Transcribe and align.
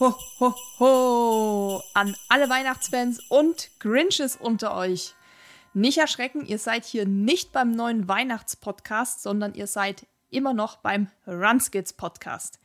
ho, 0.00 0.14
ho, 0.40 0.54
ho 0.78 1.82
an 1.92 2.16
alle 2.30 2.48
Weihnachtsfans 2.48 3.20
und 3.28 3.70
Grinches 3.80 4.34
unter 4.34 4.74
euch. 4.74 5.14
Nicht 5.74 5.98
erschrecken, 5.98 6.46
ihr 6.46 6.58
seid 6.58 6.86
hier 6.86 7.06
nicht 7.06 7.52
beim 7.52 7.72
neuen 7.72 8.08
Weihnachtspodcast, 8.08 9.22
sondern 9.22 9.54
ihr 9.54 9.66
seid 9.66 10.06
immer 10.30 10.54
noch 10.54 10.76
beim 10.76 11.08
Runskits 11.26 11.92
Podcast. 11.92 12.58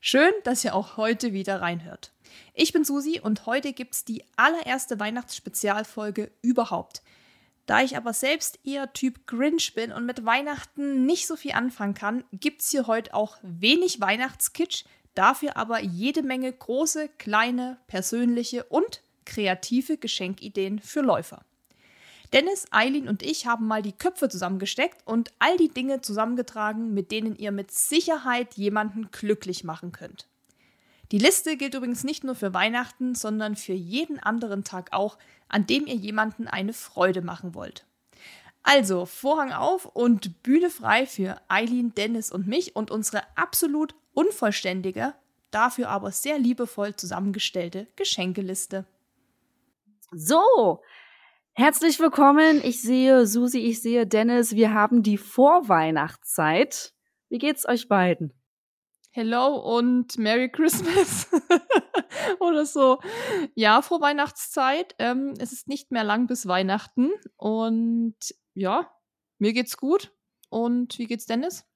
Schön, 0.00 0.32
dass 0.44 0.64
ihr 0.64 0.74
auch 0.74 0.98
heute 0.98 1.32
wieder 1.32 1.62
reinhört. 1.62 2.12
Ich 2.52 2.74
bin 2.74 2.84
Susi 2.84 3.20
und 3.20 3.46
heute 3.46 3.72
gibt's 3.72 4.04
die 4.04 4.24
allererste 4.36 5.00
Weihnachtsspezialfolge 5.00 6.30
überhaupt. 6.42 7.02
Da 7.64 7.80
ich 7.80 7.96
aber 7.96 8.12
selbst 8.12 8.58
eher 8.64 8.92
Typ 8.92 9.26
Grinch 9.26 9.74
bin 9.74 9.92
und 9.92 10.04
mit 10.04 10.26
Weihnachten 10.26 11.06
nicht 11.06 11.26
so 11.26 11.36
viel 11.36 11.52
anfangen 11.52 11.94
kann, 11.94 12.24
gibt's 12.32 12.70
hier 12.70 12.86
heute 12.86 13.14
auch 13.14 13.38
wenig 13.42 14.00
Weihnachtskitsch, 14.00 14.84
dafür 15.14 15.56
aber 15.56 15.80
jede 15.80 16.22
Menge 16.22 16.52
große, 16.52 17.08
kleine, 17.18 17.78
persönliche 17.86 18.64
und 18.64 19.02
kreative 19.24 19.96
Geschenkideen 19.96 20.78
für 20.80 21.00
Läufer. 21.00 21.44
Dennis, 22.32 22.66
Eileen 22.70 23.08
und 23.08 23.22
ich 23.22 23.46
haben 23.46 23.66
mal 23.66 23.82
die 23.82 23.92
Köpfe 23.92 24.30
zusammengesteckt 24.30 25.06
und 25.06 25.32
all 25.38 25.58
die 25.58 25.68
Dinge 25.68 26.00
zusammengetragen, 26.00 26.94
mit 26.94 27.10
denen 27.10 27.36
ihr 27.36 27.52
mit 27.52 27.70
Sicherheit 27.70 28.54
jemanden 28.54 29.10
glücklich 29.10 29.64
machen 29.64 29.92
könnt. 29.92 30.28
Die 31.12 31.18
Liste 31.18 31.58
gilt 31.58 31.74
übrigens 31.74 32.04
nicht 32.04 32.24
nur 32.24 32.34
für 32.34 32.54
Weihnachten, 32.54 33.14
sondern 33.14 33.54
für 33.54 33.74
jeden 33.74 34.18
anderen 34.18 34.64
Tag 34.64 34.94
auch, 34.94 35.18
an 35.48 35.66
dem 35.66 35.86
ihr 35.86 35.94
jemanden 35.94 36.48
eine 36.48 36.72
Freude 36.72 37.20
machen 37.20 37.54
wollt. 37.54 37.84
Also 38.62 39.04
Vorhang 39.04 39.52
auf 39.52 39.84
und 39.84 40.42
Bühne 40.42 40.70
frei 40.70 41.04
für 41.04 41.36
Eileen, 41.48 41.94
Dennis 41.94 42.32
und 42.32 42.46
mich 42.46 42.74
und 42.76 42.90
unsere 42.90 43.22
absolut 43.36 43.94
unvollständige, 44.14 45.14
dafür 45.50 45.88
aber 45.88 46.10
sehr 46.10 46.38
liebevoll 46.38 46.94
zusammengestellte 46.96 47.86
Geschenkeliste. 47.96 48.86
So, 50.12 50.82
herzlich 51.52 51.98
willkommen. 51.98 52.60
Ich 52.64 52.82
sehe 52.82 53.26
Susi, 53.26 53.60
ich 53.60 53.80
sehe 53.80 54.06
Dennis. 54.06 54.54
Wir 54.54 54.74
haben 54.74 55.02
die 55.02 55.18
Vorweihnachtszeit. 55.18 56.92
Wie 57.28 57.38
geht's 57.38 57.66
euch 57.66 57.88
beiden? 57.88 58.32
Hello 59.10 59.56
und 59.76 60.16
Merry 60.18 60.50
Christmas 60.50 61.28
oder 62.40 62.64
so. 62.64 62.98
Ja, 63.54 63.82
vor 63.82 64.00
Weihnachtszeit. 64.00 64.94
Ähm, 64.98 65.34
es 65.38 65.52
ist 65.52 65.68
nicht 65.68 65.90
mehr 65.90 66.04
lang 66.04 66.26
bis 66.26 66.46
Weihnachten 66.46 67.10
und 67.36 68.16
ja, 68.54 68.90
mir 69.38 69.52
geht's 69.52 69.76
gut. 69.76 70.12
Und 70.48 70.98
wie 70.98 71.06
geht's 71.06 71.26
Dennis? 71.26 71.66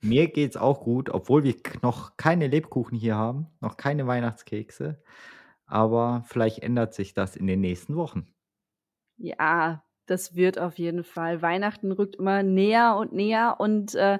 Mir 0.00 0.28
geht's 0.28 0.56
auch 0.56 0.80
gut, 0.80 1.10
obwohl 1.10 1.44
wir 1.44 1.54
noch 1.82 2.16
keine 2.16 2.46
Lebkuchen 2.46 2.96
hier 2.96 3.16
haben, 3.16 3.46
noch 3.60 3.76
keine 3.76 4.06
Weihnachtskekse. 4.06 5.02
Aber 5.66 6.22
vielleicht 6.26 6.60
ändert 6.62 6.94
sich 6.94 7.14
das 7.14 7.34
in 7.34 7.46
den 7.46 7.60
nächsten 7.60 7.96
Wochen. 7.96 8.26
Ja, 9.16 9.82
das 10.06 10.36
wird 10.36 10.58
auf 10.58 10.78
jeden 10.78 11.02
Fall. 11.02 11.42
Weihnachten 11.42 11.90
rückt 11.90 12.16
immer 12.16 12.42
näher 12.42 12.96
und 12.96 13.12
näher 13.12 13.56
und 13.58 13.94
äh, 13.94 14.18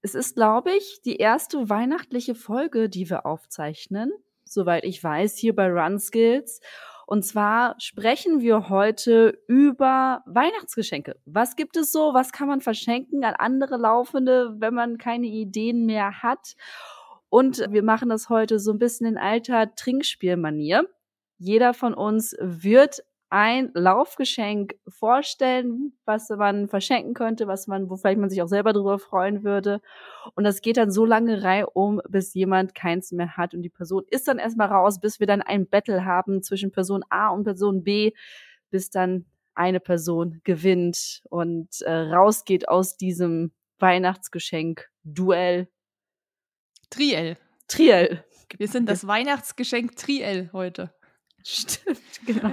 es 0.00 0.14
ist, 0.14 0.36
glaube 0.36 0.70
ich, 0.70 1.00
die 1.04 1.16
erste 1.16 1.68
weihnachtliche 1.68 2.36
Folge, 2.36 2.88
die 2.88 3.10
wir 3.10 3.26
aufzeichnen, 3.26 4.12
soweit 4.44 4.84
ich 4.84 5.02
weiß, 5.02 5.36
hier 5.36 5.56
bei 5.56 5.68
Run 5.68 5.98
Skills. 5.98 6.60
Und 7.08 7.22
zwar 7.22 7.74
sprechen 7.78 8.42
wir 8.42 8.68
heute 8.68 9.42
über 9.46 10.22
Weihnachtsgeschenke. 10.26 11.16
Was 11.24 11.56
gibt 11.56 11.78
es 11.78 11.90
so? 11.90 12.12
Was 12.12 12.32
kann 12.32 12.48
man 12.48 12.60
verschenken 12.60 13.24
an 13.24 13.32
andere 13.34 13.78
Laufende, 13.78 14.54
wenn 14.58 14.74
man 14.74 14.98
keine 14.98 15.26
Ideen 15.26 15.86
mehr 15.86 16.22
hat? 16.22 16.54
Und 17.30 17.64
wir 17.70 17.82
machen 17.82 18.10
das 18.10 18.28
heute 18.28 18.58
so 18.58 18.72
ein 18.72 18.78
bisschen 18.78 19.06
in 19.06 19.16
alter 19.16 19.74
Trinkspielmanier. 19.74 20.86
Jeder 21.38 21.72
von 21.72 21.94
uns 21.94 22.36
wird 22.40 23.02
ein 23.30 23.70
Laufgeschenk 23.74 24.76
vorstellen, 24.88 25.92
was 26.06 26.30
man 26.30 26.68
verschenken 26.68 27.14
könnte, 27.14 27.46
was 27.46 27.66
man, 27.66 27.90
wo 27.90 27.96
vielleicht 27.96 28.18
man 28.18 28.30
sich 28.30 28.40
auch 28.42 28.48
selber 28.48 28.72
drüber 28.72 28.98
freuen 28.98 29.44
würde. 29.44 29.80
Und 30.34 30.44
das 30.44 30.62
geht 30.62 30.78
dann 30.78 30.90
so 30.90 31.04
lange 31.04 31.42
reihum, 31.42 32.00
bis 32.08 32.32
jemand 32.34 32.74
keins 32.74 33.12
mehr 33.12 33.36
hat. 33.36 33.54
Und 33.54 33.62
die 33.62 33.68
Person 33.68 34.04
ist 34.10 34.28
dann 34.28 34.38
erstmal 34.38 34.68
raus, 34.68 35.00
bis 35.00 35.20
wir 35.20 35.26
dann 35.26 35.42
ein 35.42 35.68
Battle 35.68 36.04
haben 36.04 36.42
zwischen 36.42 36.72
Person 36.72 37.04
A 37.10 37.28
und 37.28 37.44
Person 37.44 37.84
B, 37.84 38.12
bis 38.70 38.90
dann 38.90 39.26
eine 39.54 39.80
Person 39.80 40.40
gewinnt 40.44 41.22
und 41.28 41.82
äh, 41.82 41.92
rausgeht 41.92 42.68
aus 42.68 42.96
diesem 42.96 43.52
Weihnachtsgeschenk-Duell. 43.78 45.68
Triel. 46.90 47.36
Triel. 47.66 48.24
Wir 48.56 48.68
sind 48.68 48.88
das 48.88 49.06
Weihnachtsgeschenk 49.06 49.96
Triel 49.96 50.48
heute. 50.52 50.94
Stimmt, 51.44 52.00
genau. 52.24 52.52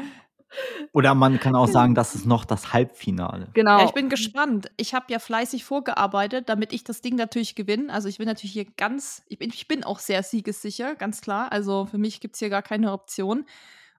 Oder 0.92 1.16
man 1.16 1.40
kann 1.40 1.56
auch 1.56 1.68
sagen, 1.68 1.96
das 1.96 2.16
ist 2.16 2.26
noch 2.26 2.46
das 2.46 2.74
Halbfinale. 2.74 3.50
Genau. 3.54 3.80
Ja, 3.80 3.86
ich 3.86 3.94
bin 3.94 4.10
gespannt. 4.10 4.72
Ich 4.78 4.94
habe 4.94 5.06
ja 5.10 5.20
fleißig 5.20 5.66
vorgearbeitet, 5.66 6.50
damit 6.50 6.74
ich 6.74 6.84
das 6.84 7.02
Ding 7.02 7.16
natürlich 7.16 7.56
gewinne. 7.56 7.92
Also 7.92 8.08
ich 8.08 8.18
bin 8.18 8.28
natürlich 8.28 8.54
hier 8.54 8.66
ganz, 8.78 9.24
ich 9.28 9.38
bin, 9.38 9.50
ich 9.50 9.68
bin 9.68 9.84
auch 9.84 10.00
sehr 10.00 10.24
siegessicher, 10.24 10.96
ganz 10.96 11.22
klar. 11.22 11.52
Also 11.52 11.86
für 11.86 11.98
mich 11.98 12.20
gibt 12.20 12.36
es 12.36 12.40
hier 12.40 12.50
gar 12.50 12.62
keine 12.62 12.92
Option. 12.92 13.46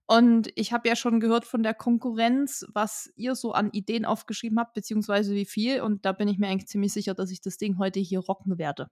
Und 0.06 0.50
ich 0.54 0.72
habe 0.72 0.88
ja 0.88 0.94
schon 0.94 1.18
gehört 1.18 1.44
von 1.44 1.64
der 1.64 1.74
Konkurrenz, 1.74 2.64
was 2.72 3.12
ihr 3.16 3.34
so 3.34 3.52
an 3.52 3.70
Ideen 3.72 4.04
aufgeschrieben 4.04 4.58
habt, 4.58 4.74
beziehungsweise 4.74 5.34
wie 5.34 5.44
viel. 5.46 5.80
Und 5.80 6.04
da 6.04 6.12
bin 6.12 6.28
ich 6.28 6.38
mir 6.38 6.46
eigentlich 6.46 6.68
ziemlich 6.68 6.92
sicher, 6.92 7.14
dass 7.14 7.30
ich 7.32 7.40
das 7.40 7.58
Ding 7.58 7.78
heute 7.78 7.98
hier 7.98 8.20
rocken 8.20 8.56
werde. 8.56 8.88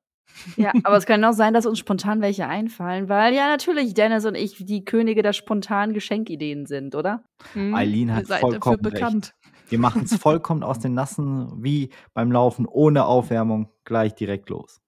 Ja, 0.57 0.73
aber 0.83 0.97
es 0.97 1.07
kann 1.07 1.25
auch 1.25 1.33
sein, 1.33 1.55
dass 1.55 1.67
uns 1.67 1.79
spontan 1.79 2.21
welche 2.21 2.47
einfallen, 2.47 3.09
weil 3.09 3.35
ja 3.35 3.49
natürlich 3.49 3.95
Dennis 3.95 4.25
und 4.25 4.35
ich 4.35 4.65
die 4.65 4.85
Könige 4.85 5.23
der 5.23 5.33
spontanen 5.33 5.95
Geschenkideen 5.95 6.67
sind, 6.67 6.95
oder? 6.95 7.25
Hm, 7.53 7.75
Eileen 7.75 8.15
hat 8.15 8.27
vollkommen 8.27 8.83
bekannt. 8.83 9.27
Recht. 9.27 9.71
Wir 9.71 9.79
machen 9.79 10.03
es 10.03 10.15
vollkommen 10.21 10.63
aus 10.63 10.79
den 10.79 10.95
Nassen, 10.95 11.63
wie 11.63 11.91
beim 12.13 12.31
Laufen, 12.31 12.67
ohne 12.67 13.07
Aufwärmung, 13.07 13.71
gleich 13.85 14.15
direkt 14.15 14.51
los. 14.51 14.81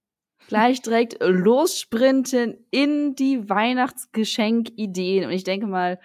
Gleich 0.48 0.80
direkt 0.82 1.16
lossprinten 1.20 2.56
in 2.70 3.14
die 3.14 3.48
Weihnachtsgeschenkideen. 3.48 5.24
Und 5.24 5.32
ich 5.32 5.44
denke 5.44 5.66
mal, 5.66 5.98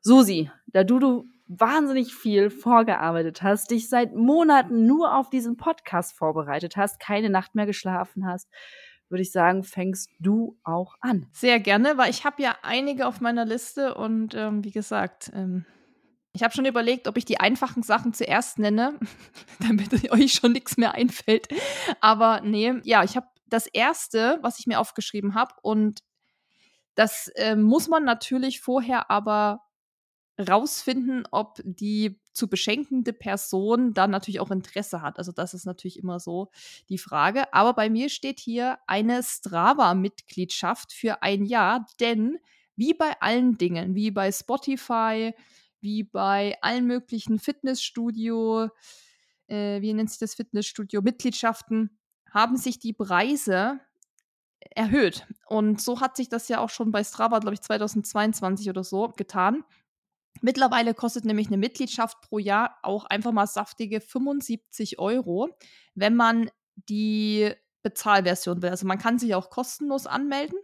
Susi, 0.00 0.50
da 0.66 0.84
du, 0.84 0.98
du 0.98 1.28
wahnsinnig 1.46 2.14
viel 2.14 2.50
vorgearbeitet 2.50 3.42
hast, 3.42 3.70
dich 3.70 3.88
seit 3.88 4.14
Monaten 4.14 4.86
nur 4.86 5.16
auf 5.16 5.30
diesen 5.30 5.56
Podcast 5.56 6.16
vorbereitet 6.16 6.76
hast, 6.76 6.98
keine 7.00 7.30
Nacht 7.30 7.54
mehr 7.54 7.66
geschlafen 7.66 8.26
hast, 8.26 8.48
würde 9.08 9.22
ich 9.22 9.32
sagen, 9.32 9.62
fängst 9.62 10.10
du 10.18 10.58
auch 10.64 10.94
an. 11.00 11.26
Sehr 11.32 11.60
gerne, 11.60 11.98
weil 11.98 12.10
ich 12.10 12.24
habe 12.24 12.42
ja 12.42 12.56
einige 12.62 13.06
auf 13.06 13.20
meiner 13.20 13.44
Liste 13.44 13.94
und 13.94 14.34
ähm, 14.34 14.64
wie 14.64 14.70
gesagt, 14.70 15.30
ähm, 15.34 15.66
ich 16.32 16.42
habe 16.42 16.52
schon 16.52 16.66
überlegt, 16.66 17.06
ob 17.06 17.16
ich 17.16 17.24
die 17.24 17.38
einfachen 17.38 17.82
Sachen 17.82 18.12
zuerst 18.12 18.58
nenne, 18.58 18.98
damit 19.60 20.10
euch 20.12 20.32
schon 20.32 20.52
nichts 20.52 20.76
mehr 20.76 20.94
einfällt. 20.94 21.48
Aber 22.00 22.40
nee, 22.40 22.74
ja, 22.82 23.04
ich 23.04 23.16
habe 23.16 23.28
das 23.46 23.66
erste, 23.66 24.38
was 24.42 24.58
ich 24.58 24.66
mir 24.66 24.80
aufgeschrieben 24.80 25.34
habe 25.34 25.54
und 25.62 26.00
das 26.94 27.28
äh, 27.36 27.56
muss 27.56 27.88
man 27.88 28.04
natürlich 28.04 28.60
vorher 28.60 29.10
aber 29.10 29.60
rausfinden, 30.38 31.24
ob 31.30 31.60
die 31.64 32.20
zu 32.32 32.48
beschenkende 32.48 33.12
Person 33.12 33.94
dann 33.94 34.10
natürlich 34.10 34.40
auch 34.40 34.50
Interesse 34.50 35.02
hat. 35.02 35.18
Also 35.18 35.30
das 35.30 35.54
ist 35.54 35.66
natürlich 35.66 35.98
immer 35.98 36.18
so 36.18 36.50
die 36.88 36.98
Frage. 36.98 37.52
Aber 37.54 37.72
bei 37.74 37.88
mir 37.88 38.08
steht 38.08 38.40
hier 38.40 38.78
eine 38.86 39.22
Strava-Mitgliedschaft 39.22 40.92
für 40.92 41.22
ein 41.22 41.44
Jahr, 41.44 41.86
denn 42.00 42.38
wie 42.76 42.94
bei 42.94 43.12
allen 43.20 43.56
Dingen, 43.56 43.94
wie 43.94 44.10
bei 44.10 44.32
Spotify, 44.32 45.32
wie 45.80 46.02
bei 46.02 46.56
allen 46.60 46.86
möglichen 46.86 47.38
Fitnessstudio, 47.38 48.68
äh, 49.46 49.80
wie 49.80 49.94
nennt 49.94 50.10
sich 50.10 50.18
das 50.18 50.34
Fitnessstudio, 50.34 51.02
Mitgliedschaften, 51.02 51.98
haben 52.32 52.56
sich 52.56 52.80
die 52.80 52.92
Preise 52.92 53.78
erhöht. 54.70 55.26
Und 55.46 55.80
so 55.80 56.00
hat 56.00 56.16
sich 56.16 56.28
das 56.28 56.48
ja 56.48 56.58
auch 56.58 56.70
schon 56.70 56.90
bei 56.90 57.04
Strava, 57.04 57.38
glaube 57.38 57.54
ich, 57.54 57.60
2022 57.60 58.68
oder 58.68 58.82
so 58.82 59.10
getan. 59.10 59.62
Mittlerweile 60.44 60.92
kostet 60.92 61.24
nämlich 61.24 61.46
eine 61.46 61.56
Mitgliedschaft 61.56 62.20
pro 62.20 62.38
Jahr 62.38 62.76
auch 62.82 63.06
einfach 63.06 63.32
mal 63.32 63.46
saftige 63.46 64.02
75 64.02 64.98
Euro, 64.98 65.48
wenn 65.94 66.14
man 66.14 66.50
die 66.74 67.50
Bezahlversion 67.82 68.60
will. 68.60 68.68
Also 68.68 68.86
man 68.86 68.98
kann 68.98 69.18
sich 69.18 69.34
auch 69.34 69.48
kostenlos 69.48 70.06
anmelden, 70.06 70.58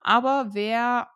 aber 0.00 0.54
wer 0.54 1.10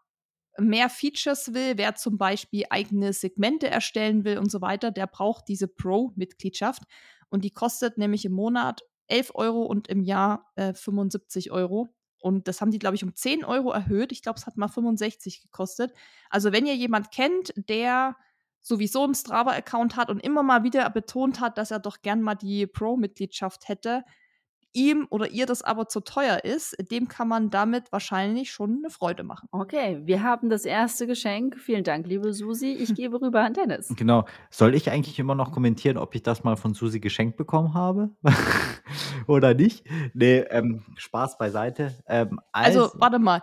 mehr 0.58 0.90
Features 0.90 1.54
will, 1.54 1.78
wer 1.78 1.94
zum 1.94 2.18
Beispiel 2.18 2.64
eigene 2.68 3.14
Segmente 3.14 3.70
erstellen 3.70 4.22
will 4.26 4.36
und 4.36 4.50
so 4.50 4.60
weiter, 4.60 4.90
der 4.90 5.06
braucht 5.06 5.48
diese 5.48 5.66
Pro-Mitgliedschaft. 5.66 6.82
Und 7.30 7.42
die 7.42 7.52
kostet 7.52 7.96
nämlich 7.96 8.26
im 8.26 8.32
Monat 8.32 8.82
11 9.06 9.30
Euro 9.34 9.62
und 9.62 9.88
im 9.88 10.02
Jahr 10.02 10.52
äh, 10.56 10.74
75 10.74 11.52
Euro. 11.52 11.88
Und 12.20 12.48
das 12.48 12.60
haben 12.60 12.70
die, 12.70 12.78
glaube 12.78 12.96
ich, 12.96 13.04
um 13.04 13.14
10 13.14 13.44
Euro 13.44 13.70
erhöht. 13.72 14.12
Ich 14.12 14.22
glaube, 14.22 14.38
es 14.38 14.46
hat 14.46 14.56
mal 14.56 14.68
65 14.68 15.42
gekostet. 15.42 15.92
Also, 16.28 16.52
wenn 16.52 16.66
ihr 16.66 16.76
jemand 16.76 17.10
kennt, 17.12 17.52
der 17.56 18.16
sowieso 18.60 19.04
einen 19.04 19.14
Strava-Account 19.14 19.96
hat 19.96 20.10
und 20.10 20.20
immer 20.20 20.42
mal 20.42 20.64
wieder 20.64 20.88
betont 20.90 21.40
hat, 21.40 21.58
dass 21.58 21.70
er 21.70 21.78
doch 21.78 22.02
gern 22.02 22.20
mal 22.20 22.34
die 22.34 22.66
Pro-Mitgliedschaft 22.66 23.68
hätte, 23.68 24.04
ihm 24.72 25.06
oder 25.10 25.30
ihr 25.30 25.46
das 25.46 25.62
aber 25.62 25.88
zu 25.88 26.00
teuer 26.00 26.44
ist, 26.44 26.76
dem 26.90 27.08
kann 27.08 27.28
man 27.28 27.50
damit 27.50 27.92
wahrscheinlich 27.92 28.50
schon 28.50 28.78
eine 28.78 28.90
Freude 28.90 29.22
machen. 29.22 29.48
Okay, 29.52 30.00
wir 30.04 30.22
haben 30.22 30.48
das 30.50 30.64
erste 30.64 31.06
Geschenk. 31.06 31.58
Vielen 31.58 31.84
Dank, 31.84 32.06
liebe 32.06 32.32
Susi. 32.32 32.72
Ich 32.72 32.94
gebe 32.94 33.20
rüber 33.20 33.42
an 33.42 33.54
Dennis. 33.54 33.94
Genau. 34.00 34.24
Soll 34.50 34.74
ich 34.74 34.90
eigentlich 34.90 35.18
immer 35.18 35.34
noch 35.34 35.52
kommentieren, 35.52 35.98
ob 35.98 36.14
ich 36.14 36.22
das 36.22 36.42
mal 36.42 36.56
von 36.56 36.72
Susi 36.72 37.00
geschenkt 37.00 37.36
bekommen 37.36 37.74
habe? 37.74 38.10
Oder 39.26 39.52
nicht? 39.52 39.84
Nee, 40.14 40.38
ähm, 40.48 40.84
Spaß 40.96 41.36
beiseite. 41.36 41.94
Ähm, 42.06 42.40
also, 42.50 42.84
also, 42.84 43.00
warte 43.00 43.18
mal. 43.18 43.42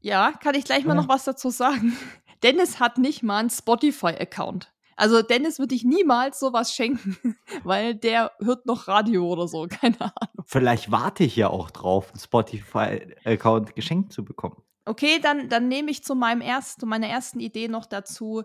Ja, 0.00 0.30
kann 0.40 0.54
ich 0.54 0.64
gleich 0.64 0.84
mal 0.84 0.94
ja. 0.94 1.02
noch 1.02 1.08
was 1.08 1.24
dazu 1.24 1.50
sagen? 1.50 1.96
Dennis 2.44 2.78
hat 2.78 2.98
nicht 2.98 3.24
mal 3.24 3.38
einen 3.38 3.50
Spotify-Account. 3.50 4.72
Also 4.98 5.22
Dennis 5.22 5.60
würde 5.60 5.76
ich 5.76 5.84
niemals 5.84 6.40
sowas 6.40 6.74
schenken, 6.74 7.16
weil 7.62 7.94
der 7.94 8.32
hört 8.40 8.66
noch 8.66 8.88
Radio 8.88 9.28
oder 9.28 9.46
so, 9.46 9.66
keine 9.70 10.00
Ahnung. 10.00 10.44
Vielleicht 10.44 10.90
warte 10.90 11.22
ich 11.22 11.36
ja 11.36 11.48
auch 11.48 11.70
drauf, 11.70 12.10
einen 12.10 12.20
Spotify-Account 12.20 13.76
geschenkt 13.76 14.12
zu 14.12 14.24
bekommen. 14.24 14.60
Okay, 14.84 15.20
dann, 15.22 15.48
dann 15.48 15.68
nehme 15.68 15.92
ich 15.92 16.02
zu 16.02 16.16
meinem 16.16 16.40
ersten, 16.40 16.80
zu 16.80 16.86
meiner 16.86 17.06
ersten 17.06 17.38
Idee 17.38 17.68
noch 17.68 17.86
dazu 17.86 18.42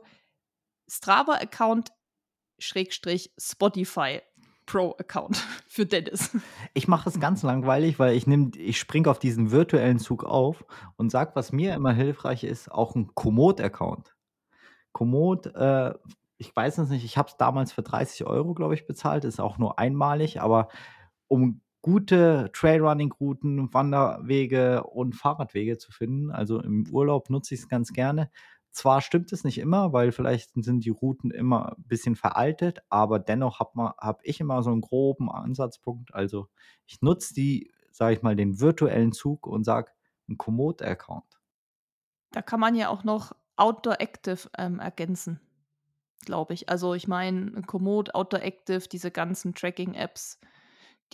Strava-Account 0.88 1.92
Schrägstrich 2.60 3.34
Spotify 3.40 4.22
Pro-Account 4.68 5.38
für 5.68 5.88
Dennis. 5.88 6.38
Ich 6.76 6.88
mache 6.88 7.10
es 7.10 7.20
ganz 7.20 7.42
langweilig, 7.42 7.98
weil 7.98 8.16
ich 8.16 8.28
nehme, 8.28 8.52
ich 8.58 8.78
springe 8.78 9.10
auf 9.10 9.18
diesen 9.18 9.50
virtuellen 9.50 9.98
Zug 9.98 10.24
auf 10.24 10.64
und 10.98 11.10
sage, 11.10 11.32
was 11.34 11.52
mir 11.52 11.74
immer 11.74 11.94
hilfreich 11.94 12.44
ist, 12.44 12.72
auch 12.72 12.94
ein 12.96 13.16
Komoot-Account. 13.16 14.16
Komoot 14.92 15.48
äh, 15.48 15.94
ich 16.44 16.54
weiß 16.54 16.78
es 16.80 16.90
nicht, 16.90 17.06
ich 17.06 17.18
habe 17.18 17.30
es 17.30 17.38
damals 17.38 17.72
für 17.72 17.84
30 17.84 18.26
Euro, 18.26 18.54
glaube 18.54 18.74
ich, 18.74 18.86
bezahlt, 18.86 19.24
ist 19.24 19.40
auch 19.40 19.58
nur 19.58 19.80
einmalig, 19.80 20.42
aber 20.42 20.68
um 21.30 21.62
gute 21.82 22.52
Trailrunning-Routen, 22.52 23.74
Wanderwege 23.74 24.84
und 24.84 25.16
Fahrradwege 25.16 25.78
zu 25.78 25.94
finden, 25.94 26.32
also 26.32 26.60
im 26.60 26.86
Urlaub 26.92 27.30
nutze 27.30 27.54
ich 27.54 27.62
es 27.62 27.70
ganz 27.70 27.94
gerne. 27.94 28.30
Zwar 28.72 29.00
stimmt 29.00 29.32
es 29.32 29.46
nicht 29.46 29.58
immer, 29.58 29.94
weil 29.94 30.12
vielleicht 30.12 30.52
sind 30.56 30.84
die 30.84 30.90
Routen 30.90 31.32
immer 31.32 31.78
ein 31.78 31.84
bisschen 31.88 32.18
veraltet, 32.18 32.80
aber 32.90 33.20
dennoch 33.20 33.60
habe 33.62 33.94
hab 33.98 34.20
ich 34.24 34.42
immer 34.42 34.64
so 34.64 34.72
einen 34.72 34.82
groben 34.82 35.32
Ansatzpunkt. 35.32 36.14
Also 36.14 36.50
ich 36.86 37.02
nutze 37.02 37.34
die, 37.34 37.72
sage 37.92 38.16
ich 38.16 38.22
mal, 38.22 38.36
den 38.36 38.60
virtuellen 38.60 39.14
Zug 39.14 39.48
und 39.48 39.64
sage, 39.64 39.92
ein 40.28 40.38
Komoot-Account. 40.38 41.40
Da 42.32 42.42
kann 42.42 42.60
man 42.60 42.76
ja 42.76 42.90
auch 42.90 43.06
noch 43.06 43.32
Outdoor 43.56 44.02
Active 44.02 44.50
ähm, 44.58 44.80
ergänzen 44.80 45.40
glaube 46.26 46.54
ich. 46.54 46.70
Also 46.70 46.94
ich 46.94 47.08
meine, 47.08 47.62
Komoot, 47.64 48.16
Outdoor 48.16 48.42
Active, 48.42 48.88
diese 48.88 49.12
ganzen 49.12 49.54
Tracking-Apps, 49.54 50.40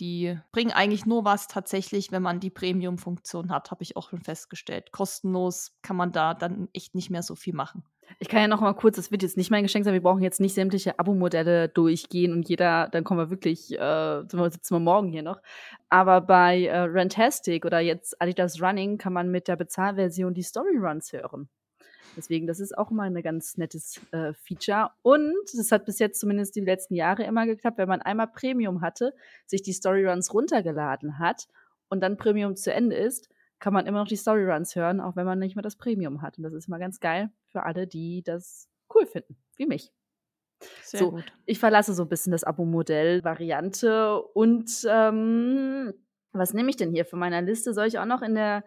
die 0.00 0.38
bringen 0.52 0.72
eigentlich 0.72 1.04
nur 1.04 1.24
was 1.24 1.46
tatsächlich, 1.46 2.10
wenn 2.10 2.22
man 2.22 2.40
die 2.40 2.50
Premium-Funktion 2.50 3.50
hat, 3.50 3.70
habe 3.70 3.82
ich 3.82 3.96
auch 3.96 4.08
schon 4.08 4.22
festgestellt. 4.22 4.92
Kostenlos 4.92 5.76
kann 5.82 5.96
man 5.96 6.10
da 6.10 6.34
dann 6.34 6.68
echt 6.72 6.94
nicht 6.94 7.10
mehr 7.10 7.22
so 7.22 7.34
viel 7.34 7.54
machen. 7.54 7.84
Ich 8.18 8.28
kann 8.28 8.40
ja 8.40 8.48
noch 8.48 8.60
mal 8.60 8.72
kurz, 8.72 8.96
das 8.96 9.12
wird 9.12 9.22
jetzt 9.22 9.36
nicht 9.36 9.50
mein 9.50 9.62
Geschenk 9.62 9.84
sein, 9.84 9.94
wir 9.94 10.02
brauchen 10.02 10.22
jetzt 10.22 10.40
nicht 10.40 10.54
sämtliche 10.54 10.98
Abo-Modelle 10.98 11.68
durchgehen 11.68 12.32
und 12.32 12.48
jeder, 12.48 12.88
dann 12.88 13.04
kommen 13.04 13.20
wir 13.20 13.30
wirklich, 13.30 13.78
äh, 13.78 14.22
sitzen 14.22 14.74
wir 14.74 14.80
morgen 14.80 15.08
hier 15.08 15.22
noch. 15.22 15.40
Aber 15.90 16.20
bei 16.20 16.64
äh, 16.64 16.76
Rantastic 16.76 17.64
oder 17.64 17.78
jetzt 17.78 18.20
Adidas 18.20 18.60
Running 18.60 18.98
kann 18.98 19.12
man 19.12 19.30
mit 19.30 19.46
der 19.46 19.56
Bezahlversion 19.56 20.34
die 20.34 20.42
Story 20.42 20.76
Runs 20.76 21.12
hören. 21.12 21.48
Deswegen, 22.16 22.46
das 22.46 22.60
ist 22.60 22.76
auch 22.76 22.90
mal 22.90 23.04
ein 23.04 23.22
ganz 23.22 23.56
nettes 23.56 24.00
äh, 24.12 24.32
Feature. 24.34 24.90
Und 25.02 25.34
das 25.54 25.70
hat 25.72 25.84
bis 25.84 25.98
jetzt 25.98 26.20
zumindest 26.20 26.56
die 26.56 26.60
letzten 26.60 26.94
Jahre 26.94 27.24
immer 27.24 27.46
geklappt, 27.46 27.78
wenn 27.78 27.88
man 27.88 28.02
einmal 28.02 28.28
Premium 28.28 28.80
hatte, 28.80 29.14
sich 29.46 29.62
die 29.62 29.72
Storyruns 29.72 30.32
runtergeladen 30.32 31.18
hat 31.18 31.48
und 31.88 32.00
dann 32.00 32.16
Premium 32.16 32.56
zu 32.56 32.72
Ende 32.72 32.96
ist, 32.96 33.28
kann 33.58 33.72
man 33.72 33.86
immer 33.86 33.98
noch 33.98 34.08
die 34.08 34.16
Storyruns 34.16 34.74
hören, 34.74 35.00
auch 35.00 35.16
wenn 35.16 35.26
man 35.26 35.38
nicht 35.38 35.54
mehr 35.54 35.62
das 35.62 35.76
Premium 35.76 36.22
hat. 36.22 36.38
Und 36.38 36.44
das 36.44 36.54
ist 36.54 36.68
mal 36.68 36.78
ganz 36.78 37.00
geil 37.00 37.30
für 37.46 37.62
alle, 37.62 37.86
die 37.86 38.22
das 38.22 38.68
cool 38.94 39.06
finden, 39.06 39.36
wie 39.56 39.66
mich. 39.66 39.92
Sehr 40.82 41.00
so, 41.00 41.10
gut. 41.12 41.32
ich 41.46 41.58
verlasse 41.58 41.94
so 41.94 42.02
ein 42.02 42.08
bisschen 42.08 42.32
das 42.32 42.44
Abo-Modell-Variante 42.44 44.20
und 44.20 44.86
ähm, 44.88 45.94
was 46.32 46.52
nehme 46.52 46.68
ich 46.68 46.76
denn 46.76 46.92
hier 46.92 47.06
für 47.06 47.16
meiner 47.16 47.40
Liste? 47.40 47.72
Soll 47.72 47.86
ich 47.86 47.98
auch 47.98 48.04
noch 48.04 48.20
in 48.20 48.34
der 48.34 48.62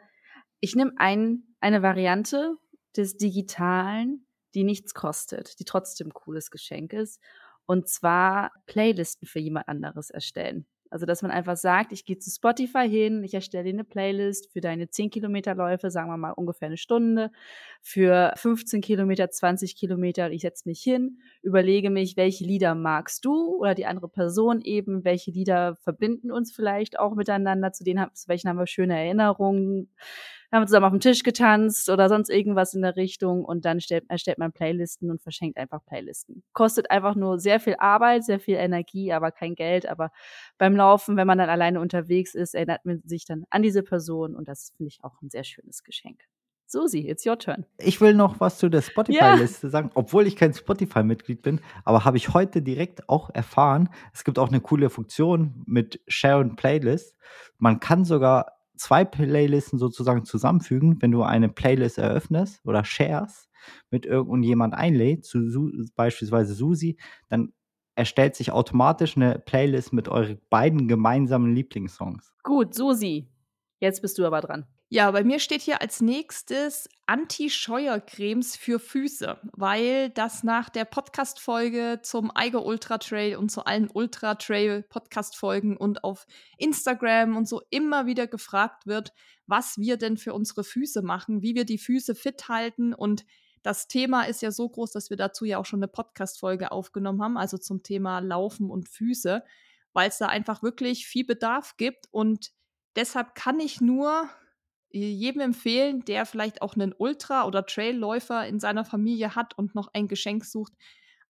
ich 0.63 0.77
nehme 0.77 0.93
ein, 0.95 1.43
eine 1.59 1.81
Variante, 1.81 2.55
des 2.97 3.17
Digitalen, 3.17 4.25
die 4.55 4.63
nichts 4.63 4.93
kostet, 4.93 5.59
die 5.59 5.65
trotzdem 5.65 6.13
cooles 6.13 6.51
Geschenk 6.51 6.93
ist. 6.93 7.19
Und 7.65 7.87
zwar 7.87 8.51
Playlisten 8.65 9.27
für 9.27 9.39
jemand 9.39 9.67
anderes 9.67 10.09
erstellen. 10.09 10.65
Also, 10.93 11.07
dass 11.07 11.23
man 11.23 11.31
einfach 11.31 11.57
sagt, 11.57 11.91
ich 11.91 12.05
gehe 12.05 12.19
zu 12.19 12.29
Spotify 12.29 12.87
hin, 12.87 13.23
ich 13.23 13.33
erstelle 13.33 13.63
dir 13.63 13.71
eine 13.71 13.83
Playlist 13.83 14.51
für 14.53 14.61
deine 14.61 14.91
10 14.91 15.09
Kilometer 15.09 15.55
Läufe, 15.55 15.89
sagen 15.89 16.07
wir 16.11 16.17
mal 16.17 16.33
ungefähr 16.33 16.67
eine 16.67 16.77
Stunde, 16.77 17.31
für 17.81 18.31
15 18.35 18.81
Kilometer, 18.81 19.31
20 19.31 19.75
Kilometer, 19.75 20.29
ich 20.29 20.41
setze 20.41 20.69
mich 20.69 20.83
hin, 20.83 21.17
überlege 21.41 21.89
mich, 21.89 22.15
welche 22.15 22.43
Lieder 22.43 22.75
magst 22.75 23.25
du 23.25 23.55
oder 23.55 23.73
die 23.73 23.87
andere 23.87 24.07
Person 24.07 24.61
eben, 24.61 25.03
welche 25.03 25.31
Lieder 25.31 25.77
verbinden 25.77 26.31
uns 26.31 26.51
vielleicht 26.53 26.99
auch 26.99 27.15
miteinander, 27.15 27.71
zu 27.71 27.83
denen 27.83 28.13
zu 28.13 28.27
welchen 28.27 28.49
haben 28.49 28.59
wir 28.59 28.67
schöne 28.67 28.95
Erinnerungen, 28.95 29.89
haben 30.53 30.67
zusammen 30.67 30.85
auf 30.85 30.91
dem 30.91 31.00
Tisch 31.00 31.23
getanzt 31.23 31.89
oder 31.89 32.09
sonst 32.09 32.29
irgendwas 32.29 32.73
in 32.73 32.81
der 32.81 32.95
Richtung 32.95 33.44
und 33.44 33.65
dann 33.65 33.81
stellt, 33.81 34.05
erstellt 34.09 34.38
man 34.38 34.51
Playlisten 34.51 35.09
und 35.09 35.21
verschenkt 35.21 35.57
einfach 35.57 35.83
Playlisten. 35.85 36.44
Kostet 36.53 36.91
einfach 36.91 37.15
nur 37.15 37.39
sehr 37.39 37.59
viel 37.59 37.75
Arbeit, 37.79 38.23
sehr 38.23 38.39
viel 38.39 38.55
Energie, 38.55 39.11
aber 39.11 39.31
kein 39.31 39.55
Geld. 39.55 39.88
Aber 39.88 40.11
beim 40.57 40.75
Laufen, 40.75 41.17
wenn 41.17 41.27
man 41.27 41.38
dann 41.39 41.50
alleine 41.50 41.79
unterwegs 41.79 42.35
ist, 42.35 42.53
erinnert 42.53 42.85
man 42.85 43.01
sich 43.05 43.25
dann 43.25 43.45
an 43.50 43.63
diese 43.63 43.83
Person 43.83 44.35
und 44.35 44.47
das 44.47 44.73
finde 44.77 44.89
ich 44.89 45.03
auch 45.03 45.21
ein 45.21 45.29
sehr 45.29 45.44
schönes 45.44 45.83
Geschenk. 45.83 46.21
Susi, 46.65 47.07
it's 47.07 47.25
your 47.25 47.38
turn. 47.38 47.65
Ich 47.77 48.01
will 48.01 48.15
noch 48.15 48.39
was 48.39 48.57
zu 48.57 48.67
der 48.67 48.81
Spotify-Liste 48.81 49.67
ja. 49.67 49.71
sagen, 49.71 49.91
obwohl 49.94 50.25
ich 50.25 50.35
kein 50.35 50.53
Spotify-Mitglied 50.53 51.41
bin, 51.41 51.61
aber 51.83 52.03
habe 52.03 52.17
ich 52.17 52.33
heute 52.33 52.61
direkt 52.61 53.09
auch 53.09 53.29
erfahren, 53.29 53.89
es 54.11 54.23
gibt 54.23 54.39
auch 54.39 54.47
eine 54.47 54.59
coole 54.59 54.89
Funktion 54.89 55.63
mit 55.67 56.01
Share 56.07 56.41
and 56.41 56.55
Playlist. 56.57 57.15
Man 57.59 57.79
kann 57.79 58.05
sogar 58.05 58.62
zwei 58.75 59.05
Playlisten 59.05 59.79
sozusagen 59.79 60.25
zusammenfügen, 60.25 61.01
wenn 61.01 61.11
du 61.11 61.23
eine 61.23 61.49
Playlist 61.49 61.97
eröffnest 61.97 62.65
oder 62.65 62.83
shares 62.83 63.49
mit 63.89 64.05
irgendjemand 64.05 64.73
einlädt, 64.73 65.25
zu 65.25 65.49
Su 65.49 65.71
beispielsweise 65.95 66.53
Susi, 66.53 66.97
dann 67.29 67.53
erstellt 67.95 68.36
sich 68.36 68.51
automatisch 68.51 69.15
eine 69.15 69.39
Playlist 69.39 69.93
mit 69.93 70.09
euren 70.09 70.39
beiden 70.50 70.88
gemeinsamen 70.88 71.53
Lieblingssongs. 71.53 72.33
Gut, 72.43 72.74
Susi, 72.74 73.29
jetzt 73.79 74.01
bist 74.01 74.17
du 74.17 74.25
aber 74.25 74.41
dran. 74.41 74.65
Ja, 74.93 75.09
bei 75.09 75.23
mir 75.23 75.39
steht 75.39 75.63
hier 75.63 75.81
als 75.81 76.01
nächstes 76.01 76.88
Anti-Scheuer-Cremes 77.07 78.55
für 78.55 78.77
Füße, 78.77 79.39
weil 79.53 80.12
das 80.12 80.43
nach 80.43 80.69
der 80.69 80.85
Podcast-Folge 80.85 82.01
zum 82.03 82.29
Eiger 82.35 82.63
Ultra 82.63 83.00
Trail 83.00 83.38
und 83.38 83.50
zu 83.50 83.65
allen 83.65 83.89
Ultra 83.91 84.35
Trail 84.35 84.83
Podcast-Folgen 84.83 85.77
und 85.77 86.03
auf 86.03 86.27
Instagram 86.59 87.35
und 87.35 87.50
so 87.50 87.63
immer 87.71 88.05
wieder 88.05 88.27
gefragt 88.27 88.85
wird, 88.85 89.13
was 89.47 89.79
wir 89.79 89.97
denn 89.97 90.15
für 90.15 90.35
unsere 90.35 90.63
Füße 90.63 91.01
machen, 91.01 91.41
wie 91.41 91.55
wir 91.55 91.65
die 91.65 91.79
Füße 91.79 92.13
fit 92.13 92.47
halten. 92.47 92.93
Und 92.93 93.25
das 93.63 93.88
Thema 93.88 94.25
ist 94.25 94.43
ja 94.43 94.51
so 94.51 94.69
groß, 94.69 94.91
dass 94.91 95.09
wir 95.09 95.17
dazu 95.17 95.43
ja 95.43 95.57
auch 95.57 95.65
schon 95.65 95.79
eine 95.79 95.88
Podcast-Folge 95.88 96.71
aufgenommen 96.71 97.23
haben, 97.23 97.38
also 97.39 97.57
zum 97.57 97.81
Thema 97.81 98.19
Laufen 98.19 98.69
und 98.69 98.88
Füße, 98.88 99.43
weil 99.93 100.09
es 100.09 100.19
da 100.19 100.27
einfach 100.27 100.62
wirklich 100.62 101.07
viel 101.07 101.25
Bedarf 101.25 101.77
gibt. 101.77 102.05
Und 102.12 102.51
deshalb 102.95 103.33
kann 103.33 103.59
ich 103.59 103.81
nur 103.81 104.29
jedem 104.93 105.41
empfehlen, 105.41 106.05
der 106.05 106.25
vielleicht 106.25 106.62
auch 106.62 106.75
einen 106.75 106.93
Ultra- 106.95 107.45
oder 107.45 107.65
Trailläufer 107.65 108.47
in 108.47 108.59
seiner 108.59 108.85
Familie 108.85 109.35
hat 109.35 109.57
und 109.57 109.75
noch 109.75 109.89
ein 109.93 110.07
Geschenk 110.07 110.45
sucht, 110.45 110.73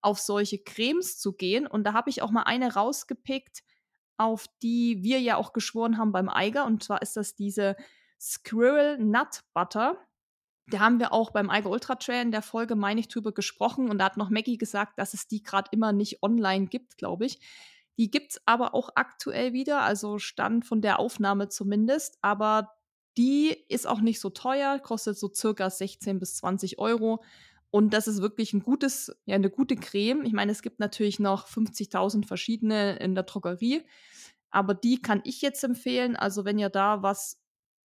auf 0.02 0.20
solche 0.20 0.60
Cremes 0.60 1.18
zu 1.18 1.34
gehen. 1.34 1.66
Und 1.66 1.86
da 1.86 1.94
habe 1.94 2.10
ich 2.10 2.22
auch 2.22 2.32
mal 2.32 2.44
eine 2.44 2.74
rausgepickt, 2.74 3.64
auf 4.18 4.46
die 4.62 5.02
wir 5.02 5.20
ja 5.20 5.38
auch 5.38 5.54
geschworen 5.54 5.98
haben 5.98 6.12
beim 6.12 6.30
Eiger. 6.30 6.66
Und 6.66 6.84
zwar 6.84 7.02
ist 7.02 7.16
das 7.16 7.36
diese 7.36 7.76
Squirrel 8.20 8.98
Nut 8.98 9.42
Butter. 9.54 9.98
Da 10.68 10.80
haben 10.80 11.00
wir 11.00 11.14
auch 11.14 11.32
beim 11.32 11.50
Eiger 11.50 11.70
Ultra 11.70 11.96
Trail 11.96 12.22
in 12.22 12.32
der 12.32 12.42
Folge, 12.42 12.76
meine 12.76 13.00
ich, 13.00 13.08
drüber 13.08 13.34
gesprochen. 13.34 13.90
Und 13.90 13.98
da 13.98 14.06
hat 14.06 14.18
noch 14.18 14.30
Maggie 14.30 14.58
gesagt, 14.58 15.00
dass 15.00 15.14
es 15.14 15.28
die 15.28 15.42
gerade 15.42 15.70
immer 15.72 15.94
nicht 15.94 16.22
online 16.22 16.68
gibt, 16.68 16.98
glaube 16.98 17.26
ich. 17.26 17.40
Die 17.98 18.10
gibt 18.10 18.32
es 18.34 18.42
aber 18.46 18.74
auch 18.74 18.90
aktuell 18.96 19.54
wieder, 19.54 19.82
also 19.82 20.20
Stand 20.20 20.66
von 20.66 20.82
der 20.82 21.00
Aufnahme 21.00 21.50
zumindest. 21.50 22.18
Aber 22.22 22.70
die 23.18 23.56
ist 23.68 23.88
auch 23.88 24.02
nicht 24.02 24.20
so 24.20 24.30
teuer, 24.30 24.80
kostet 24.80 25.18
so 25.18 25.32
circa 25.34 25.70
16 25.70 26.20
bis 26.20 26.36
20 26.36 26.80
Euro. 26.80 27.24
Und 27.70 27.94
das 27.94 28.08
ist 28.08 28.22
wirklich 28.22 28.54
ein 28.54 28.62
gutes, 28.62 29.16
ja, 29.26 29.36
eine 29.36 29.50
gute 29.50 29.76
Creme. 29.76 30.26
Ich 30.26 30.34
meine, 30.34 30.52
es 30.52 30.62
gibt 30.62 30.80
natürlich 30.80 31.20
noch 31.20 31.48
50.000 31.48 32.26
verschiedene 32.26 32.98
in 32.98 33.16
der 33.16 33.24
Drogerie, 33.24 33.84
aber 34.52 34.76
die 34.76 35.02
kann 35.02 35.22
ich 35.24 35.42
jetzt 35.42 35.64
empfehlen. 35.64 36.16
Also, 36.16 36.46
wenn 36.46 36.60
ihr 36.60 36.70
da 36.70 37.02
was 37.02 37.42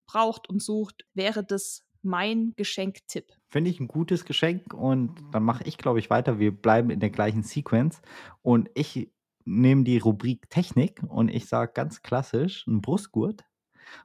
braucht 0.07 0.49
und 0.49 0.63
sucht, 0.63 1.07
wäre 1.15 1.43
das 1.45 1.85
mein 2.03 2.53
Geschenktipp. 2.57 3.33
Finde 3.49 3.71
ich 3.71 3.81
ein 3.81 3.89
gutes 3.89 4.25
Geschenk 4.25 4.75
und 4.75 5.15
dann 5.33 5.43
mache 5.43 5.65
ich, 5.65 5.79
glaube 5.79 5.99
ich, 5.99 6.11
weiter. 6.11 6.39
Wir 6.39 6.53
bleiben 6.53 6.91
in 6.91 7.01
der 7.01 7.11
gleichen 7.11 7.43
Sequenz 7.43 8.01
und 8.43 8.71
ich 8.75 9.11
nehmen 9.45 9.85
die 9.85 9.99
Rubrik 9.99 10.51
Technik 10.51 11.03
und 11.09 11.29
ich 11.29 11.47
sage 11.47 11.73
ganz 11.73 12.03
klassisch 12.03 12.67
ein 12.67 12.83
Brustgurt, 12.83 13.45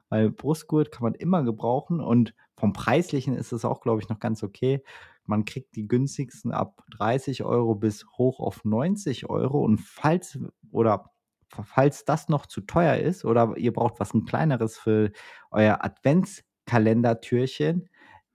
weil 0.08 0.30
Brustgurt 0.30 0.92
kann 0.92 1.02
man 1.02 1.14
immer 1.14 1.42
gebrauchen 1.42 2.00
und 2.00 2.34
vom 2.56 2.72
Preislichen 2.72 3.36
ist 3.36 3.52
es 3.52 3.64
auch, 3.64 3.80
glaube 3.80 4.00
ich, 4.00 4.08
noch 4.08 4.20
ganz 4.20 4.42
okay. 4.42 4.82
Man 5.24 5.44
kriegt 5.44 5.76
die 5.76 5.88
günstigsten 5.88 6.52
ab 6.52 6.82
30 6.96 7.44
Euro 7.44 7.74
bis 7.74 8.06
hoch 8.18 8.40
auf 8.40 8.64
90 8.64 9.28
Euro 9.28 9.62
und 9.62 9.80
falls 9.80 10.38
oder 10.70 11.10
falls 11.48 12.04
das 12.04 12.28
noch 12.28 12.46
zu 12.46 12.62
teuer 12.62 12.96
ist 12.96 13.24
oder 13.24 13.56
ihr 13.56 13.72
braucht 13.72 14.00
was 14.00 14.14
ein 14.14 14.24
kleineres 14.24 14.78
für 14.78 15.12
euer 15.50 15.84
Adventskalendertürchen, 15.84 17.88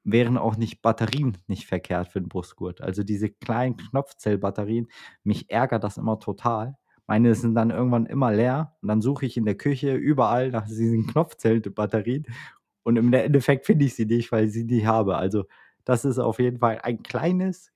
wären 0.03 0.37
auch 0.37 0.57
nicht 0.57 0.81
Batterien 0.81 1.37
nicht 1.47 1.65
verkehrt 1.65 2.07
für 2.07 2.21
den 2.21 2.29
Brustgurt. 2.29 2.81
Also 2.81 3.03
diese 3.03 3.29
kleinen 3.29 3.77
Knopfzellbatterien, 3.77 4.87
mich 5.23 5.49
ärgert 5.49 5.83
das 5.83 5.97
immer 5.97 6.19
total. 6.19 6.77
Meine 7.09 7.33
sind 7.35 7.55
dann 7.55 7.71
irgendwann 7.71 8.05
immer 8.05 8.31
leer 8.31 8.75
und 8.81 8.87
dann 8.87 9.01
suche 9.01 9.25
ich 9.25 9.35
in 9.35 9.45
der 9.45 9.55
Küche 9.55 9.95
überall 9.95 10.51
nach 10.51 10.67
diesen 10.67 11.07
Knopfzellbatterien 11.11 12.27
und 12.83 12.97
im 12.97 13.11
Endeffekt 13.13 13.65
finde 13.65 13.85
ich 13.85 13.95
sie 13.95 14.05
nicht, 14.05 14.31
weil 14.31 14.45
ich 14.45 14.53
sie 14.53 14.63
nicht 14.63 14.85
habe. 14.85 15.17
Also 15.17 15.45
das 15.85 16.05
ist 16.05 16.19
auf 16.19 16.39
jeden 16.39 16.59
Fall 16.59 16.79
ein 16.83 17.01
kleines 17.03 17.71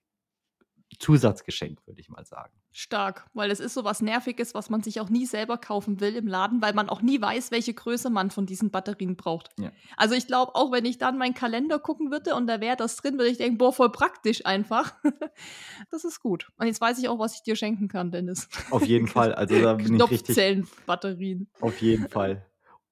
Zusatzgeschenk, 1.00 1.80
würde 1.88 2.02
ich 2.02 2.10
mal 2.10 2.25
sagen. 2.25 2.54
Stark, 2.75 3.27
weil 3.36 3.51
es 3.51 3.60
ist 3.60 3.75
so 3.75 3.84
was 3.84 4.01
Nerviges, 4.01 4.56
was 4.56 4.72
man 4.72 4.82
sich 4.82 5.00
auch 5.00 5.10
nie 5.10 5.27
selber 5.27 5.58
kaufen 5.58 6.00
will 6.00 6.15
im 6.15 6.25
Laden, 6.27 6.60
weil 6.62 6.74
man 6.74 6.89
auch 6.89 7.03
nie 7.03 7.22
weiß, 7.22 7.51
welche 7.51 7.75
Größe 7.75 8.10
man 8.10 8.32
von 8.32 8.48
diesen 8.48 8.72
Batterien 8.72 9.15
braucht. 9.15 9.50
Ja. 9.60 9.72
Also 9.96 10.15
ich 10.15 10.25
glaube, 10.25 10.56
auch 10.56 10.72
wenn 10.72 10.84
ich 10.86 10.98
dann 10.98 11.20
meinen 11.20 11.36
Kalender 11.36 11.77
gucken 11.77 12.10
würde 12.10 12.34
und 12.34 12.48
da 12.48 12.62
wäre 12.62 12.75
das 12.75 12.96
drin, 12.96 13.20
würde 13.20 13.30
ich 13.30 13.38
denken, 13.38 13.60
boah, 13.60 13.72
voll 13.72 13.92
praktisch 13.92 14.44
einfach. 14.48 14.96
das 15.92 16.03
ist 16.03 16.20
gut. 16.20 16.50
Und 16.58 16.65
jetzt 16.65 16.82
weiß 16.82 16.98
ich 16.98 17.08
auch, 17.10 17.20
was 17.20 17.36
ich 17.36 17.44
dir 17.44 17.56
schenken 17.56 17.88
kann, 17.88 18.10
Dennis. 18.10 18.50
Auf 18.72 18.86
jeden 18.86 19.08
Fall. 19.08 19.36
Also 19.36 19.62
da 19.62 19.75
bin 19.75 19.96
ich 19.96 20.10
richtig. 20.10 20.65
Batterien. 20.88 21.48
Auf 21.62 21.80
jeden 21.80 22.10
Fall. 22.10 22.44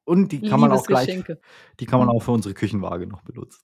Und 0.04 0.32
die 0.32 0.42
kann 0.42 0.60
man 0.60 0.72
auch 0.72 0.86
gleich, 0.86 1.24
die 1.80 1.86
kann 1.86 2.00
man 2.00 2.10
auch 2.10 2.22
für 2.22 2.32
unsere 2.32 2.54
Küchenwaage 2.54 3.08
noch 3.08 3.22
benutzen. 3.24 3.64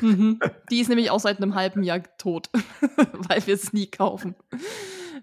Mhm. 0.00 0.40
Die 0.70 0.80
ist 0.80 0.88
nämlich 0.88 1.10
auch 1.10 1.20
seit 1.20 1.38
einem 1.38 1.54
halben 1.54 1.82
Jahr 1.82 2.02
tot, 2.18 2.50
weil 3.28 3.46
wir 3.46 3.54
es 3.54 3.72
nie 3.72 3.86
kaufen. 3.86 4.34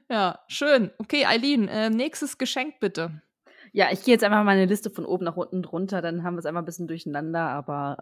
Ja, 0.09 0.39
schön. 0.47 0.91
Okay, 0.99 1.25
Eileen, 1.25 1.67
äh, 1.67 1.89
nächstes 1.89 2.37
Geschenk 2.37 2.79
bitte. 2.79 3.21
Ja, 3.73 3.91
ich 3.91 4.03
gehe 4.03 4.13
jetzt 4.13 4.23
einfach 4.23 4.37
mal 4.37 4.43
meine 4.43 4.65
Liste 4.65 4.89
von 4.91 5.05
oben 5.05 5.25
nach 5.25 5.35
unten 5.35 5.63
drunter, 5.63 6.01
dann 6.01 6.23
haben 6.23 6.35
wir 6.35 6.39
es 6.39 6.45
einmal 6.45 6.61
ein 6.61 6.65
bisschen 6.65 6.87
durcheinander, 6.87 7.41
aber 7.49 7.97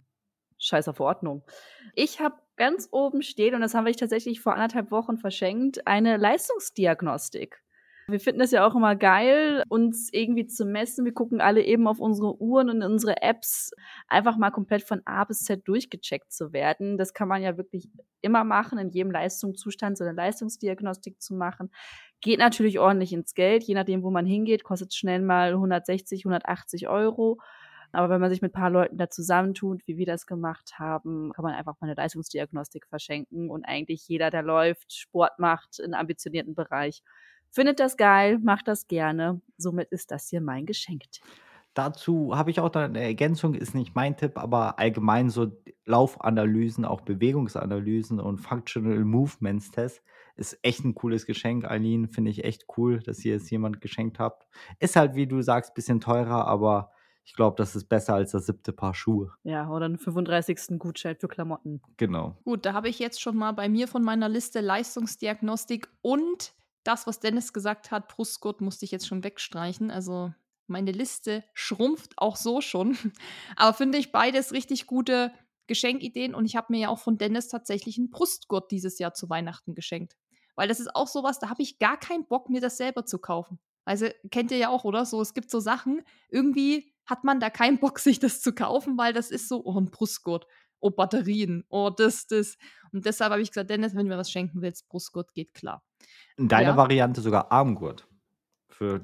scheiß 0.58 0.88
auf 0.88 1.00
Ordnung. 1.00 1.42
Ich 1.94 2.20
habe 2.20 2.36
ganz 2.56 2.88
oben 2.92 3.22
stehen, 3.22 3.54
und 3.54 3.62
das 3.62 3.74
haben 3.74 3.86
wir 3.86 3.92
tatsächlich 3.94 4.40
vor 4.40 4.54
anderthalb 4.54 4.90
Wochen 4.90 5.16
verschenkt, 5.16 5.86
eine 5.86 6.16
Leistungsdiagnostik. 6.16 7.62
Wir 8.06 8.20
finden 8.20 8.42
es 8.42 8.50
ja 8.50 8.66
auch 8.66 8.74
immer 8.74 8.96
geil, 8.96 9.62
uns 9.68 10.10
irgendwie 10.12 10.46
zu 10.46 10.66
messen. 10.66 11.06
Wir 11.06 11.14
gucken 11.14 11.40
alle 11.40 11.62
eben 11.62 11.86
auf 11.86 12.00
unsere 12.00 12.38
Uhren 12.40 12.68
und 12.68 12.82
unsere 12.82 13.22
Apps, 13.22 13.70
einfach 14.08 14.36
mal 14.36 14.50
komplett 14.50 14.82
von 14.82 15.00
A 15.06 15.24
bis 15.24 15.40
Z 15.40 15.66
durchgecheckt 15.66 16.30
zu 16.30 16.52
werden. 16.52 16.98
Das 16.98 17.14
kann 17.14 17.28
man 17.28 17.42
ja 17.42 17.56
wirklich 17.56 17.88
immer 18.20 18.44
machen, 18.44 18.78
in 18.78 18.90
jedem 18.90 19.10
Leistungszustand 19.10 19.96
so 19.96 20.04
eine 20.04 20.12
Leistungsdiagnostik 20.12 21.22
zu 21.22 21.34
machen. 21.34 21.70
Geht 22.20 22.40
natürlich 22.40 22.78
ordentlich 22.78 23.14
ins 23.14 23.34
Geld, 23.34 23.64
je 23.64 23.74
nachdem, 23.74 24.02
wo 24.02 24.10
man 24.10 24.26
hingeht, 24.26 24.64
kostet 24.64 24.94
schnell 24.94 25.22
mal 25.22 25.52
160, 25.52 26.26
180 26.26 26.88
Euro. 26.88 27.38
Aber 27.92 28.10
wenn 28.10 28.20
man 28.20 28.28
sich 28.28 28.42
mit 28.42 28.50
ein 28.50 28.60
paar 28.60 28.70
Leuten 28.70 28.96
da 28.98 29.08
zusammentut, 29.08 29.86
wie 29.86 29.96
wir 29.96 30.06
das 30.06 30.26
gemacht 30.26 30.78
haben, 30.78 31.32
kann 31.32 31.44
man 31.44 31.54
einfach 31.54 31.80
mal 31.80 31.86
eine 31.86 31.94
Leistungsdiagnostik 31.94 32.86
verschenken 32.86 33.50
und 33.50 33.64
eigentlich 33.64 34.08
jeder, 34.08 34.30
der 34.30 34.42
läuft, 34.42 34.92
Sport 34.92 35.38
macht, 35.38 35.78
in 35.78 35.94
ambitionierten 35.94 36.54
Bereich, 36.54 37.02
findet 37.54 37.80
das 37.80 37.96
geil, 37.96 38.38
macht 38.42 38.68
das 38.68 38.88
gerne. 38.88 39.40
Somit 39.56 39.90
ist 39.90 40.10
das 40.10 40.28
hier 40.28 40.40
mein 40.40 40.66
Geschenk. 40.66 41.02
Dazu 41.74 42.36
habe 42.36 42.50
ich 42.50 42.60
auch 42.60 42.72
eine 42.74 43.02
Ergänzung, 43.02 43.54
ist 43.54 43.74
nicht 43.74 43.96
mein 43.96 44.16
Tipp, 44.16 44.38
aber 44.38 44.78
allgemein 44.78 45.28
so 45.28 45.50
Laufanalysen, 45.86 46.84
auch 46.84 47.00
Bewegungsanalysen 47.00 48.20
und 48.20 48.38
Functional 48.38 49.04
Movements 49.04 49.70
Test 49.72 50.02
ist 50.36 50.58
echt 50.62 50.84
ein 50.84 50.94
cooles 50.94 51.26
Geschenk, 51.26 51.64
Eileen. 51.64 52.08
Finde 52.08 52.30
ich 52.30 52.44
echt 52.44 52.64
cool, 52.76 53.00
dass 53.00 53.24
ihr 53.24 53.36
es 53.36 53.50
jemand 53.50 53.80
geschenkt 53.80 54.18
habt. 54.18 54.46
Ist 54.78 54.96
halt, 54.96 55.14
wie 55.14 55.26
du 55.26 55.42
sagst, 55.42 55.72
ein 55.72 55.74
bisschen 55.74 56.00
teurer, 56.00 56.46
aber 56.46 56.90
ich 57.24 57.34
glaube, 57.34 57.56
das 57.56 57.74
ist 57.74 57.88
besser 57.88 58.14
als 58.14 58.32
das 58.32 58.46
siebte 58.46 58.72
Paar 58.72 58.94
Schuhe. 58.94 59.32
Ja, 59.44 59.70
oder 59.70 59.86
einen 59.86 59.98
35. 59.98 60.78
Gutschein 60.78 61.16
für 61.16 61.28
Klamotten. 61.28 61.80
Genau. 61.96 62.36
Gut, 62.44 62.66
da 62.66 62.72
habe 62.72 62.88
ich 62.88 62.98
jetzt 62.98 63.20
schon 63.20 63.36
mal 63.36 63.52
bei 63.52 63.68
mir 63.68 63.88
von 63.88 64.02
meiner 64.02 64.28
Liste 64.28 64.60
Leistungsdiagnostik 64.60 65.88
und 66.02 66.54
das, 66.84 67.06
was 67.06 67.20
Dennis 67.20 67.52
gesagt 67.52 67.90
hat, 67.90 68.08
Brustgurt, 68.08 68.60
musste 68.60 68.84
ich 68.84 68.90
jetzt 68.90 69.06
schon 69.06 69.24
wegstreichen. 69.24 69.90
Also 69.90 70.32
meine 70.66 70.92
Liste 70.92 71.44
schrumpft 71.52 72.14
auch 72.16 72.36
so 72.36 72.60
schon. 72.60 72.96
Aber 73.56 73.74
finde 73.74 73.98
ich 73.98 74.12
beides 74.12 74.52
richtig 74.52 74.86
gute 74.86 75.32
Geschenkideen 75.66 76.34
und 76.34 76.44
ich 76.44 76.56
habe 76.56 76.66
mir 76.70 76.80
ja 76.80 76.88
auch 76.88 76.98
von 76.98 77.16
Dennis 77.16 77.48
tatsächlich 77.48 77.98
einen 77.98 78.10
Brustgurt 78.10 78.70
dieses 78.70 78.98
Jahr 78.98 79.14
zu 79.14 79.30
Weihnachten 79.30 79.74
geschenkt. 79.74 80.14
Weil 80.56 80.68
das 80.68 80.80
ist 80.80 80.94
auch 80.94 81.08
sowas, 81.08 81.38
da 81.38 81.48
habe 81.48 81.62
ich 81.62 81.78
gar 81.78 81.98
keinen 81.98 82.26
Bock, 82.26 82.48
mir 82.48 82.60
das 82.60 82.76
selber 82.76 83.06
zu 83.06 83.18
kaufen. 83.18 83.58
Also 83.84 84.06
kennt 84.30 84.50
ihr 84.50 84.58
ja 84.58 84.68
auch, 84.68 84.84
oder? 84.84 85.04
So, 85.04 85.20
es 85.20 85.34
gibt 85.34 85.50
so 85.50 85.60
Sachen, 85.60 86.02
irgendwie 86.30 86.92
hat 87.06 87.24
man 87.24 87.40
da 87.40 87.50
keinen 87.50 87.78
Bock, 87.80 87.98
sich 87.98 88.18
das 88.18 88.40
zu 88.40 88.54
kaufen, 88.54 88.96
weil 88.96 89.12
das 89.12 89.30
ist 89.30 89.48
so, 89.48 89.62
oh, 89.64 89.78
ein 89.78 89.90
Brustgurt, 89.90 90.46
oh, 90.84 90.90
Batterien, 90.90 91.64
oh, 91.68 91.90
das, 91.90 92.26
das. 92.26 92.56
Und 92.92 93.06
deshalb 93.06 93.32
habe 93.32 93.40
ich 93.40 93.50
gesagt, 93.50 93.70
Dennis, 93.70 93.94
wenn 93.94 94.06
du 94.06 94.12
mir 94.12 94.18
was 94.18 94.30
schenken 94.30 94.60
willst, 94.60 94.88
Brustgurt 94.88 95.32
geht 95.32 95.54
klar. 95.54 95.82
In 96.36 96.48
deiner 96.48 96.70
ja. 96.70 96.76
Variante 96.76 97.22
sogar 97.22 97.50
Armgurt. 97.50 98.06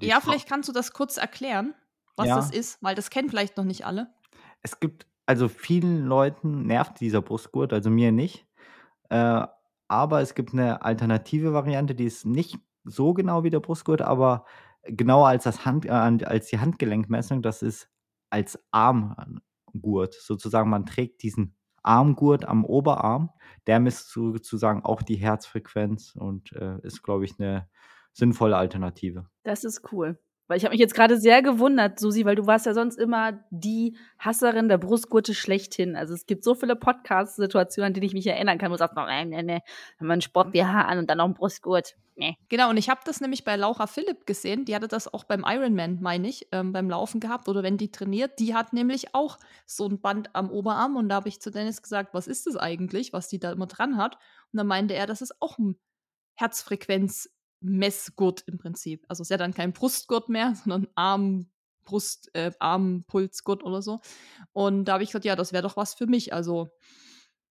ja, 0.00 0.20
Frau. 0.20 0.30
vielleicht 0.30 0.48
kannst 0.48 0.68
du 0.68 0.72
das 0.72 0.92
kurz 0.92 1.16
erklären, 1.16 1.74
was 2.16 2.28
ja. 2.28 2.36
das 2.36 2.50
ist, 2.50 2.82
weil 2.82 2.94
das 2.94 3.08
kennen 3.08 3.30
vielleicht 3.30 3.56
noch 3.56 3.64
nicht 3.64 3.86
alle. 3.86 4.12
Es 4.60 4.78
gibt, 4.78 5.06
also 5.24 5.48
vielen 5.48 6.04
Leuten 6.04 6.66
nervt 6.66 7.00
dieser 7.00 7.22
Brustgurt, 7.22 7.72
also 7.72 7.88
mir 7.88 8.12
nicht. 8.12 8.46
Äh, 9.08 9.46
aber 9.88 10.20
es 10.20 10.34
gibt 10.34 10.52
eine 10.52 10.82
alternative 10.82 11.54
Variante, 11.54 11.94
die 11.94 12.04
ist 12.04 12.26
nicht 12.26 12.58
so 12.84 13.14
genau 13.14 13.42
wie 13.42 13.50
der 13.50 13.60
Brustgurt, 13.60 14.02
aber 14.02 14.44
genauer 14.84 15.28
als, 15.28 15.44
das 15.44 15.64
Hand, 15.64 15.86
äh, 15.86 15.88
als 15.88 16.48
die 16.48 16.58
Handgelenkmessung, 16.58 17.40
das 17.40 17.62
ist 17.62 17.88
als 18.28 18.58
Armgurt. 18.70 20.14
Sozusagen, 20.14 20.68
man 20.68 20.84
trägt 20.84 21.22
diesen 21.22 21.56
Armgurt 21.82 22.46
am 22.46 22.64
Oberarm. 22.64 23.30
Der 23.66 23.80
misst 23.80 24.10
sozusagen 24.10 24.84
auch 24.84 25.02
die 25.02 25.16
Herzfrequenz 25.16 26.14
und 26.16 26.52
äh, 26.52 26.78
ist, 26.82 27.02
glaube 27.02 27.24
ich, 27.24 27.38
eine 27.38 27.68
sinnvolle 28.12 28.56
Alternative. 28.56 29.26
Das 29.42 29.64
ist 29.64 29.92
cool. 29.92 30.18
Weil 30.50 30.56
ich 30.56 30.64
habe 30.64 30.72
mich 30.72 30.80
jetzt 30.80 30.96
gerade 30.96 31.16
sehr 31.16 31.42
gewundert, 31.42 32.00
Susi, 32.00 32.24
weil 32.24 32.34
du 32.34 32.44
warst 32.44 32.66
ja 32.66 32.74
sonst 32.74 32.98
immer 32.98 33.38
die 33.50 33.96
Hasserin 34.18 34.68
der 34.68 34.78
Brustgurte 34.78 35.32
schlechthin. 35.32 35.94
Also 35.94 36.12
es 36.12 36.26
gibt 36.26 36.42
so 36.42 36.56
viele 36.56 36.74
Podcast-Situationen, 36.74 37.86
an 37.86 37.94
die 37.94 38.04
ich 38.04 38.14
mich 38.14 38.26
erinnern 38.26 38.58
kann, 38.58 38.72
wo 38.72 38.74
du 38.74 38.78
sagst, 38.78 38.96
nee, 38.96 39.24
nee, 39.26 39.42
nee, 39.44 39.60
haben 40.00 40.08
wir 40.08 40.12
einen 40.12 40.22
Sport 40.22 40.50
BH 40.50 40.86
an 40.86 40.98
und 40.98 41.08
dann 41.08 41.18
noch 41.18 41.26
einen 41.26 41.34
Brustgurt. 41.34 41.94
Nee. 42.16 42.36
Genau, 42.48 42.68
und 42.68 42.78
ich 42.78 42.90
habe 42.90 43.00
das 43.04 43.20
nämlich 43.20 43.44
bei 43.44 43.54
Laura 43.54 43.86
Philipp 43.86 44.26
gesehen. 44.26 44.64
Die 44.64 44.74
hatte 44.74 44.88
das 44.88 45.14
auch 45.14 45.22
beim 45.22 45.44
Ironman, 45.46 45.98
meine 46.00 46.26
ich, 46.26 46.48
ähm, 46.50 46.72
beim 46.72 46.90
Laufen 46.90 47.20
gehabt 47.20 47.48
oder 47.48 47.62
wenn 47.62 47.76
die 47.76 47.92
trainiert. 47.92 48.40
Die 48.40 48.52
hat 48.52 48.72
nämlich 48.72 49.14
auch 49.14 49.38
so 49.66 49.86
ein 49.86 50.00
Band 50.00 50.34
am 50.34 50.50
Oberarm 50.50 50.96
und 50.96 51.10
da 51.10 51.14
habe 51.14 51.28
ich 51.28 51.40
zu 51.40 51.52
Dennis 51.52 51.80
gesagt, 51.80 52.12
was 52.12 52.26
ist 52.26 52.48
das 52.48 52.56
eigentlich, 52.56 53.12
was 53.12 53.28
die 53.28 53.38
da 53.38 53.52
immer 53.52 53.66
dran 53.66 53.96
hat? 53.96 54.16
Und 54.52 54.56
dann 54.56 54.66
meinte 54.66 54.94
er, 54.94 55.06
das 55.06 55.22
ist 55.22 55.40
auch 55.40 55.58
ein 55.58 55.76
Herzfrequenz 56.34 57.30
Messgurt 57.60 58.42
im 58.46 58.58
Prinzip. 58.58 59.04
Also 59.08 59.22
ist 59.22 59.30
ja 59.30 59.36
dann 59.36 59.54
kein 59.54 59.72
Brustgurt 59.72 60.28
mehr, 60.28 60.54
sondern 60.64 60.88
Arm, 60.94 61.50
Brust, 61.84 62.30
äh, 62.34 62.52
Armpulsgurt 62.58 63.62
oder 63.62 63.82
so. 63.82 64.00
Und 64.52 64.84
da 64.86 64.94
habe 64.94 65.02
ich 65.02 65.10
gesagt, 65.10 65.24
ja, 65.24 65.36
das 65.36 65.52
wäre 65.52 65.62
doch 65.62 65.76
was 65.76 65.94
für 65.94 66.06
mich. 66.06 66.32
Also, 66.32 66.70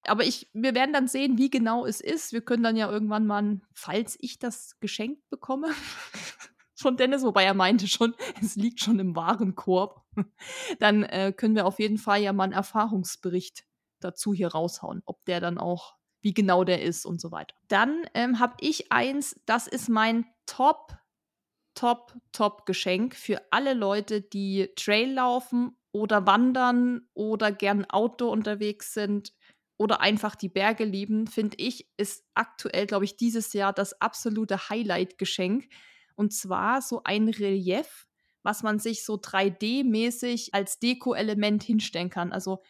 aber 0.03 0.23
ich, 0.23 0.49
wir 0.53 0.75
werden 0.75 0.93
dann 0.93 1.07
sehen, 1.07 1.37
wie 1.37 1.49
genau 1.49 1.85
es 1.85 2.01
ist. 2.01 2.31
Wir 2.31 2.41
können 2.41 2.63
dann 2.63 2.77
ja 2.77 2.89
irgendwann 2.89 3.25
mal, 3.25 3.61
falls 3.73 4.17
ich 4.19 4.39
das 4.39 4.79
geschenkt 4.79 5.27
bekomme, 5.29 5.69
von 6.75 6.95
Dennis, 6.95 7.23
wobei 7.23 7.43
er 7.43 7.53
meinte 7.53 7.87
schon, 7.87 8.15
es 8.41 8.55
liegt 8.55 8.79
schon 8.79 8.99
im 8.99 9.15
Warenkorb, 9.15 10.01
dann 10.79 11.03
äh, 11.03 11.33
können 11.35 11.55
wir 11.55 11.65
auf 11.65 11.79
jeden 11.79 11.97
Fall 11.97 12.21
ja 12.21 12.33
mal 12.33 12.45
einen 12.45 12.53
Erfahrungsbericht 12.53 13.65
dazu 13.99 14.33
hier 14.33 14.49
raushauen, 14.49 15.01
ob 15.05 15.23
der 15.25 15.41
dann 15.41 15.57
auch 15.57 15.98
wie 16.21 16.33
genau 16.33 16.63
der 16.63 16.81
ist 16.81 17.05
und 17.05 17.21
so 17.21 17.31
weiter. 17.31 17.55
Dann 17.67 18.05
ähm, 18.13 18.39
habe 18.39 18.55
ich 18.59 18.91
eins, 18.91 19.35
das 19.45 19.67
ist 19.67 19.89
mein 19.89 20.25
Top, 20.45 20.97
Top, 21.75 22.13
Top 22.31 22.65
Geschenk 22.65 23.15
für 23.15 23.41
alle 23.51 23.73
Leute, 23.73 24.21
die 24.21 24.69
Trail 24.75 25.13
laufen 25.13 25.77
oder 25.91 26.25
wandern 26.25 27.07
oder 27.13 27.51
gern 27.51 27.85
Outdoor 27.85 28.31
unterwegs 28.31 28.93
sind 28.93 29.33
oder 29.77 30.01
einfach 30.01 30.35
die 30.35 30.49
Berge 30.49 30.83
lieben, 30.83 31.27
finde 31.27 31.55
ich, 31.57 31.89
ist 31.95 32.25
aktuell, 32.33 32.85
glaube 32.85 33.05
ich, 33.05 33.15
dieses 33.15 33.53
Jahr 33.53 33.71
das 33.71 33.99
absolute 34.01 34.69
Highlight-Geschenk. 34.69 35.69
Und 36.15 36.33
zwar 36.33 36.81
so 36.81 37.01
ein 37.05 37.29
Relief, 37.29 38.07
was 38.43 38.61
man 38.61 38.79
sich 38.79 39.05
so 39.05 39.15
3D-mäßig 39.15 40.49
als 40.51 40.79
Deko-Element 40.79 41.63
hinstellen 41.63 42.09
kann. 42.09 42.33
Also 42.33 42.61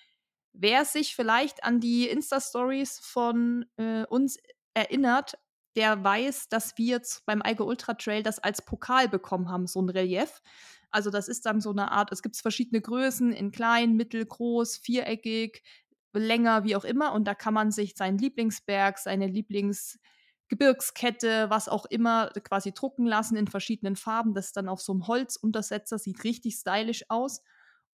Wer 0.54 0.86
sich 0.86 1.16
vielleicht 1.16 1.64
an 1.64 1.80
die 1.80 2.08
Insta-Stories 2.08 3.00
von 3.00 3.66
äh, 3.78 4.06
uns 4.06 4.38
erinnert, 4.74 5.38
der 5.76 6.04
weiß, 6.04 6.50
dass 6.50 6.78
wir 6.78 6.98
jetzt 6.98 7.26
beim 7.26 7.42
Eiger 7.42 7.66
Ultra 7.66 7.94
Trail 7.94 8.24
das 8.24 8.40
als 8.40 8.64
Pokal 8.64 9.08
bekommen 9.08 9.50
haben, 9.50 9.68
so 9.68 9.82
ein 9.82 9.90
Relief. 9.90 10.42
Also 10.92 11.12
das 11.12 11.28
ist 11.28 11.46
dann 11.46 11.62
so 11.62 11.70
eine 11.70 11.92
Art, 11.92 12.12
es 12.12 12.22
gibt 12.22 12.36
verschiedene 12.38 12.82
Größen, 12.82 13.32
in 13.32 13.52
klein, 13.52 13.96
mittel, 13.96 14.26
groß, 14.26 14.78
viereckig, 14.78 15.64
länger, 16.14 16.64
wie 16.64 16.76
auch 16.76 16.84
immer. 16.84 17.14
Und 17.14 17.26
da 17.26 17.36
kann 17.36 17.54
man 17.54 17.72
sich 17.72 17.96
seinen 17.96 18.18
Lieblingsberg, 18.18 18.98
seine 18.98 19.28
Lieblingsgebirgskette, 19.28 21.50
was 21.50 21.70
auch 21.70 21.86
immer, 21.86 22.32
quasi 22.44 22.74
drucken 22.74 23.06
lassen 23.06 23.38
in 23.38 23.48
verschiedenen 23.48 23.96
Farben. 23.96 24.34
Das 24.34 24.48
ist 24.48 24.58
dann 24.58 24.68
auf 24.68 24.82
so 24.82 24.92
einem 24.94 25.06
Holzuntersetzer, 25.08 26.00
sieht 26.00 26.24
richtig 26.24 26.56
stylisch 26.56 27.06
aus. 27.10 27.44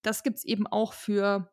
Das 0.02 0.24
gibt 0.24 0.38
es 0.38 0.46
eben 0.46 0.66
auch 0.68 0.94
für, 0.94 1.52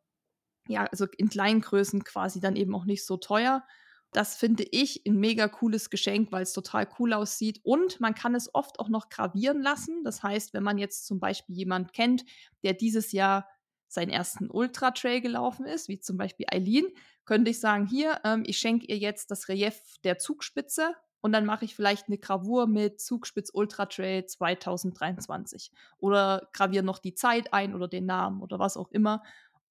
ja, 0.69 0.85
also 0.85 1.07
in 1.17 1.29
Kleingrößen 1.29 2.05
quasi 2.05 2.41
dann 2.41 2.57
eben 2.57 2.75
auch 2.75 2.85
nicht 2.85 3.05
so 3.05 3.17
teuer. 3.17 3.65
Das 4.13 4.37
finde 4.37 4.65
ich 4.71 5.07
ein 5.07 5.17
mega 5.17 5.49
cooles 5.49 5.89
Geschenk, 5.89 6.33
weil 6.33 6.43
es 6.43 6.53
total 6.53 6.87
cool 6.99 7.15
aussieht. 7.15 7.61
Und 7.63 7.99
man 8.01 8.15
kann 8.15 8.35
es 8.35 8.55
oft 8.55 8.79
auch 8.79 8.91
noch 8.91 9.09
gravieren 9.09 9.63
lassen. 9.63 10.05
Das 10.05 10.23
heißt, 10.23 10.53
wenn 10.53 10.63
man 10.63 10.77
jetzt 10.77 11.07
zum 11.07 11.19
Beispiel 11.19 11.57
jemand 11.57 11.95
kennt, 11.95 12.25
der 12.63 12.75
dieses 12.75 13.13
Jahr 13.13 13.49
seinen 13.89 14.11
ersten 14.11 14.51
Ultra-Trail 14.51 15.21
gelaufen 15.21 15.67
ist, 15.67 15.89
wie 15.89 15.99
zum 15.99 16.17
Beispiel 16.17 16.47
Eileen, 16.51 16.87
könnte 17.25 17.51
ich 17.51 17.61
sagen, 17.61 17.87
hier, 17.87 18.21
ähm, 18.25 18.43
ich 18.47 18.59
schenke 18.59 18.87
ihr 18.87 18.99
jetzt 18.99 19.31
das 19.31 19.49
Relief 19.49 19.81
der 20.05 20.19
Zugspitze 20.19 20.95
und 21.21 21.33
dann 21.33 21.47
mache 21.47 21.65
ich 21.65 21.75
vielleicht 21.75 22.09
eine 22.09 22.19
Gravur 22.19 22.67
mit 22.67 23.01
Zugspitz 23.01 23.51
Ultra 23.53 23.87
Trail 23.87 24.27
2023 24.27 25.71
oder 25.99 26.49
graviere 26.53 26.85
noch 26.85 26.99
die 26.99 27.15
Zeit 27.15 27.53
ein 27.53 27.75
oder 27.75 27.87
den 27.87 28.07
Namen 28.07 28.43
oder 28.43 28.59
was 28.59 28.77
auch 28.77 28.91
immer. 28.91 29.23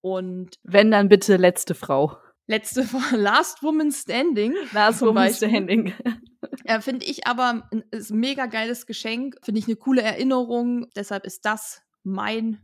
Und 0.01 0.55
wenn 0.63 0.91
dann 0.91 1.09
bitte 1.09 1.37
letzte 1.37 1.75
Frau 1.75 2.17
letzte 2.51 2.81
Last 3.15 3.63
Woman 3.63 3.91
Standing. 3.91 4.53
Last 4.73 5.01
Woman 5.01 5.15
Beispiel. 5.15 5.49
Standing. 5.49 5.93
äh, 6.65 6.81
Finde 6.81 7.05
ich 7.05 7.25
aber 7.25 7.63
ein, 7.71 7.83
ein 7.91 8.05
mega 8.11 8.45
geiles 8.45 8.85
Geschenk. 8.85 9.37
Finde 9.41 9.59
ich 9.59 9.67
eine 9.67 9.77
coole 9.77 10.01
Erinnerung. 10.01 10.87
Deshalb 10.95 11.25
ist 11.25 11.45
das 11.45 11.81
mein, 12.03 12.59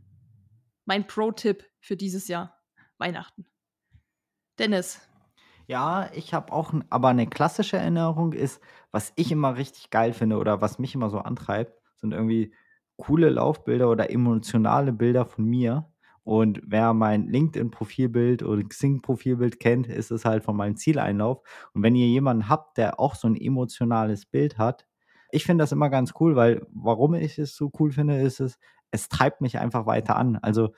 mein 0.84 1.06
Pro-Tipp 1.06 1.64
für 1.80 1.96
dieses 1.96 2.28
Jahr. 2.28 2.54
Weihnachten. 2.98 3.46
Dennis. 4.58 5.00
Ja, 5.66 6.10
ich 6.14 6.34
habe 6.34 6.52
auch, 6.52 6.72
aber 6.90 7.08
eine 7.08 7.26
klassische 7.26 7.76
Erinnerung 7.76 8.32
ist, 8.32 8.60
was 8.90 9.12
ich 9.16 9.30
immer 9.30 9.56
richtig 9.56 9.90
geil 9.90 10.12
finde 10.12 10.38
oder 10.38 10.60
was 10.60 10.78
mich 10.78 10.94
immer 10.94 11.10
so 11.10 11.18
antreibt, 11.18 11.80
sind 11.96 12.12
irgendwie 12.12 12.54
coole 12.96 13.28
Laufbilder 13.28 13.88
oder 13.88 14.10
emotionale 14.10 14.92
Bilder 14.92 15.26
von 15.26 15.44
mir, 15.44 15.92
und 16.28 16.60
wer 16.62 16.92
mein 16.92 17.26
LinkedIn-Profilbild 17.28 18.42
oder 18.42 18.62
Xing-Profilbild 18.62 19.58
kennt, 19.60 19.86
ist 19.86 20.10
es 20.10 20.26
halt 20.26 20.44
von 20.44 20.58
meinem 20.58 20.76
Zieleinlauf. 20.76 21.40
Und 21.72 21.82
wenn 21.82 21.94
ihr 21.94 22.06
jemanden 22.06 22.50
habt, 22.50 22.76
der 22.76 23.00
auch 23.00 23.14
so 23.14 23.26
ein 23.28 23.34
emotionales 23.34 24.26
Bild 24.26 24.58
hat, 24.58 24.86
ich 25.30 25.46
finde 25.46 25.62
das 25.62 25.72
immer 25.72 25.88
ganz 25.88 26.12
cool, 26.20 26.36
weil 26.36 26.66
warum 26.70 27.14
ich 27.14 27.38
es 27.38 27.56
so 27.56 27.72
cool 27.78 27.92
finde, 27.92 28.20
ist 28.20 28.40
es, 28.40 28.58
es 28.90 29.08
treibt 29.08 29.40
mich 29.40 29.58
einfach 29.58 29.86
weiter 29.86 30.16
an. 30.16 30.36
Also 30.42 30.74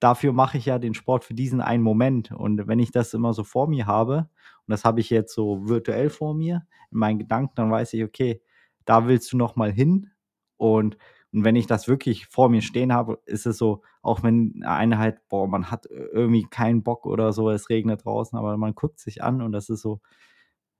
dafür 0.00 0.32
mache 0.32 0.58
ich 0.58 0.66
ja 0.66 0.80
den 0.80 0.94
Sport 0.94 1.22
für 1.22 1.34
diesen 1.34 1.60
einen 1.60 1.84
Moment. 1.84 2.32
Und 2.32 2.66
wenn 2.66 2.80
ich 2.80 2.90
das 2.90 3.14
immer 3.14 3.32
so 3.32 3.44
vor 3.44 3.68
mir 3.68 3.86
habe, 3.86 4.28
und 4.66 4.72
das 4.72 4.84
habe 4.84 4.98
ich 4.98 5.08
jetzt 5.08 5.32
so 5.32 5.68
virtuell 5.68 6.10
vor 6.10 6.34
mir, 6.34 6.66
in 6.90 6.98
meinen 6.98 7.20
Gedanken, 7.20 7.52
dann 7.54 7.70
weiß 7.70 7.92
ich, 7.92 8.02
okay, 8.02 8.42
da 8.86 9.06
willst 9.06 9.32
du 9.32 9.36
noch 9.36 9.54
mal 9.54 9.70
hin. 9.70 10.10
Und 10.56 10.98
und 11.32 11.44
wenn 11.44 11.56
ich 11.56 11.66
das 11.66 11.88
wirklich 11.88 12.26
vor 12.26 12.48
mir 12.48 12.62
stehen 12.62 12.92
habe, 12.92 13.20
ist 13.26 13.46
es 13.46 13.58
so, 13.58 13.82
auch 14.02 14.22
wenn 14.22 14.62
eine 14.64 14.98
halt, 14.98 15.20
boah, 15.28 15.46
man 15.48 15.70
hat 15.70 15.86
irgendwie 15.86 16.44
keinen 16.50 16.82
Bock 16.82 17.06
oder 17.06 17.32
so, 17.32 17.50
es 17.50 17.68
regnet 17.70 18.04
draußen, 18.04 18.36
aber 18.38 18.56
man 18.56 18.74
guckt 18.74 18.98
sich 19.00 19.22
an 19.22 19.40
und 19.42 19.52
das 19.52 19.68
ist 19.68 19.82
so, 19.82 20.00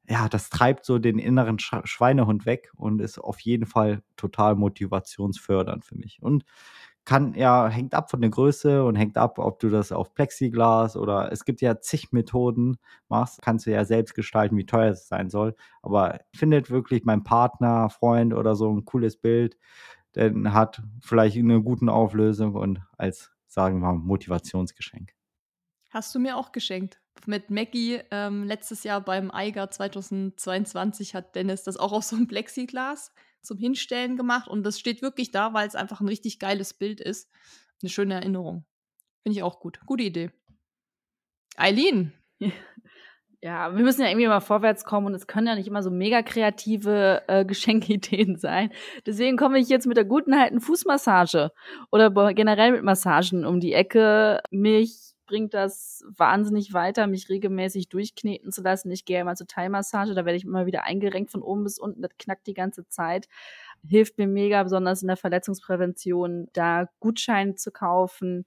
ja, 0.09 0.28
das 0.28 0.50
treibt 0.50 0.85
so 0.85 0.99
den 0.99 1.19
inneren 1.19 1.59
Schweinehund 1.61 2.45
weg 2.47 2.71
und 2.76 3.00
ist 3.00 3.19
auf 3.19 3.38
jeden 3.40 3.66
Fall 3.66 4.02
total 4.16 4.57
motivationsfördernd 4.57 5.85
für 5.85 5.95
mich. 5.97 6.21
Und 6.23 6.45
kann 7.04 7.34
ja, 7.34 7.69
hängt 7.69 7.95
ab 7.95 8.10
von 8.10 8.21
der 8.21 8.30
Größe 8.30 8.84
und 8.84 8.97
hängt 8.97 9.17
ab, 9.17 9.39
ob 9.39 9.58
du 9.60 9.71
das 9.71 9.93
auf 9.93 10.15
Plexiglas 10.15 10.97
oder 10.97 11.32
es 11.32 11.45
gibt 11.45 11.60
ja 11.60 11.80
zig 11.80 12.13
Methoden 12.13 12.76
machst, 13.08 13.41
kannst 13.43 13.67
du 13.67 13.71
ja 13.73 13.84
selbst 13.84 14.15
gestalten, 14.15 14.56
wie 14.56 14.67
teuer 14.67 14.91
es 14.93 15.08
sein 15.08 15.30
soll. 15.30 15.54
Aber 15.82 16.21
findet 16.34 16.71
wirklich 16.71 17.04
mein 17.04 17.25
Partner, 17.25 17.89
Freund 17.91 18.34
oder 18.34 18.54
so 18.54 18.71
ein 18.71 18.84
cooles 18.84 19.17
Bild, 19.17 19.56
denn 20.15 20.53
hat 20.53 20.83
vielleicht 21.01 21.37
eine 21.37 21.63
gute 21.63 21.91
Auflösung 21.91 22.55
und 22.55 22.81
als, 22.97 23.31
sagen 23.47 23.81
wir 23.81 23.93
mal, 23.93 23.99
Motivationsgeschenk. 23.99 25.15
Hast 25.91 26.15
du 26.15 26.21
mir 26.21 26.37
auch 26.37 26.53
geschenkt. 26.53 27.01
Mit 27.27 27.51
Maggie 27.51 28.01
ähm, 28.11 28.45
letztes 28.45 28.85
Jahr 28.85 29.01
beim 29.01 29.31
Eiger 29.31 29.71
2022 29.71 31.15
hat 31.15 31.35
Dennis 31.35 31.65
das 31.65 31.77
auch 31.77 31.93
auf 31.93 32.05
so 32.05 32.17
einem 32.17 32.29
Plexiglas 32.29 33.13
zum 33.43 33.59
Hinstellen 33.59 34.17
gemacht 34.17 34.49
und 34.49 34.63
das 34.63 34.79
steht 34.79 35.03
wirklich 35.03 35.31
da, 35.31 35.53
weil 35.53 35.67
es 35.67 35.75
einfach 35.75 36.01
ein 36.01 36.09
richtig 36.09 36.39
geiles 36.39 36.75
Bild 36.75 37.01
ist. 37.01 37.31
Eine 37.83 37.91
schöne 37.91 38.15
Erinnerung. 38.15 38.65
Finde 39.23 39.39
ich 39.39 39.43
auch 39.43 39.61
gut. 39.61 39.81
Gute 39.87 40.05
Idee. 40.05 40.31
Eileen. 41.57 42.13
Ja, 43.43 43.75
wir 43.75 43.83
müssen 43.83 44.03
ja 44.03 44.09
irgendwie 44.09 44.29
mal 44.29 44.41
vorwärts 44.41 44.85
kommen 44.85 45.07
und 45.07 45.15
es 45.15 45.26
können 45.26 45.47
ja 45.47 45.55
nicht 45.55 45.67
immer 45.67 45.83
so 45.83 45.91
mega 45.91 46.21
kreative 46.23 47.23
äh, 47.26 47.45
Geschenkideen 47.47 48.37
sein. 48.37 48.71
Deswegen 49.07 49.39
komme 49.39 49.59
ich 49.59 49.69
jetzt 49.71 49.87
mit 49.87 49.97
der 49.97 50.05
guten 50.05 50.35
alten 50.35 50.61
Fußmassage 50.61 51.50
oder 51.91 52.35
generell 52.35 52.73
mit 52.73 52.83
Massagen 52.83 53.47
um 53.47 53.59
die 53.59 53.73
Ecke. 53.73 54.43
Mich 54.50 55.15
bringt 55.25 55.55
das 55.55 56.05
wahnsinnig 56.19 56.75
weiter, 56.75 57.07
mich 57.07 57.31
regelmäßig 57.31 57.89
durchkneten 57.89 58.53
zu 58.53 58.63
lassen. 58.63 58.91
Ich 58.91 59.07
gehe 59.07 59.21
immer 59.21 59.37
zur 59.37 59.47
Teilmassage, 59.47 60.13
da 60.15 60.26
werde 60.26 60.37
ich 60.37 60.45
immer 60.45 60.67
wieder 60.67 60.85
eingerenkt 60.85 61.31
von 61.31 61.41
oben 61.41 61.65
bis 61.65 61.79
unten, 61.79 62.03
das 62.03 62.11
knackt 62.19 62.47
die 62.47 62.55
ganze 62.55 62.89
Zeit. 62.89 63.26
Hilft 63.89 64.19
mir 64.19 64.26
mega, 64.26 64.63
besonders 64.63 65.00
in 65.00 65.09
der 65.09 65.17
Verletzungsprävention, 65.17 66.49
da 66.53 66.91
Gutscheine 66.99 67.55
zu 67.55 67.71
kaufen 67.71 68.45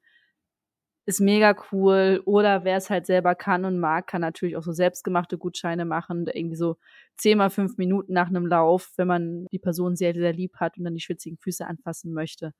ist 1.05 1.19
mega 1.19 1.55
cool. 1.71 2.21
Oder 2.25 2.63
wer 2.63 2.77
es 2.77 2.89
halt 2.89 3.05
selber 3.05 3.35
kann 3.35 3.65
und 3.65 3.79
mag, 3.79 4.07
kann 4.07 4.21
natürlich 4.21 4.57
auch 4.57 4.63
so 4.63 4.71
selbstgemachte 4.71 5.37
Gutscheine 5.37 5.85
machen. 5.85 6.27
Irgendwie 6.31 6.55
so 6.55 6.77
zehn 7.17 7.37
mal 7.37 7.49
fünf 7.49 7.77
Minuten 7.77 8.13
nach 8.13 8.27
einem 8.27 8.45
Lauf, 8.45 8.91
wenn 8.95 9.07
man 9.07 9.47
die 9.51 9.59
Person 9.59 9.95
sehr, 9.95 10.13
sehr 10.13 10.33
lieb 10.33 10.55
hat 10.57 10.77
und 10.77 10.85
dann 10.85 10.95
die 10.95 11.01
schwitzigen 11.01 11.37
Füße 11.37 11.65
anfassen 11.65 12.13
möchte, 12.13 12.53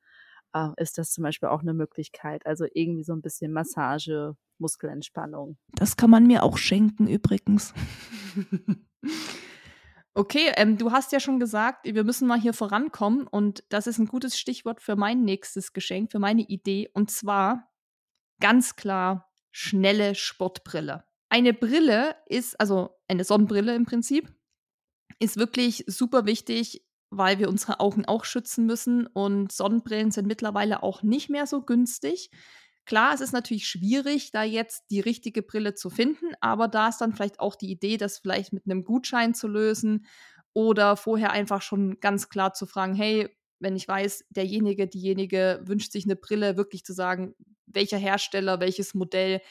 äh, 0.53 0.69
ist 0.77 0.97
das 0.97 1.11
zum 1.11 1.23
Beispiel 1.23 1.49
auch 1.49 1.61
eine 1.61 1.73
Möglichkeit. 1.73 2.45
Also 2.45 2.65
irgendwie 2.73 3.03
so 3.03 3.13
ein 3.13 3.21
bisschen 3.21 3.53
Massage, 3.53 4.35
Muskelentspannung. 4.59 5.57
Das 5.73 5.97
kann 5.97 6.09
man 6.09 6.27
mir 6.27 6.43
auch 6.43 6.57
schenken 6.57 7.07
übrigens. 7.07 7.73
Okay, 10.15 10.51
ähm, 10.57 10.77
du 10.77 10.91
hast 10.91 11.11
ja 11.11 11.19
schon 11.19 11.39
gesagt, 11.39 11.85
wir 11.85 12.03
müssen 12.03 12.27
mal 12.27 12.39
hier 12.39 12.53
vorankommen 12.53 13.25
und 13.25 13.63
das 13.69 13.87
ist 13.87 13.97
ein 13.97 14.05
gutes 14.05 14.37
Stichwort 14.37 14.79
für 14.79 14.95
mein 14.95 15.23
nächstes 15.23 15.73
Geschenk, 15.73 16.11
für 16.11 16.19
meine 16.19 16.43
Idee. 16.43 16.87
Und 16.93 17.09
zwar 17.09 17.72
ganz 18.39 18.75
klar 18.75 19.31
schnelle 19.51 20.15
Sportbrille. 20.15 21.03
Eine 21.29 21.53
Brille 21.53 22.15
ist, 22.27 22.59
also 22.59 22.91
eine 23.07 23.23
Sonnenbrille 23.23 23.75
im 23.75 23.85
Prinzip, 23.85 24.33
ist 25.19 25.37
wirklich 25.37 25.83
super 25.87 26.25
wichtig, 26.25 26.85
weil 27.09 27.39
wir 27.39 27.49
unsere 27.49 27.79
Augen 27.79 28.05
auch 28.05 28.25
schützen 28.25 28.65
müssen 28.65 29.07
und 29.07 29.51
Sonnenbrillen 29.51 30.11
sind 30.11 30.27
mittlerweile 30.27 30.83
auch 30.83 31.03
nicht 31.03 31.29
mehr 31.29 31.45
so 31.45 31.61
günstig. 31.61 32.31
Klar, 32.85 33.13
es 33.13 33.21
ist 33.21 33.31
natürlich 33.31 33.67
schwierig, 33.67 34.31
da 34.31 34.43
jetzt 34.43 34.85
die 34.89 34.99
richtige 34.99 35.41
Brille 35.41 35.73
zu 35.73 35.89
finden, 35.89 36.33
aber 36.41 36.67
da 36.67 36.89
ist 36.89 36.99
dann 36.99 37.13
vielleicht 37.13 37.39
auch 37.39 37.55
die 37.55 37.71
Idee, 37.71 37.97
das 37.97 38.19
vielleicht 38.19 38.51
mit 38.51 38.65
einem 38.65 38.83
Gutschein 38.83 39.33
zu 39.33 39.47
lösen 39.47 40.05
oder 40.53 40.97
vorher 40.97 41.31
einfach 41.31 41.61
schon 41.61 41.99
ganz 41.99 42.29
klar 42.29 42.53
zu 42.53 42.65
fragen, 42.65 42.93
hey, 42.93 43.29
wenn 43.63 43.75
ich 43.75 43.87
weiß, 43.87 44.25
derjenige, 44.29 44.87
diejenige 44.87 45.61
wünscht 45.63 45.91
sich 45.91 46.05
eine 46.05 46.15
Brille, 46.15 46.57
wirklich 46.57 46.83
zu 46.85 46.93
sagen, 46.93 47.33
welcher 47.65 47.97
Hersteller, 47.97 48.59
welches 48.59 48.93
Modell. 48.93 49.41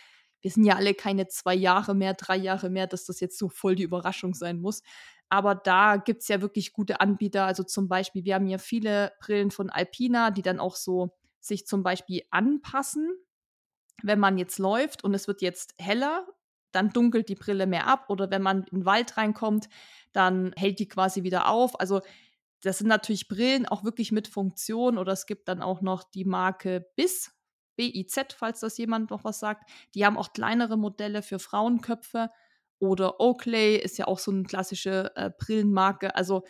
Wir 0.40 0.50
sind 0.50 0.64
ja 0.64 0.76
alle 0.76 0.94
keine 0.94 1.28
zwei 1.28 1.54
Jahre 1.54 1.94
mehr, 1.94 2.14
drei 2.14 2.36
Jahre 2.36 2.70
mehr, 2.70 2.86
dass 2.86 3.06
das 3.06 3.20
jetzt 3.20 3.38
so 3.38 3.48
voll 3.48 3.74
die 3.74 3.84
Überraschung 3.84 4.34
sein 4.34 4.60
muss. 4.60 4.82
Aber 5.28 5.54
da 5.54 5.96
gibt 5.96 6.22
es 6.22 6.28
ja 6.28 6.42
wirklich 6.42 6.72
gute 6.72 7.00
Anbieter. 7.00 7.46
Also 7.46 7.62
zum 7.62 7.88
Beispiel, 7.88 8.24
wir 8.24 8.34
haben 8.34 8.48
ja 8.48 8.58
viele 8.58 9.12
Brillen 9.20 9.50
von 9.50 9.70
Alpina, 9.70 10.30
die 10.30 10.42
dann 10.42 10.60
auch 10.60 10.76
so 10.76 11.16
sich 11.40 11.66
zum 11.66 11.82
Beispiel 11.82 12.22
anpassen. 12.30 13.16
Wenn 14.02 14.18
man 14.18 14.36
jetzt 14.36 14.58
läuft 14.58 15.04
und 15.04 15.14
es 15.14 15.28
wird 15.28 15.40
jetzt 15.40 15.74
heller, 15.78 16.26
dann 16.72 16.90
dunkelt 16.90 17.28
die 17.28 17.34
Brille 17.34 17.66
mehr 17.66 17.86
ab. 17.86 18.06
Oder 18.08 18.30
wenn 18.30 18.42
man 18.42 18.64
in 18.64 18.80
den 18.80 18.84
Wald 18.84 19.16
reinkommt, 19.16 19.68
dann 20.12 20.52
hält 20.56 20.78
die 20.80 20.88
quasi 20.88 21.22
wieder 21.22 21.48
auf. 21.48 21.80
Also 21.80 22.02
das 22.62 22.78
sind 22.78 22.88
natürlich 22.88 23.28
Brillen 23.28 23.66
auch 23.66 23.84
wirklich 23.84 24.12
mit 24.12 24.28
Funktion 24.28 24.96
oder 24.96 25.12
es 25.12 25.26
gibt 25.26 25.48
dann 25.48 25.62
auch 25.62 25.82
noch 25.82 26.04
die 26.04 26.24
Marke 26.24 26.86
BIS, 26.96 27.32
BIZ, 27.76 28.34
falls 28.36 28.60
das 28.60 28.78
jemand 28.78 29.10
noch 29.10 29.24
was 29.24 29.40
sagt. 29.40 29.68
Die 29.94 30.06
haben 30.06 30.16
auch 30.16 30.32
kleinere 30.32 30.76
Modelle 30.76 31.22
für 31.22 31.38
Frauenköpfe 31.38 32.30
oder 32.78 33.20
Oakley 33.20 33.76
ist 33.76 33.98
ja 33.98 34.06
auch 34.06 34.18
so 34.18 34.30
eine 34.30 34.44
klassische 34.44 35.12
äh, 35.16 35.30
Brillenmarke. 35.36 36.14
Also 36.14 36.44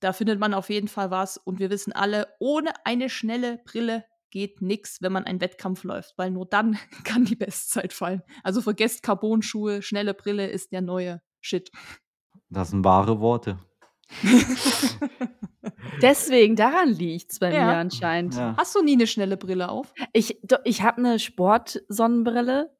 da 0.00 0.12
findet 0.12 0.38
man 0.38 0.54
auf 0.54 0.70
jeden 0.70 0.88
Fall 0.88 1.10
was 1.10 1.36
und 1.38 1.58
wir 1.58 1.70
wissen 1.70 1.92
alle, 1.92 2.28
ohne 2.38 2.72
eine 2.84 3.08
schnelle 3.08 3.58
Brille 3.64 4.04
geht 4.30 4.62
nichts, 4.62 5.02
wenn 5.02 5.12
man 5.12 5.24
einen 5.24 5.40
Wettkampf 5.40 5.84
läuft, 5.84 6.16
weil 6.16 6.30
nur 6.30 6.46
dann 6.46 6.78
kann 7.04 7.24
die 7.24 7.36
Bestzeit 7.36 7.92
fallen. 7.92 8.22
Also 8.44 8.60
vergesst 8.60 9.02
Carbonschuhe, 9.02 9.82
schnelle 9.82 10.14
Brille 10.14 10.48
ist 10.48 10.72
der 10.72 10.82
neue 10.82 11.20
Shit. 11.40 11.70
Das 12.48 12.70
sind 12.70 12.84
wahre 12.84 13.20
Worte. 13.20 13.58
Deswegen, 16.02 16.56
daran 16.56 16.88
liegt's 16.90 17.38
bei 17.38 17.52
Ja. 17.52 17.66
mir 17.66 17.76
anscheinend. 17.76 18.34
Ja. 18.34 18.54
Hast 18.56 18.74
du 18.74 18.82
nie 18.82 18.94
eine 18.94 19.06
schnelle 19.06 19.36
Brille 19.36 19.68
auf? 19.68 19.92
Ich, 20.12 20.38
ich 20.64 20.82
habe 20.82 20.98
eine 20.98 21.18
Sportsonnenbrille, 21.18 22.70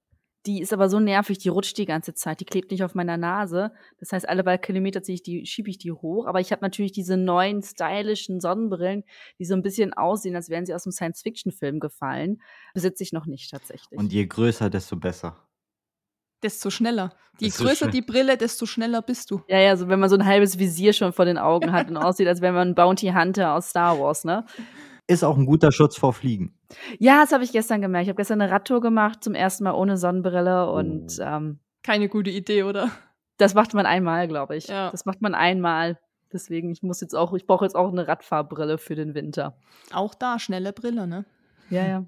die 0.46 0.60
ist 0.60 0.72
aber 0.72 0.88
so 0.88 0.98
nervig, 0.98 1.38
die 1.38 1.48
rutscht 1.50 1.78
die 1.78 1.86
ganze 1.86 2.14
Zeit, 2.14 2.40
die 2.40 2.44
klebt 2.44 2.72
nicht 2.72 2.82
auf 2.82 2.96
meiner 2.96 3.16
Nase. 3.16 3.70
Das 4.00 4.10
heißt, 4.12 4.28
alle 4.28 4.42
paar 4.42 4.58
Kilometer 4.58 5.00
ziehe 5.02 5.14
ich 5.14 5.22
die, 5.22 5.46
schiebe 5.46 5.70
ich 5.70 5.78
die 5.78 5.92
hoch. 5.92 6.26
Aber 6.26 6.40
ich 6.40 6.50
habe 6.50 6.62
natürlich 6.62 6.90
diese 6.90 7.16
neuen 7.16 7.62
stylischen 7.62 8.40
Sonnenbrillen, 8.40 9.04
die 9.38 9.44
so 9.44 9.54
ein 9.54 9.62
bisschen 9.62 9.92
aussehen, 9.92 10.34
als 10.34 10.48
wären 10.48 10.66
sie 10.66 10.74
aus 10.74 10.84
einem 10.84 10.92
Science-Fiction-Film 10.92 11.78
gefallen. 11.78 12.42
Besitze 12.74 13.04
ich 13.04 13.12
noch 13.12 13.26
nicht 13.26 13.50
tatsächlich. 13.52 13.96
Und 14.00 14.12
je 14.12 14.26
größer, 14.26 14.68
desto 14.68 14.96
besser. 14.96 15.36
Desto 16.42 16.70
schneller. 16.70 17.12
Je 17.38 17.48
Desto 17.48 17.64
größer 17.64 17.88
die 17.88 18.02
Brille, 18.02 18.36
desto 18.36 18.66
schneller 18.66 19.00
bist 19.02 19.30
du. 19.30 19.40
ja, 19.48 19.58
ja, 19.58 19.76
so 19.76 19.88
wenn 19.88 19.98
man 20.00 20.08
so 20.10 20.16
ein 20.16 20.24
halbes 20.26 20.58
Visier 20.58 20.92
schon 20.92 21.12
vor 21.12 21.24
den 21.24 21.38
Augen 21.38 21.72
hat 21.72 21.88
und 21.88 21.96
aussieht, 21.98 22.28
als 22.28 22.40
wäre 22.40 22.52
man 22.52 22.68
ein 22.68 22.74
Bounty 22.74 23.08
Hunter 23.12 23.54
aus 23.54 23.70
Star 23.70 23.98
Wars, 23.98 24.24
ne? 24.24 24.44
Ist 25.08 25.24
auch 25.24 25.36
ein 25.36 25.46
guter 25.46 25.72
Schutz 25.72 25.96
vor 25.96 26.12
Fliegen. 26.12 26.54
Ja, 26.98 27.22
das 27.22 27.32
habe 27.32 27.42
ich 27.44 27.52
gestern 27.52 27.80
gemerkt. 27.82 28.04
Ich 28.04 28.08
habe 28.08 28.16
gestern 28.16 28.40
eine 28.40 28.52
Radtour 28.52 28.80
gemacht, 28.80 29.24
zum 29.24 29.34
ersten 29.34 29.64
Mal 29.64 29.72
ohne 29.72 29.96
Sonnenbrille 29.96 30.70
und 30.70 31.18
Oh. 31.18 31.22
ähm, 31.22 31.58
Keine 31.82 32.08
gute 32.08 32.30
Idee, 32.30 32.62
oder? 32.62 32.90
das 33.38 33.54
macht 33.54 33.74
man 33.74 33.86
einmal, 33.86 34.28
glaube 34.28 34.56
ich. 34.56 34.68
Ja. 34.68 34.90
Das 34.90 35.04
macht 35.04 35.20
man 35.20 35.34
einmal. 35.34 35.98
Deswegen, 36.32 36.70
ich 36.70 36.82
muss 36.82 37.00
jetzt 37.00 37.14
auch, 37.14 37.34
ich 37.34 37.46
brauche 37.46 37.64
jetzt 37.64 37.74
auch 37.74 37.90
eine 37.90 38.06
Radfahrbrille 38.06 38.78
für 38.78 38.94
den 38.94 39.14
Winter. 39.14 39.56
Auch 39.92 40.14
da, 40.14 40.38
schnelle 40.38 40.72
Brille, 40.72 41.06
ne? 41.06 41.24
Ja, 41.68 41.84
ja. 41.86 42.04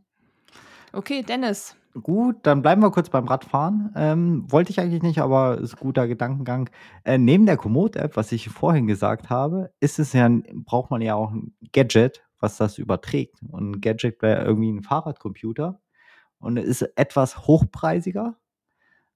Okay, 0.93 1.23
Dennis. 1.23 1.77
Gut, 2.03 2.39
dann 2.43 2.61
bleiben 2.63 2.83
wir 2.83 2.91
kurz 2.91 3.09
beim 3.09 3.29
Radfahren. 3.29 3.93
Ähm, 3.95 4.51
wollte 4.51 4.71
ich 4.73 4.81
eigentlich 4.81 5.03
nicht, 5.03 5.21
aber 5.21 5.59
ist 5.59 5.77
guter 5.77 6.09
Gedankengang. 6.09 6.69
Äh, 7.05 7.19
neben 7.19 7.47
der 7.47 7.57
Komoot-App, 7.57 8.17
was 8.17 8.33
ich 8.33 8.49
vorhin 8.49 8.89
gesagt 8.89 9.31
habe, 9.31 9.71
ist 9.79 10.01
es 10.01 10.13
ja, 10.13 10.25
ein- 10.27 10.43
braucht 10.65 10.91
man 10.91 11.01
ja 11.03 11.15
auch 11.15 11.31
ein 11.31 11.55
Gadget, 11.73 12.25
was 12.41 12.57
das 12.57 12.79
überträgt. 12.79 13.37
Und 13.49 13.71
ein 13.77 13.81
Gadget 13.81 14.23
wäre 14.23 14.45
irgendwie 14.45 14.73
ein 14.73 14.83
Fahrradcomputer 14.83 15.81
und 16.39 16.59
ist 16.59 16.83
etwas 16.97 17.47
hochpreisiger, 17.47 18.37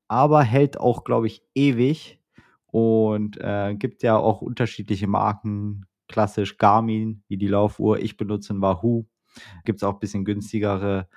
aber 0.08 0.42
hält 0.42 0.78
auch, 0.80 1.04
glaube 1.04 1.26
ich, 1.26 1.42
ewig 1.54 2.20
und 2.66 3.38
äh, 3.40 3.74
gibt 3.76 4.02
ja 4.02 4.16
auch 4.16 4.42
unterschiedliche 4.42 5.06
Marken. 5.06 5.84
Klassisch 6.08 6.56
Garmin, 6.56 7.22
wie 7.28 7.36
die 7.36 7.48
Laufuhr. 7.48 7.98
Ich 7.98 8.16
benutze 8.16 8.54
ein 8.54 8.62
Wahoo. 8.62 9.04
Gibt 9.64 9.78
es 9.78 9.82
auch 9.84 9.94
ein 9.94 10.00
bisschen 10.00 10.24
günstigere 10.24 11.08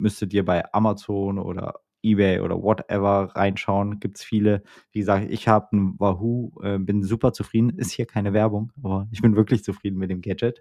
müsstet 0.00 0.32
ihr 0.32 0.44
bei 0.44 0.72
Amazon 0.72 1.38
oder 1.38 1.80
eBay 2.02 2.40
oder 2.40 2.62
whatever 2.62 3.30
reinschauen. 3.34 4.00
Gibt 4.00 4.18
es 4.18 4.24
viele. 4.24 4.62
Wie 4.92 5.00
gesagt, 5.00 5.26
ich 5.30 5.48
habe 5.48 5.76
ein 5.76 5.94
Wahoo, 5.98 6.52
äh, 6.62 6.78
bin 6.78 7.02
super 7.02 7.32
zufrieden. 7.32 7.70
Ist 7.78 7.92
hier 7.92 8.06
keine 8.06 8.32
Werbung, 8.32 8.72
aber 8.82 9.08
ich 9.10 9.22
bin 9.22 9.36
wirklich 9.36 9.64
zufrieden 9.64 9.98
mit 9.98 10.10
dem 10.10 10.22
Gadget. 10.22 10.60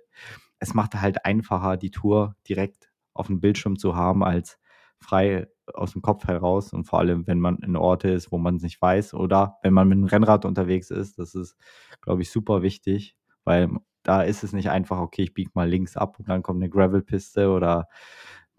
Es 0.60 0.73
macht 0.73 0.95
halt 0.95 1.25
einfacher, 1.25 1.78
die 1.78 1.91
Tour 1.91 2.36
direkt 2.47 2.89
auf 3.13 3.28
dem 3.28 3.39
Bildschirm 3.39 3.78
zu 3.78 3.95
haben, 3.95 4.23
als 4.23 4.60
frei 4.99 5.47
aus 5.73 5.93
dem 5.93 6.02
Kopf 6.02 6.28
heraus. 6.28 6.73
Und 6.73 6.86
vor 6.86 6.99
allem, 6.99 7.28
wenn 7.28 7.39
man 7.39 7.58
in 7.58 7.75
Orte 7.75 8.10
ist, 8.10 8.32
wo 8.32 8.38
man 8.38 8.56
es 8.56 8.63
nicht 8.63 8.82
weiß 8.82 9.13
oder 9.13 9.58
wenn 9.63 9.73
man 9.73 9.88
mit 9.88 9.97
einem 9.97 10.06
Rennrad 10.06 10.45
unterwegs 10.45 10.91
ist. 10.91 11.19
Das 11.19 11.36
ist, 11.36 11.56
glaube 12.02 12.21
ich, 12.21 12.32
super 12.32 12.62
wichtig, 12.62 13.15
weil 13.45 13.69
da 14.04 14.21
ist 14.21 14.43
es 14.43 14.54
nicht 14.54 14.69
einfach, 14.69 14.99
okay, 14.99 15.23
ich 15.23 15.34
biege 15.34 15.52
mal 15.54 15.69
links 15.69 15.97
ab 15.97 16.19
und 16.19 16.30
dann 16.30 16.41
kommt 16.41 16.62
eine 16.62 16.69
Gravelpiste 16.69 17.49
oder 17.49 17.88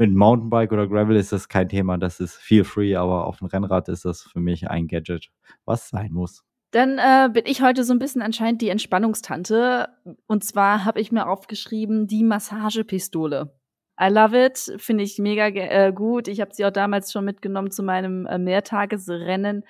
mit 0.01 0.15
Mountainbike 0.15 0.73
oder 0.73 0.89
Gravel 0.89 1.17
ist 1.17 1.31
das 1.31 1.49
kein 1.49 1.69
Thema, 1.69 1.99
das 1.99 2.21
ist 2.21 2.37
feel 2.37 2.65
free, 2.65 2.97
aber 2.97 3.27
auf 3.27 3.39
dem 3.39 3.49
Rennrad 3.49 3.89
ist 3.91 4.07
das 4.07 4.23
für 4.23 4.41
mich 4.41 4.69
ein 4.69 4.89
Gadget, 4.89 5.31
was 5.67 5.91
sein 5.91 6.13
muss. 6.13 6.43
Dann 6.71 6.99
äh, 6.99 7.29
bin 7.31 7.45
ich 7.47 7.63
heute 7.63 7.85
so 7.85 7.93
ein 7.93 7.99
bisschen 7.99 8.23
anscheinend 8.23 8.63
die 8.63 8.71
Entspannungstante. 8.71 9.89
Und 10.27 10.45
zwar 10.45 10.85
habe 10.85 11.01
ich 11.01 11.13
mir 11.13 11.29
aufgeschrieben, 11.29 12.07
die 12.07 12.25
Massagepistole. 12.25 13.53
I 14.01 14.09
love 14.09 14.47
it, 14.47 14.73
finde 14.79 15.05
ich 15.05 15.19
mega 15.19 15.49
äh, 15.49 15.93
gut. 15.93 16.29
Ich 16.29 16.41
habe 16.41 16.55
sie 16.55 16.65
auch 16.65 16.71
damals 16.71 17.13
schon 17.13 17.25
mitgenommen 17.27 17.71
zu 17.71 17.83
meinem 17.83 18.25
äh, 18.25 18.39
Mehrtagesrennen. 18.39 19.65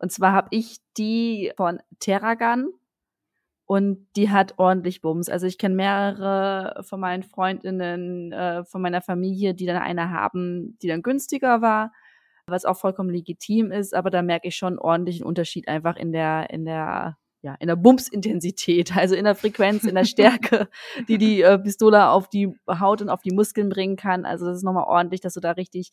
Und 0.00 0.12
zwar 0.12 0.32
habe 0.32 0.48
ich 0.50 0.78
die 0.98 1.52
von 1.56 1.78
Terragun 2.00 2.72
und 3.70 4.04
die 4.16 4.30
hat 4.30 4.54
ordentlich 4.56 5.00
Bums. 5.00 5.28
Also 5.28 5.46
ich 5.46 5.56
kenne 5.56 5.76
mehrere 5.76 6.82
von 6.82 6.98
meinen 6.98 7.22
Freundinnen, 7.22 8.32
äh, 8.32 8.64
von 8.64 8.82
meiner 8.82 9.00
Familie, 9.00 9.54
die 9.54 9.64
dann 9.64 9.80
eine 9.80 10.10
haben, 10.10 10.76
die 10.82 10.88
dann 10.88 11.02
günstiger 11.02 11.62
war, 11.62 11.92
was 12.48 12.64
auch 12.64 12.76
vollkommen 12.76 13.10
legitim 13.10 13.70
ist, 13.70 13.94
aber 13.94 14.10
da 14.10 14.22
merke 14.22 14.48
ich 14.48 14.56
schon 14.56 14.70
einen 14.72 14.78
ordentlichen 14.80 15.24
Unterschied 15.24 15.68
einfach 15.68 15.94
in 15.94 16.10
der, 16.10 16.50
in 16.50 16.64
der, 16.64 17.16
ja, 17.42 17.54
in 17.60 17.68
der 17.68 17.76
Bumsintensität, 17.76 18.90
also 18.96 19.14
in 19.14 19.22
der 19.22 19.36
Frequenz, 19.36 19.84
in 19.84 19.94
der 19.94 20.04
Stärke, 20.04 20.68
die 21.08 21.18
die 21.18 21.42
äh, 21.42 21.56
Pistole 21.56 22.08
auf 22.08 22.28
die 22.28 22.52
Haut 22.68 23.02
und 23.02 23.08
auf 23.08 23.22
die 23.22 23.32
Muskeln 23.32 23.68
bringen 23.68 23.94
kann. 23.94 24.24
Also 24.24 24.46
das 24.46 24.56
ist 24.56 24.64
nochmal 24.64 24.88
ordentlich, 24.88 25.20
dass 25.20 25.34
du 25.34 25.40
da 25.40 25.52
richtig 25.52 25.92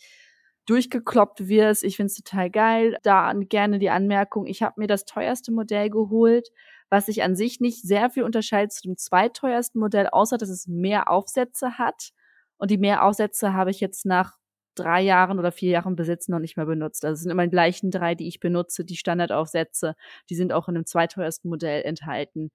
durchgekloppt 0.66 1.48
wirst. 1.48 1.84
Ich 1.84 1.96
finde 1.96 2.08
es 2.08 2.16
total 2.16 2.50
geil. 2.50 2.98
Da 3.04 3.32
gerne 3.34 3.78
die 3.78 3.92
Anmerkung, 3.92 4.48
ich 4.48 4.64
habe 4.64 4.82
mir 4.82 4.88
das 4.88 5.06
teuerste 5.06 5.52
Modell 5.52 5.92
geholt, 5.92 6.50
was 6.90 7.08
sich 7.08 7.24
an 7.24 7.36
sich 7.36 7.60
nicht 7.60 7.82
sehr 7.82 8.10
viel 8.10 8.24
unterscheidet 8.24 8.72
zu 8.72 8.84
dem 8.84 8.98
zweiteuersten 8.98 9.80
Modell, 9.80 10.08
außer 10.08 10.38
dass 10.38 10.50
es 10.50 10.68
mehr 10.68 11.10
Aufsätze 11.10 11.78
hat. 11.78 12.12
Und 12.58 12.72
die 12.72 12.78
mehr 12.78 13.04
Aufsätze 13.04 13.54
habe 13.54 13.72
ich 13.72 13.80
jetzt 13.80 14.06
nach 14.06 14.38
drei 14.76 15.02
Jahren 15.02 15.40
oder 15.40 15.52
vier 15.52 15.72
Jahren 15.72 15.96
Besitz 15.96 16.28
noch 16.28 16.40
nicht 16.40 16.56
mehr 16.56 16.66
benutzt. 16.66 17.04
Also 17.04 17.14
es 17.14 17.22
sind 17.22 17.32
immer 17.32 17.44
die 17.44 17.52
gleichen 17.52 17.92
drei, 17.92 18.16
die 18.16 18.28
ich 18.28 18.40
benutze, 18.40 18.86
die 18.86 18.96
Standardaufsätze. 18.96 19.96
Die 20.30 20.36
sind 20.36 20.54
auch 20.54 20.68
in 20.68 20.76
dem 20.76 20.86
zweiteuersten 20.86 21.50
Modell 21.50 21.82
enthalten. 21.84 22.52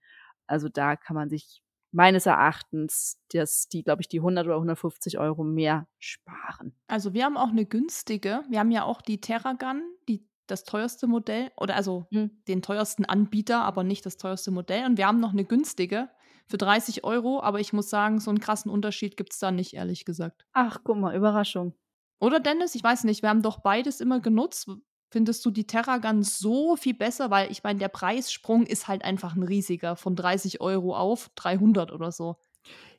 Also 0.47 0.68
da 0.68 0.97
kann 0.97 1.16
man 1.16 1.29
sich 1.29 1.62
meines 1.92 2.27
Erachtens, 2.27 3.18
das, 3.33 3.68
die, 3.68 3.83
glaube 3.83 4.03
ich, 4.03 4.09
die 4.09 4.21
100 4.21 4.47
oder 4.47 4.57
150 4.57 5.18
Euro 5.18 5.45
mehr 5.45 5.87
sparen. 5.99 6.75
Also 6.88 7.12
wir 7.12 7.25
haben 7.25 7.37
auch 7.37 7.51
eine 7.51 7.66
günstige. 7.66 8.42
Wir 8.49 8.61
haben 8.61 8.71
ja 8.71 8.85
auch 8.85 9.03
die 9.03 9.21
Terragun, 9.21 9.83
die 10.09 10.27
das 10.46 10.64
teuerste 10.64 11.07
Modell 11.07 11.50
oder 11.57 11.76
also 11.76 12.07
Hm. 12.12 12.31
den 12.48 12.62
teuersten 12.62 13.05
Anbieter, 13.05 13.62
aber 13.62 13.85
nicht 13.85 14.05
das 14.07 14.16
teuerste 14.16 14.50
Modell. 14.50 14.85
Und 14.87 14.98
wir 14.98 15.07
haben 15.07 15.20
noch 15.20 15.33
eine 15.33 15.44
günstige 15.44 16.09
für 16.48 16.59
30 16.59 17.05
Euro, 17.05 17.40
aber 17.42 17.61
ich 17.61 17.72
muss 17.72 17.88
sagen, 17.88 18.20
so 18.20 18.31
einen 18.31 18.40
krassen 18.40 18.70
Unterschied 18.70 19.16
gibt 19.16 19.33
es 19.33 19.38
da 19.38 19.50
nicht, 19.50 19.74
ehrlich 19.74 20.05
gesagt. 20.05 20.44
Ach, 20.52 20.78
guck 20.85 20.96
mal, 20.98 21.14
Überraschung. 21.14 21.74
Oder 22.20 22.40
Dennis, 22.40 22.74
ich 22.74 22.83
weiß 22.85 23.05
nicht, 23.05 23.22
wir 23.22 23.28
haben 23.31 23.42
doch 23.42 23.61
beides 23.61 24.00
immer 24.00 24.20
genutzt. 24.20 24.68
Findest 25.11 25.44
du 25.44 25.50
die 25.50 25.66
Terragun 25.66 26.22
so 26.22 26.76
viel 26.76 26.94
besser? 26.94 27.31
Weil 27.31 27.50
ich 27.50 27.62
meine, 27.64 27.78
der 27.78 27.88
Preissprung 27.88 28.64
ist 28.64 28.88
halt 28.88 29.05
einfach 29.05 29.37
ein 29.37 29.42
riesiger, 29.42 29.94
von 29.96 30.16
30 30.16 30.61
Euro 30.61 30.96
auf 30.96 31.31
300 31.35 31.92
oder 31.92 32.12
so. 32.12 32.37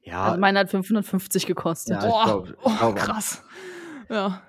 Ja, 0.04 0.26
Also 0.26 0.40
meine 0.40 0.60
hat 0.60 0.70
550 0.70 1.46
gekostet. 1.46 1.96
Ja, 2.02 2.06
ich 2.06 2.12
Boah, 2.12 2.24
glaub- 2.26 2.50
ich 2.50 2.56
oh, 2.64 2.70
glaub- 2.78 2.96
krass. 2.98 3.44
Ja. 4.10 4.42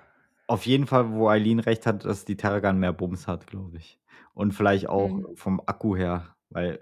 Auf 0.47 0.65
jeden 0.65 0.85
Fall, 0.87 1.11
wo 1.11 1.27
Eileen 1.29 1.59
recht 1.59 1.85
hat, 1.85 2.05
dass 2.05 2.25
die 2.25 2.37
Terragun 2.37 2.77
mehr 2.79 2.93
Bums 2.93 3.27
hat, 3.27 3.47
glaube 3.47 3.77
ich. 3.77 3.99
Und 4.33 4.51
vielleicht 4.53 4.87
auch 4.89 5.09
Mhm. 5.09 5.35
vom 5.35 5.61
Akku 5.65 5.95
her, 5.95 6.35
weil 6.49 6.79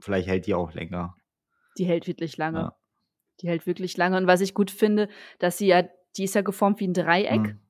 vielleicht 0.00 0.28
hält 0.28 0.46
die 0.46 0.54
auch 0.54 0.72
länger. 0.72 1.16
Die 1.78 1.84
hält 1.84 2.06
wirklich 2.06 2.36
lange. 2.36 2.58
Ja. 2.58 2.76
Die 3.40 3.48
hält 3.48 3.66
wirklich 3.66 3.96
lange. 3.96 4.16
Und 4.16 4.26
was 4.26 4.40
ich 4.40 4.54
gut 4.54 4.70
finde, 4.70 5.08
dass 5.38 5.58
sie 5.58 5.66
ja, 5.66 5.82
die 6.16 6.24
ist 6.24 6.34
ja 6.34 6.40
geformt 6.42 6.80
wie 6.80 6.88
ein 6.88 6.94
Dreieck. 6.94 7.40
Mhm. 7.40 7.60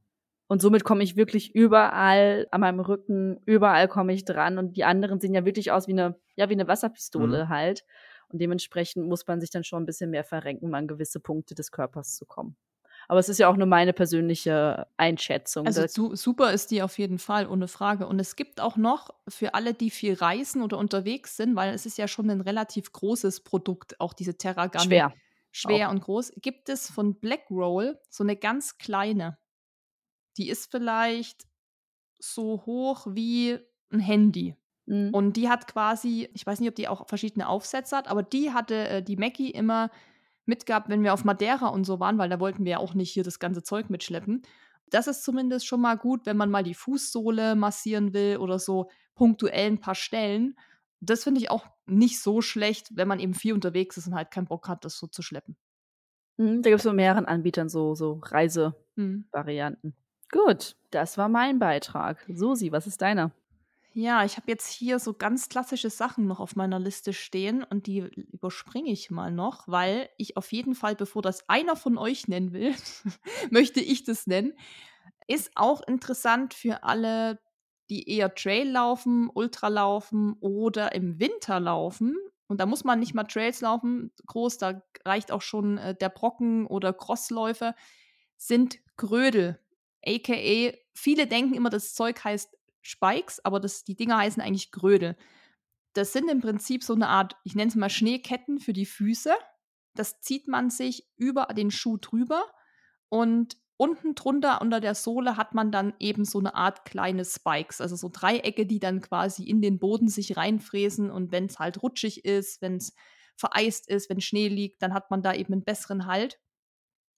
Und 0.48 0.62
somit 0.62 0.84
komme 0.84 1.02
ich 1.02 1.16
wirklich 1.16 1.54
überall 1.56 2.46
an 2.52 2.60
meinem 2.60 2.78
Rücken, 2.78 3.40
überall 3.46 3.88
komme 3.88 4.12
ich 4.12 4.24
dran. 4.24 4.58
Und 4.58 4.76
die 4.76 4.84
anderen 4.84 5.18
sehen 5.18 5.34
ja 5.34 5.44
wirklich 5.44 5.72
aus 5.72 5.88
wie 5.88 5.92
eine, 5.92 6.14
ja, 6.36 6.48
wie 6.48 6.52
eine 6.54 6.68
Wasserpistole 6.68 7.46
Mhm. 7.46 7.48
halt. 7.48 7.84
Und 8.28 8.40
dementsprechend 8.40 9.06
muss 9.08 9.26
man 9.26 9.40
sich 9.40 9.50
dann 9.50 9.64
schon 9.64 9.82
ein 9.82 9.86
bisschen 9.86 10.10
mehr 10.10 10.24
verrenken, 10.24 10.66
um 10.68 10.74
an 10.74 10.86
gewisse 10.86 11.18
Punkte 11.20 11.54
des 11.56 11.72
Körpers 11.72 12.14
zu 12.14 12.26
kommen. 12.26 12.56
Aber 13.08 13.20
es 13.20 13.28
ist 13.28 13.38
ja 13.38 13.48
auch 13.48 13.56
nur 13.56 13.66
meine 13.66 13.92
persönliche 13.92 14.86
Einschätzung. 14.96 15.66
Also 15.66 15.86
su 15.86 16.16
super 16.16 16.52
ist 16.52 16.70
die 16.70 16.82
auf 16.82 16.98
jeden 16.98 17.18
Fall, 17.18 17.46
ohne 17.46 17.68
Frage. 17.68 18.06
Und 18.06 18.18
es 18.18 18.36
gibt 18.36 18.60
auch 18.60 18.76
noch 18.76 19.10
für 19.28 19.54
alle, 19.54 19.74
die 19.74 19.90
viel 19.90 20.14
reisen 20.14 20.62
oder 20.62 20.78
unterwegs 20.78 21.36
sind, 21.36 21.56
weil 21.56 21.74
es 21.74 21.86
ist 21.86 21.98
ja 21.98 22.08
schon 22.08 22.30
ein 22.30 22.40
relativ 22.40 22.92
großes 22.92 23.40
Produkt, 23.40 24.00
auch 24.00 24.12
diese 24.12 24.36
Terragun. 24.36 24.80
schwer. 24.80 25.12
Schwer 25.52 25.88
und 25.88 26.00
groß. 26.00 26.32
Gibt 26.42 26.68
es 26.68 26.90
von 26.90 27.18
Blackroll 27.18 27.98
so 28.10 28.22
eine 28.22 28.36
ganz 28.36 28.76
kleine. 28.76 29.38
Die 30.36 30.50
ist 30.50 30.70
vielleicht 30.70 31.46
so 32.18 32.62
hoch 32.66 33.06
wie 33.08 33.58
ein 33.90 34.00
Handy. 34.00 34.54
Mhm. 34.86 35.14
Und 35.14 35.36
die 35.36 35.48
hat 35.48 35.66
quasi, 35.66 36.28
ich 36.34 36.46
weiß 36.46 36.60
nicht, 36.60 36.68
ob 36.68 36.74
die 36.74 36.88
auch 36.88 37.08
verschiedene 37.08 37.48
Aufsätze 37.48 37.96
hat, 37.96 38.08
aber 38.08 38.22
die 38.22 38.52
hatte 38.52 38.88
äh, 38.88 39.02
die 39.02 39.16
Mackie 39.16 39.50
immer 39.50 39.90
mitgehabt, 40.46 40.88
wenn 40.88 41.02
wir 41.02 41.12
auf 41.14 41.24
Madeira 41.24 41.68
und 41.68 41.84
so 41.84 42.00
waren, 42.00 42.18
weil 42.18 42.28
da 42.28 42.40
wollten 42.40 42.64
wir 42.64 42.72
ja 42.72 42.78
auch 42.78 42.94
nicht 42.94 43.10
hier 43.12 43.24
das 43.24 43.38
ganze 43.38 43.62
Zeug 43.62 43.90
mitschleppen. 43.90 44.42
Das 44.90 45.06
ist 45.08 45.24
zumindest 45.24 45.66
schon 45.66 45.80
mal 45.80 45.96
gut, 45.96 46.26
wenn 46.26 46.36
man 46.36 46.50
mal 46.50 46.62
die 46.62 46.74
Fußsohle 46.74 47.56
massieren 47.56 48.12
will 48.12 48.38
oder 48.38 48.58
so 48.58 48.88
punktuell 49.14 49.66
ein 49.72 49.80
paar 49.80 49.94
Stellen. 49.96 50.56
Das 51.00 51.24
finde 51.24 51.40
ich 51.40 51.50
auch 51.50 51.66
nicht 51.86 52.20
so 52.20 52.40
schlecht, 52.40 52.96
wenn 52.96 53.08
man 53.08 53.20
eben 53.20 53.34
viel 53.34 53.52
unterwegs 53.54 53.96
ist 53.96 54.06
und 54.06 54.14
halt 54.14 54.30
keinen 54.30 54.46
Bock 54.46 54.68
hat, 54.68 54.84
das 54.84 54.98
so 54.98 55.06
zu 55.06 55.22
schleppen. 55.22 55.56
Mhm, 56.38 56.62
Da 56.62 56.70
gibt 56.70 56.80
es 56.80 56.86
von 56.86 56.96
mehreren 56.96 57.26
Anbietern 57.26 57.68
so, 57.68 57.94
so 57.94 58.20
Reisevarianten. 58.22 59.90
Hm. 59.90 59.94
Gut, 60.30 60.76
das 60.90 61.18
war 61.18 61.28
mein 61.28 61.58
Beitrag. 61.58 62.24
Susi, 62.28 62.72
was 62.72 62.86
ist 62.86 63.00
deiner? 63.02 63.32
Ja, 63.98 64.26
ich 64.26 64.36
habe 64.36 64.50
jetzt 64.50 64.68
hier 64.70 64.98
so 64.98 65.14
ganz 65.14 65.48
klassische 65.48 65.88
Sachen 65.88 66.26
noch 66.26 66.38
auf 66.38 66.54
meiner 66.54 66.78
Liste 66.78 67.14
stehen 67.14 67.64
und 67.64 67.86
die 67.86 68.00
überspringe 68.00 68.90
ich 68.90 69.10
mal 69.10 69.32
noch, 69.32 69.66
weil 69.68 70.10
ich 70.18 70.36
auf 70.36 70.52
jeden 70.52 70.74
Fall, 70.74 70.94
bevor 70.94 71.22
das 71.22 71.48
einer 71.48 71.76
von 71.76 71.96
euch 71.96 72.28
nennen 72.28 72.52
will, 72.52 72.74
möchte 73.50 73.80
ich 73.80 74.04
das 74.04 74.26
nennen. 74.26 74.52
Ist 75.28 75.52
auch 75.54 75.80
interessant 75.82 76.52
für 76.52 76.84
alle, 76.84 77.40
die 77.88 78.06
eher 78.10 78.34
Trail 78.34 78.68
laufen, 78.70 79.30
Ultra 79.32 79.68
laufen 79.68 80.36
oder 80.40 80.94
im 80.94 81.18
Winter 81.18 81.58
laufen. 81.58 82.18
Und 82.48 82.60
da 82.60 82.66
muss 82.66 82.84
man 82.84 83.00
nicht 83.00 83.14
mal 83.14 83.24
Trails 83.24 83.62
laufen, 83.62 84.12
groß, 84.26 84.58
da 84.58 84.82
reicht 85.06 85.32
auch 85.32 85.42
schon 85.42 85.78
äh, 85.78 85.94
der 85.96 86.10
Brocken 86.10 86.66
oder 86.66 86.92
Crossläufe, 86.92 87.74
sind 88.36 88.78
Grödel. 88.98 89.58
AKA, 90.04 90.72
viele 90.94 91.26
denken 91.26 91.54
immer, 91.54 91.70
das 91.70 91.94
Zeug 91.94 92.22
heißt 92.22 92.56
Spikes, 92.86 93.44
aber 93.44 93.60
das, 93.60 93.84
die 93.84 93.96
Dinger 93.96 94.18
heißen 94.18 94.42
eigentlich 94.42 94.70
Grödel. 94.72 95.16
Das 95.92 96.12
sind 96.12 96.30
im 96.30 96.40
Prinzip 96.40 96.84
so 96.84 96.94
eine 96.94 97.08
Art, 97.08 97.36
ich 97.44 97.54
nenne 97.54 97.68
es 97.68 97.74
mal 97.74 97.90
Schneeketten 97.90 98.58
für 98.58 98.72
die 98.72 98.86
Füße. 98.86 99.34
Das 99.94 100.20
zieht 100.20 100.46
man 100.46 100.70
sich 100.70 101.08
über 101.16 101.46
den 101.46 101.70
Schuh 101.70 101.96
drüber 101.96 102.44
und 103.08 103.56
unten 103.78 104.14
drunter 104.14 104.60
unter 104.60 104.80
der 104.80 104.94
Sohle 104.94 105.36
hat 105.36 105.54
man 105.54 105.70
dann 105.70 105.94
eben 105.98 106.24
so 106.24 106.38
eine 106.38 106.54
Art 106.54 106.84
kleine 106.84 107.24
Spikes, 107.24 107.80
also 107.80 107.96
so 107.96 108.10
Dreiecke, 108.12 108.66
die 108.66 108.78
dann 108.78 109.00
quasi 109.00 109.44
in 109.44 109.60
den 109.60 109.78
Boden 109.78 110.08
sich 110.08 110.36
reinfräsen 110.36 111.10
und 111.10 111.32
wenn 111.32 111.46
es 111.46 111.58
halt 111.58 111.82
rutschig 111.82 112.24
ist, 112.24 112.62
wenn 112.62 112.76
es 112.76 112.94
vereist 113.36 113.88
ist, 113.88 114.08
wenn 114.08 114.20
Schnee 114.20 114.48
liegt, 114.48 114.82
dann 114.82 114.94
hat 114.94 115.10
man 115.10 115.22
da 115.22 115.34
eben 115.34 115.52
einen 115.52 115.64
besseren 115.64 116.06
Halt. 116.06 116.38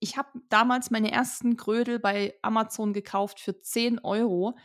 Ich 0.01 0.17
habe 0.17 0.29
damals 0.49 0.91
meine 0.91 1.13
ersten 1.13 1.57
Krödel 1.57 1.99
bei 1.99 2.35
Amazon 2.43 2.93
gekauft 2.93 3.41
für 3.41 3.61
10 3.61 4.01
Euro. 4.01 4.57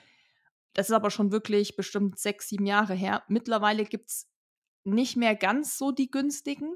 Das 0.73 0.89
ist 0.89 0.95
aber 0.95 1.11
schon 1.11 1.31
wirklich 1.31 1.75
bestimmt 1.75 2.19
sechs, 2.19 2.49
sieben 2.49 2.65
Jahre 2.65 2.93
her. 2.93 3.23
Mittlerweile 3.27 3.85
gibt 3.85 4.09
es 4.09 4.27
nicht 4.83 5.15
mehr 5.15 5.35
ganz 5.35 5.77
so 5.77 5.91
die 5.91 6.09
günstigen. 6.09 6.75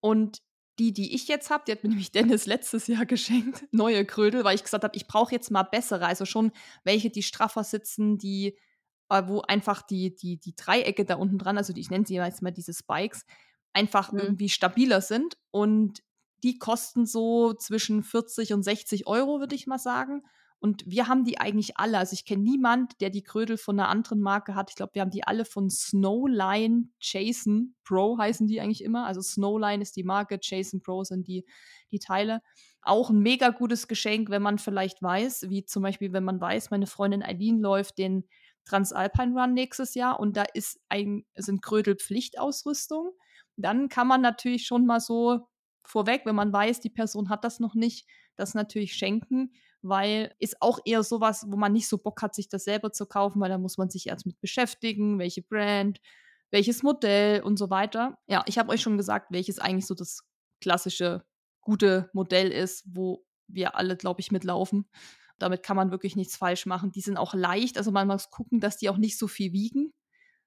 Und 0.00 0.42
die, 0.78 0.92
die 0.92 1.14
ich 1.14 1.28
jetzt 1.28 1.50
habe, 1.50 1.64
die 1.66 1.72
hat 1.72 1.82
mir 1.82 1.88
nämlich 1.90 2.12
Dennis 2.12 2.46
letztes 2.46 2.86
Jahr 2.86 3.06
geschenkt, 3.06 3.64
neue 3.72 4.04
Krödel, 4.04 4.44
weil 4.44 4.54
ich 4.54 4.62
gesagt 4.62 4.84
habe, 4.84 4.96
ich 4.96 5.06
brauche 5.06 5.32
jetzt 5.32 5.50
mal 5.50 5.62
bessere. 5.62 6.06
Also 6.06 6.24
schon 6.24 6.52
welche, 6.84 7.10
die 7.10 7.22
straffer 7.22 7.64
sitzen, 7.64 8.18
die, 8.18 8.58
äh, 9.08 9.22
wo 9.26 9.40
einfach 9.42 9.82
die, 9.82 10.14
die, 10.14 10.38
die 10.38 10.54
Dreiecke 10.54 11.04
da 11.04 11.16
unten 11.16 11.38
dran, 11.38 11.58
also 11.58 11.72
die, 11.72 11.80
ich 11.80 11.90
nenne 11.90 12.06
sie 12.06 12.16
jetzt 12.16 12.42
mal 12.42 12.50
diese 12.50 12.74
Spikes, 12.74 13.24
einfach 13.72 14.12
mhm. 14.12 14.20
irgendwie 14.20 14.48
stabiler 14.48 15.00
sind. 15.00 15.36
Und 15.50 16.02
die 16.42 16.58
kosten 16.58 17.06
so 17.06 17.54
zwischen 17.54 18.02
40 18.02 18.52
und 18.52 18.62
60 18.62 19.06
Euro, 19.06 19.40
würde 19.40 19.54
ich 19.54 19.66
mal 19.66 19.78
sagen. 19.78 20.22
Und 20.64 20.82
wir 20.86 21.08
haben 21.08 21.24
die 21.24 21.38
eigentlich 21.38 21.76
alle. 21.76 21.98
Also 21.98 22.14
ich 22.14 22.24
kenne 22.24 22.42
niemand, 22.42 22.98
der 23.02 23.10
die 23.10 23.22
Krödel 23.22 23.58
von 23.58 23.78
einer 23.78 23.90
anderen 23.90 24.22
Marke 24.22 24.54
hat. 24.54 24.70
Ich 24.70 24.76
glaube, 24.76 24.94
wir 24.94 25.02
haben 25.02 25.10
die 25.10 25.22
alle 25.22 25.44
von 25.44 25.68
Snowline 25.68 26.88
Jason 26.98 27.74
Pro 27.84 28.16
heißen 28.16 28.46
die 28.46 28.62
eigentlich 28.62 28.82
immer. 28.82 29.04
Also 29.04 29.20
Snowline 29.20 29.82
ist 29.82 29.94
die 29.94 30.04
Marke, 30.04 30.38
Jason 30.40 30.80
Pro 30.80 31.04
sind 31.04 31.28
die, 31.28 31.44
die 31.90 31.98
Teile. 31.98 32.40
Auch 32.80 33.10
ein 33.10 33.18
mega 33.18 33.50
gutes 33.50 33.88
Geschenk, 33.88 34.30
wenn 34.30 34.40
man 34.40 34.56
vielleicht 34.56 35.02
weiß, 35.02 35.50
wie 35.50 35.66
zum 35.66 35.82
Beispiel, 35.82 36.14
wenn 36.14 36.24
man 36.24 36.40
weiß, 36.40 36.70
meine 36.70 36.86
Freundin 36.86 37.22
Eileen 37.22 37.60
läuft 37.60 37.98
den 37.98 38.24
Transalpine 38.64 39.38
Run 39.38 39.52
nächstes 39.52 39.94
Jahr 39.94 40.18
und 40.18 40.34
da 40.34 40.44
ist 40.54 40.80
ein, 40.88 41.26
sind 41.34 41.60
Krödel 41.60 41.96
Pflichtausrüstung. 41.96 43.10
Dann 43.58 43.90
kann 43.90 44.06
man 44.06 44.22
natürlich 44.22 44.64
schon 44.64 44.86
mal 44.86 45.00
so 45.00 45.46
vorweg, 45.82 46.22
wenn 46.24 46.36
man 46.36 46.54
weiß, 46.54 46.80
die 46.80 46.88
Person 46.88 47.28
hat 47.28 47.44
das 47.44 47.60
noch 47.60 47.74
nicht, 47.74 48.06
das 48.36 48.54
natürlich 48.54 48.94
schenken 48.94 49.52
weil 49.84 50.34
ist 50.38 50.60
auch 50.60 50.78
eher 50.84 51.02
sowas, 51.02 51.46
wo 51.48 51.56
man 51.56 51.72
nicht 51.72 51.88
so 51.88 51.98
Bock 51.98 52.22
hat, 52.22 52.34
sich 52.34 52.48
das 52.48 52.64
selber 52.64 52.92
zu 52.92 53.06
kaufen, 53.06 53.40
weil 53.40 53.50
da 53.50 53.58
muss 53.58 53.78
man 53.78 53.90
sich 53.90 54.08
erst 54.08 54.26
mit 54.26 54.40
beschäftigen, 54.40 55.18
welche 55.18 55.42
Brand, 55.42 56.00
welches 56.50 56.82
Modell 56.82 57.42
und 57.42 57.58
so 57.58 57.70
weiter. 57.70 58.18
Ja, 58.26 58.44
ich 58.46 58.58
habe 58.58 58.70
euch 58.70 58.80
schon 58.80 58.96
gesagt, 58.96 59.28
welches 59.30 59.58
eigentlich 59.58 59.86
so 59.86 59.94
das 59.94 60.24
klassische 60.60 61.24
gute 61.60 62.10
Modell 62.12 62.50
ist, 62.50 62.84
wo 62.86 63.24
wir 63.46 63.76
alle, 63.76 63.96
glaube 63.96 64.20
ich, 64.20 64.32
mitlaufen. 64.32 64.88
Damit 65.38 65.62
kann 65.62 65.76
man 65.76 65.90
wirklich 65.90 66.16
nichts 66.16 66.36
falsch 66.36 66.64
machen. 66.64 66.92
Die 66.92 67.00
sind 67.00 67.16
auch 67.16 67.34
leicht, 67.34 67.76
also 67.76 67.90
man 67.90 68.06
muss 68.06 68.30
gucken, 68.30 68.60
dass 68.60 68.76
die 68.78 68.88
auch 68.88 68.96
nicht 68.96 69.18
so 69.18 69.28
viel 69.28 69.52
wiegen. 69.52 69.92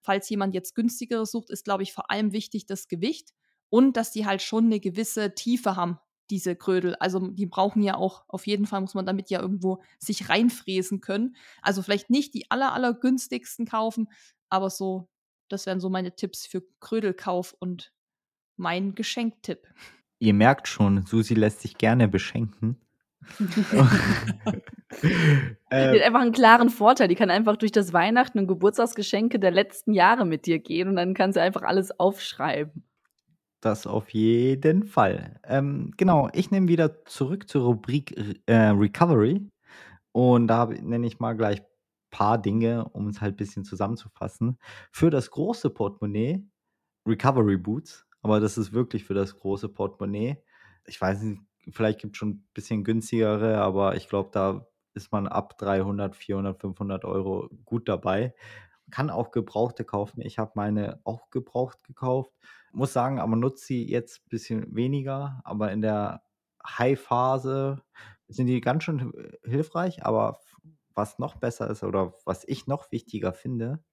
Falls 0.02 0.30
jemand 0.30 0.56
jetzt 0.56 0.76
günstigere 0.76 1.26
sucht, 1.26 1.50
ist, 1.50 1.66
glaube 1.66 1.84
ich, 1.84 1.94
vor 1.94 2.10
allem 2.10 2.32
wichtig 2.32 2.66
das 2.66 2.88
Gewicht 2.88 3.34
und 3.70 3.98
dass 3.98 4.12
die 4.12 4.26
halt 4.26 4.42
schon 4.42 4.66
eine 4.66 4.80
gewisse 4.80 5.36
Tiefe 5.36 5.76
haben 5.76 6.00
diese 6.30 6.56
Krödel. 6.56 6.96
Also 6.96 7.28
die 7.28 7.46
brauchen 7.46 7.82
ja 7.84 7.96
auch, 7.96 8.26
auf 8.28 8.48
jeden 8.48 8.66
Fall 8.66 8.82
muss 8.82 8.94
man 8.94 9.06
damit 9.06 9.30
ja 9.30 9.42
irgendwo 9.42 9.82
sich 10.00 10.30
reinfräsen 10.30 11.02
können. 11.02 11.36
Also 11.62 11.82
vielleicht 11.82 12.10
nicht 12.10 12.34
die 12.34 12.50
aller, 12.52 12.74
aller 12.74 12.94
günstigsten 12.94 13.66
kaufen, 13.66 14.08
aber 14.50 14.70
so, 14.70 15.10
das 15.50 15.66
wären 15.66 15.80
so 15.80 15.90
meine 15.90 16.16
Tipps 16.16 16.46
für 16.46 16.64
Krödelkauf 16.80 17.56
und 17.60 17.94
mein 18.56 18.96
Geschenktipp. 18.96 19.68
Ihr 20.20 20.34
merkt 20.34 20.68
schon, 20.68 21.06
Susi 21.06 21.36
lässt 21.36 21.62
sich 21.62 21.78
gerne 21.78 22.08
beschenken. 22.08 22.82
äh, 25.70 25.92
die 25.92 26.00
hat 26.00 26.06
einfach 26.06 26.22
einen 26.22 26.32
klaren 26.32 26.70
Vorteil. 26.70 27.08
Die 27.08 27.16
kann 27.16 27.30
einfach 27.30 27.58
durch 27.58 27.72
das 27.72 27.94
Weihnachten 27.94 28.40
und 28.40 28.48
Geburtstagsgeschenke 28.48 29.40
der 29.40 29.52
letzten 29.52 29.94
Jahre 29.94 30.26
mit 30.26 30.46
dir 30.46 30.60
gehen 30.60 30.88
und 30.88 30.96
dann 30.96 31.14
kann 31.14 31.34
sie 31.34 31.42
einfach 31.42 31.64
alles 31.64 32.00
aufschreiben. 32.00 32.87
Das 33.62 33.88
auf 33.88 34.10
jeden 34.10 34.84
Fall. 34.84 35.40
Ähm, 35.44 35.92
genau, 35.98 36.30
ich 36.34 36.52
nehme 36.52 36.68
wieder 36.68 37.04
zurück 37.06 37.50
zur 37.50 37.64
Rubrik 37.64 38.16
äh, 38.46 38.54
Recovery. 38.70 39.50
Und 40.12 40.48
da 40.48 40.66
nenne 40.68 41.08
ich 41.08 41.20
mal 41.20 41.34
gleich 41.36 41.62
ein 41.62 41.68
paar 42.12 42.38
Dinge, 42.40 42.86
um 42.90 43.08
es 43.08 43.22
halt 43.22 43.36
ein 43.36 43.38
bisschen 43.38 43.66
zusammenzufassen. 43.66 44.60
Für 44.92 45.10
das 45.10 45.32
große 45.32 45.70
Portemonnaie 45.72 46.44
Recovery 47.08 47.58
Boots, 47.58 48.06
aber 48.22 48.40
das 48.40 48.58
ist 48.58 48.74
wirklich 48.74 49.06
für 49.06 49.14
das 49.16 49.36
große 49.38 49.70
Portemonnaie. 49.70 50.38
Ich 50.88 51.02
weiß 51.02 51.22
nicht, 51.24 51.42
vielleicht 51.72 52.00
gibt 52.02 52.16
es 52.16 52.20
schon 52.20 52.30
ein 52.30 52.48
bisschen 52.54 52.84
günstigere, 52.84 53.58
aber 53.60 53.96
ich 53.96 54.10
glaube, 54.10 54.30
da 54.34 54.68
ist 54.94 55.12
man 55.12 55.28
ab 55.28 55.58
300, 55.58 56.16
400, 56.16 56.60
500 56.62 57.06
Euro 57.06 57.50
gut 57.66 57.90
dabei. 57.90 58.36
Kann 58.92 59.10
auch 59.10 59.32
Gebrauchte 59.32 59.86
kaufen. 59.86 60.22
Ich 60.22 60.40
habe 60.40 60.54
meine 60.56 61.02
auch 61.06 61.30
gebraucht 61.32 61.84
gekauft 61.84 62.32
muss 62.72 62.94
sagen, 62.94 63.20
aber 63.20 63.36
nutze 63.36 63.66
sie 63.66 63.90
jetzt 63.90 64.20
ein 64.20 64.30
bisschen 64.30 64.76
weniger, 64.76 65.42
aber 65.44 65.72
in 65.72 65.82
der 65.82 66.22
High-Phase 66.66 67.82
sind 68.28 68.48
die 68.48 68.62
ganz 68.62 68.84
schön 68.84 69.14
hilfreich, 69.44 70.06
aber 70.06 70.40
was 70.94 71.20
noch 71.20 71.36
besser 71.36 71.70
ist 71.70 71.84
oder 71.84 72.14
was 72.26 72.44
ich 72.48 72.68
noch 72.68 72.92
wichtiger 72.92 73.34
finde, 73.34 73.84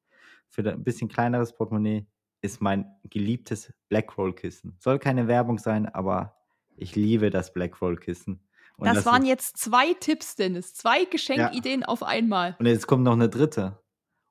für 0.49 0.69
ein 0.69 0.85
bisschen 0.85 1.09
kleineres 1.09 1.55
Portemonnaie, 1.55 2.07
ist 2.41 2.61
mein 2.61 2.87
geliebtes 3.05 3.73
Blackroll-Kissen. 3.89 4.77
Soll 4.79 4.99
keine 4.99 5.29
Werbung 5.29 5.59
sein, 5.59 5.89
aber 5.89 6.37
ich 6.77 6.95
liebe 6.95 7.31
das 7.31 7.53
Blackroll-Kissen. 7.53 8.41
Das, 8.79 8.97
das, 8.97 9.07
waren 9.07 9.25
jetzt 9.25 9.57
zwei 9.57 9.95
Tipps, 9.95 10.35
Dennis. 10.35 10.75
Zwei 10.75 11.05
Geschenkideen 11.05 11.83
ja. 11.83 11.87
auf 11.87 12.03
einmal. 12.03 12.57
Und 12.59 12.67
jetzt 12.67 12.87
kommt 12.87 13.05
noch 13.05 13.13
eine 13.13 13.29
dritte. 13.29 13.79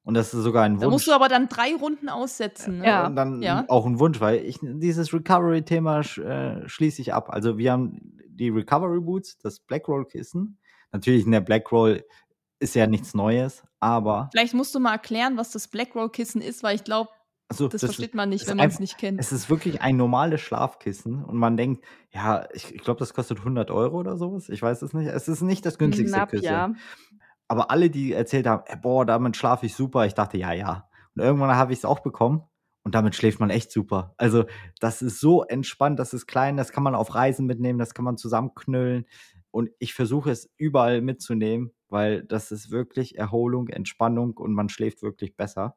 Und 0.04 0.16
das 0.16 0.34
ist 0.34 0.44
sogar 0.44 0.64
ein 0.64 0.74
Wunsch. 0.74 0.84
Da 0.84 0.90
musst 0.90 1.08
du 1.08 1.14
aber 1.14 1.30
dann 1.30 1.48
drei 1.48 1.74
Runden 1.76 2.10
aussetzen. 2.10 2.80
Ne? 2.80 2.88
Ja. 2.88 3.08
Und 3.08 3.16
dann 3.16 3.42
ja. 3.42 3.64
auch 3.70 3.86
ein 3.86 4.00
Wunsch, 4.00 4.20
weil 4.20 4.40
ich 4.40 4.60
dieses 4.62 5.14
Recovery-Thema 5.14 6.02
äh, 6.02 6.68
schließe 6.68 7.02
ich 7.02 7.14
ab. 7.14 7.30
Also 7.30 7.58
wir 7.58 7.72
haben 7.72 8.18
die 8.28 8.50
Recovery 8.50 9.00
Boots, 9.00 9.38
das 9.38 9.60
Blackroll-Kissen. 9.62 10.58
Natürlich 10.92 11.26
in 11.26 11.32
der 11.32 11.42
Blackroll 11.42 12.04
ist 12.60 12.76
ja 12.76 12.86
nichts 12.88 13.14
Neues, 13.14 13.64
aber. 13.80 14.30
Vielleicht 14.32 14.54
musst 14.54 14.76
du 14.76 14.80
mal 14.80 14.94
erklären, 14.94 15.38
was 15.38 15.52
das 15.52 15.68
Blackroll-Kissen 15.68 16.42
ist, 16.42 16.64
weil 16.64 16.76
ich 16.76 16.84
glaube, 16.84 17.10
so, 17.52 17.68
das, 17.68 17.82
das, 17.82 17.96
versteht 17.96 18.16
man 18.16 18.30
nicht, 18.30 18.48
wenn 18.48 18.58
man 18.58 18.70
es 18.70 18.80
nicht 18.80 18.98
kennt. 18.98 19.20
Es 19.20 19.32
ist 19.32 19.50
wirklich 19.50 19.82
ein 19.82 19.96
normales 19.96 20.42
Schlafkissen 20.42 21.24
und 21.24 21.38
man 21.38 21.56
denkt, 21.56 21.84
ja, 22.12 22.48
ich, 22.54 22.74
ich 22.74 22.82
glaube, 22.82 23.00
das 23.00 23.14
kostet 23.14 23.40
100 23.40 23.70
Euro 23.70 24.00
oder 24.00 24.18
sowas. 24.18 24.50
Ich 24.50 24.62
weiß 24.62 24.82
es 24.82 24.94
nicht. 24.94 25.08
Es 25.08 25.28
ist 25.28 25.42
nicht 25.42 25.66
das 25.66 25.78
günstigste 25.78 26.16
Knapp, 26.16 26.32
Kissen. 26.32 26.46
Ja. 26.46 26.74
Aber 27.48 27.72
alle, 27.72 27.90
die 27.90 28.14
erzählt 28.14 28.48
haben, 28.48 28.64
ey, 28.66 28.78
boah, 28.78 29.06
damit 29.06 29.38
schlafe 29.38 29.66
ich 29.66 29.76
super, 29.76 30.06
ich 30.06 30.14
dachte, 30.14 30.38
ja, 30.38 30.54
ja. 30.54 30.90
Und 31.16 31.22
irgendwann 31.22 31.56
habe 31.56 31.74
ich 31.74 31.80
es 31.80 31.86
auch 31.86 32.00
bekommen 32.00 32.44
und 32.84 32.96
damit 32.96 33.16
schläft 33.16 33.40
man 33.40 33.50
echt 33.50 33.72
super. 33.72 34.14
Also, 34.18 34.46
das 34.80 35.02
ist 35.02 35.20
so 35.20 35.44
entspannt, 35.44 36.00
das 36.00 36.14
ist 36.14 36.28
klein, 36.28 36.58
das 36.58 36.72
kann 36.72 36.84
man 36.84 36.96
auf 36.96 37.16
Reisen 37.16 37.46
mitnehmen, 37.46 37.80
das 37.80 37.94
kann 37.94 38.06
man 38.06 38.18
zusammenknüllen. 38.18 39.06
Und 39.52 39.70
ich 39.80 39.94
versuche 39.94 40.32
es 40.32 40.52
überall 40.58 41.02
mitzunehmen, 41.02 41.72
weil 41.88 42.24
das 42.24 42.52
ist 42.52 42.72
wirklich 42.72 43.18
Erholung, 43.18 43.68
Entspannung 43.70 44.36
und 44.36 44.54
man 44.54 44.68
schläft 44.70 45.02
wirklich 45.02 45.36
besser. 45.36 45.76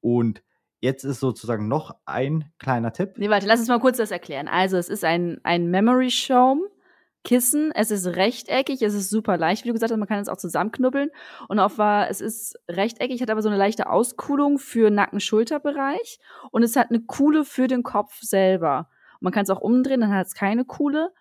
Und 0.00 0.42
jetzt 0.80 1.04
ist 1.04 1.20
sozusagen 1.20 1.68
noch 1.68 1.94
ein 2.06 2.50
kleiner 2.58 2.92
Tipp. 2.92 3.14
Nee, 3.16 3.28
warte, 3.28 3.46
lass 3.46 3.60
uns 3.60 3.68
mal 3.68 3.78
kurz 3.78 3.98
das 3.98 4.10
erklären. 4.10 4.48
Also, 4.48 4.76
es 4.76 4.88
ist 4.88 5.04
ein, 5.04 5.38
ein 5.44 5.70
Memory 5.70 6.10
Shome 6.10 6.62
Kissen. 7.22 7.70
Es 7.72 7.90
ist 7.90 8.06
rechteckig, 8.06 8.82
es 8.82 8.94
ist 8.94 9.10
super 9.10 9.36
leicht, 9.36 9.64
wie 9.64 9.68
du 9.68 9.74
gesagt 9.74 9.92
hast, 9.92 9.98
man 9.98 10.08
kann 10.08 10.20
es 10.20 10.28
auch 10.28 10.36
zusammenknubbeln. 10.36 11.10
Und 11.48 11.58
auf 11.58 11.78
war, 11.78 12.08
es 12.08 12.20
ist 12.20 12.58
rechteckig, 12.68 13.20
hat 13.20 13.30
aber 13.30 13.42
so 13.42 13.48
eine 13.48 13.58
leichte 13.58 13.90
Auskuhlung 13.90 14.58
für 14.58 14.90
Nacken-Schulterbereich 14.90 16.18
und 16.50 16.62
es 16.62 16.76
hat 16.76 16.90
eine 16.90 17.00
Kuhle 17.00 17.44
für 17.44 17.66
den 17.66 17.82
Kopf 17.82 18.20
selber. 18.20 18.88
Und 19.14 19.22
man 19.22 19.32
kann 19.32 19.44
es 19.44 19.50
auch 19.50 19.60
umdrehen, 19.60 20.00
dann 20.00 20.14
hat 20.14 20.26
es 20.28 20.34
keine 20.34 20.64
Kuhle. 20.64 21.12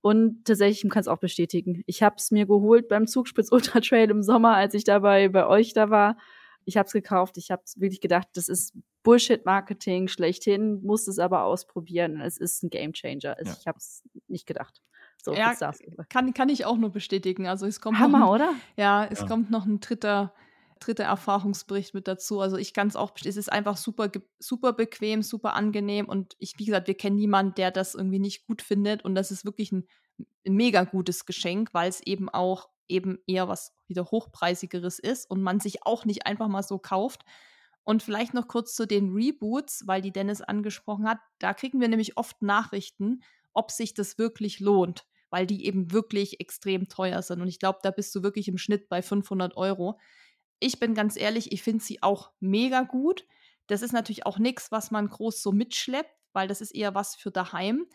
Und 0.00 0.44
tatsächlich, 0.44 0.84
man 0.84 0.90
kann 0.90 1.00
es 1.00 1.08
auch 1.08 1.18
bestätigen. 1.18 1.82
Ich 1.86 2.02
habe 2.02 2.16
es 2.18 2.30
mir 2.30 2.46
geholt 2.46 2.88
beim 2.88 3.06
Zugspitz 3.06 3.50
Ultra 3.50 3.80
Trail 3.80 4.10
im 4.10 4.22
Sommer, 4.22 4.54
als 4.54 4.74
ich 4.74 4.84
dabei 4.84 5.28
bei 5.28 5.46
euch 5.46 5.72
da 5.72 5.90
war. 5.90 6.16
ich 6.64 6.76
habe 6.76 6.86
es 6.86 6.92
gekauft. 6.92 7.38
Ich 7.38 7.50
habe 7.50 7.62
wirklich 7.76 8.00
gedacht, 8.00 8.28
das 8.34 8.48
ist 8.48 8.74
Bullshit-Marketing 9.02 10.08
schlechthin, 10.08 10.82
muss 10.82 11.08
es 11.08 11.18
aber 11.18 11.44
ausprobieren. 11.44 12.20
Es 12.20 12.36
ist 12.36 12.62
ein 12.62 12.70
Gamechanger. 12.70 13.36
Ja. 13.42 13.56
Ich 13.58 13.66
habe 13.66 13.78
es 13.78 14.04
nicht 14.28 14.46
gedacht. 14.46 14.82
So, 15.22 15.34
ja, 15.34 15.54
kann, 16.08 16.32
kann 16.32 16.48
ich 16.48 16.64
auch 16.64 16.76
nur 16.76 16.90
bestätigen. 16.90 17.46
Also 17.46 17.66
es 17.66 17.80
kommt 17.80 17.98
Hammer, 17.98 18.20
noch 18.20 18.34
ein, 18.34 18.40
oder? 18.40 18.54
Ja, 18.76 19.04
es 19.04 19.20
ja. 19.20 19.26
kommt 19.26 19.50
noch 19.50 19.66
ein 19.66 19.80
dritter 19.80 20.32
dritter 20.80 21.04
Erfahrungsbericht 21.04 21.94
mit 21.94 22.08
dazu. 22.08 22.40
Also 22.40 22.56
ich 22.56 22.72
kann 22.72 22.88
es 22.88 22.96
auch, 22.96 23.12
es 23.24 23.36
ist 23.36 23.52
einfach 23.52 23.76
super, 23.76 24.10
super 24.38 24.72
bequem, 24.72 25.22
super 25.22 25.54
angenehm 25.54 26.08
und 26.08 26.36
ich, 26.38 26.54
wie 26.58 26.66
gesagt, 26.66 26.86
wir 26.86 26.96
kennen 26.96 27.16
niemanden, 27.16 27.54
der 27.54 27.70
das 27.70 27.94
irgendwie 27.94 28.18
nicht 28.18 28.46
gut 28.46 28.62
findet 28.62 29.04
und 29.04 29.14
das 29.14 29.30
ist 29.30 29.44
wirklich 29.44 29.72
ein, 29.72 29.86
ein 30.46 30.54
mega 30.54 30.84
gutes 30.84 31.26
Geschenk, 31.26 31.74
weil 31.74 31.88
es 31.88 32.00
eben 32.00 32.28
auch 32.28 32.68
eben 32.88 33.18
eher 33.26 33.48
was 33.48 33.72
wieder 33.86 34.06
hochpreisigeres 34.06 34.98
ist 34.98 35.30
und 35.30 35.42
man 35.42 35.60
sich 35.60 35.84
auch 35.86 36.04
nicht 36.04 36.26
einfach 36.26 36.48
mal 36.48 36.62
so 36.62 36.78
kauft. 36.78 37.24
Und 37.84 38.02
vielleicht 38.02 38.34
noch 38.34 38.48
kurz 38.48 38.74
zu 38.74 38.86
den 38.86 39.14
Reboots, 39.14 39.86
weil 39.86 40.02
die 40.02 40.12
Dennis 40.12 40.42
angesprochen 40.42 41.08
hat. 41.08 41.18
Da 41.38 41.54
kriegen 41.54 41.80
wir 41.80 41.88
nämlich 41.88 42.18
oft 42.18 42.42
Nachrichten, 42.42 43.22
ob 43.58 43.70
sich 43.70 43.94
das 43.94 44.18
wirklich 44.18 44.60
lohnt, 44.60 45.06
weil 45.30 45.46
die 45.46 45.66
eben 45.66 45.92
wirklich 45.92 46.40
extrem 46.40 46.88
teuer 46.88 47.22
sind. 47.22 47.42
Und 47.42 47.48
ich 47.48 47.58
glaube, 47.58 47.80
da 47.82 47.90
bist 47.90 48.14
du 48.14 48.22
wirklich 48.22 48.48
im 48.48 48.58
Schnitt 48.58 48.88
bei 48.88 49.02
500 49.02 49.56
Euro 49.56 49.98
ich 50.60 50.80
bin 50.80 50.94
ganz 50.94 51.16
ehrlich, 51.16 51.52
ich 51.52 51.62
finde 51.62 51.84
sie 51.84 52.02
auch 52.02 52.30
mega 52.40 52.82
gut. 52.82 53.26
Das 53.66 53.82
ist 53.82 53.92
natürlich 53.92 54.26
auch 54.26 54.38
nichts, 54.38 54.72
was 54.72 54.90
man 54.90 55.08
groß 55.08 55.42
so 55.42 55.52
mitschleppt, 55.52 56.14
weil 56.32 56.48
das 56.48 56.60
ist 56.60 56.72
eher 56.72 56.94
was 56.94 57.14
für 57.14 57.30
daheim. 57.30 57.86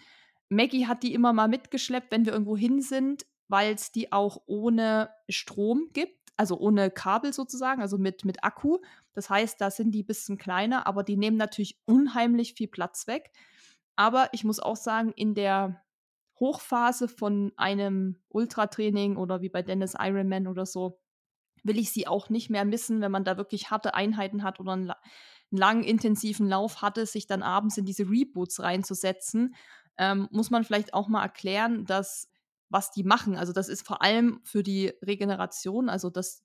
Maggie 0.50 0.88
hat 0.88 1.04
die 1.04 1.14
immer 1.14 1.34
mal 1.34 1.48
mitgeschleppt, 1.48 2.12
wenn 2.12 2.26
wir 2.26 2.34
irgendwo 2.34 2.56
hin 2.56 2.82
sind, 2.82 3.26
weil 3.48 3.74
es 3.74 3.92
die 3.92 4.12
auch 4.12 4.44
ohne 4.46 5.10
Strom 5.30 5.90
gibt, 5.94 6.18
also 6.38 6.58
ohne 6.58 6.92
Kabel 6.92 7.34
sozusagen, 7.34 7.82
also 7.82 7.98
mit, 7.98 8.24
mit 8.24 8.44
Akku. 8.44 8.80
Das 9.14 9.30
heißt, 9.30 9.60
da 9.60 9.72
sind 9.72 9.92
die 9.92 10.04
ein 10.04 10.08
bisschen 10.08 10.38
kleiner, 10.38 10.88
aber 10.88 11.04
die 11.04 11.18
nehmen 11.18 11.38
natürlich 11.38 11.80
unheimlich 11.86 12.54
viel 12.54 12.68
Platz 12.68 13.08
weg. 13.08 13.32
Aber 13.96 14.30
ich 14.32 14.44
muss 14.44 14.60
auch 14.60 14.76
sagen, 14.76 15.12
in 15.16 15.36
der 15.36 15.84
Hochphase 16.40 17.08
von 17.08 17.54
einem 17.58 18.22
Ultratraining 18.30 19.18
oder 19.18 19.42
wie 19.42 19.50
bei 19.50 19.62
Dennis 19.62 19.94
Ironman 19.98 20.48
oder 20.48 20.66
so, 20.66 21.00
will 21.64 21.78
ich 21.78 21.92
sie 21.92 22.08
auch 22.08 22.30
nicht 22.30 22.50
mehr 22.50 22.66
missen, 22.66 23.02
wenn 23.02 23.12
man 23.12 23.24
da 23.24 23.38
wirklich 23.38 23.72
harte 23.72 23.94
Einheiten 23.94 24.44
hat 24.44 24.60
oder 24.60 24.74
einen, 24.74 24.92
einen 24.92 25.00
langen, 25.52 25.84
intensiven 25.84 26.48
Lauf 26.48 26.82
hatte, 26.82 27.06
sich 27.06 27.28
dann 27.28 27.44
abends 27.44 27.78
in 27.78 27.86
diese 27.86 28.10
Reboots 28.10 28.60
reinzusetzen. 28.60 29.56
Ähm, 29.98 30.28
muss 30.32 30.50
man 30.50 30.64
vielleicht 30.64 30.94
auch 30.94 31.08
mal 31.08 31.22
erklären, 31.22 31.86
dass 31.86 32.30
was 32.70 32.92
die 32.92 33.04
machen. 33.04 33.38
Also 33.38 33.54
das 33.54 33.70
ist 33.70 33.86
vor 33.86 34.02
allem 34.02 34.42
für 34.44 34.64
die 34.64 34.88
Regeneration, 35.04 35.90
also 35.90 36.10
dass 36.10 36.44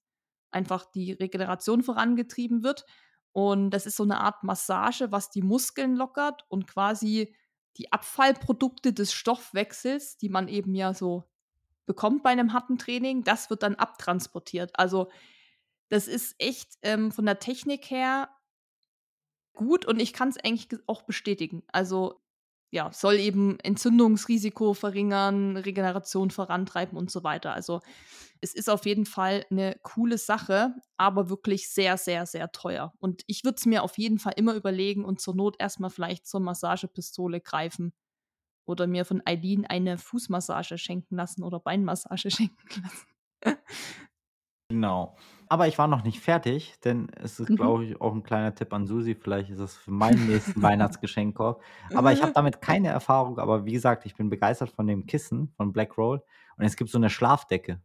einfach 0.50 0.84
die 0.84 1.12
Regeneration 1.12 1.82
vorangetrieben 1.82 2.62
wird. 2.62 2.84
Und 3.32 3.70
das 3.70 3.86
ist 3.86 3.96
so 3.96 4.02
eine 4.02 4.20
Art 4.20 4.42
Massage, 4.42 5.12
was 5.12 5.30
die 5.30 5.42
Muskeln 5.42 5.96
lockert 5.96 6.44
und 6.48 6.66
quasi 6.66 7.34
die 7.76 7.92
Abfallprodukte 7.92 8.92
des 8.92 9.12
Stoffwechsels, 9.12 10.18
die 10.18 10.28
man 10.28 10.48
eben 10.48 10.74
ja 10.74 10.94
so 10.94 11.24
bekommt 11.86 12.22
bei 12.22 12.30
einem 12.30 12.52
harten 12.52 12.78
Training, 12.78 13.24
das 13.24 13.48
wird 13.50 13.62
dann 13.62 13.76
abtransportiert. 13.76 14.78
Also 14.78 15.10
das 15.88 16.06
ist 16.06 16.34
echt 16.38 16.76
ähm, 16.82 17.10
von 17.10 17.24
der 17.24 17.38
Technik 17.38 17.90
her 17.90 18.28
gut 19.54 19.86
und 19.86 20.00
ich 20.00 20.12
kann 20.12 20.28
es 20.28 20.36
eigentlich 20.36 20.68
auch 20.86 21.02
bestätigen. 21.02 21.62
Also 21.72 22.20
ja, 22.70 22.92
soll 22.92 23.14
eben 23.14 23.58
Entzündungsrisiko 23.60 24.74
verringern, 24.74 25.56
Regeneration 25.56 26.30
vorantreiben 26.30 26.98
und 26.98 27.10
so 27.10 27.24
weiter. 27.24 27.52
Also 27.54 27.80
es 28.40 28.54
ist 28.54 28.68
auf 28.70 28.86
jeden 28.86 29.06
Fall 29.06 29.46
eine 29.50 29.78
coole 29.82 30.18
Sache, 30.18 30.74
aber 30.96 31.28
wirklich 31.28 31.70
sehr, 31.70 31.96
sehr, 31.96 32.26
sehr 32.26 32.52
teuer. 32.52 32.92
Und 32.98 33.22
ich 33.26 33.42
würde 33.44 33.56
es 33.58 33.66
mir 33.66 33.82
auf 33.82 33.98
jeden 33.98 34.18
Fall 34.18 34.34
immer 34.36 34.54
überlegen 34.54 35.04
und 35.04 35.20
zur 35.20 35.34
Not 35.34 35.56
erstmal 35.58 35.90
vielleicht 35.90 36.26
zur 36.26 36.40
Massagepistole 36.40 37.40
greifen 37.40 37.92
oder 38.66 38.86
mir 38.86 39.04
von 39.04 39.22
Eileen 39.24 39.66
eine 39.66 39.98
Fußmassage 39.98 40.78
schenken 40.78 41.16
lassen 41.16 41.42
oder 41.42 41.58
Beinmassage 41.58 42.30
schenken 42.30 42.82
lassen. 42.82 43.58
Genau. 44.68 45.16
Aber 45.48 45.66
ich 45.66 45.78
war 45.78 45.88
noch 45.88 46.04
nicht 46.04 46.20
fertig, 46.20 46.78
denn 46.84 47.08
es 47.16 47.40
ist, 47.40 47.48
mhm. 47.48 47.56
glaube 47.56 47.84
ich, 47.86 48.00
auch 48.00 48.14
ein 48.14 48.22
kleiner 48.22 48.54
Tipp 48.54 48.72
an 48.74 48.86
Susi. 48.86 49.14
Vielleicht 49.14 49.48
ist 49.48 49.60
es 49.60 49.76
für 49.76 49.90
meinen 49.90 50.26
nächsten 50.26 50.60
Weihnachtsgeschenkkorb. 50.62 51.62
Aber 51.94 52.12
ich 52.12 52.22
habe 52.22 52.32
damit 52.32 52.60
keine 52.60 52.88
Erfahrung. 52.88 53.38
Aber 53.38 53.64
wie 53.64 53.72
gesagt, 53.72 54.04
ich 54.04 54.14
bin 54.14 54.28
begeistert 54.28 54.70
von 54.70 54.86
dem 54.86 55.06
Kissen 55.06 55.52
von 55.56 55.72
Black 55.72 55.96
Roll. 55.96 56.22
Und 56.58 56.64
es 56.64 56.76
gibt 56.76 56.90
so 56.90 56.98
eine 56.98 57.08
Schlafdecke. 57.08 57.80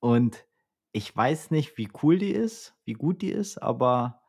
Und 0.00 0.46
ich 0.92 1.14
weiß 1.14 1.50
nicht, 1.50 1.76
wie 1.76 1.90
cool 2.02 2.18
die 2.18 2.32
ist, 2.32 2.74
wie 2.84 2.94
gut 2.94 3.22
die 3.22 3.30
ist, 3.30 3.58
aber 3.58 4.20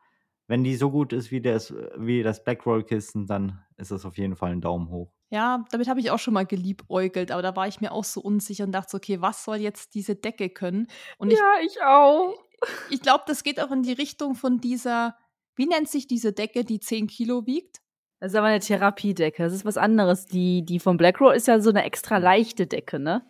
wenn 0.46 0.64
die 0.64 0.76
so 0.76 0.90
gut 0.90 1.12
ist 1.12 1.30
wie 1.30 1.40
das, 1.40 1.74
wie 1.96 2.22
das 2.22 2.44
Black 2.44 2.66
Roll 2.66 2.84
Kissen, 2.84 3.26
dann 3.26 3.62
ist 3.76 3.90
das 3.90 4.04
auf 4.04 4.18
jeden 4.18 4.36
Fall 4.36 4.52
ein 4.52 4.60
Daumen 4.60 4.88
hoch. 4.88 5.12
Ja, 5.34 5.64
damit 5.72 5.88
habe 5.88 5.98
ich 5.98 6.12
auch 6.12 6.20
schon 6.20 6.32
mal 6.32 6.46
geliebäugelt, 6.46 7.32
aber 7.32 7.42
da 7.42 7.56
war 7.56 7.66
ich 7.66 7.80
mir 7.80 7.90
auch 7.90 8.04
so 8.04 8.20
unsicher 8.20 8.62
und 8.62 8.70
dachte 8.70 8.92
so, 8.92 8.98
okay, 8.98 9.20
was 9.20 9.42
soll 9.42 9.56
jetzt 9.56 9.96
diese 9.96 10.14
Decke 10.14 10.48
können? 10.48 10.86
Und 11.18 11.32
ich, 11.32 11.38
ja, 11.40 11.54
ich 11.66 11.82
auch. 11.82 12.38
Ich 12.88 13.02
glaube, 13.02 13.24
das 13.26 13.42
geht 13.42 13.60
auch 13.60 13.72
in 13.72 13.82
die 13.82 13.94
Richtung 13.94 14.36
von 14.36 14.60
dieser, 14.60 15.16
wie 15.56 15.66
nennt 15.66 15.88
sich 15.88 16.06
diese 16.06 16.32
Decke, 16.32 16.62
die 16.62 16.78
10 16.78 17.08
Kilo 17.08 17.48
wiegt? 17.48 17.80
Das 18.20 18.30
ist 18.30 18.36
aber 18.36 18.46
eine 18.46 18.60
Therapiedecke. 18.60 19.42
Das 19.42 19.52
ist 19.52 19.64
was 19.64 19.76
anderes. 19.76 20.26
Die, 20.26 20.64
die 20.64 20.78
von 20.78 20.98
BlackRock 20.98 21.34
ist 21.34 21.48
ja 21.48 21.58
so 21.58 21.70
eine 21.70 21.82
extra 21.82 22.18
leichte 22.18 22.68
Decke, 22.68 23.00
ne? 23.00 23.26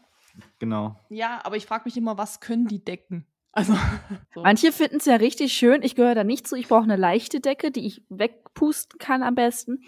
Genau. 0.59 1.01
Ja, 1.09 1.40
aber 1.43 1.57
ich 1.57 1.64
frage 1.64 1.85
mich 1.87 1.97
immer, 1.97 2.19
was 2.19 2.40
können 2.40 2.67
die 2.67 2.85
Decken? 2.85 3.27
Also, 3.51 3.73
so. 4.35 4.43
Manche 4.43 4.73
finden 4.73 4.97
es 4.97 5.07
ja 5.07 5.17
richtig 5.17 5.55
schön. 5.55 5.83
Ich 5.83 5.95
gehöre 5.95 6.14
da 6.14 6.23
nicht 6.23 6.47
zu. 6.47 6.55
Ich 6.55 6.69
brauche 6.69 6.85
eine 6.85 6.97
leichte 6.97 7.40
Decke, 7.40 7.71
die 7.71 7.87
ich 7.87 8.03
wegpusten 8.11 8.99
kann 8.99 9.23
am 9.23 9.35
besten. 9.35 9.81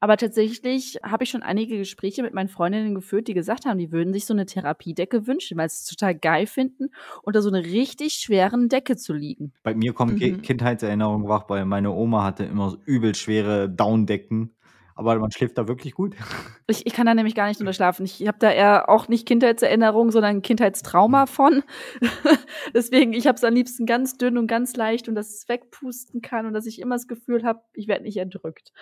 Aber 0.00 0.16
tatsächlich 0.16 0.98
habe 1.02 1.24
ich 1.24 1.30
schon 1.30 1.42
einige 1.42 1.78
Gespräche 1.78 2.22
mit 2.22 2.34
meinen 2.34 2.48
Freundinnen 2.48 2.94
geführt, 2.94 3.28
die 3.28 3.34
gesagt 3.34 3.64
haben, 3.64 3.78
die 3.78 3.92
würden 3.92 4.12
sich 4.12 4.26
so 4.26 4.34
eine 4.34 4.46
Therapiedecke 4.46 5.26
wünschen, 5.26 5.56
weil 5.56 5.68
sie 5.68 5.76
es 5.76 5.84
total 5.84 6.14
geil 6.14 6.46
finden, 6.46 6.88
unter 7.22 7.40
so 7.40 7.48
einer 7.48 7.64
richtig 7.64 8.14
schweren 8.14 8.68
Decke 8.68 8.96
zu 8.96 9.14
liegen. 9.14 9.52
Bei 9.62 9.74
mir 9.74 9.94
kommen 9.94 10.16
mhm. 10.16 10.42
Kindheitserinnerungen 10.42 11.28
wach, 11.28 11.48
weil 11.48 11.64
meine 11.64 11.92
Oma 11.92 12.24
hatte 12.24 12.44
immer 12.44 12.70
so 12.70 12.78
übel 12.84 13.14
schwere 13.14 13.70
Downdecken 13.70 14.55
aber 14.96 15.18
man 15.18 15.30
schläft 15.30 15.58
da 15.58 15.68
wirklich 15.68 15.94
gut. 15.94 16.16
Ich, 16.68 16.84
ich 16.84 16.94
kann 16.94 17.06
da 17.06 17.14
nämlich 17.14 17.36
gar 17.36 17.46
nicht 17.46 17.60
drunter 17.60 17.72
schlafen. 17.72 18.04
Ich 18.04 18.26
habe 18.26 18.38
da 18.40 18.50
eher 18.50 18.88
auch 18.88 19.06
nicht 19.06 19.24
Kindheitserinnerungen, 19.24 20.10
sondern 20.10 20.42
Kindheitstrauma 20.42 21.20
hm. 21.20 21.26
von. 21.28 21.62
Deswegen, 22.74 23.12
ich 23.12 23.28
habe 23.28 23.36
es 23.36 23.44
am 23.44 23.54
liebsten 23.54 23.86
ganz 23.86 24.16
dünn 24.16 24.36
und 24.36 24.48
ganz 24.48 24.74
leicht 24.74 25.08
und 25.08 25.14
dass 25.14 25.28
es 25.28 25.48
wegpusten 25.48 26.22
kann 26.22 26.44
und 26.44 26.54
dass 26.54 26.66
ich 26.66 26.80
immer 26.80 26.96
das 26.96 27.06
Gefühl 27.06 27.44
habe, 27.44 27.60
ich 27.72 27.86
werde 27.86 28.02
nicht 28.02 28.16
erdrückt. 28.16 28.72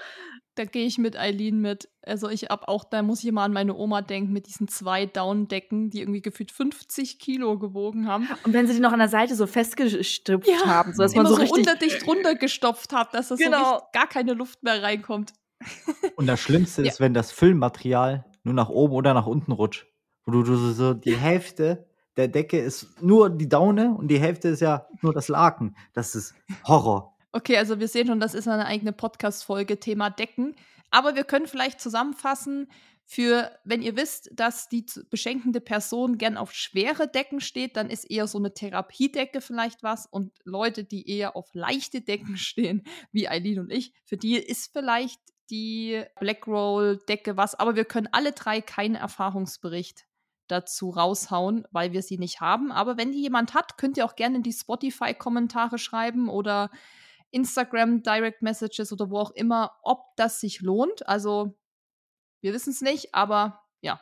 Da 0.55 0.64
gehe 0.64 0.87
ich 0.87 0.96
mit 0.96 1.14
Eileen 1.18 1.61
mit. 1.61 1.90
Also 2.00 2.31
ich 2.31 2.44
habe 2.44 2.68
auch, 2.68 2.85
da 2.85 3.03
muss 3.03 3.18
ich 3.18 3.27
immer 3.27 3.42
an 3.42 3.53
meine 3.53 3.77
Oma 3.77 4.00
denken, 4.00 4.33
mit 4.33 4.46
diesen 4.46 4.66
zwei 4.66 5.05
Downdecken, 5.05 5.90
die 5.90 6.00
irgendwie 6.00 6.22
gefühlt 6.22 6.50
50 6.50 7.18
Kilo 7.18 7.59
gewogen 7.59 8.09
haben. 8.09 8.27
Und 8.44 8.55
wenn 8.55 8.66
sie 8.66 8.72
die 8.72 8.81
noch 8.81 8.92
an 8.92 8.98
der 8.98 9.09
Seite 9.09 9.35
so 9.35 9.46
festgestüpft 9.46 10.48
ja, 10.48 10.64
haben, 10.64 10.94
so 10.94 11.03
dass 11.03 11.14
man 11.14 11.27
so, 11.27 11.35
so 11.35 11.42
richtig 11.42 11.66
unter 11.68 12.07
runtergestopft 12.07 12.94
hat, 12.94 13.12
dass 13.12 13.29
das 13.29 13.38
genau. 13.38 13.79
so 13.79 13.81
gar 13.92 14.07
keine 14.07 14.33
Luft 14.33 14.62
mehr 14.62 14.83
reinkommt. 14.83 15.35
Und 16.16 16.27
das 16.27 16.40
Schlimmste 16.40 16.83
ja. 16.83 16.90
ist, 16.90 17.00
wenn 17.00 17.14
das 17.14 17.33
Füllmaterial 17.33 18.24
nur 18.42 18.55
nach 18.55 18.68
oben 18.68 18.94
oder 18.94 19.14
nach 19.14 19.27
unten 19.27 19.53
rutscht. 19.53 19.87
Wo 20.24 20.33
du, 20.33 20.42
du 20.42 20.57
so 20.57 20.94
die 20.94 21.16
Hälfte 21.16 21.87
der 22.16 22.29
Decke 22.29 22.59
ist 22.59 23.03
nur 23.03 23.31
die 23.31 23.48
Daune 23.48 23.94
und 23.94 24.09
die 24.09 24.20
Hälfte 24.20 24.48
ist 24.48 24.61
ja 24.61 24.87
nur 25.03 25.12
das 25.12 25.29
Laken. 25.29 25.77
Das 25.92 26.14
ist 26.14 26.35
Horror. 26.64 27.16
Okay, 27.33 27.57
also 27.57 27.81
wir 27.81 27.88
sehen 27.88 28.07
schon, 28.07 28.20
das 28.20 28.35
ist 28.35 28.46
eine 28.46 28.66
eigene 28.66 28.92
Podcast-Folge, 28.92 29.81
Thema 29.81 30.11
Decken. 30.11 30.55
Aber 30.90 31.16
wir 31.16 31.24
können 31.24 31.48
vielleicht 31.48 31.81
zusammenfassen, 31.81 32.68
für, 33.07 33.50
wenn 33.64 33.83
ihr 33.83 33.96
wisst, 33.96 34.31
dass 34.33 34.68
die 34.68 34.87
beschenkende 35.11 35.61
Person 35.61 36.16
gern 36.16 36.38
auf 36.38 36.53
schwere 36.53 37.07
Decken 37.07 37.40
steht, 37.40 37.77
dann 37.77 37.90
ist 37.90 38.11
eher 38.11 38.27
so 38.27 38.38
eine 38.38 38.55
Therapiedecke 38.55 39.40
vielleicht 39.40 39.83
was. 39.83 40.07
Und 40.07 40.33
Leute, 40.45 40.84
die 40.84 41.09
eher 41.09 41.36
auf 41.36 41.51
leichte 41.53 42.01
Decken 42.01 42.36
stehen, 42.39 42.82
wie 43.12 43.28
Eileen 43.28 43.61
und 43.61 43.70
ich, 43.70 43.93
für 44.05 44.16
die 44.16 44.36
ist 44.36 44.72
vielleicht 44.72 45.20
die 45.51 46.05
Blackroll-Decke 46.20 47.36
was. 47.36 47.55
Aber 47.55 47.76
wir 47.76 47.84
können 47.84 48.09
alle 48.12 48.32
drei 48.32 48.61
keinen 48.61 48.95
Erfahrungsbericht 48.95 50.07
dazu 50.49 50.90
raushauen, 50.90 51.66
weil 51.70 51.92
wir 51.92 52.03
sie 52.03 52.18
nicht 52.18 52.40
haben. 52.40 52.70
Aber 52.70 52.97
wenn 52.97 53.12
die 53.12 53.22
jemand 53.22 53.55
hat, 53.55 53.78
könnt 53.78 53.97
ihr 53.97 54.05
auch 54.05 54.16
gerne 54.16 54.36
in 54.36 54.42
die 54.42 54.53
Spotify-Kommentare 54.53 55.78
schreiben 55.78 56.28
oder 56.28 56.70
Instagram 57.30 58.03
Direct 58.03 58.42
Messages 58.42 58.92
oder 58.92 59.11
wo 59.11 59.18
auch 59.18 59.30
immer, 59.32 59.78
ob 59.82 60.14
das 60.16 60.40
sich 60.40 60.61
lohnt. 60.61 61.07
Also 61.09 61.57
wir 62.40 62.53
wissen 62.53 62.70
es 62.70 62.80
nicht, 62.80 63.14
aber 63.14 63.64
ja, 63.80 64.01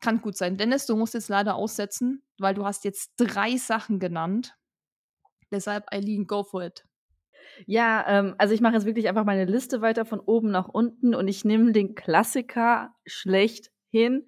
kann 0.00 0.20
gut 0.20 0.36
sein. 0.36 0.58
Dennis, 0.58 0.86
du 0.86 0.96
musst 0.96 1.14
jetzt 1.14 1.28
leider 1.28 1.54
aussetzen, 1.54 2.22
weil 2.38 2.54
du 2.54 2.64
hast 2.64 2.84
jetzt 2.84 3.12
drei 3.16 3.56
Sachen 3.56 3.98
genannt. 3.98 4.56
Deshalb, 5.50 5.90
Eileen, 5.92 6.26
go 6.26 6.42
for 6.42 6.64
it. 6.64 6.84
Ja, 7.66 8.04
ähm, 8.08 8.34
also 8.38 8.54
ich 8.54 8.60
mache 8.60 8.74
jetzt 8.74 8.86
wirklich 8.86 9.08
einfach 9.08 9.24
meine 9.24 9.44
Liste 9.44 9.80
weiter 9.80 10.04
von 10.04 10.20
oben 10.20 10.50
nach 10.50 10.68
unten 10.68 11.14
und 11.14 11.28
ich 11.28 11.44
nehme 11.44 11.72
den 11.72 11.94
Klassiker 11.94 12.94
schlechthin 13.06 14.26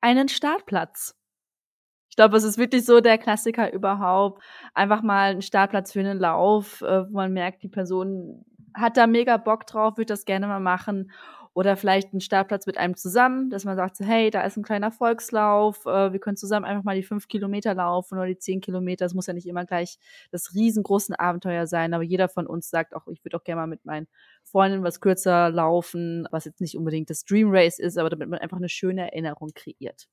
einen 0.00 0.28
Startplatz. 0.28 1.16
Ich 2.10 2.16
glaube, 2.16 2.36
es 2.36 2.44
ist 2.44 2.58
wirklich 2.58 2.84
so 2.84 3.00
der 3.00 3.18
Klassiker 3.18 3.72
überhaupt. 3.72 4.42
Einfach 4.72 5.02
mal 5.02 5.32
ein 5.32 5.42
Startplatz 5.42 5.92
für 5.92 6.00
einen 6.00 6.18
Lauf, 6.18 6.80
äh, 6.82 7.08
wo 7.08 7.14
man 7.14 7.32
merkt, 7.32 7.62
die 7.62 7.68
Person 7.68 8.44
hat 8.74 8.96
da 8.96 9.06
mega 9.06 9.36
Bock 9.36 9.66
drauf, 9.66 9.96
würde 9.96 10.12
das 10.12 10.24
gerne 10.24 10.46
mal 10.46 10.60
machen. 10.60 11.10
Oder 11.54 11.76
vielleicht 11.76 12.12
ein 12.12 12.20
Startplatz 12.20 12.66
mit 12.66 12.78
einem 12.78 12.96
zusammen, 12.96 13.48
dass 13.48 13.64
man 13.64 13.76
sagt, 13.76 13.96
so, 13.96 14.04
hey, 14.04 14.30
da 14.30 14.42
ist 14.42 14.56
ein 14.56 14.64
kleiner 14.64 14.90
Volkslauf, 14.90 15.86
äh, 15.86 16.12
wir 16.12 16.18
können 16.18 16.36
zusammen 16.36 16.66
einfach 16.66 16.82
mal 16.82 16.96
die 16.96 17.04
fünf 17.04 17.28
Kilometer 17.28 17.74
laufen 17.74 18.18
oder 18.18 18.26
die 18.26 18.38
zehn 18.38 18.60
Kilometer. 18.60 19.06
Es 19.06 19.14
muss 19.14 19.28
ja 19.28 19.34
nicht 19.34 19.46
immer 19.46 19.64
gleich 19.64 19.98
das 20.32 20.52
riesengroße 20.52 21.18
Abenteuer 21.18 21.68
sein, 21.68 21.94
aber 21.94 22.02
jeder 22.02 22.28
von 22.28 22.48
uns 22.48 22.70
sagt 22.70 22.94
auch, 22.94 23.06
ich 23.06 23.24
würde 23.24 23.36
auch 23.36 23.44
gerne 23.44 23.60
mal 23.60 23.66
mit 23.68 23.84
meinen 23.84 24.08
Freundinnen 24.42 24.82
was 24.82 25.00
kürzer 25.00 25.48
laufen, 25.50 26.26
was 26.32 26.44
jetzt 26.44 26.60
nicht 26.60 26.76
unbedingt 26.76 27.08
das 27.08 27.24
Dream 27.24 27.50
Race 27.50 27.78
ist, 27.78 27.98
aber 27.98 28.10
damit 28.10 28.28
man 28.28 28.40
einfach 28.40 28.56
eine 28.56 28.68
schöne 28.68 29.12
Erinnerung 29.12 29.52
kreiert. 29.54 30.08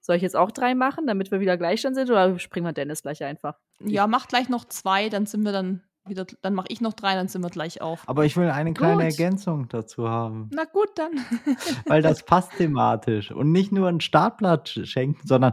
Soll 0.00 0.16
ich 0.16 0.22
jetzt 0.22 0.36
auch 0.36 0.52
drei 0.52 0.74
machen, 0.74 1.06
damit 1.06 1.30
wir 1.32 1.40
wieder 1.40 1.58
gleich 1.58 1.82
sind, 1.82 1.98
oder 1.98 2.38
springen 2.38 2.64
wir 2.64 2.72
Dennis 2.72 3.02
gleich 3.02 3.22
einfach? 3.24 3.58
Ja, 3.80 4.06
mach 4.06 4.26
gleich 4.26 4.48
noch 4.48 4.64
zwei, 4.64 5.10
dann 5.10 5.26
sind 5.26 5.42
wir 5.42 5.52
dann 5.52 5.82
wieder, 6.08 6.26
dann 6.42 6.54
mache 6.54 6.68
ich 6.70 6.80
noch 6.80 6.92
drei, 6.92 7.14
dann 7.14 7.28
sind 7.28 7.42
wir 7.42 7.50
gleich 7.50 7.80
auf. 7.80 8.02
Aber 8.06 8.24
ich 8.24 8.36
will 8.36 8.50
eine 8.50 8.72
kleine 8.74 9.04
gut. 9.04 9.18
Ergänzung 9.18 9.68
dazu 9.68 10.08
haben. 10.08 10.50
Na 10.52 10.64
gut, 10.64 10.90
dann. 10.96 11.12
Weil 11.86 12.02
das 12.02 12.24
passt 12.24 12.56
thematisch. 12.56 13.30
Und 13.30 13.52
nicht 13.52 13.72
nur 13.72 13.88
ein 13.88 14.00
Startblatt 14.00 14.68
schenken, 14.84 15.26
sondern 15.26 15.52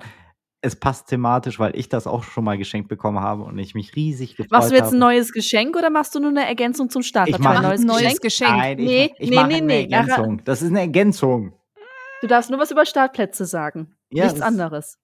es 0.62 0.78
passt 0.78 1.10
thematisch, 1.10 1.60
weil 1.60 1.76
ich 1.76 1.90
das 1.90 2.08
auch 2.08 2.24
schon 2.24 2.46
mal 2.46 2.58
geschenkt 2.58 2.88
bekommen 2.88 3.20
habe 3.20 3.44
und 3.44 3.60
ich 3.60 3.76
mich 3.76 3.98
riesig 3.98 4.38
gefreut 4.38 4.50
habe. 4.50 4.62
Machst 4.62 4.72
du 4.72 4.76
jetzt 4.78 4.94
ein 4.94 5.00
neues 5.00 5.34
Geschenk 5.34 5.76
oder 5.76 5.90
machst 5.90 6.16
du 6.16 6.22
nur 6.22 6.30
eine 6.30 6.48
Ergänzung 6.48 6.90
zum 6.90 7.04
Startblatt? 7.04 7.38
Ich 7.38 7.44
mache 7.44 7.58
ein 7.58 7.64
neues, 7.64 7.84
neues 7.84 8.22
Geschenk. 8.22 8.52
Nein, 8.52 8.78
nee, 8.78 9.12
ich, 9.18 9.24
ich 9.26 9.30
nee, 9.30 9.36
mache 9.36 9.48
nee, 9.50 9.56
eine 9.58 9.66
nee. 9.66 9.82
Ergänzung. 9.92 10.42
Das 10.46 10.62
ist 10.62 10.70
eine 10.70 10.80
Ergänzung. 10.80 11.52
Du 12.22 12.28
darfst 12.28 12.50
nur 12.50 12.60
was 12.60 12.72
über 12.72 12.86
Startplätze 12.86 13.46
sagen. 13.46 13.98
Ja, 14.10 14.24
Nichts 14.24 14.40
anderes. 14.40 14.98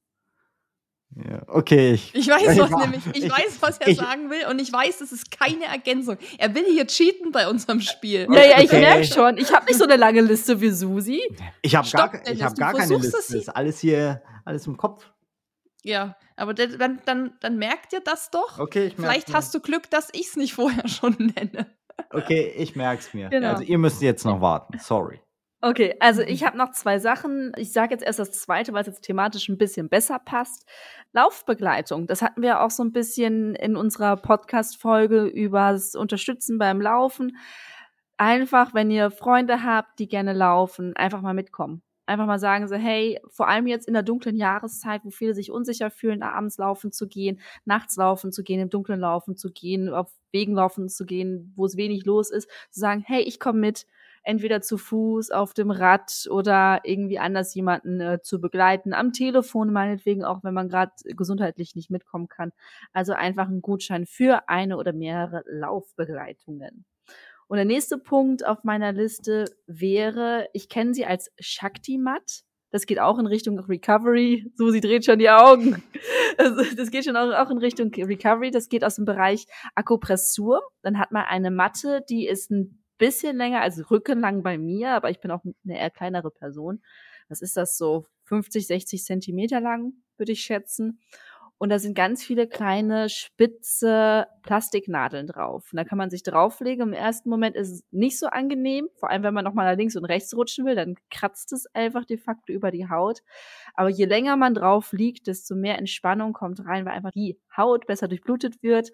Ja, 1.15 1.41
okay. 1.47 1.93
Ich, 1.93 2.13
ich 2.13 2.27
weiß, 2.27 2.57
was 2.59 2.69
nämlich, 2.69 3.01
ich, 3.13 3.23
ich, 3.23 3.31
weiß, 3.31 3.57
was 3.61 3.77
er 3.79 3.87
ich, 3.87 3.97
sagen 3.97 4.29
will 4.29 4.45
und 4.49 4.59
ich 4.59 4.71
weiß, 4.71 5.01
es 5.01 5.11
ist 5.11 5.31
keine 5.31 5.65
Ergänzung. 5.65 6.17
Er 6.37 6.53
will 6.53 6.65
hier 6.65 6.85
cheaten 6.85 7.31
bei 7.31 7.47
unserem 7.47 7.81
Spiel. 7.81 8.27
Ja, 8.31 8.43
ja, 8.43 8.59
ich 8.59 8.69
okay. 8.69 8.81
merke 8.81 9.05
schon. 9.05 9.37
Ich 9.37 9.51
habe 9.51 9.65
nicht 9.65 9.77
so 9.77 9.85
eine 9.85 9.95
lange 9.95 10.21
Liste 10.21 10.61
wie 10.61 10.69
Susi. 10.69 11.21
Ich 11.61 11.75
habe 11.75 11.89
gar, 11.89 12.27
ich 12.27 12.43
hab 12.43 12.55
gar 12.55 12.73
keine 12.73 12.95
Liste. 12.95 13.17
Das 13.17 13.29
ist 13.31 13.49
alles 13.49 13.79
hier, 13.79 14.21
alles 14.45 14.67
im 14.67 14.77
Kopf. 14.77 15.11
Ja, 15.83 16.15
aber 16.35 16.53
dann, 16.53 17.01
dann, 17.05 17.33
dann 17.41 17.57
merkt 17.57 17.93
ihr 17.93 18.01
das 18.01 18.29
doch. 18.29 18.59
Okay, 18.59 18.87
ich 18.87 18.97
merke 18.97 19.13
Vielleicht 19.13 19.33
hast 19.33 19.53
du 19.53 19.59
Glück, 19.59 19.89
dass 19.89 20.09
ich 20.13 20.27
es 20.27 20.35
nicht 20.35 20.53
vorher 20.53 20.87
schon 20.87 21.15
nenne. 21.35 21.67
Okay, 22.11 22.53
ich 22.55 22.75
merke 22.75 23.01
es 23.01 23.13
mir. 23.13 23.29
Genau. 23.29 23.49
Also 23.49 23.63
ihr 23.63 23.77
müsst 23.77 24.01
jetzt 24.01 24.25
noch 24.25 24.41
warten. 24.41 24.77
Sorry. 24.79 25.19
Okay, 25.61 25.93
also 25.99 26.21
ich 26.21 26.45
habe 26.45 26.57
noch 26.57 26.71
zwei 26.71 26.99
Sachen. 26.99 27.51
Ich 27.57 27.73
sage 27.73 27.93
jetzt 27.93 28.03
erst 28.03 28.19
das 28.19 28.31
zweite, 28.31 28.71
weil 28.71 28.81
es 28.81 28.87
jetzt 28.87 29.01
thematisch 29.01 29.49
ein 29.49 29.57
bisschen 29.57 29.89
besser 29.89 30.17
passt. 30.17 30.65
Laufbegleitung, 31.11 32.07
das 32.07 32.21
hatten 32.21 32.41
wir 32.41 32.61
auch 32.61 32.71
so 32.71 32.81
ein 32.81 32.93
bisschen 32.93 33.55
in 33.55 33.75
unserer 33.75 34.15
Podcast-Folge 34.15 35.25
übers 35.25 35.95
Unterstützen 35.95 36.59
beim 36.59 36.79
Laufen. 36.79 37.35
Einfach, 38.15 38.73
wenn 38.73 38.89
ihr 38.89 39.11
Freunde 39.11 39.63
habt, 39.63 39.99
die 39.99 40.07
gerne 40.07 40.31
laufen, 40.31 40.95
einfach 40.95 41.21
mal 41.21 41.33
mitkommen. 41.33 41.81
Einfach 42.05 42.25
mal 42.25 42.39
sagen 42.39 42.69
so, 42.69 42.75
hey, 42.75 43.19
vor 43.29 43.49
allem 43.49 43.67
jetzt 43.67 43.87
in 43.87 43.93
der 43.93 44.03
dunklen 44.03 44.37
Jahreszeit, 44.37 45.01
wo 45.03 45.09
viele 45.09 45.33
sich 45.33 45.51
unsicher 45.51 45.91
fühlen, 45.91 46.23
abends 46.23 46.57
laufen 46.57 46.93
zu 46.93 47.07
gehen, 47.07 47.41
nachts 47.65 47.97
laufen 47.97 48.31
zu 48.31 48.43
gehen, 48.43 48.61
im 48.61 48.69
Dunkeln 48.69 49.01
laufen 49.01 49.35
zu 49.35 49.51
gehen, 49.51 49.89
auf 49.89 50.09
Wegen 50.31 50.53
laufen 50.53 50.87
zu 50.87 51.05
gehen, 51.05 51.53
wo 51.57 51.65
es 51.65 51.75
wenig 51.75 52.05
los 52.05 52.31
ist, 52.31 52.49
zu 52.71 52.79
sagen, 52.79 53.03
hey, 53.05 53.21
ich 53.21 53.39
komme 53.39 53.59
mit, 53.59 53.85
entweder 54.23 54.61
zu 54.61 54.77
Fuß, 54.77 55.31
auf 55.31 55.53
dem 55.53 55.71
Rad 55.71 56.27
oder 56.29 56.81
irgendwie 56.83 57.19
anders 57.19 57.53
jemanden 57.55 57.99
äh, 58.01 58.21
zu 58.21 58.39
begleiten, 58.39 58.93
am 58.93 59.13
Telefon 59.13 59.71
meinetwegen 59.71 60.23
auch, 60.23 60.43
wenn 60.43 60.53
man 60.53 60.69
gerade 60.69 60.91
gesundheitlich 61.03 61.75
nicht 61.75 61.89
mitkommen 61.89 62.27
kann. 62.27 62.51
Also 62.93 63.13
einfach 63.13 63.47
ein 63.47 63.61
Gutschein 63.61 64.05
für 64.05 64.49
eine 64.49 64.77
oder 64.77 64.93
mehrere 64.93 65.43
Laufbegleitungen. 65.47 66.85
Und 67.47 67.57
der 67.57 67.65
nächste 67.65 67.97
Punkt 67.97 68.45
auf 68.45 68.63
meiner 68.63 68.91
Liste 68.91 69.45
wäre, 69.65 70.47
ich 70.53 70.69
kenne 70.69 70.93
sie 70.93 71.05
als 71.05 71.31
Shakti-Mat. 71.39 72.43
Das 72.71 72.85
geht 72.85 72.99
auch 72.99 73.17
in 73.17 73.25
Richtung 73.25 73.57
Recovery. 73.59 74.51
Susi 74.53 74.79
dreht 74.79 75.05
schon 75.05 75.19
die 75.19 75.29
Augen. 75.29 75.83
Das 76.77 76.89
geht 76.89 77.03
schon 77.03 77.17
auch 77.17 77.49
in 77.49 77.57
Richtung 77.57 77.93
Recovery. 77.93 78.49
Das 78.49 78.69
geht 78.69 78.85
aus 78.85 78.95
dem 78.95 79.03
Bereich 79.03 79.45
Akupressur. 79.75 80.61
Dann 80.83 80.97
hat 80.97 81.11
man 81.11 81.25
eine 81.25 81.51
Matte, 81.51 82.01
die 82.07 82.27
ist 82.27 82.49
ein 82.49 82.78
bisschen 82.99 83.37
länger, 83.37 83.61
also 83.61 83.83
rückenlang 83.89 84.43
bei 84.43 84.59
mir, 84.59 84.91
aber 84.91 85.09
ich 85.09 85.19
bin 85.19 85.31
auch 85.31 85.41
eine 85.43 85.79
eher 85.79 85.89
kleinere 85.89 86.29
Person. 86.29 86.83
Was 87.29 87.41
ist 87.41 87.57
das 87.57 87.77
so? 87.77 88.05
50, 88.25 88.67
60 88.67 89.03
Zentimeter 89.03 89.59
lang, 89.59 89.93
würde 90.17 90.33
ich 90.33 90.41
schätzen. 90.41 90.99
Und 91.61 91.69
da 91.69 91.77
sind 91.77 91.93
ganz 91.93 92.23
viele 92.23 92.47
kleine, 92.47 93.09
spitze 93.09 94.27
Plastiknadeln 94.43 95.27
drauf. 95.27 95.67
Und 95.73 95.77
da 95.77 95.83
kann 95.83 95.97
man 95.97 96.09
sich 96.09 96.23
drauflegen. 96.23 96.87
Im 96.87 96.93
ersten 96.93 97.29
Moment 97.29 97.57
ist 97.57 97.69
es 97.69 97.83
nicht 97.91 98.17
so 98.17 98.27
angenehm. 98.27 98.87
Vor 98.95 99.09
allem, 99.09 99.23
wenn 99.23 99.33
man 99.33 99.43
nochmal 99.43 99.69
nach 99.69 99.77
links 99.77 99.97
und 99.97 100.05
rechts 100.05 100.33
rutschen 100.33 100.65
will, 100.65 100.75
dann 100.75 100.95
kratzt 101.11 101.51
es 101.51 101.67
einfach 101.75 102.05
de 102.05 102.17
facto 102.17 102.53
über 102.53 102.71
die 102.71 102.87
Haut. 102.87 103.23
Aber 103.73 103.89
je 103.89 104.05
länger 104.05 104.37
man 104.37 104.53
drauf 104.53 104.93
liegt, 104.93 105.27
desto 105.27 105.53
mehr 105.53 105.77
Entspannung 105.77 106.31
kommt 106.31 106.65
rein, 106.65 106.85
weil 106.85 106.93
einfach 106.93 107.11
die 107.11 107.37
Haut 107.57 107.87
besser 107.87 108.07
durchblutet 108.07 108.63
wird. 108.63 108.91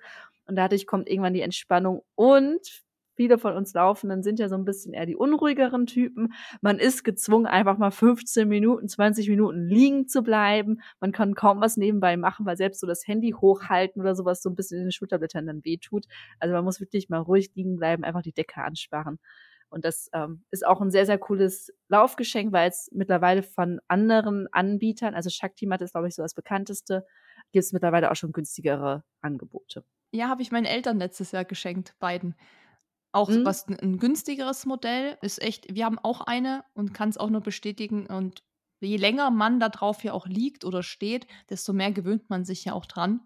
Und 0.47 0.56
dadurch 0.56 0.88
kommt 0.88 1.08
irgendwann 1.08 1.36
die 1.36 1.41
Entspannung. 1.41 2.03
Und 2.16 2.84
viele 3.16 3.38
von 3.38 3.53
uns 3.53 3.74
Laufenden 3.74 4.24
sind 4.24 4.39
ja 4.39 4.49
so 4.49 4.55
ein 4.55 4.66
bisschen 4.66 4.93
eher 4.93 5.05
die 5.05 5.16
unruhigeren 5.16 5.86
Typen. 5.86 6.34
Man 6.61 6.80
ist 6.80 7.03
gezwungen, 7.03 7.45
einfach 7.45 7.78
mal 7.78 7.91
15 7.91 8.47
Minuten, 8.47 8.88
20 8.88 9.30
Minuten 9.30 9.66
liegen 9.68 10.07
zu 10.07 10.22
bleiben. 10.22 10.82
Man 10.99 11.11
kann 11.11 11.36
kaum 11.36 11.61
was 11.61 11.78
nebenbei 11.78 12.18
machen, 12.18 12.45
weil 12.45 12.57
selbst 12.57 12.80
so 12.80 12.88
das 12.88 13.07
Handy 13.07 13.32
hochhalten 13.32 14.01
oder 14.01 14.16
sowas 14.16 14.41
so 14.41 14.49
ein 14.49 14.55
bisschen 14.55 14.80
in 14.80 14.86
den 14.86 14.91
Schulterblättern 14.91 15.47
dann 15.47 15.66
wehtut. 15.66 16.05
Also 16.39 16.53
man 16.53 16.63
muss 16.63 16.80
wirklich 16.80 17.09
mal 17.09 17.20
ruhig 17.20 17.51
liegen 17.55 17.78
bleiben, 17.78 18.03
einfach 18.03 18.22
die 18.22 18.34
Decke 18.34 18.61
ansparren. 18.61 19.20
Und 19.70 19.84
das 19.84 20.09
ähm, 20.13 20.43
ist 20.51 20.66
auch 20.66 20.80
ein 20.80 20.91
sehr, 20.91 21.05
sehr 21.05 21.18
cooles 21.18 21.74
Laufgeschenk, 21.89 22.53
weil 22.53 22.70
es 22.70 22.89
mittlerweile 22.93 23.43
von 23.43 23.80
anderen 23.88 24.47
Anbietern, 24.51 25.16
also 25.16 25.30
Shaktimat 25.30 25.82
ist, 25.82 25.91
glaube 25.91 26.07
ich, 26.07 26.16
so 26.16 26.22
das 26.22 26.34
bekannteste, 26.34 27.05
gibt 27.51 27.66
es 27.66 27.74
mittlerweile 27.74 28.11
auch 28.11 28.16
schon 28.16 28.32
günstigere 28.32 29.03
Angebote. 29.22 29.84
Ja, 30.11 30.30
habe 30.30 30.41
ich 30.41 30.51
meinen 30.51 30.66
Eltern 30.66 30.97
letztes 30.97 31.32
Jahr 31.34 31.45
geschenkt, 31.45 31.95
beiden. 31.99 32.36
Auch 33.16 33.30
mhm. 33.30 33.45
was 33.45 33.66
ein 33.70 33.97
günstigeres 33.97 34.66
Modell 34.66 35.18
ist 35.22 35.41
echt, 35.41 35.74
wir 35.74 35.86
haben 35.86 35.99
auch 35.99 36.20
eine 36.20 36.66
und 36.74 36.93
kann 36.93 37.07
es 37.07 37.18
auch 37.18 37.30
nur 37.30 37.39
bestätigen. 37.39 38.07
Und 38.07 38.43
je 38.82 38.97
länger 38.97 39.32
man 39.32 39.61
da 39.61 39.70
drauf 39.70 40.03
ja 40.03 40.11
auch 40.11 40.28
liegt 40.28 40.66
oder 40.66 40.84
steht, 40.84 41.26
desto 41.49 41.72
mehr 41.72 41.93
gewöhnt 41.93 42.30
man 42.30 42.43
sich 42.43 42.66
ja 42.66 42.74
auch 42.74 42.86
dran. 42.86 43.22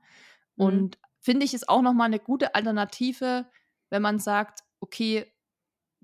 Mhm. 0.58 0.66
Und 0.66 1.00
finde 1.20 1.44
ich, 1.44 1.56
ist 1.56 1.68
auch 1.68 1.82
nochmal 1.82 2.06
eine 2.06 2.20
gute 2.20 2.54
Alternative, 2.54 3.48
wenn 3.90 4.04
man 4.04 4.20
sagt, 4.20 4.60
okay, 4.80 5.26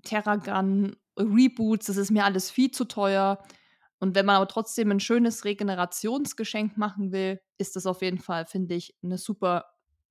Terragun, 0.02 0.96
Reboots, 1.16 1.86
das 1.86 1.96
ist 1.96 2.10
mir 2.10 2.24
alles 2.24 2.50
viel 2.50 2.72
zu 2.72 2.86
teuer. 2.86 3.40
Und 4.00 4.16
wenn 4.16 4.26
man 4.26 4.34
aber 4.34 4.48
trotzdem 4.48 4.90
ein 4.90 4.98
schönes 4.98 5.44
Regenerationsgeschenk 5.44 6.76
machen 6.76 7.12
will, 7.12 7.40
ist 7.56 7.76
das 7.76 7.86
auf 7.86 8.02
jeden 8.02 8.18
Fall, 8.18 8.46
finde 8.46 8.74
ich, 8.74 8.96
eine 9.04 9.16
super 9.16 9.66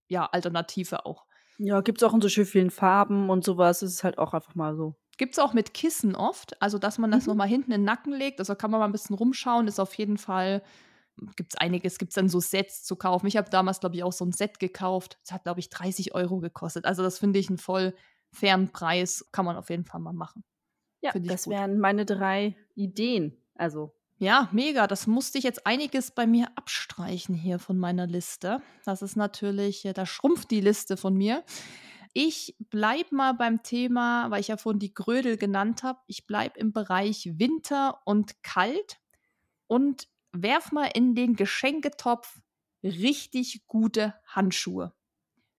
ja, 0.07 0.25
Alternative 0.27 1.05
auch. 1.05 1.25
Ja, 1.57 1.81
gibt's 1.81 2.03
auch 2.03 2.13
in 2.13 2.21
so 2.21 2.29
schön 2.29 2.45
vielen 2.45 2.69
Farben 2.69 3.29
und 3.29 3.43
sowas. 3.43 3.81
Es 3.81 3.93
ist 3.93 4.03
halt 4.03 4.17
auch 4.17 4.33
einfach 4.33 4.55
mal 4.55 4.75
so. 4.75 4.95
Gibt's 5.17 5.39
auch 5.39 5.53
mit 5.53 5.73
Kissen 5.73 6.15
oft, 6.15 6.61
also 6.61 6.77
dass 6.77 6.97
man 6.97 7.11
das 7.11 7.25
mhm. 7.25 7.31
nochmal 7.31 7.47
hinten 7.47 7.71
in 7.71 7.81
den 7.81 7.85
Nacken 7.85 8.13
legt. 8.13 8.39
Also 8.39 8.55
kann 8.55 8.71
man 8.71 8.79
mal 8.79 8.85
ein 8.85 8.91
bisschen 8.91 9.15
rumschauen, 9.15 9.67
ist 9.67 9.79
auf 9.79 9.93
jeden 9.93 10.17
Fall, 10.17 10.61
gibt's 11.37 11.55
einiges, 11.55 11.97
gibt's 11.97 12.15
dann 12.15 12.27
so 12.27 12.41
Sets 12.41 12.83
zu 12.83 12.97
kaufen. 12.97 13.27
Ich 13.27 13.37
habe 13.37 13.49
damals, 13.49 13.79
glaube 13.79 13.95
ich, 13.95 14.03
auch 14.03 14.11
so 14.11 14.25
ein 14.25 14.33
Set 14.33 14.59
gekauft. 14.59 15.17
Das 15.23 15.31
hat, 15.31 15.43
glaube 15.43 15.61
ich, 15.61 15.69
30 15.69 16.13
Euro 16.13 16.39
gekostet. 16.39 16.85
Also 16.85 17.01
das 17.01 17.19
finde 17.19 17.39
ich 17.39 17.47
einen 17.47 17.57
voll 17.57 17.95
fairen 18.31 18.71
Preis. 18.73 19.25
Kann 19.31 19.45
man 19.45 19.55
auf 19.55 19.69
jeden 19.69 19.85
Fall 19.85 20.01
mal 20.01 20.13
machen. 20.13 20.43
Ja, 21.01 21.11
das 21.13 21.47
wären 21.47 21.79
meine 21.79 22.05
drei 22.05 22.57
Ideen. 22.73 23.37
Also 23.53 23.94
ja, 24.17 24.49
mega. 24.51 24.87
Das 24.87 25.07
musste 25.07 25.37
ich 25.37 25.43
jetzt 25.43 25.67
einiges 25.67 26.11
bei 26.11 26.25
mir 26.25 26.47
abstreichen 26.55 27.35
hier 27.35 27.59
von 27.59 27.77
meiner 27.77 28.07
Liste. 28.07 28.61
Das 28.85 29.01
ist 29.01 29.15
natürlich, 29.15 29.85
äh, 29.85 29.93
da 29.93 30.05
schrumpft 30.05 30.51
die 30.51 30.61
Liste 30.61 30.97
von 30.97 31.15
mir. 31.15 31.43
Ich 32.13 32.55
bleibe 32.69 33.13
mal 33.13 33.33
beim 33.33 33.61
Thema, 33.61 34.31
weil 34.31 34.39
ich 34.39 34.47
ja 34.47 34.55
vorhin 34.55 34.79
die 34.79 34.93
Grödel 34.93 35.35
genannt 35.37 35.83
habe. 35.83 35.99
Ich 36.07 36.25
bleibe 36.25 36.57
im 36.57 36.71
Bereich 36.71 37.29
Winter 37.33 37.99
und 38.05 38.41
kalt 38.41 39.01
und 39.67 40.07
werf 40.31 40.71
mal 40.71 40.89
in 40.93 41.13
den 41.13 41.35
Geschenketopf 41.35 42.39
richtig 42.83 43.67
gute 43.67 44.13
Handschuhe. 44.27 44.93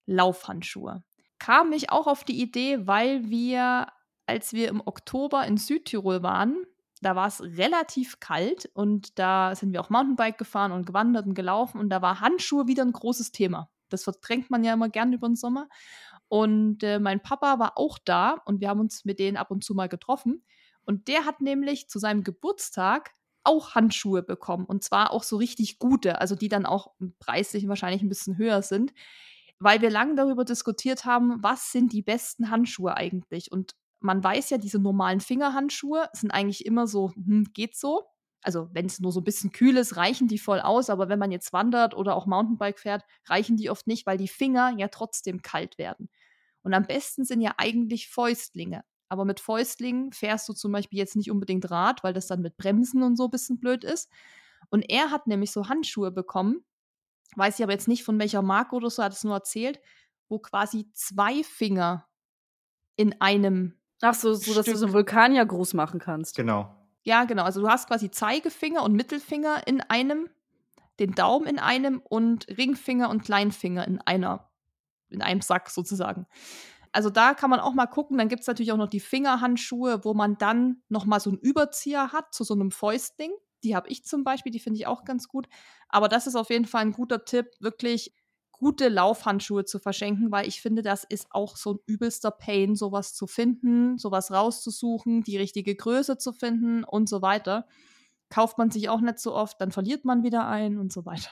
Laufhandschuhe. 0.07 1.05
Kam 1.39 1.73
ich 1.73 1.91
auch 1.91 2.07
auf 2.07 2.25
die 2.25 2.41
Idee, 2.41 2.87
weil 2.87 3.29
wir, 3.29 3.89
als 4.25 4.55
wir 4.55 4.69
im 4.69 4.81
Oktober 4.81 5.47
in 5.47 5.59
Südtirol 5.59 6.23
waren, 6.23 6.65
da 7.07 7.15
war 7.15 7.29
es 7.29 7.41
relativ 7.41 8.19
kalt 8.19 8.69
und 8.75 9.17
da 9.17 9.55
sind 9.55 9.73
wir 9.73 9.81
auch 9.81 9.91
Mountainbike 9.91 10.39
gefahren 10.39 10.73
und 10.73 10.87
gewandert 10.87 11.25
und 11.25 11.35
gelaufen 11.35 11.79
und 11.79 11.89
da 11.89 12.03
war 12.03 12.19
Handschuhe 12.19 12.67
wieder 12.67 12.85
ein 12.85 12.91
großes 12.91 13.31
Thema. 13.31 13.71
Das 13.91 14.03
verdrängt 14.03 14.51
man 14.51 14.65
ja 14.65 14.73
immer 14.75 14.89
gern 14.89 15.13
über 15.13 15.29
den 15.29 15.37
Sommer. 15.37 15.69
Und 16.27 16.83
äh, 16.83 16.99
mein 16.99 17.23
Papa 17.23 17.61
war 17.61 17.79
auch 17.79 18.01
da 18.05 18.43
und 18.45 18.61
wir 18.61 18.69
haben 18.69 18.81
uns 18.81 19.05
mit 19.05 19.21
denen 19.21 19.37
ab 19.37 19.53
und 19.53 19.63
zu 19.63 19.73
mal 19.75 19.89
getroffen. 19.89 20.45
Und 20.85 21.07
der 21.07 21.27
hat 21.27 21.41
nämlich 21.41 21.89
zu 21.89 22.01
seinem 22.01 22.25
Geburtstag 22.25 23.13
auch 23.45 23.77
Handschuhe 23.77 24.25
bekommen. 24.25 24.65
Und 24.65 24.83
zwar 24.83 25.13
auch 25.13 25.23
so 25.23 25.37
richtig 25.37 25.79
gute, 25.79 26.21
also 26.21 26.35
die 26.35 26.49
dann 26.49 26.67
auch 26.67 26.93
preislich 27.21 27.69
wahrscheinlich 27.69 28.03
ein 28.03 28.09
bisschen 28.09 28.37
höher 28.37 28.63
sind. 28.63 28.93
Weil 29.61 29.81
wir 29.81 29.91
lange 29.91 30.17
darüber 30.17 30.45
diskutiert 30.45 31.05
haben, 31.05 31.41
was 31.41 31.71
sind 31.71 31.93
die 31.93 32.03
besten 32.03 32.51
Handschuhe 32.51 32.97
eigentlich? 32.97 33.53
Und 33.53 33.77
man 34.01 34.23
weiß 34.23 34.51
ja, 34.51 34.59
diese 34.59 34.79
normalen 34.79 35.21
Fingerhandschuhe 35.21 36.09
sind 36.13 36.31
eigentlich 36.31 36.67
immer 36.67 36.87
so, 36.87 37.13
hm, 37.13 37.49
geht 37.53 37.77
so. 37.77 38.05
Also 38.43 38.69
wenn 38.73 38.87
es 38.87 39.01
nur 39.01 39.11
so 39.11 39.21
ein 39.21 39.25
bisschen 39.25 39.51
kühl 39.51 39.77
ist, 39.77 39.97
reichen 39.97 40.29
die 40.29 40.39
voll 40.39 40.61
aus, 40.61 40.91
aber 40.91 41.09
wenn 41.09 41.19
man 41.19 41.33
jetzt 41.33 41.53
wandert 41.53 41.95
oder 41.95 42.15
auch 42.15 42.27
Mountainbike 42.27 42.79
fährt, 42.79 43.05
reichen 43.27 43.57
die 43.57 43.71
oft 43.71 43.87
nicht, 43.87 44.07
weil 44.07 44.19
die 44.19 44.29
Finger 44.29 44.73
ja 44.77 44.89
trotzdem 44.89 45.43
kalt 45.43 45.79
werden. 45.79 46.09
Und 46.63 46.75
am 46.75 46.85
besten 46.85 47.25
sind 47.25 47.41
ja 47.41 47.55
eigentlich 47.59 48.09
Fäustlinge. 48.09 48.85
Aber 49.09 49.25
mit 49.25 49.41
Fäustlingen 49.41 50.13
fährst 50.13 50.49
du 50.49 50.53
zum 50.53 50.73
Beispiel 50.73 50.99
jetzt 50.99 51.17
nicht 51.17 51.31
unbedingt 51.31 51.71
Rad, 51.71 52.03
weil 52.03 52.13
das 52.13 52.27
dann 52.27 52.43
mit 52.43 52.57
Bremsen 52.57 53.03
und 53.03 53.17
so 53.17 53.25
ein 53.25 53.31
bisschen 53.31 53.61
blöd 53.61 53.85
ist. 53.85 54.11
Und 54.71 54.83
er 54.91 55.11
hat 55.11 55.27
nämlich 55.27 55.53
so 55.53 55.69
Handschuhe 55.69 56.11
bekommen, 56.11 56.65
weiß 57.37 57.59
ich 57.59 57.63
aber 57.63 57.73
jetzt 57.73 57.89
nicht 57.89 58.05
von 58.05 58.19
welcher 58.19 58.43
Marke 58.43 58.75
oder 58.75 58.91
so, 58.91 59.03
hat 59.03 59.13
es 59.13 59.25
nur 59.25 59.35
erzählt, 59.35 59.81
wo 60.29 60.39
quasi 60.39 60.91
zwei 60.93 61.43
Finger 61.45 62.09
in 62.97 63.21
einem. 63.21 63.79
Ach 64.03 64.15
so, 64.15 64.35
so 64.35 64.55
dass 64.55 64.67
du 64.67 64.77
so 64.77 64.87
einen 64.87 64.95
Vulkan 64.95 65.35
ja 65.35 65.45
groß 65.45 65.75
machen 65.75 66.01
kannst. 66.01 66.37
Genau. 66.37 66.75
Ja, 67.03 67.25
genau. 67.25 67.45
Also 67.45 67.61
du 67.61 67.69
hast 67.69 67.89
quasi 67.89 68.11
Zeigefinger 68.11 68.83
und 68.83 68.93
Mittelfinger 68.93 69.67
in 69.67 69.81
einem, 69.81 70.29
den 70.99 71.13
Daumen 71.13 71.47
in 71.47 71.59
einem 71.59 72.01
und 72.01 72.47
Ringfinger 72.49 73.09
und 73.11 73.23
Kleinfinger 73.23 73.87
in 73.87 74.01
einer, 74.01 74.51
in 75.09 75.23
einem 75.23 75.41
Sack 75.41 75.71
sozusagen. 75.71 76.27
Also 76.93 77.11
da 77.11 77.35
kann 77.35 77.51
man 77.51 77.61
auch 77.61 77.75
mal 77.75 77.87
gucken. 77.87 78.19
Dann 78.19 78.29
gibt 78.29 78.41
es 78.41 78.47
natürlich 78.47 78.73
auch 78.73 78.77
noch 78.77 78.89
die 78.89 79.01
Fingerhandschuhe, 79.01 80.05
wo 80.05 80.15
man 80.15 80.39
dann 80.39 80.83
noch 80.89 81.05
mal 81.05 81.21
so 81.21 81.31
einen 81.31 81.39
Überzieher 81.39 82.13
hat 82.13 82.33
zu 82.35 82.43
so 82.43 82.55
einem 82.55 82.71
Fäustling. 82.71 83.33
Die 83.65 83.77
habe 83.77 83.89
ich 83.89 84.05
zum 84.05 84.25
Beispiel, 84.25 84.53
die 84.53 84.61
finde 84.61 84.79
ich 84.79 84.87
auch 84.87 85.05
ganz 85.05 85.29
gut. 85.29 85.47
Aber 85.89 86.09
das 86.09 86.27
ist 86.27 86.37
auf 86.37 86.51
jeden 86.51 86.65
Fall 86.65 86.83
ein 86.83 86.93
guter 86.93 87.25
Tipp, 87.25 87.47
wirklich 87.61 88.15
gute 88.59 88.89
Laufhandschuhe 88.89 89.65
zu 89.65 89.79
verschenken, 89.79 90.31
weil 90.31 90.47
ich 90.47 90.61
finde, 90.61 90.83
das 90.83 91.05
ist 91.05 91.29
auch 91.31 91.57
so 91.57 91.75
ein 91.75 91.79
übelster 91.87 92.31
Pain, 92.31 92.75
sowas 92.75 93.15
zu 93.15 93.27
finden, 93.27 93.99
sowas 93.99 94.31
rauszusuchen, 94.31 95.23
die 95.23 95.37
richtige 95.37 95.75
Größe 95.75 96.19
zu 96.19 96.33
finden 96.33 96.85
und 96.85 97.09
so 97.09 97.23
weiter. 97.23 97.67
Kauft 98.29 98.59
man 98.59 98.71
sich 98.71 98.89
auch 98.89 99.01
nicht 99.01 99.21
so 99.21 99.35
oft, 99.35 99.61
dann 99.61 99.71
verliert 99.71 100.05
man 100.05 100.25
wieder 100.25 100.49
ein 100.49 100.79
und 100.79 100.93
so 100.93 101.07
weiter. 101.07 101.31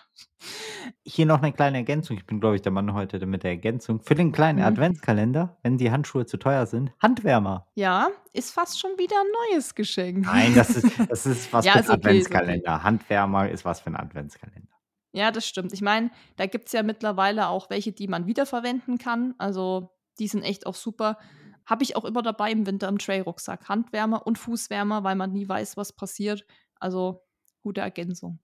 Hier 1.05 1.27
noch 1.27 1.43
eine 1.43 1.53
kleine 1.53 1.79
Ergänzung. 1.79 2.16
Ich 2.16 2.27
bin, 2.27 2.39
glaube 2.39 2.57
ich, 2.57 2.62
der 2.62 2.70
Mann 2.70 2.95
heute 2.95 3.25
mit 3.27 3.43
der 3.43 3.51
Ergänzung. 3.51 4.01
Für 4.01 4.14
den 4.14 4.31
kleinen 4.31 4.61
mhm. 4.61 4.66
Adventskalender, 4.66 5.57
wenn 5.62 5.77
die 5.77 5.91
Handschuhe 5.91 6.27
zu 6.27 6.37
teuer 6.37 6.66
sind, 6.66 6.93
Handwärmer. 7.01 7.66
Ja, 7.75 8.09
ist 8.33 8.53
fast 8.53 8.79
schon 8.79 8.93
wieder 8.97 9.16
ein 9.16 9.55
neues 9.55 9.75
Geschenk. 9.75 10.25
Nein, 10.25 10.55
das 10.55 10.70
ist, 10.70 10.93
das 11.09 11.27
ist 11.27 11.53
was 11.53 11.64
ja, 11.66 11.72
für 11.72 11.79
ein 11.79 11.85
okay, 11.85 11.93
Adventskalender. 11.95 12.75
Okay. 12.75 12.85
Handwärmer 12.85 13.49
ist 13.49 13.64
was 13.64 13.81
für 13.81 13.89
ein 13.89 13.97
Adventskalender. 13.97 14.74
Ja, 15.15 15.31
das 15.31 15.47
stimmt. 15.47 15.73
Ich 15.73 15.81
meine, 15.81 16.11
da 16.37 16.47
gibt 16.47 16.67
es 16.67 16.73
ja 16.73 16.83
mittlerweile 16.83 17.47
auch 17.47 17.71
welche, 17.71 17.93
die 17.93 18.09
man 18.09 18.27
wiederverwenden 18.27 18.99
kann. 18.99 19.37
Also 19.39 19.91
die 20.19 20.27
sind 20.27 20.43
echt 20.43 20.67
auch 20.67 20.75
super. 20.75 21.19
Habe 21.65 21.85
ich 21.85 21.95
auch 21.95 22.05
immer 22.05 22.21
dabei 22.21 22.51
im 22.51 22.67
Winter 22.67 22.89
im 22.89 22.99
Trail-Rucksack. 22.99 23.69
Handwärmer 23.69 24.27
und 24.27 24.39
Fußwärmer, 24.39 25.05
weil 25.05 25.15
man 25.15 25.31
nie 25.33 25.49
weiß, 25.49 25.77
was 25.77 25.93
passiert. 25.93 26.45
Also 26.81 27.23
gute 27.62 27.81
Ergänzung. 27.81 28.41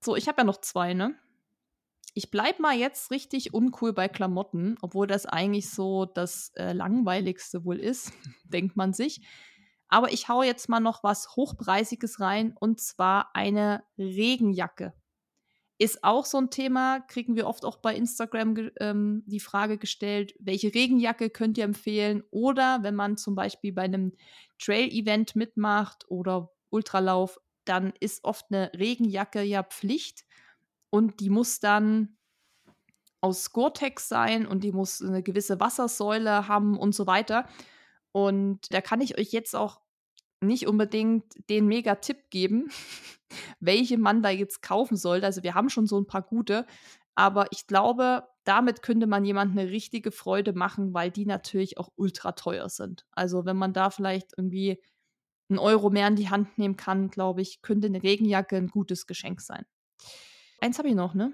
So, 0.00 0.16
ich 0.16 0.28
habe 0.28 0.40
ja 0.40 0.44
noch 0.44 0.62
zwei, 0.62 0.94
ne? 0.94 1.14
Ich 2.14 2.30
bleibe 2.30 2.62
mal 2.62 2.74
jetzt 2.74 3.10
richtig 3.10 3.52
uncool 3.52 3.92
bei 3.92 4.08
Klamotten, 4.08 4.76
obwohl 4.80 5.06
das 5.06 5.26
eigentlich 5.26 5.68
so 5.68 6.06
das 6.06 6.52
äh, 6.56 6.72
langweiligste 6.72 7.66
wohl 7.66 7.78
ist, 7.78 8.12
denkt 8.44 8.78
man 8.78 8.94
sich. 8.94 9.20
Aber 9.88 10.10
ich 10.10 10.28
hau 10.28 10.42
jetzt 10.42 10.70
mal 10.70 10.80
noch 10.80 11.04
was 11.04 11.36
Hochpreisiges 11.36 12.18
rein 12.18 12.54
und 12.58 12.80
zwar 12.80 13.36
eine 13.36 13.84
Regenjacke. 13.98 14.94
Ist 15.80 16.02
auch 16.02 16.24
so 16.24 16.38
ein 16.38 16.50
Thema, 16.50 17.00
kriegen 17.00 17.36
wir 17.36 17.46
oft 17.46 17.64
auch 17.64 17.76
bei 17.76 17.94
Instagram 17.94 18.70
ähm, 18.80 19.22
die 19.26 19.38
Frage 19.38 19.78
gestellt, 19.78 20.34
welche 20.40 20.74
Regenjacke 20.74 21.30
könnt 21.30 21.56
ihr 21.56 21.64
empfehlen? 21.64 22.24
Oder 22.30 22.82
wenn 22.82 22.96
man 22.96 23.16
zum 23.16 23.36
Beispiel 23.36 23.72
bei 23.72 23.82
einem 23.82 24.12
Trail-Event 24.58 25.36
mitmacht 25.36 26.04
oder 26.08 26.50
Ultralauf, 26.70 27.38
dann 27.64 27.92
ist 28.00 28.24
oft 28.24 28.46
eine 28.50 28.72
Regenjacke 28.76 29.42
ja 29.42 29.62
Pflicht 29.62 30.24
und 30.90 31.20
die 31.20 31.30
muss 31.30 31.60
dann 31.60 32.16
aus 33.20 33.52
Gore-Tex 33.52 34.08
sein 34.08 34.46
und 34.46 34.64
die 34.64 34.72
muss 34.72 35.02
eine 35.02 35.22
gewisse 35.22 35.60
Wassersäule 35.60 36.48
haben 36.48 36.76
und 36.76 36.94
so 36.94 37.06
weiter. 37.06 37.48
Und 38.12 38.72
da 38.72 38.80
kann 38.80 39.00
ich 39.00 39.18
euch 39.18 39.32
jetzt 39.32 39.54
auch 39.54 39.80
nicht 40.40 40.66
unbedingt 40.66 41.24
den 41.50 41.66
Mega-Tipp 41.66 42.30
geben, 42.30 42.70
welche 43.60 43.98
man 43.98 44.22
da 44.22 44.30
jetzt 44.30 44.62
kaufen 44.62 44.96
sollte. 44.96 45.26
Also 45.26 45.42
wir 45.42 45.54
haben 45.54 45.68
schon 45.68 45.86
so 45.86 45.98
ein 45.98 46.06
paar 46.06 46.22
gute, 46.22 46.66
aber 47.14 47.46
ich 47.50 47.66
glaube, 47.66 48.24
damit 48.44 48.82
könnte 48.82 49.06
man 49.06 49.24
jemandem 49.24 49.58
eine 49.58 49.70
richtige 49.70 50.10
Freude 50.10 50.52
machen, 50.52 50.94
weil 50.94 51.10
die 51.10 51.26
natürlich 51.26 51.78
auch 51.78 51.90
ultra 51.96 52.32
teuer 52.32 52.68
sind. 52.68 53.06
Also 53.12 53.44
wenn 53.44 53.56
man 53.56 53.72
da 53.72 53.90
vielleicht 53.90 54.32
irgendwie 54.36 54.80
einen 55.50 55.58
Euro 55.58 55.90
mehr 55.90 56.08
in 56.08 56.16
die 56.16 56.30
Hand 56.30 56.58
nehmen 56.58 56.76
kann, 56.76 57.10
glaube 57.10 57.42
ich, 57.42 57.62
könnte 57.62 57.88
eine 57.88 58.02
Regenjacke 58.02 58.56
ein 58.56 58.68
gutes 58.68 59.06
Geschenk 59.06 59.40
sein. 59.40 59.64
Eins 60.60 60.78
habe 60.78 60.88
ich 60.88 60.94
noch, 60.94 61.14
ne? 61.14 61.32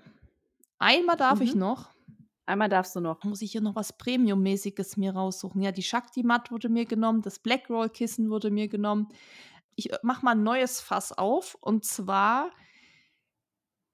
Einmal 0.78 1.16
darf 1.16 1.40
mhm. 1.40 1.44
ich 1.44 1.54
noch. 1.54 1.93
Einmal 2.46 2.68
darfst 2.68 2.94
du 2.94 3.00
noch. 3.00 3.24
Muss 3.24 3.42
ich 3.42 3.52
hier 3.52 3.60
noch 3.60 3.74
was 3.74 3.96
Premium-mäßiges 3.96 4.96
mir 4.96 5.14
raussuchen? 5.14 5.62
Ja, 5.62 5.72
die 5.72 5.82
Shakti-Matt 5.82 6.50
wurde 6.50 6.68
mir 6.68 6.84
genommen, 6.84 7.22
das 7.22 7.38
Blackroll-Kissen 7.38 8.30
wurde 8.30 8.50
mir 8.50 8.68
genommen. 8.68 9.08
Ich 9.76 9.92
äh, 9.92 9.98
mache 10.02 10.24
mal 10.24 10.32
ein 10.32 10.42
neues 10.42 10.80
Fass 10.80 11.12
auf 11.12 11.56
und 11.60 11.84
zwar 11.84 12.50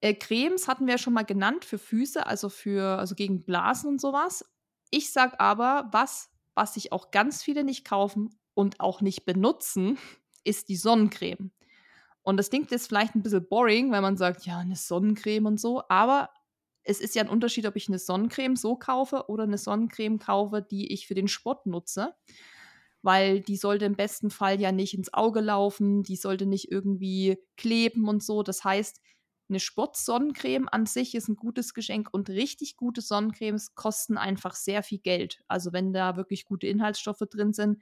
äh, 0.01 0.13
Cremes 0.13 0.67
hatten 0.67 0.85
wir 0.85 0.95
ja 0.95 0.97
schon 0.97 1.13
mal 1.13 1.23
genannt 1.23 1.63
für 1.63 1.77
Füße, 1.77 2.25
also 2.25 2.49
für 2.49 2.97
also 2.97 3.15
gegen 3.15 3.45
Blasen 3.45 3.89
und 3.89 4.01
sowas. 4.01 4.45
Ich 4.89 5.11
sag 5.11 5.39
aber, 5.39 5.87
was 5.91 6.31
was 6.55 6.73
sich 6.73 6.91
auch 6.91 7.11
ganz 7.11 7.43
viele 7.43 7.63
nicht 7.63 7.85
kaufen 7.85 8.37
und 8.53 8.79
auch 8.79 9.01
nicht 9.01 9.25
benutzen, 9.25 9.97
ist 10.43 10.69
die 10.69 10.75
Sonnencreme. 10.75 11.51
Und 12.23 12.37
das 12.37 12.49
klingt 12.49 12.71
jetzt 12.71 12.87
vielleicht 12.87 13.15
ein 13.15 13.23
bisschen 13.23 13.47
boring, 13.47 13.91
weil 13.91 14.01
man 14.01 14.17
sagt, 14.17 14.45
ja, 14.45 14.59
eine 14.59 14.75
Sonnencreme 14.75 15.47
und 15.47 15.59
so, 15.59 15.83
aber 15.89 16.29
es 16.83 16.99
ist 17.01 17.15
ja 17.15 17.23
ein 17.23 17.29
Unterschied, 17.29 17.65
ob 17.65 17.75
ich 17.75 17.87
eine 17.87 17.99
Sonnencreme 17.99 18.55
so 18.55 18.75
kaufe 18.75 19.25
oder 19.29 19.43
eine 19.43 19.57
Sonnencreme 19.57 20.19
kaufe, 20.19 20.61
die 20.61 20.91
ich 20.93 21.07
für 21.07 21.15
den 21.15 21.27
Sport 21.27 21.65
nutze. 21.67 22.15
Weil 23.03 23.41
die 23.41 23.57
sollte 23.57 23.85
im 23.85 23.95
besten 23.95 24.29
Fall 24.29 24.61
ja 24.61 24.71
nicht 24.71 24.93
ins 24.93 25.13
Auge 25.13 25.41
laufen, 25.41 26.03
die 26.03 26.15
sollte 26.15 26.45
nicht 26.45 26.71
irgendwie 26.71 27.37
kleben 27.57 28.07
und 28.07 28.23
so. 28.23 28.43
Das 28.43 28.63
heißt, 28.63 29.01
eine 29.49 29.59
Sportsonnencreme 29.59 30.69
an 30.69 30.85
sich 30.85 31.15
ist 31.15 31.27
ein 31.27 31.35
gutes 31.35 31.73
Geschenk 31.73 32.09
und 32.11 32.29
richtig 32.29 32.77
gute 32.77 33.01
Sonnencremes 33.01 33.73
kosten 33.75 34.17
einfach 34.17 34.55
sehr 34.55 34.83
viel 34.83 34.99
Geld. 34.99 35.41
Also 35.47 35.73
wenn 35.73 35.93
da 35.93 36.15
wirklich 36.15 36.45
gute 36.45 36.67
Inhaltsstoffe 36.67 37.23
drin 37.29 37.53
sind, 37.53 37.81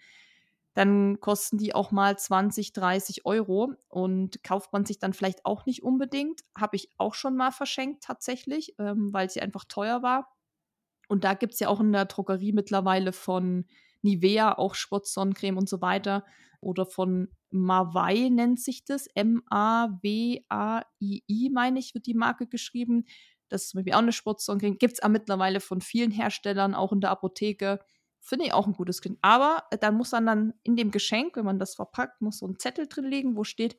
dann 0.74 1.20
kosten 1.20 1.58
die 1.58 1.74
auch 1.76 1.92
mal 1.92 2.18
20, 2.18 2.74
30 2.74 3.26
Euro 3.26 3.74
und 3.90 4.44
kauft 4.44 4.72
man 4.72 4.86
sich 4.86 5.00
dann 5.00 5.14
vielleicht 5.14 5.46
auch 5.46 5.66
nicht 5.66 5.84
unbedingt. 5.84 6.42
Habe 6.58 6.76
ich 6.76 6.90
auch 6.98 7.14
schon 7.16 7.36
mal 7.36 7.52
verschenkt 7.52 8.04
tatsächlich, 8.04 8.76
ähm, 8.80 9.12
weil 9.14 9.30
sie 9.30 9.42
einfach 9.42 9.66
teuer 9.66 10.04
war. 10.04 10.32
Und 11.08 11.24
da 11.24 11.34
gibt 11.34 11.54
es 11.54 11.60
ja 11.60 11.70
auch 11.70 11.80
in 11.80 11.92
der 11.92 12.06
Drogerie 12.06 12.54
mittlerweile 12.54 13.14
von 13.14 13.66
Nivea 14.04 14.58
auch 14.58 14.76
Sportsonnencreme 14.76 15.58
und 15.58 15.68
so 15.68 15.82
weiter. 15.82 16.24
Oder 16.62 16.86
von 16.86 17.30
Mawai 17.52 18.30
nennt 18.30 18.60
sich 18.60 18.86
das. 18.86 19.08
M-A-W-A-I-I, 19.16 19.50
meine 21.52 21.80
ich, 21.80 21.94
wird 21.96 22.06
die 22.06 22.14
Marke 22.14 22.48
geschrieben. 22.48 23.06
Das 23.50 23.64
ist 23.64 23.70
zum 23.70 23.80
Beispiel 23.80 23.94
auch 23.94 24.00
eine 24.00 24.12
Sportsonnencreme. 24.14 24.78
Gibt 24.78 25.00
es 25.02 25.08
mittlerweile 25.10 25.60
von 25.60 25.82
vielen 25.82 26.12
Herstellern, 26.12 26.76
auch 26.76 26.92
in 26.92 27.02
der 27.02 27.10
Apotheke. 27.12 27.80
Finde 28.20 28.46
ich 28.46 28.54
auch 28.54 28.68
ein 28.68 28.74
gutes 28.74 29.02
Kind. 29.02 29.18
Aber 29.22 29.64
äh, 29.72 29.78
dann 29.78 29.96
muss 29.96 30.12
dann, 30.12 30.26
dann 30.26 30.54
in 30.64 30.76
dem 30.76 30.92
Geschenk, 30.92 31.36
wenn 31.36 31.46
man 31.46 31.60
das 31.60 31.76
verpackt, 31.76 32.22
muss 32.22 32.40
so 32.40 32.48
ein 32.48 32.60
Zettel 32.60 32.88
drin 32.88 33.06
liegen, 33.06 33.36
wo 33.36 33.44
steht, 33.44 33.78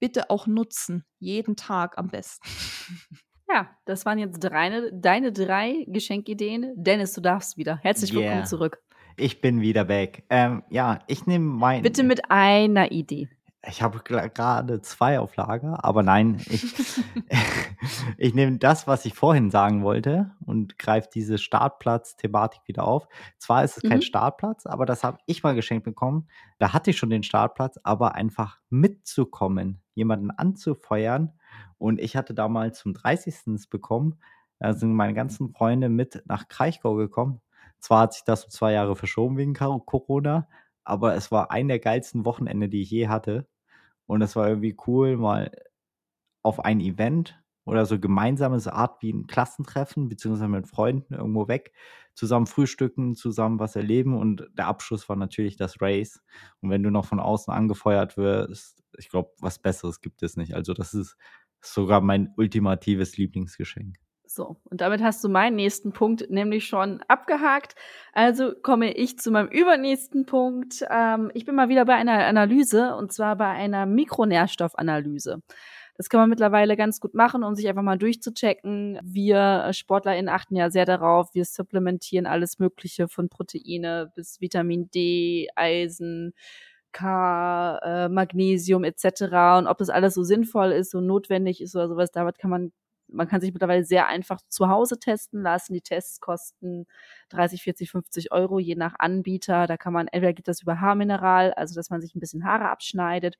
bitte 0.00 0.30
auch 0.30 0.46
nutzen. 0.46 1.04
Jeden 1.18 1.56
Tag 1.56 1.98
am 1.98 2.08
besten. 2.08 2.48
Ja, 3.46 3.70
das 3.84 4.06
waren 4.06 4.18
jetzt 4.18 4.42
deine, 4.42 4.90
deine 4.92 5.30
drei 5.30 5.84
Geschenkideen. 5.86 6.72
Dennis, 6.76 7.12
du 7.12 7.20
darfst 7.20 7.58
wieder. 7.58 7.78
Herzlich 7.82 8.12
willkommen 8.12 8.38
yeah. 8.38 8.44
zurück. 8.44 8.82
Ich 9.16 9.40
bin 9.40 9.60
wieder 9.60 9.86
weg. 9.86 10.24
Ähm, 10.30 10.64
ja, 10.70 11.00
ich 11.06 11.26
nehme 11.26 11.44
mein. 11.44 11.82
Bitte 11.82 12.02
mit 12.02 12.30
einer 12.30 12.90
Idee. 12.90 13.28
Ich 13.68 13.82
habe 13.82 14.00
gerade 14.00 14.82
zwei 14.82 15.18
auf 15.18 15.36
Lager, 15.36 15.84
aber 15.84 16.02
nein, 16.02 16.40
ich, 16.46 16.64
ich 18.18 18.34
nehme 18.34 18.58
das, 18.58 18.86
was 18.86 19.04
ich 19.04 19.14
vorhin 19.14 19.50
sagen 19.50 19.82
wollte 19.82 20.32
und 20.44 20.78
greife 20.78 21.08
diese 21.12 21.38
Startplatz-Thematik 21.38 22.62
wieder 22.66 22.84
auf. 22.84 23.08
Zwar 23.38 23.64
ist 23.64 23.76
es 23.76 23.82
kein 23.82 23.98
mhm. 23.98 24.02
Startplatz, 24.02 24.66
aber 24.66 24.86
das 24.86 25.04
habe 25.04 25.18
ich 25.26 25.42
mal 25.42 25.54
geschenkt 25.54 25.84
bekommen. 25.84 26.28
Da 26.58 26.72
hatte 26.72 26.90
ich 26.90 26.98
schon 26.98 27.10
den 27.10 27.22
Startplatz, 27.22 27.78
aber 27.82 28.14
einfach 28.14 28.60
mitzukommen, 28.70 29.82
jemanden 29.94 30.30
anzufeuern. 30.30 31.32
Und 31.78 32.00
ich 32.00 32.16
hatte 32.16 32.34
damals 32.34 32.78
zum 32.78 32.94
30. 32.94 33.68
bekommen. 33.70 34.18
Da 34.58 34.72
sind 34.72 34.94
meine 34.94 35.14
ganzen 35.14 35.50
Freunde 35.50 35.88
mit 35.88 36.22
nach 36.26 36.48
Kraichgau 36.48 36.94
gekommen. 36.94 37.40
Zwar 37.78 38.02
hat 38.02 38.14
sich 38.14 38.24
das 38.24 38.44
um 38.44 38.50
zwei 38.50 38.72
Jahre 38.72 38.96
verschoben 38.96 39.36
wegen 39.36 39.54
Corona, 39.54 40.48
aber 40.84 41.14
es 41.16 41.30
war 41.30 41.50
ein 41.50 41.68
der 41.68 41.78
geilsten 41.78 42.24
Wochenende, 42.24 42.68
die 42.68 42.82
ich 42.82 42.90
je 42.90 43.08
hatte. 43.08 43.46
Und 44.06 44.22
es 44.22 44.36
war 44.36 44.48
irgendwie 44.48 44.76
cool, 44.86 45.16
mal 45.16 45.50
auf 46.42 46.64
ein 46.64 46.80
Event 46.80 47.40
oder 47.64 47.86
so 47.86 47.98
gemeinsames 47.98 48.68
Art 48.68 49.02
wie 49.02 49.12
ein 49.12 49.26
Klassentreffen, 49.26 50.08
beziehungsweise 50.08 50.48
mit 50.48 50.68
Freunden 50.68 51.14
irgendwo 51.14 51.48
weg, 51.48 51.72
zusammen 52.14 52.46
frühstücken, 52.46 53.14
zusammen 53.14 53.58
was 53.58 53.76
erleben 53.76 54.16
und 54.16 54.48
der 54.52 54.66
Abschluss 54.66 55.08
war 55.08 55.16
natürlich 55.16 55.56
das 55.56 55.80
Race. 55.80 56.22
Und 56.60 56.70
wenn 56.70 56.82
du 56.82 56.90
noch 56.90 57.06
von 57.06 57.20
außen 57.20 57.52
angefeuert 57.52 58.16
wirst, 58.16 58.82
ich 58.98 59.08
glaube, 59.08 59.32
was 59.40 59.58
Besseres 59.58 60.00
gibt 60.00 60.22
es 60.22 60.36
nicht. 60.36 60.54
Also 60.54 60.74
das 60.74 60.94
ist 60.94 61.16
sogar 61.62 62.00
mein 62.02 62.32
ultimatives 62.36 63.16
Lieblingsgeschenk. 63.16 63.96
So, 64.34 64.56
und 64.64 64.80
damit 64.80 65.00
hast 65.00 65.22
du 65.22 65.28
meinen 65.28 65.54
nächsten 65.54 65.92
Punkt 65.92 66.28
nämlich 66.28 66.66
schon 66.66 67.00
abgehakt. 67.06 67.76
Also 68.12 68.52
komme 68.62 68.92
ich 68.92 69.16
zu 69.16 69.30
meinem 69.30 69.48
übernächsten 69.48 70.26
Punkt. 70.26 70.84
Ähm, 70.90 71.30
ich 71.34 71.44
bin 71.44 71.54
mal 71.54 71.68
wieder 71.68 71.84
bei 71.84 71.94
einer 71.94 72.24
Analyse 72.26 72.96
und 72.96 73.12
zwar 73.12 73.36
bei 73.36 73.50
einer 73.50 73.86
Mikronährstoffanalyse. 73.86 75.40
Das 75.96 76.08
kann 76.08 76.18
man 76.18 76.30
mittlerweile 76.30 76.76
ganz 76.76 76.98
gut 76.98 77.14
machen, 77.14 77.44
um 77.44 77.54
sich 77.54 77.68
einfach 77.68 77.82
mal 77.84 77.96
durchzuchecken. 77.96 78.98
Wir 79.04 79.70
SportlerInnen 79.72 80.28
achten 80.28 80.56
ja 80.56 80.68
sehr 80.68 80.84
darauf. 80.84 81.32
Wir 81.34 81.44
supplementieren 81.44 82.26
alles 82.26 82.58
Mögliche 82.58 83.06
von 83.06 83.28
Proteine 83.28 84.10
bis 84.16 84.40
Vitamin 84.40 84.90
D, 84.90 85.46
Eisen, 85.54 86.34
K, 86.90 87.78
äh, 87.84 88.08
Magnesium 88.08 88.82
etc. 88.82 89.58
Und 89.58 89.68
ob 89.68 89.78
das 89.78 89.90
alles 89.90 90.14
so 90.14 90.24
sinnvoll 90.24 90.72
ist 90.72 90.92
und 90.96 91.06
notwendig 91.06 91.60
ist 91.60 91.76
oder 91.76 91.88
sowas, 91.88 92.10
damit 92.10 92.38
kann 92.38 92.50
man 92.50 92.72
man 93.14 93.28
kann 93.28 93.40
sich 93.40 93.52
mittlerweile 93.52 93.84
sehr 93.84 94.06
einfach 94.08 94.40
zu 94.48 94.68
Hause 94.68 94.98
testen 94.98 95.42
lassen. 95.42 95.74
Die 95.74 95.80
Tests 95.80 96.20
kosten 96.20 96.86
30, 97.30 97.62
40, 97.62 97.90
50 97.90 98.32
Euro, 98.32 98.58
je 98.58 98.74
nach 98.74 98.94
Anbieter. 98.98 99.66
Da 99.66 99.76
kann 99.76 99.92
man, 99.92 100.08
entweder 100.08 100.32
geht 100.32 100.48
das 100.48 100.62
über 100.62 100.80
Haarmineral, 100.80 101.52
also 101.54 101.74
dass 101.74 101.90
man 101.90 102.00
sich 102.00 102.14
ein 102.14 102.20
bisschen 102.20 102.44
Haare 102.44 102.68
abschneidet 102.68 103.38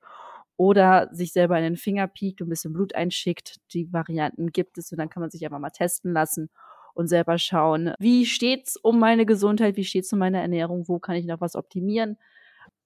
oder 0.57 1.09
sich 1.11 1.33
selber 1.33 1.57
in 1.57 1.63
den 1.63 1.77
Finger 1.77 2.07
piekt 2.07 2.41
und 2.41 2.47
ein 2.47 2.49
bisschen 2.49 2.73
Blut 2.73 2.95
einschickt. 2.95 3.57
Die 3.73 3.91
Varianten 3.91 4.51
gibt 4.51 4.77
es 4.77 4.91
und 4.91 4.97
dann 4.97 5.09
kann 5.09 5.21
man 5.21 5.29
sich 5.29 5.43
einfach 5.45 5.59
mal 5.59 5.69
testen 5.69 6.13
lassen 6.13 6.49
und 6.93 7.07
selber 7.07 7.37
schauen, 7.37 7.93
wie 7.99 8.25
steht's 8.25 8.77
um 8.77 8.99
meine 8.99 9.25
Gesundheit, 9.25 9.75
wie 9.75 9.83
steht's 9.83 10.11
um 10.13 10.19
meine 10.19 10.41
Ernährung, 10.41 10.87
wo 10.87 10.99
kann 10.99 11.15
ich 11.15 11.25
noch 11.25 11.41
was 11.41 11.55
optimieren. 11.55 12.17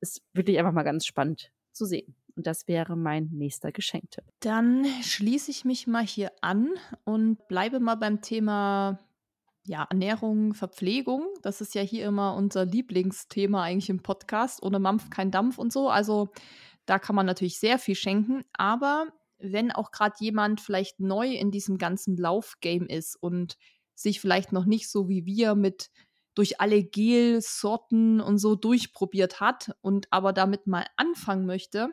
Ist 0.02 0.24
wirklich 0.34 0.58
einfach 0.60 0.74
mal 0.74 0.84
ganz 0.84 1.06
spannend 1.06 1.52
zu 1.72 1.86
sehen. 1.86 2.16
Und 2.40 2.48
das 2.48 2.70
wäre 2.70 2.96
mein 2.96 3.28
nächster 3.34 3.74
Geschenktipp. 3.74 4.24
Dann 4.40 4.86
schließe 5.02 5.52
ich 5.52 5.66
mich 5.66 5.88
mal 5.88 6.06
hier 6.08 6.32
an 6.40 6.70
und 7.04 7.46
bleibe 7.50 7.82
mal 7.82 7.96
beim 7.96 8.22
Thema 8.22 8.98
ja, 9.66 9.86
Ernährung, 9.90 10.54
Verpflegung. 10.54 11.28
Das 11.42 11.60
ist 11.60 11.76
ja 11.76 11.82
hier 11.82 12.08
immer 12.08 12.36
unser 12.36 12.64
Lieblingsthema 12.64 13.62
eigentlich 13.62 13.90
im 13.90 14.02
Podcast. 14.02 14.64
Ohne 14.64 14.80
Mampf 14.80 15.10
kein 15.10 15.32
Dampf 15.32 15.58
und 15.58 15.74
so. 15.74 15.90
Also 15.90 16.30
da 16.86 16.98
kann 16.98 17.14
man 17.14 17.26
natürlich 17.26 17.60
sehr 17.60 17.78
viel 17.78 17.96
schenken, 17.96 18.46
aber 18.54 19.08
wenn 19.38 19.74
auch 19.74 19.92
gerade 19.92 20.16
jemand 20.22 20.62
vielleicht 20.62 21.02
neu 21.02 21.28
in 21.28 21.52
diesem 21.52 21.78
ganzen 21.78 22.16
Laufgame 22.16 22.88
ist 22.88 23.18
und 23.22 23.58
sich 23.96 24.22
vielleicht 24.22 24.54
noch 24.54 24.64
nicht 24.64 24.90
so 24.90 25.10
wie 25.10 25.26
wir 25.26 25.56
mit 25.56 25.90
durch 26.36 26.62
alle 26.62 26.86
Gelsorten 26.86 28.22
und 28.22 28.38
so 28.38 28.56
durchprobiert 28.56 29.42
hat 29.42 29.76
und 29.82 30.08
aber 30.10 30.32
damit 30.32 30.68
mal 30.68 30.86
anfangen 30.96 31.46
möchte, 31.46 31.90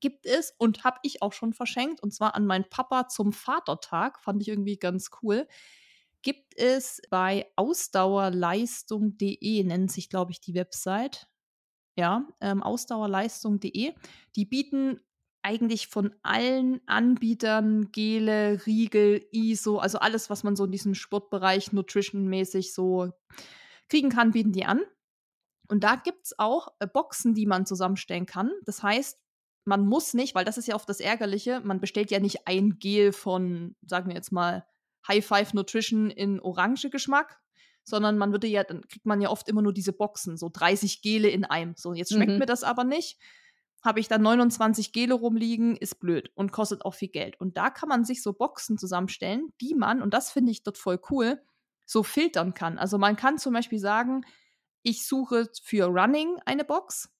gibt 0.00 0.26
es 0.26 0.52
und 0.58 0.82
habe 0.84 0.98
ich 1.02 1.22
auch 1.22 1.32
schon 1.32 1.52
verschenkt 1.52 2.02
und 2.02 2.12
zwar 2.12 2.34
an 2.34 2.46
meinen 2.46 2.68
Papa 2.68 3.06
zum 3.08 3.32
Vatertag, 3.32 4.20
fand 4.20 4.42
ich 4.42 4.48
irgendwie 4.48 4.78
ganz 4.78 5.10
cool. 5.22 5.46
Gibt 6.22 6.56
es 6.56 7.00
bei 7.10 7.46
ausdauerleistung.de, 7.56 9.64
nennt 9.64 9.92
sich 9.92 10.08
glaube 10.08 10.32
ich 10.32 10.40
die 10.40 10.54
Website 10.54 11.28
ja, 11.98 12.24
ähm, 12.40 12.62
ausdauerleistung.de. 12.62 13.92
Die 14.36 14.44
bieten 14.44 15.00
eigentlich 15.42 15.88
von 15.88 16.14
allen 16.22 16.80
Anbietern 16.86 17.90
Gele, 17.90 18.64
Riegel, 18.66 19.26
ISO, 19.32 19.78
also 19.78 19.98
alles, 19.98 20.30
was 20.30 20.44
man 20.44 20.54
so 20.54 20.66
in 20.66 20.70
diesem 20.70 20.94
Sportbereich 20.94 21.72
nutritionmäßig 21.72 22.72
so 22.72 23.10
kriegen 23.88 24.10
kann, 24.10 24.30
bieten 24.30 24.52
die 24.52 24.64
an. 24.64 24.80
Und 25.68 25.82
da 25.82 25.96
gibt 25.96 26.26
es 26.26 26.38
auch 26.38 26.68
äh, 26.78 26.86
Boxen, 26.86 27.34
die 27.34 27.46
man 27.46 27.66
zusammenstellen 27.66 28.26
kann. 28.26 28.52
Das 28.64 28.82
heißt, 28.82 29.18
man 29.68 29.86
muss 29.86 30.14
nicht, 30.14 30.34
weil 30.34 30.44
das 30.44 30.58
ist 30.58 30.66
ja 30.66 30.74
oft 30.74 30.88
das 30.88 30.98
Ärgerliche, 30.98 31.60
man 31.60 31.78
bestellt 31.78 32.10
ja 32.10 32.18
nicht 32.18 32.48
ein 32.48 32.78
Gel 32.78 33.12
von, 33.12 33.76
sagen 33.82 34.08
wir 34.08 34.16
jetzt 34.16 34.32
mal, 34.32 34.66
High 35.06 35.24
Five 35.24 35.54
Nutrition 35.54 36.10
in 36.10 36.40
orange 36.40 36.90
Geschmack, 36.90 37.38
sondern 37.84 38.18
man 38.18 38.32
würde 38.32 38.46
ja, 38.46 38.64
dann 38.64 38.86
kriegt 38.88 39.06
man 39.06 39.20
ja 39.20 39.28
oft 39.28 39.48
immer 39.48 39.62
nur 39.62 39.72
diese 39.72 39.92
Boxen, 39.92 40.36
so 40.36 40.50
30 40.52 41.02
Gele 41.02 41.28
in 41.28 41.44
einem. 41.44 41.74
So, 41.76 41.92
jetzt 41.92 42.12
schmeckt 42.12 42.32
mhm. 42.32 42.38
mir 42.38 42.46
das 42.46 42.64
aber 42.64 42.84
nicht. 42.84 43.18
Habe 43.84 44.00
ich 44.00 44.08
dann 44.08 44.22
29 44.22 44.92
Gele 44.92 45.14
rumliegen, 45.14 45.76
ist 45.76 46.00
blöd 46.00 46.32
und 46.34 46.50
kostet 46.50 46.84
auch 46.84 46.94
viel 46.94 47.08
Geld. 47.08 47.38
Und 47.38 47.56
da 47.56 47.70
kann 47.70 47.88
man 47.88 48.04
sich 48.04 48.22
so 48.22 48.32
Boxen 48.32 48.76
zusammenstellen, 48.76 49.52
die 49.60 49.74
man, 49.74 50.02
und 50.02 50.12
das 50.14 50.32
finde 50.32 50.50
ich 50.50 50.62
dort 50.62 50.78
voll 50.78 50.98
cool, 51.10 51.40
so 51.86 52.02
filtern 52.02 52.54
kann. 52.54 52.78
Also 52.78 52.98
man 52.98 53.16
kann 53.16 53.38
zum 53.38 53.52
Beispiel 53.52 53.78
sagen, 53.78 54.24
ich 54.82 55.06
suche 55.06 55.48
für 55.62 55.86
Running 55.86 56.38
eine 56.44 56.64
Box 56.64 57.10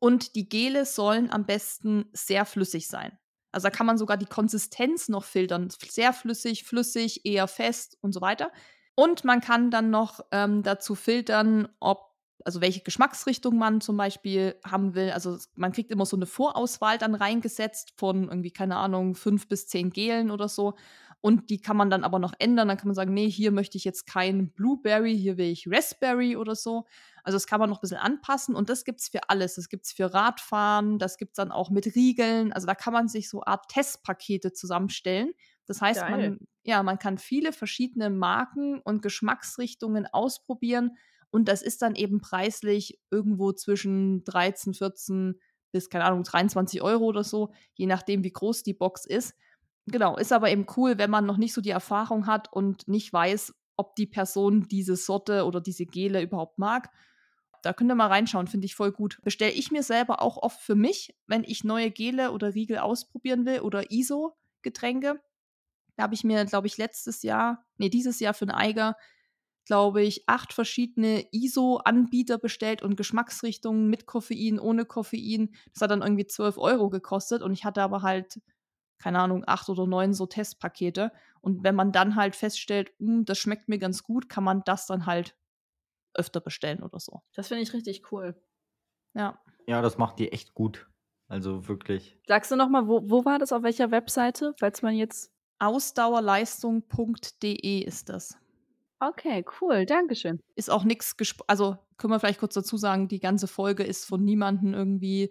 und 0.00 0.34
die 0.34 0.48
Gele 0.48 0.84
sollen 0.84 1.30
am 1.30 1.44
besten 1.44 2.06
sehr 2.12 2.44
flüssig 2.44 2.88
sein. 2.88 3.16
Also 3.52 3.66
da 3.66 3.70
kann 3.70 3.86
man 3.86 3.98
sogar 3.98 4.16
die 4.16 4.26
Konsistenz 4.26 5.08
noch 5.08 5.24
filtern. 5.24 5.68
Sehr 5.70 6.12
flüssig, 6.12 6.64
flüssig, 6.64 7.26
eher 7.26 7.46
fest 7.46 7.98
und 8.00 8.12
so 8.12 8.20
weiter. 8.20 8.50
Und 8.94 9.24
man 9.24 9.40
kann 9.40 9.70
dann 9.70 9.90
noch 9.90 10.20
ähm, 10.30 10.62
dazu 10.62 10.94
filtern, 10.94 11.68
ob, 11.80 12.14
also 12.44 12.60
welche 12.60 12.80
Geschmacksrichtung 12.80 13.58
man 13.58 13.80
zum 13.80 13.96
Beispiel 13.96 14.56
haben 14.64 14.94
will. 14.94 15.10
Also 15.10 15.36
man 15.54 15.72
kriegt 15.72 15.90
immer 15.90 16.06
so 16.06 16.16
eine 16.16 16.26
Vorauswahl 16.26 16.96
dann 16.96 17.14
reingesetzt 17.14 17.92
von 17.96 18.28
irgendwie, 18.28 18.52
keine 18.52 18.76
Ahnung, 18.76 19.14
fünf 19.14 19.48
bis 19.48 19.66
zehn 19.66 19.90
Gelen 19.90 20.30
oder 20.30 20.48
so. 20.48 20.74
Und 21.22 21.50
die 21.50 21.60
kann 21.60 21.76
man 21.76 21.90
dann 21.90 22.04
aber 22.04 22.18
noch 22.18 22.32
ändern. 22.38 22.68
Dann 22.68 22.76
kann 22.78 22.88
man 22.88 22.94
sagen, 22.94 23.12
nee, 23.12 23.28
hier 23.28 23.52
möchte 23.52 23.76
ich 23.76 23.84
jetzt 23.84 24.06
kein 24.06 24.52
Blueberry, 24.52 25.16
hier 25.16 25.36
will 25.36 25.50
ich 25.50 25.66
Raspberry 25.68 26.36
oder 26.36 26.54
so. 26.54 26.86
Also 27.22 27.36
das 27.36 27.46
kann 27.46 27.60
man 27.60 27.68
noch 27.68 27.78
ein 27.78 27.82
bisschen 27.82 27.98
anpassen 27.98 28.54
und 28.54 28.70
das 28.70 28.84
gibt 28.84 29.00
es 29.00 29.08
für 29.08 29.28
alles. 29.28 29.56
Das 29.56 29.68
gibt 29.68 29.84
es 29.84 29.92
für 29.92 30.14
Radfahren, 30.14 30.98
das 30.98 31.18
gibt 31.18 31.32
es 31.32 31.36
dann 31.36 31.52
auch 31.52 31.68
mit 31.70 31.94
Riegeln. 31.94 32.52
Also 32.52 32.66
da 32.66 32.74
kann 32.74 32.94
man 32.94 33.08
sich 33.08 33.28
so 33.28 33.42
Art 33.44 33.68
Testpakete 33.68 34.52
zusammenstellen. 34.52 35.32
Das 35.66 35.82
heißt, 35.82 36.00
man, 36.08 36.38
ja, 36.64 36.82
man 36.82 36.98
kann 36.98 37.18
viele 37.18 37.52
verschiedene 37.52 38.08
Marken 38.08 38.80
und 38.80 39.02
Geschmacksrichtungen 39.02 40.06
ausprobieren 40.06 40.96
und 41.30 41.48
das 41.48 41.62
ist 41.62 41.82
dann 41.82 41.94
eben 41.94 42.20
preislich 42.20 43.00
irgendwo 43.10 43.52
zwischen 43.52 44.24
13, 44.24 44.74
14 44.74 45.40
bis, 45.72 45.88
keine 45.88 46.04
Ahnung, 46.04 46.24
23 46.24 46.82
Euro 46.82 47.04
oder 47.04 47.22
so, 47.22 47.52
je 47.74 47.86
nachdem, 47.86 48.24
wie 48.24 48.32
groß 48.32 48.64
die 48.64 48.74
Box 48.74 49.06
ist. 49.06 49.34
Genau, 49.86 50.16
ist 50.16 50.32
aber 50.32 50.50
eben 50.50 50.66
cool, 50.76 50.98
wenn 50.98 51.10
man 51.10 51.26
noch 51.26 51.36
nicht 51.36 51.52
so 51.52 51.60
die 51.60 51.70
Erfahrung 51.70 52.26
hat 52.26 52.52
und 52.52 52.86
nicht 52.86 53.12
weiß, 53.12 53.54
ob 53.76 53.96
die 53.96 54.06
Person 54.06 54.68
diese 54.68 54.94
Sorte 54.96 55.46
oder 55.46 55.60
diese 55.60 55.86
Gele 55.86 56.22
überhaupt 56.22 56.58
mag. 56.58 56.90
Da 57.62 57.72
könnt 57.72 57.90
ihr 57.90 57.94
mal 57.94 58.06
reinschauen, 58.06 58.46
finde 58.46 58.66
ich 58.66 58.74
voll 58.74 58.92
gut. 58.92 59.18
Bestelle 59.22 59.52
ich 59.52 59.70
mir 59.70 59.82
selber 59.82 60.22
auch 60.22 60.36
oft 60.36 60.60
für 60.60 60.74
mich, 60.74 61.14
wenn 61.26 61.44
ich 61.44 61.64
neue 61.64 61.90
Gele 61.90 62.32
oder 62.32 62.54
Riegel 62.54 62.78
ausprobieren 62.78 63.44
will 63.46 63.60
oder 63.60 63.90
ISO-Getränke. 63.90 65.20
Da 65.96 66.04
habe 66.04 66.14
ich 66.14 66.24
mir, 66.24 66.44
glaube 66.46 66.66
ich, 66.66 66.78
letztes 66.78 67.22
Jahr, 67.22 67.66
nee, 67.76 67.90
dieses 67.90 68.20
Jahr 68.20 68.32
für 68.32 68.46
einen 68.46 68.56
Eiger, 68.56 68.96
glaube 69.66 70.02
ich, 70.02 70.24
acht 70.26 70.52
verschiedene 70.52 71.26
ISO-Anbieter 71.32 72.38
bestellt 72.38 72.82
und 72.82 72.96
Geschmacksrichtungen 72.96 73.88
mit 73.88 74.06
Koffein, 74.06 74.58
ohne 74.58 74.84
Koffein. 74.84 75.54
Das 75.72 75.82
hat 75.82 75.90
dann 75.90 76.02
irgendwie 76.02 76.26
12 76.26 76.56
Euro 76.58 76.88
gekostet 76.90 77.42
und 77.42 77.52
ich 77.52 77.64
hatte 77.64 77.82
aber 77.82 78.02
halt, 78.02 78.40
keine 79.00 79.18
Ahnung, 79.18 79.44
acht 79.46 79.68
oder 79.68 79.86
neun 79.86 80.12
so 80.12 80.26
Testpakete. 80.26 81.10
Und 81.40 81.64
wenn 81.64 81.74
man 81.74 81.90
dann 81.90 82.16
halt 82.16 82.36
feststellt, 82.36 82.92
hm, 82.98 83.24
das 83.24 83.38
schmeckt 83.38 83.68
mir 83.68 83.78
ganz 83.78 84.02
gut, 84.02 84.28
kann 84.28 84.44
man 84.44 84.62
das 84.64 84.86
dann 84.86 85.06
halt 85.06 85.36
öfter 86.14 86.40
bestellen 86.40 86.82
oder 86.82 87.00
so. 87.00 87.22
Das 87.34 87.48
finde 87.48 87.62
ich 87.62 87.72
richtig 87.72 88.12
cool. 88.12 88.40
Ja. 89.14 89.40
Ja, 89.66 89.82
das 89.82 89.98
macht 89.98 90.18
die 90.18 90.32
echt 90.32 90.54
gut. 90.54 90.88
Also 91.28 91.68
wirklich. 91.68 92.18
Sagst 92.26 92.50
du 92.50 92.56
noch 92.56 92.68
mal, 92.68 92.88
wo, 92.88 93.08
wo 93.08 93.24
war 93.24 93.38
das, 93.38 93.52
auf 93.52 93.62
welcher 93.62 93.90
Webseite, 93.90 94.54
falls 94.58 94.82
man 94.82 94.94
jetzt 94.94 95.32
Ausdauerleistung.de 95.60 97.82
ist 97.82 98.08
das. 98.08 98.36
Okay, 98.98 99.44
cool, 99.60 99.86
Dankeschön. 99.86 100.40
Ist 100.56 100.70
auch 100.70 100.84
nichts, 100.84 101.14
also 101.46 101.76
können 101.96 102.12
wir 102.12 102.20
vielleicht 102.20 102.40
kurz 102.40 102.54
dazu 102.54 102.76
sagen, 102.76 103.08
die 103.08 103.20
ganze 103.20 103.46
Folge 103.46 103.82
ist 103.82 104.04
von 104.04 104.24
niemandem 104.24 104.74
irgendwie, 104.74 105.30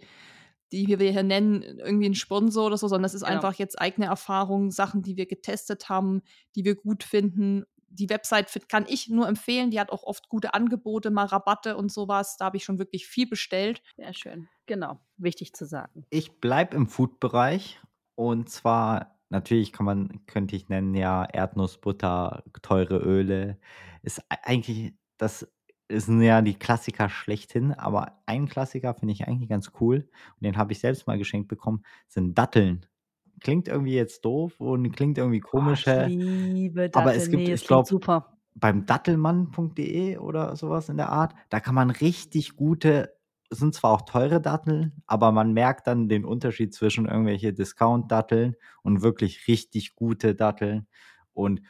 die 0.72 1.00
wir 1.00 1.12
hier 1.12 1.24
nennen, 1.24 1.62
irgendwie 1.62 2.08
ein 2.10 2.16
Sponsor 2.16 2.68
oder 2.68 2.78
so, 2.78 2.88
sondern 2.88 3.06
es 3.06 3.14
ist 3.14 3.24
genau. 3.24 3.36
einfach 3.36 3.54
jetzt 3.56 3.80
eigene 3.80 4.08
Erfahrung, 4.08 4.72
Sachen, 4.72 5.02
die 5.02 5.18
wir 5.18 5.26
getestet 5.26 5.90
haben, 5.90 6.22
die 6.56 6.66
wir 6.66 6.76
gut 6.76 7.04
finden. 7.04 7.66
Die 7.88 8.10
Website 8.10 8.70
kann 8.70 8.86
ich 8.88 9.10
nur 9.10 9.28
empfehlen, 9.28 9.72
die 9.72 9.80
hat 9.80 9.92
auch 9.92 10.04
oft 10.04 10.30
gute 10.30 10.54
Angebote, 10.54 11.10
mal 11.10 11.26
Rabatte 11.26 11.76
und 11.76 11.92
sowas. 11.92 12.38
Da 12.38 12.46
habe 12.46 12.58
ich 12.58 12.64
schon 12.64 12.78
wirklich 12.78 13.08
viel 13.08 13.28
bestellt. 13.28 13.82
Sehr 13.98 14.14
schön, 14.14 14.48
genau, 14.68 15.00
wichtig 15.18 15.54
zu 15.54 15.66
sagen. 15.66 16.06
Ich 16.12 16.40
bleibe 16.40 16.76
im 16.76 16.88
Food-Bereich 16.88 17.82
und 18.16 18.50
zwar 18.50 19.20
natürlich 19.30 19.72
kann 19.72 19.86
man 19.86 20.26
könnte 20.28 20.56
ich 20.56 20.70
nennen, 20.70 20.94
ja, 20.94 21.26
Erdnussbutter, 21.26 22.44
teure 22.62 22.98
Öle. 22.98 23.60
Ist 24.04 24.22
eigentlich 24.30 24.94
das 25.18 25.48
sind 25.92 26.22
ja 26.22 26.42
die 26.42 26.56
Klassiker 26.56 27.10
schlechthin, 27.10 27.74
aber 27.74 28.22
ein 28.26 28.48
Klassiker 28.48 28.94
finde 28.94 29.14
ich 29.14 29.28
eigentlich 29.28 29.50
ganz 29.50 29.72
cool 29.82 30.10
und 30.38 30.44
den 30.46 30.58
habe 30.58 30.72
ich 30.74 30.80
selbst 30.80 31.08
mal 31.08 31.18
geschenkt 31.18 31.48
bekommen, 31.48 31.84
sind 32.08 32.38
Datteln. 32.38 32.86
Klingt 33.42 33.68
irgendwie 33.68 33.94
jetzt 33.96 34.26
doof 34.26 34.60
und 34.60 34.92
klingt 34.92 35.18
irgendwie 35.18 35.40
komisch, 35.42 35.86
Oh, 35.88 35.88
ich 35.88 36.06
liebe 36.06 36.90
Aber 36.94 37.14
Datteln. 37.14 37.16
es 37.16 37.30
gibt, 37.30 37.48
Ne, 37.48 37.54
ich 37.54 37.64
es 37.64 37.66
glaube, 37.66 37.90
super. 37.90 38.38
beim 38.56 38.86
dattelmann.de 38.86 40.18
oder 40.18 40.56
sowas 40.56 40.90
in 40.90 40.98
der 40.98 41.10
Art, 41.10 41.34
da 41.50 41.60
kann 41.60 41.76
man 41.76 41.90
richtig 41.92 42.56
gute, 42.56 43.16
sind 43.52 43.74
zwar 43.76 43.92
auch 43.94 44.02
teure 44.04 44.42
Datteln, 44.42 45.02
aber 45.08 45.32
man 45.32 45.54
merkt 45.54 45.88
dann 45.88 46.10
den 46.10 46.26
Unterschied 46.26 46.74
zwischen 46.74 47.06
irgendwelche 47.08 47.54
Discount-Datteln 47.54 48.56
und 48.84 49.02
wirklich 49.02 49.48
richtig 49.48 49.96
gute 49.96 50.36
Datteln. 50.36 50.88
Und 51.34 51.62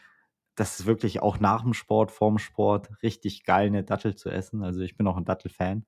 das 0.60 0.80
ist 0.80 0.86
wirklich 0.86 1.22
auch 1.22 1.40
nach 1.40 1.62
dem 1.62 1.74
Sport, 1.74 2.12
vorm 2.12 2.38
Sport, 2.38 2.90
richtig 3.02 3.46
geil, 3.46 3.68
eine 3.68 3.86
Dattel 3.86 4.16
zu 4.16 4.30
essen. 4.30 4.62
Also 4.62 4.82
ich 4.82 4.98
bin 4.98 5.08
auch 5.08 5.16
ein 5.16 5.24
Dattel-Fan. 5.24 5.86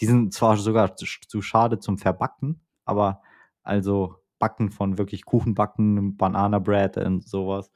Die 0.00 0.06
sind 0.06 0.34
zwar 0.34 0.56
sogar 0.56 0.96
zu, 0.96 1.06
zu 1.06 1.40
schade 1.40 1.78
zum 1.78 1.98
Verbacken, 1.98 2.60
aber 2.84 3.22
also 3.62 4.16
Backen 4.40 4.70
von 4.70 4.98
wirklich 4.98 5.24
Kuchenbacken, 5.24 6.16
Banana 6.16 6.58
Bread 6.58 6.96
und 6.96 7.28
sowas. 7.28 7.70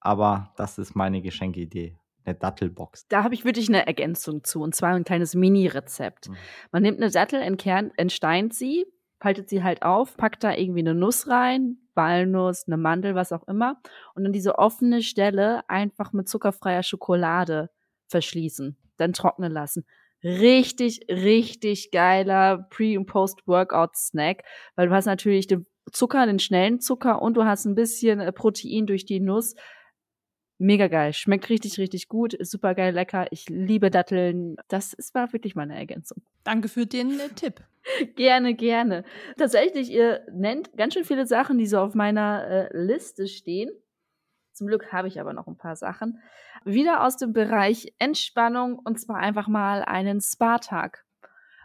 Aber 0.00 0.52
das 0.56 0.76
ist 0.76 0.94
meine 0.94 1.22
Geschenkidee. 1.22 1.96
Eine 2.24 2.34
Dattelbox. 2.34 3.08
Da 3.08 3.24
habe 3.24 3.32
ich 3.32 3.46
wirklich 3.46 3.70
eine 3.70 3.86
Ergänzung 3.86 4.44
zu, 4.44 4.60
und 4.60 4.74
zwar 4.74 4.90
ein 4.90 5.04
kleines 5.04 5.34
Mini-Rezept. 5.34 6.28
Mhm. 6.28 6.36
Man 6.72 6.82
nimmt 6.82 6.98
eine 7.00 7.10
Dattel, 7.10 7.40
entkernt, 7.40 7.94
entsteint 7.96 8.52
sie, 8.52 8.84
faltet 9.18 9.48
sie 9.48 9.62
halt 9.62 9.82
auf, 9.82 10.18
packt 10.18 10.44
da 10.44 10.52
irgendwie 10.54 10.80
eine 10.80 10.94
Nuss 10.94 11.28
rein, 11.28 11.78
Walnuss, 12.00 12.64
eine 12.66 12.78
Mandel, 12.78 13.14
was 13.14 13.32
auch 13.32 13.46
immer, 13.46 13.80
und 14.14 14.24
dann 14.24 14.32
diese 14.32 14.58
offene 14.58 15.02
Stelle 15.02 15.68
einfach 15.68 16.12
mit 16.12 16.28
zuckerfreier 16.28 16.82
Schokolade 16.82 17.68
verschließen, 18.08 18.76
dann 18.96 19.12
trocknen 19.12 19.52
lassen. 19.52 19.84
Richtig, 20.22 21.00
richtig 21.08 21.90
geiler 21.90 22.66
Pre- 22.70 22.98
und 22.98 23.06
Post-Workout-Snack, 23.06 24.44
weil 24.76 24.88
du 24.88 24.94
hast 24.94 25.06
natürlich 25.06 25.46
den 25.46 25.66
Zucker, 25.92 26.26
den 26.26 26.38
schnellen 26.38 26.80
Zucker 26.80 27.20
und 27.20 27.36
du 27.36 27.44
hast 27.44 27.64
ein 27.64 27.74
bisschen 27.74 28.20
äh, 28.20 28.32
Protein 28.32 28.86
durch 28.86 29.04
die 29.04 29.20
Nuss. 29.20 29.54
Mega 30.62 30.88
geil. 30.88 31.14
Schmeckt 31.14 31.48
richtig, 31.48 31.78
richtig 31.78 32.08
gut. 32.08 32.34
Ist 32.34 32.50
super 32.50 32.74
geil, 32.74 32.92
lecker. 32.92 33.26
Ich 33.30 33.48
liebe 33.48 33.90
Datteln. 33.90 34.56
Das 34.68 34.92
ist, 34.92 35.14
war 35.14 35.32
wirklich 35.32 35.54
meine 35.54 35.74
Ergänzung. 35.74 36.22
Danke 36.44 36.68
für 36.68 36.84
den 36.84 37.18
äh, 37.18 37.30
Tipp. 37.30 37.62
Gerne, 38.14 38.54
gerne. 38.54 39.04
Tatsächlich, 39.38 39.90
ihr 39.90 40.20
nennt 40.30 40.76
ganz 40.76 40.92
schön 40.92 41.04
viele 41.04 41.26
Sachen, 41.26 41.56
die 41.56 41.66
so 41.66 41.78
auf 41.78 41.94
meiner 41.94 42.46
äh, 42.46 42.76
Liste 42.76 43.26
stehen. 43.26 43.70
Zum 44.52 44.66
Glück 44.66 44.92
habe 44.92 45.08
ich 45.08 45.18
aber 45.18 45.32
noch 45.32 45.46
ein 45.46 45.56
paar 45.56 45.76
Sachen. 45.76 46.20
Wieder 46.66 47.06
aus 47.06 47.16
dem 47.16 47.32
Bereich 47.32 47.94
Entspannung 47.98 48.78
und 48.78 49.00
zwar 49.00 49.16
einfach 49.16 49.48
mal 49.48 49.82
einen 49.82 50.20
Spa-Tag. 50.20 51.06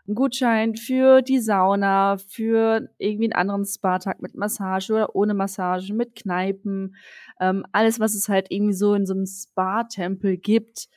Ein 0.08 0.16
Gutschein 0.16 0.76
für 0.76 1.22
die 1.22 1.40
Sauna, 1.40 2.18
für 2.18 2.90
irgendwie 3.00 3.26
einen 3.26 3.34
anderen 3.34 3.66
Spa-Tag 3.66 4.22
mit 4.22 4.36
Massage 4.36 4.94
oder 4.94 5.16
ohne 5.16 5.34
Massage, 5.34 5.94
mit 5.94 6.16
Kneipen. 6.16 6.96
Ähm, 7.40 7.66
alles, 7.72 8.00
was 8.00 8.14
es 8.14 8.30
halt 8.30 8.52
irgendwie 8.52 8.74
so 8.74 8.94
in 8.94 9.06
so 9.06 9.14
einem 9.14 9.26
Spa-Tempel 9.26 10.38
gibt 10.38 10.88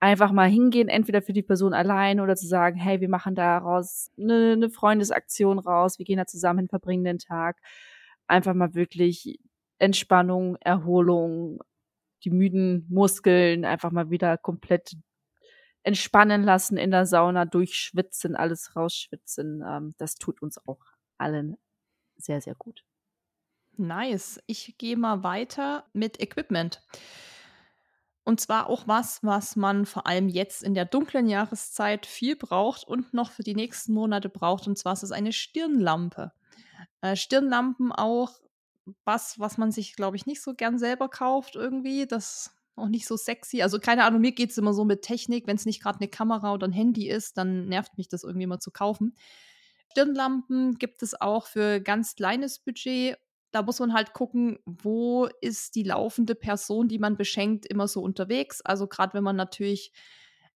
einfach 0.00 0.32
mal 0.32 0.48
hingehen, 0.48 0.88
entweder 0.88 1.22
für 1.22 1.32
die 1.32 1.42
Person 1.42 1.74
allein 1.74 2.20
oder 2.20 2.36
zu 2.36 2.46
sagen, 2.46 2.76
hey, 2.76 3.00
wir 3.00 3.08
machen 3.08 3.34
daraus 3.34 4.10
eine, 4.18 4.52
eine 4.52 4.70
Freundesaktion 4.70 5.58
raus, 5.58 5.98
wir 5.98 6.06
gehen 6.06 6.18
da 6.18 6.26
zusammen 6.26 6.60
hin, 6.60 6.68
verbringen 6.68 7.04
den 7.04 7.18
Tag. 7.18 7.56
Einfach 8.28 8.54
mal 8.54 8.74
wirklich 8.74 9.38
Entspannung, 9.78 10.56
Erholung, 10.60 11.60
die 12.24 12.30
müden 12.30 12.86
Muskeln 12.88 13.64
einfach 13.64 13.90
mal 13.90 14.10
wieder 14.10 14.38
komplett 14.38 14.92
entspannen 15.82 16.42
lassen 16.42 16.76
in 16.76 16.90
der 16.90 17.06
Sauna, 17.06 17.44
durchschwitzen, 17.44 18.36
alles 18.36 18.74
rausschwitzen. 18.76 19.62
Ähm, 19.66 19.94
das 19.98 20.16
tut 20.16 20.42
uns 20.42 20.58
auch 20.66 20.80
allen 21.18 21.56
sehr, 22.16 22.40
sehr 22.40 22.54
gut. 22.54 22.84
Nice. 23.76 24.40
Ich 24.46 24.76
gehe 24.78 24.96
mal 24.96 25.22
weiter 25.22 25.84
mit 25.92 26.20
Equipment. 26.20 26.82
Und 28.24 28.40
zwar 28.40 28.68
auch 28.68 28.86
was, 28.86 29.22
was 29.22 29.56
man 29.56 29.86
vor 29.86 30.06
allem 30.06 30.28
jetzt 30.28 30.62
in 30.62 30.74
der 30.74 30.84
dunklen 30.84 31.28
Jahreszeit 31.28 32.04
viel 32.04 32.36
braucht 32.36 32.84
und 32.84 33.14
noch 33.14 33.30
für 33.30 33.42
die 33.42 33.54
nächsten 33.54 33.94
Monate 33.94 34.28
braucht. 34.28 34.66
Und 34.66 34.76
zwar 34.76 34.92
ist 34.92 35.02
es 35.02 35.12
eine 35.12 35.32
Stirnlampe. 35.32 36.32
Äh, 37.00 37.16
Stirnlampen 37.16 37.92
auch 37.92 38.32
was, 39.04 39.38
was 39.38 39.58
man 39.58 39.70
sich, 39.72 39.94
glaube 39.94 40.16
ich, 40.16 40.26
nicht 40.26 40.42
so 40.42 40.54
gern 40.54 40.78
selber 40.78 41.08
kauft 41.08 41.54
irgendwie. 41.54 42.06
Das 42.06 42.54
auch 42.78 42.88
nicht 42.88 43.06
so 43.06 43.16
sexy. 43.16 43.62
Also 43.62 43.78
keine 43.78 44.04
Ahnung, 44.04 44.20
mir 44.20 44.32
geht 44.32 44.50
es 44.50 44.58
immer 44.58 44.72
so 44.72 44.84
mit 44.84 45.02
Technik. 45.02 45.46
Wenn 45.46 45.56
es 45.56 45.66
nicht 45.66 45.82
gerade 45.82 45.98
eine 46.00 46.08
Kamera 46.08 46.52
oder 46.54 46.66
ein 46.66 46.72
Handy 46.72 47.08
ist, 47.08 47.38
dann 47.38 47.66
nervt 47.66 47.96
mich 47.98 48.08
das 48.08 48.24
irgendwie 48.24 48.46
mal 48.46 48.60
zu 48.60 48.70
kaufen. 48.70 49.16
Stirnlampen 49.90 50.74
gibt 50.78 51.02
es 51.02 51.20
auch 51.20 51.46
für 51.46 51.80
ganz 51.80 52.14
kleines 52.14 52.58
Budget 52.58 53.16
da 53.50 53.62
muss 53.62 53.80
man 53.80 53.94
halt 53.94 54.12
gucken, 54.12 54.58
wo 54.66 55.26
ist 55.40 55.74
die 55.74 55.82
laufende 55.82 56.34
Person, 56.34 56.88
die 56.88 56.98
man 56.98 57.16
beschenkt, 57.16 57.66
immer 57.66 57.88
so 57.88 58.02
unterwegs. 58.02 58.60
Also 58.60 58.86
gerade 58.86 59.14
wenn 59.14 59.24
man 59.24 59.36
natürlich 59.36 59.92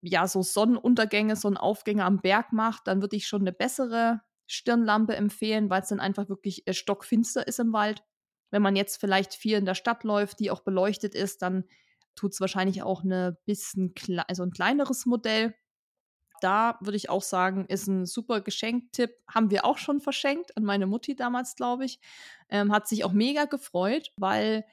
ja 0.03 0.27
so 0.27 0.43
Sonnenuntergänge, 0.43 1.37
Sonnenaufgänge 1.37 2.05
am 2.05 2.21
Berg 2.21 2.53
macht, 2.53 2.87
dann 2.87 3.01
würde 3.01 3.17
ich 3.17 3.27
schon 3.27 3.43
eine 3.43 3.53
bessere 3.53 4.21
Stirnlampe 4.47 5.17
empfehlen, 5.17 5.71
weil 5.71 5.83
es 5.83 5.89
dann 5.89 6.01
einfach 6.01 6.29
wirklich 6.29 6.67
äh, 6.67 6.75
stockfinster 6.75 7.47
ist 7.47 7.61
im 7.61 7.73
Wald. 7.73 8.03
Wenn 8.51 8.61
man 8.61 8.77
jetzt 8.77 9.01
vielleicht 9.01 9.35
viel 9.35 9.57
in 9.57 9.65
der 9.65 9.75
Stadt 9.75 10.05
läuft, 10.05 10.41
die 10.41 10.51
auch 10.51 10.61
beleuchtet 10.61 11.15
ist, 11.15 11.41
dann 11.41 11.65
tut 12.15 12.33
es 12.33 12.41
wahrscheinlich 12.41 12.83
auch 12.83 13.05
eine 13.05 13.39
bisschen 13.47 13.95
also 14.29 14.43
ein 14.43 14.51
kleineres 14.51 15.07
Modell 15.07 15.55
da 16.43 16.77
würde 16.81 16.97
ich 16.97 17.09
auch 17.09 17.23
sagen, 17.23 17.67
ist 17.67 17.87
ein 17.87 18.05
super 18.05 18.41
Geschenktipp. 18.41 19.13
Haben 19.29 19.51
wir 19.51 19.65
auch 19.65 19.79
schon 19.79 20.01
verschenkt 20.01 20.57
an 20.57 20.65
meine 20.65 20.87
Mutti 20.87 21.15
damals, 21.15 21.55
glaube 21.55 21.85
ich. 21.85 22.01
Ähm, 22.49 22.73
hat 22.73 22.89
sich 22.89 23.05
auch 23.05 23.13
mega 23.13 23.45
gefreut, 23.45 24.11
weil 24.17 24.65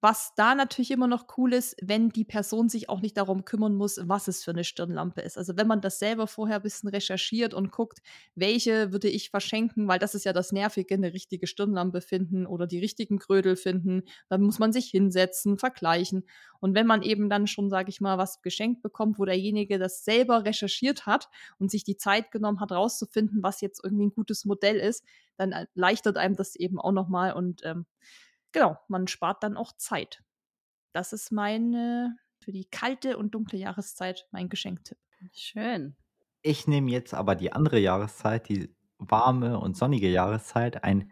was 0.00 0.34
da 0.36 0.54
natürlich 0.54 0.90
immer 0.90 1.06
noch 1.06 1.26
cool 1.38 1.52
ist, 1.54 1.74
wenn 1.82 2.10
die 2.10 2.24
Person 2.24 2.68
sich 2.68 2.88
auch 2.88 3.00
nicht 3.00 3.16
darum 3.16 3.44
kümmern 3.44 3.74
muss, 3.74 3.98
was 4.04 4.28
es 4.28 4.44
für 4.44 4.50
eine 4.50 4.62
Stirnlampe 4.64 5.22
ist. 5.22 5.38
Also 5.38 5.56
wenn 5.56 5.66
man 5.66 5.80
das 5.80 5.98
selber 5.98 6.26
vorher 6.26 6.56
ein 6.56 6.62
bisschen 6.62 6.90
recherchiert 6.90 7.54
und 7.54 7.72
guckt, 7.72 8.00
welche 8.34 8.92
würde 8.92 9.08
ich 9.08 9.30
verschenken, 9.30 9.88
weil 9.88 9.98
das 9.98 10.14
ist 10.14 10.24
ja 10.24 10.32
das 10.32 10.52
Nervige, 10.52 10.94
eine 10.94 11.12
richtige 11.14 11.46
Stirnlampe 11.46 12.00
finden 12.02 12.46
oder 12.46 12.66
die 12.66 12.78
richtigen 12.78 13.18
Krödel 13.18 13.56
finden. 13.56 14.02
Dann 14.28 14.42
muss 14.42 14.58
man 14.58 14.72
sich 14.72 14.86
hinsetzen, 14.90 15.58
vergleichen. 15.58 16.24
Und 16.60 16.74
wenn 16.74 16.86
man 16.86 17.02
eben 17.02 17.28
dann 17.30 17.46
schon, 17.46 17.70
sage 17.70 17.88
ich 17.88 18.00
mal, 18.00 18.18
was 18.18 18.42
geschenkt 18.42 18.82
bekommt, 18.82 19.18
wo 19.18 19.24
derjenige 19.24 19.78
das 19.78 20.04
selber 20.04 20.44
recherchiert 20.44 21.06
hat 21.06 21.28
und 21.58 21.70
sich 21.70 21.84
die 21.84 21.96
Zeit 21.96 22.30
genommen 22.30 22.60
hat, 22.60 22.72
rauszufinden, 22.72 23.42
was 23.42 23.60
jetzt 23.60 23.82
irgendwie 23.82 24.06
ein 24.06 24.14
gutes 24.14 24.44
Modell 24.44 24.76
ist, 24.76 25.04
dann 25.36 25.52
erleichtert 25.52 26.16
einem 26.16 26.36
das 26.36 26.56
eben 26.56 26.78
auch 26.80 26.92
nochmal 26.92 27.32
und 27.32 27.62
ähm, 27.64 27.86
genau, 28.56 28.78
man 28.88 29.06
spart 29.06 29.42
dann 29.42 29.56
auch 29.56 29.72
Zeit. 29.76 30.22
Das 30.92 31.12
ist 31.12 31.30
meine 31.30 32.16
für 32.38 32.52
die 32.52 32.64
kalte 32.64 33.18
und 33.18 33.34
dunkle 33.34 33.58
Jahreszeit 33.58 34.26
mein 34.30 34.48
Geschenktipp. 34.48 34.98
Schön. 35.34 35.94
Ich 36.40 36.66
nehme 36.66 36.90
jetzt 36.90 37.12
aber 37.12 37.34
die 37.34 37.52
andere 37.52 37.78
Jahreszeit, 37.78 38.48
die 38.48 38.74
warme 38.98 39.58
und 39.58 39.76
sonnige 39.76 40.08
Jahreszeit, 40.08 40.84
ein 40.84 41.10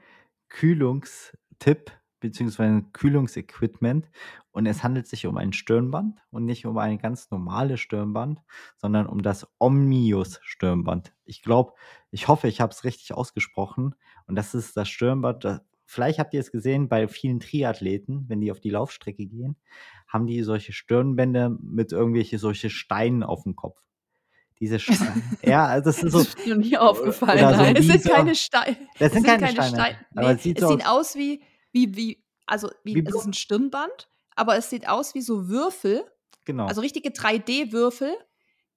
Kühlungstipp 0.49 1.92
bzw. 2.20 2.62
ein 2.62 2.92
Kühlungsequipment. 2.92 4.11
Und 4.51 4.64
es 4.64 4.82
handelt 4.82 5.07
sich 5.07 5.26
um 5.26 5.36
ein 5.36 5.53
Stirnband 5.53 6.20
und 6.30 6.47
nicht 6.47 6.64
um 6.64 6.78
ein 6.78 6.99
ganz 6.99 7.30
normales 7.30 7.80
Stirnband, 7.80 8.40
sondern 8.76 9.07
um 9.07 9.20
das 9.20 9.47
Omnius 9.59 10.40
Stirnband. 10.42 11.12
Ich 11.24 11.42
glaube, 11.42 11.74
ich 12.11 12.28
hoffe, 12.28 12.49
ich 12.49 12.62
habe 12.62 12.72
es 12.72 12.84
richtig 12.84 13.12
ausgesprochen. 13.12 13.97
Und 14.26 14.36
das 14.36 14.55
ist 14.55 14.76
das 14.76 14.88
Stirnband, 14.88 15.45
das 15.45 15.61
vielleicht 15.85 16.18
habt 16.18 16.35
ihr 16.35 16.41
es 16.41 16.51
gesehen 16.51 16.89
bei 16.89 17.09
vielen 17.09 17.41
Triathleten, 17.41 18.24
wenn 18.28 18.41
die 18.41 18.51
auf 18.51 18.61
die 18.61 18.70
Laufstrecke 18.70 19.26
gehen, 19.26 19.57
haben 20.09 20.26
die 20.26 20.43
solche 20.43 20.72
Stirnbänder 20.72 21.51
mit 21.61 21.93
irgendwelche 21.93 22.39
solche 22.39 22.70
Steinen 22.70 23.22
auf 23.22 23.43
dem 23.43 23.57
Kopf. 23.57 23.80
Diese 24.61 24.78
Steine. 24.78 25.22
ja, 25.43 25.66
also 25.66 25.87
das 25.87 25.99
ist 26.03 26.12
so. 26.12 26.18
Das 26.18 26.28
ist 26.28 26.47
mir 26.47 26.57
nie 26.57 26.76
aufgefallen. 26.76 27.39
So 27.39 27.62
nein. 27.62 27.76
Es 27.76 27.87
sind 27.87 28.05
keine 28.05 28.35
Steine. 28.35 28.76
Das 28.99 29.12
sind 29.12 29.26
keine 29.26 29.49
Steine, 29.51 29.97
aber 30.14 30.28
Nee, 30.28 30.35
es 30.35 30.43
sieht 30.43 30.62
es 30.62 30.68
sieht 30.68 30.87
aus 30.87 31.16
wie, 31.16 31.43
wie, 31.72 31.97
wie, 31.97 32.24
also 32.47 32.70
wie, 32.85 32.95
Wie 32.95 33.05
es 33.07 33.14
ist 33.14 33.26
ein 33.26 33.32
Stirnband, 33.35 34.09
aber 34.37 34.57
es 34.57 34.70
sieht 34.70 34.89
aus 34.89 35.14
wie 35.14 35.22
so 35.22 35.49
Würfel, 35.49 36.05
Genau. 36.45 36.66
also 36.66 36.80
richtige 36.82 37.09
3D-Würfel, 37.11 38.12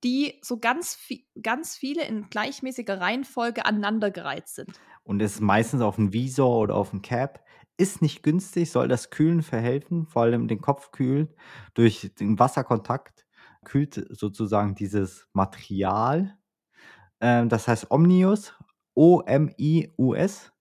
die 0.04 0.40
so 0.42 0.58
ganz, 0.58 0.98
ganz 1.42 1.76
viele 1.76 2.06
in 2.06 2.30
gleichmäßiger 2.30 3.00
Reihenfolge 3.00 3.66
aneinandergereiht 3.66 4.48
sind. 4.48 4.72
Und 5.08 5.22
ist 5.22 5.40
meistens 5.40 5.82
auf 5.82 5.96
dem 5.96 6.12
Visor 6.12 6.60
oder 6.60 6.76
auf 6.76 6.90
dem 6.90 7.02
Cap. 7.02 7.42
Ist 7.78 8.02
nicht 8.02 8.24
günstig, 8.24 8.70
soll 8.70 8.90
das 8.90 9.10
Kühlen 9.10 9.42
verhelfen, 9.42 10.06
vor 10.06 10.24
allem 10.24 10.50
den 10.50 10.60
Kopf 10.60 10.92
kühlen. 10.92 11.30
Durch 11.76 12.12
den 12.20 12.38
Wasserkontakt 12.40 13.26
kühlt 13.64 14.06
sozusagen 14.10 14.76
dieses 14.76 15.30
Material. 15.32 16.38
Ähm, 17.22 17.48
das 17.48 17.70
heißt 17.70 17.90
Omnius, 17.90 18.54
O-M-I-U-S, 18.96 20.52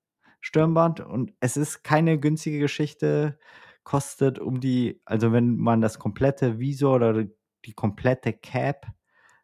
Stirnband. 0.40 1.00
Und 1.00 1.32
es 1.40 1.56
ist 1.56 1.82
keine 1.82 2.20
günstige 2.20 2.60
Geschichte, 2.60 3.40
kostet 3.82 4.38
um 4.38 4.60
die, 4.60 5.02
also 5.04 5.32
wenn 5.32 5.56
man 5.56 5.80
das 5.80 5.98
komplette 5.98 6.60
Visor 6.60 6.94
oder 6.94 7.24
die 7.64 7.74
komplette 7.74 8.32
Cap 8.32 8.86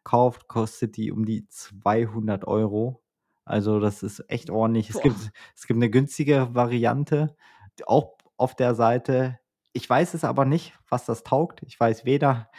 kauft, 0.05 0.47
kostet 0.47 0.95
die 0.95 1.11
um 1.11 1.25
die 1.25 1.45
200 1.49 2.47
Euro. 2.47 3.02
Also 3.45 3.79
das 3.79 4.03
ist 4.03 4.23
echt 4.29 4.49
ordentlich. 4.49 4.89
Es 4.89 5.01
gibt, 5.01 5.31
es 5.55 5.67
gibt 5.67 5.77
eine 5.77 5.89
günstige 5.89 6.53
Variante, 6.53 7.35
auch 7.85 8.17
auf 8.37 8.55
der 8.55 8.75
Seite. 8.75 9.39
Ich 9.73 9.89
weiß 9.89 10.13
es 10.13 10.23
aber 10.23 10.45
nicht, 10.45 10.73
was 10.89 11.05
das 11.05 11.23
taugt. 11.23 11.63
Ich 11.63 11.79
weiß 11.79 12.05
weder 12.05 12.49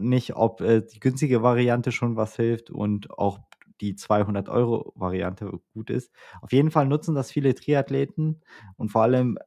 nicht, 0.00 0.36
ob 0.36 0.60
äh, 0.60 0.82
die 0.82 1.00
günstige 1.00 1.42
Variante 1.42 1.92
schon 1.92 2.16
was 2.16 2.36
hilft 2.36 2.70
und 2.70 3.10
auch 3.10 3.38
die 3.80 3.94
200-Euro-Variante 3.94 5.52
gut 5.72 5.90
ist. 5.90 6.12
Auf 6.42 6.52
jeden 6.52 6.70
Fall 6.70 6.86
nutzen 6.86 7.14
das 7.14 7.30
viele 7.30 7.54
Triathleten 7.54 8.42
und 8.76 8.90
vor 8.90 9.02
allem 9.02 9.38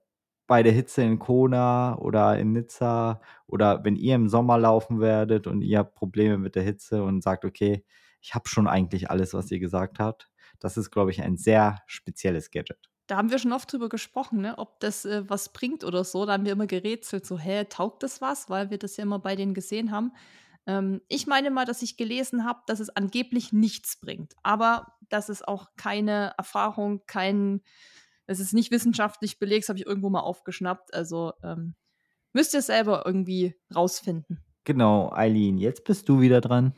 bei 0.47 0.63
der 0.63 0.71
Hitze 0.73 1.03
in 1.03 1.19
Kona 1.19 1.97
oder 1.97 2.37
in 2.37 2.51
Nizza 2.51 3.21
oder 3.47 3.83
wenn 3.83 3.95
ihr 3.95 4.15
im 4.15 4.27
Sommer 4.27 4.57
laufen 4.57 4.99
werdet 4.99 5.47
und 5.47 5.61
ihr 5.61 5.79
habt 5.79 5.95
Probleme 5.95 6.37
mit 6.37 6.55
der 6.55 6.63
Hitze 6.63 7.03
und 7.03 7.23
sagt, 7.23 7.45
okay, 7.45 7.83
ich 8.21 8.35
habe 8.35 8.47
schon 8.47 8.67
eigentlich 8.67 9.09
alles, 9.09 9.33
was 9.33 9.51
ihr 9.51 9.59
gesagt 9.59 9.99
habt. 9.99 10.29
Das 10.63 10.77
ist, 10.77 10.91
glaube 10.91 11.11
ich, 11.11 11.21
ein 11.21 11.35
sehr 11.35 11.81
spezielles 11.87 12.49
Gadget. 12.49 12.89
Da 13.07 13.17
haben 13.17 13.31
wir 13.31 13.37
schon 13.37 13.51
oft 13.51 13.71
drüber 13.71 13.89
gesprochen, 13.89 14.39
ne? 14.39 14.57
ob 14.57 14.79
das 14.79 15.03
äh, 15.03 15.29
was 15.29 15.51
bringt 15.51 15.83
oder 15.83 16.05
so. 16.05 16.25
Da 16.25 16.33
haben 16.33 16.45
wir 16.45 16.53
immer 16.53 16.67
gerätselt, 16.67 17.25
so, 17.25 17.37
hä, 17.37 17.65
taugt 17.65 18.01
das 18.01 18.21
was? 18.21 18.49
Weil 18.49 18.69
wir 18.69 18.77
das 18.77 18.95
ja 18.95 19.03
immer 19.03 19.19
bei 19.19 19.35
denen 19.35 19.53
gesehen 19.53 19.91
haben. 19.91 20.13
Ähm, 20.65 21.01
ich 21.09 21.27
meine 21.27 21.51
mal, 21.51 21.65
dass 21.65 21.81
ich 21.81 21.97
gelesen 21.97 22.45
habe, 22.45 22.61
dass 22.65 22.79
es 22.79 22.89
angeblich 22.89 23.51
nichts 23.51 23.99
bringt. 23.99 24.35
Aber 24.41 24.95
das 25.09 25.27
ist 25.27 25.45
auch 25.45 25.67
keine 25.75 26.33
Erfahrung, 26.37 27.01
kein, 27.05 27.61
es 28.25 28.39
ist 28.39 28.53
nicht 28.53 28.71
wissenschaftlich 28.71 29.39
belegt, 29.39 29.65
das 29.65 29.69
habe 29.69 29.79
ich 29.79 29.85
irgendwo 29.85 30.09
mal 30.09 30.21
aufgeschnappt. 30.21 30.93
Also 30.93 31.33
ähm, 31.43 31.75
müsst 32.31 32.53
ihr 32.53 32.61
selber 32.61 33.03
irgendwie 33.05 33.53
rausfinden. 33.75 34.39
Genau, 34.63 35.11
Eileen, 35.11 35.57
jetzt 35.57 35.83
bist 35.83 36.07
du 36.07 36.21
wieder 36.21 36.39
dran. 36.39 36.73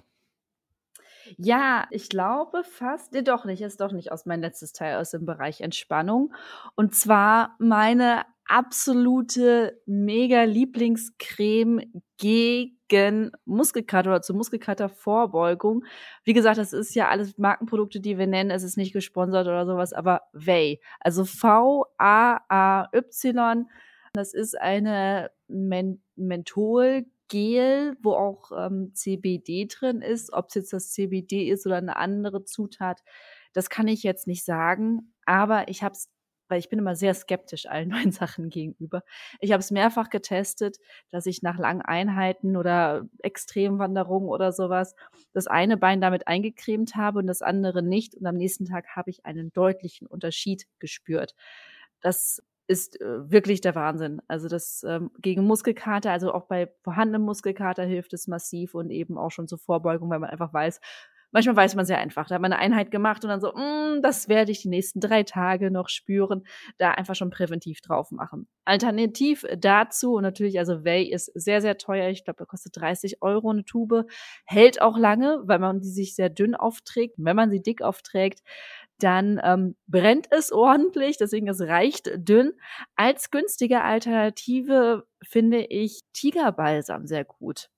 Ja, 1.37 1.87
ich 1.91 2.09
glaube 2.09 2.63
fast, 2.63 3.13
nee, 3.13 3.21
doch 3.21 3.45
nicht, 3.45 3.61
ist 3.61 3.81
doch 3.81 3.91
nicht 3.91 4.11
aus 4.11 4.25
meinem 4.25 4.41
letztes 4.41 4.73
Teil 4.73 4.97
aus 4.97 5.11
dem 5.11 5.25
Bereich 5.25 5.61
Entspannung. 5.61 6.33
Und 6.75 6.95
zwar 6.95 7.55
meine 7.59 8.23
absolute 8.47 9.81
mega 9.85 10.43
Lieblingscreme 10.43 11.81
gegen 12.17 13.31
Muskelkater 13.45 14.09
oder 14.11 14.21
zur 14.21 14.35
Muskelkater-Vorbeugung. 14.35 15.83
Wie 16.23 16.33
gesagt, 16.33 16.57
das 16.59 16.71
ist 16.73 16.93
ja 16.95 17.09
alles 17.09 17.37
Markenprodukte, 17.37 17.99
die 17.99 18.17
wir 18.17 18.27
nennen. 18.27 18.51
Es 18.51 18.63
ist 18.63 18.77
nicht 18.77 18.93
gesponsert 18.93 19.47
oder 19.47 19.65
sowas, 19.65 19.93
aber 19.93 20.21
Way. 20.33 20.79
Also 20.99 21.25
V-A-A-Y. 21.25 22.45
Das 24.13 24.33
ist 24.33 24.59
eine 24.59 25.31
Men 25.47 26.01
Menthol 26.15 27.05
Gel, 27.27 27.97
wo 28.01 28.13
auch 28.13 28.51
ähm, 28.55 28.91
CBD 28.93 29.67
drin 29.67 30.01
ist. 30.01 30.33
Ob 30.33 30.47
es 30.49 30.55
jetzt 30.55 30.73
das 30.73 30.91
CBD 30.91 31.49
ist 31.49 31.65
oder 31.65 31.77
eine 31.77 31.95
andere 31.97 32.43
Zutat, 32.43 33.01
das 33.53 33.69
kann 33.69 33.87
ich 33.87 34.03
jetzt 34.03 34.27
nicht 34.27 34.45
sagen. 34.45 35.13
Aber 35.25 35.67
ich 35.69 35.83
habe 35.83 35.93
es, 35.93 36.09
weil 36.47 36.59
ich 36.59 36.69
bin 36.69 36.79
immer 36.79 36.95
sehr 36.95 37.13
skeptisch 37.13 37.65
allen 37.69 37.89
neuen 37.89 38.11
Sachen 38.11 38.49
gegenüber. 38.49 39.03
Ich 39.39 39.51
habe 39.51 39.61
es 39.61 39.71
mehrfach 39.71 40.09
getestet, 40.09 40.77
dass 41.09 41.25
ich 41.25 41.41
nach 41.41 41.57
langen 41.57 41.81
Einheiten 41.81 42.57
oder 42.57 43.07
Extremwanderungen 43.19 44.29
oder 44.29 44.51
sowas 44.51 44.95
das 45.33 45.47
eine 45.47 45.77
Bein 45.77 46.01
damit 46.01 46.27
eingecremt 46.27 46.95
habe 46.95 47.19
und 47.19 47.27
das 47.27 47.41
andere 47.41 47.81
nicht. 47.81 48.15
Und 48.15 48.25
am 48.25 48.35
nächsten 48.35 48.65
Tag 48.65 48.95
habe 48.95 49.09
ich 49.09 49.25
einen 49.25 49.51
deutlichen 49.53 50.07
Unterschied 50.07 50.67
gespürt. 50.79 51.35
Das 52.01 52.41
ist 52.67 52.99
äh, 53.01 53.29
wirklich 53.29 53.61
der 53.61 53.75
Wahnsinn. 53.75 54.21
Also 54.27 54.47
das 54.47 54.83
ähm, 54.87 55.11
gegen 55.19 55.43
Muskelkater, 55.43 56.11
also 56.11 56.33
auch 56.33 56.47
bei 56.47 56.71
vorhandenem 56.83 57.23
Muskelkater 57.23 57.83
hilft 57.83 58.13
es 58.13 58.27
massiv 58.27 58.75
und 58.75 58.89
eben 58.89 59.17
auch 59.17 59.31
schon 59.31 59.47
zur 59.47 59.59
Vorbeugung, 59.59 60.09
weil 60.09 60.19
man 60.19 60.29
einfach 60.29 60.53
weiß, 60.53 60.79
manchmal 61.35 61.57
weiß 61.57 61.75
man 61.75 61.85
sehr 61.85 61.99
einfach, 61.99 62.27
da 62.27 62.35
hat 62.35 62.41
man 62.41 62.53
eine 62.53 62.61
Einheit 62.61 62.91
gemacht 62.91 63.25
und 63.25 63.29
dann 63.29 63.41
so, 63.41 63.51
mm, 63.51 64.01
das 64.01 64.29
werde 64.29 64.53
ich 64.53 64.61
die 64.61 64.69
nächsten 64.69 65.01
drei 65.01 65.23
Tage 65.23 65.69
noch 65.69 65.89
spüren, 65.89 66.43
da 66.77 66.91
einfach 66.91 67.15
schon 67.15 67.29
präventiv 67.29 67.81
drauf 67.81 68.11
machen. 68.11 68.47
Alternativ 68.63 69.45
dazu 69.57 70.13
und 70.13 70.23
natürlich, 70.23 70.57
also 70.59 70.85
Way 70.85 71.11
ist 71.11 71.25
sehr, 71.35 71.59
sehr 71.61 71.77
teuer. 71.77 72.09
Ich 72.09 72.23
glaube, 72.23 72.37
da 72.37 72.45
kostet 72.45 72.77
30 72.77 73.21
Euro 73.21 73.49
eine 73.49 73.65
Tube, 73.65 74.05
hält 74.45 74.81
auch 74.81 74.97
lange, 74.97 75.41
weil 75.43 75.59
man 75.59 75.81
die 75.81 75.89
sich 75.89 76.15
sehr 76.15 76.29
dünn 76.29 76.55
aufträgt. 76.55 77.15
Wenn 77.17 77.35
man 77.35 77.51
sie 77.51 77.61
dick 77.61 77.81
aufträgt, 77.81 78.41
dann 78.99 79.41
ähm, 79.43 79.75
brennt 79.87 80.27
es 80.31 80.51
ordentlich, 80.51 81.17
deswegen 81.17 81.47
es 81.47 81.61
reicht 81.61 82.11
dünn. 82.15 82.53
Als 82.95 83.31
günstige 83.31 83.81
Alternative 83.81 85.05
finde 85.21 85.65
ich 85.65 86.01
Tigerbalsam 86.13 87.05
sehr 87.07 87.25
gut. 87.25 87.69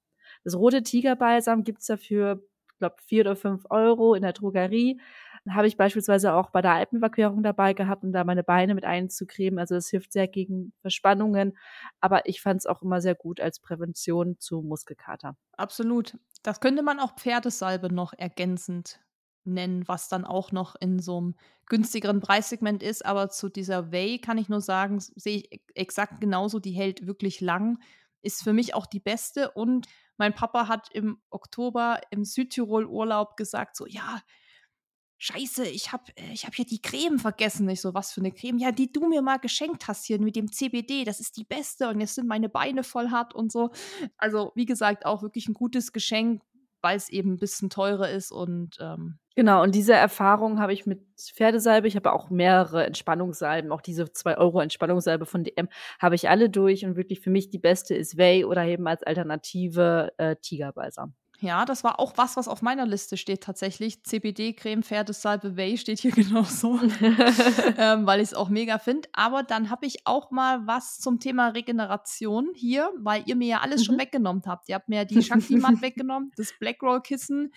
Das 0.43 0.55
rote 0.55 0.83
Tigerbalsam 0.83 1.63
gibt's 1.63 1.87
dafür, 1.87 2.43
glaube, 2.79 2.95
vier 3.05 3.21
oder 3.21 3.35
fünf 3.35 3.65
Euro 3.69 4.13
in 4.13 4.21
der 4.21 4.33
Drogerie. 4.33 5.01
Habe 5.49 5.67
ich 5.67 5.77
beispielsweise 5.77 6.33
auch 6.33 6.49
bei 6.49 6.61
der 6.61 6.73
Alpenüberquerung 6.73 7.41
dabei 7.41 7.73
gehabt, 7.73 8.03
um 8.03 8.11
da 8.11 8.25
meine 8.25 8.43
Beine 8.43 8.75
mit 8.75 8.83
einzucremen. 8.83 9.59
Also 9.59 9.75
es 9.75 9.89
hilft 9.89 10.11
sehr 10.11 10.27
gegen 10.27 10.73
Verspannungen, 10.81 11.57
aber 12.01 12.27
ich 12.27 12.41
fand 12.41 12.59
es 12.59 12.65
auch 12.65 12.81
immer 12.81 12.99
sehr 12.99 13.15
gut 13.15 13.39
als 13.39 13.59
Prävention 13.59 14.37
zu 14.39 14.61
Muskelkater. 14.61 15.37
Absolut. 15.53 16.17
Das 16.43 16.59
könnte 16.59 16.83
man 16.83 16.99
auch 16.99 17.15
Pferdesalbe 17.15 17.93
noch 17.93 18.13
ergänzend 18.13 18.99
nennen, 19.47 19.87
was 19.87 20.09
dann 20.09 20.25
auch 20.25 20.51
noch 20.51 20.75
in 20.79 20.99
so 20.99 21.17
einem 21.17 21.35
günstigeren 21.65 22.19
Preissegment 22.19 22.83
ist. 22.83 23.05
Aber 23.05 23.29
zu 23.29 23.49
dieser 23.49 23.91
Way 23.91 24.19
kann 24.19 24.37
ich 24.37 24.49
nur 24.49 24.61
sagen, 24.61 24.99
sehe 24.99 25.37
ich 25.37 25.61
exakt 25.75 26.21
genauso, 26.21 26.59
die 26.59 26.71
hält 26.71 27.07
wirklich 27.07 27.41
lang, 27.41 27.79
ist 28.21 28.43
für 28.43 28.53
mich 28.53 28.73
auch 28.73 28.85
die 28.85 28.99
beste. 28.99 29.51
Und 29.51 29.87
mein 30.17 30.33
Papa 30.33 30.67
hat 30.67 30.89
im 30.93 31.21
Oktober 31.29 32.01
im 32.11 32.23
Südtirol 32.23 32.85
Urlaub 32.85 33.37
gesagt, 33.37 33.75
so 33.75 33.85
ja, 33.85 34.21
Scheiße, 35.19 35.65
ich 35.65 35.91
habe 35.91 36.03
ich 36.31 36.45
hab 36.45 36.53
hier 36.53 36.65
die 36.65 36.79
Creme 36.79 37.17
vergessen. 37.17 37.67
Ich 37.69 37.81
so, 37.81 37.95
was 37.95 38.11
für 38.13 38.21
eine 38.21 38.31
Creme? 38.31 38.59
Ja, 38.59 38.71
die 38.71 38.91
du 38.91 39.07
mir 39.07 39.23
mal 39.23 39.37
geschenkt 39.37 39.87
hast 39.87 40.05
hier 40.05 40.21
mit 40.21 40.35
dem 40.35 40.51
CBD, 40.51 41.05
das 41.05 41.19
ist 41.19 41.37
die 41.37 41.43
beste 41.43 41.89
und 41.89 41.99
jetzt 41.99 42.13
sind 42.13 42.27
meine 42.27 42.49
Beine 42.49 42.83
voll 42.83 43.09
hart 43.09 43.33
und 43.33 43.51
so. 43.51 43.71
Also, 44.17 44.51
wie 44.53 44.67
gesagt, 44.67 45.07
auch 45.07 45.23
wirklich 45.23 45.47
ein 45.47 45.55
gutes 45.55 45.91
Geschenk, 45.91 46.43
weil 46.81 46.97
es 46.97 47.09
eben 47.09 47.33
ein 47.33 47.39
bisschen 47.39 47.69
teurer 47.69 48.09
ist 48.09 48.31
und 48.31 48.77
ähm, 48.79 49.19
Genau, 49.37 49.61
und 49.61 49.75
diese 49.75 49.93
Erfahrung 49.93 50.59
habe 50.59 50.73
ich 50.73 50.87
mit 50.87 50.99
Pferdesalbe. 51.15 51.87
Ich 51.87 51.95
habe 51.95 52.11
auch 52.11 52.31
mehrere 52.31 52.87
Entspannungssalben, 52.87 53.71
auch 53.71 53.81
diese 53.81 54.11
2 54.11 54.35
Euro 54.39 54.61
Entspannungssalbe 54.61 55.27
von 55.27 55.43
DM 55.43 55.69
habe 55.99 56.15
ich 56.15 56.27
alle 56.27 56.49
durch 56.49 56.85
und 56.85 56.95
wirklich 56.95 57.19
für 57.19 57.29
mich 57.29 57.51
die 57.51 57.59
beste 57.59 57.93
ist 57.93 58.17
Way 58.17 58.45
oder 58.45 58.65
eben 58.65 58.87
als 58.87 59.03
Alternative 59.03 60.11
äh, 60.17 60.37
Tigerbalsam. 60.37 61.13
Ja, 61.39 61.65
das 61.65 61.83
war 61.83 61.99
auch 61.99 62.13
was, 62.15 62.35
was 62.35 62.47
auf 62.47 62.63
meiner 62.63 62.87
Liste 62.87 63.15
steht 63.15 63.43
tatsächlich. 63.43 64.03
CBD-Creme, 64.03 64.81
Pferdesalbe, 64.81 65.55
Way 65.55 65.77
steht 65.77 65.99
hier 65.99 66.11
genauso, 66.15 66.79
ähm, 67.77 68.07
weil 68.07 68.21
ich 68.21 68.29
es 68.29 68.33
auch 68.33 68.49
mega 68.49 68.79
finde. 68.79 69.07
Aber 69.13 69.43
dann 69.43 69.69
habe 69.69 69.85
ich 69.85 70.07
auch 70.07 70.31
mal 70.31 70.65
was 70.65 70.97
zum 70.97 71.19
Thema 71.19 71.49
Regeneration 71.49 72.49
hier, 72.55 72.91
weil 72.97 73.23
ihr 73.27 73.35
mir 73.35 73.47
ja 73.47 73.61
alles 73.61 73.81
mhm. 73.81 73.85
schon 73.85 73.99
weggenommen 73.99 74.41
habt. 74.47 74.67
Ihr 74.67 74.75
habt 74.75 74.89
mir 74.89 75.05
die 75.05 75.21
Shakti-Mat 75.21 75.81
weggenommen, 75.81 76.31
das 76.35 76.53
Blackroll-Kissen, 76.59 77.51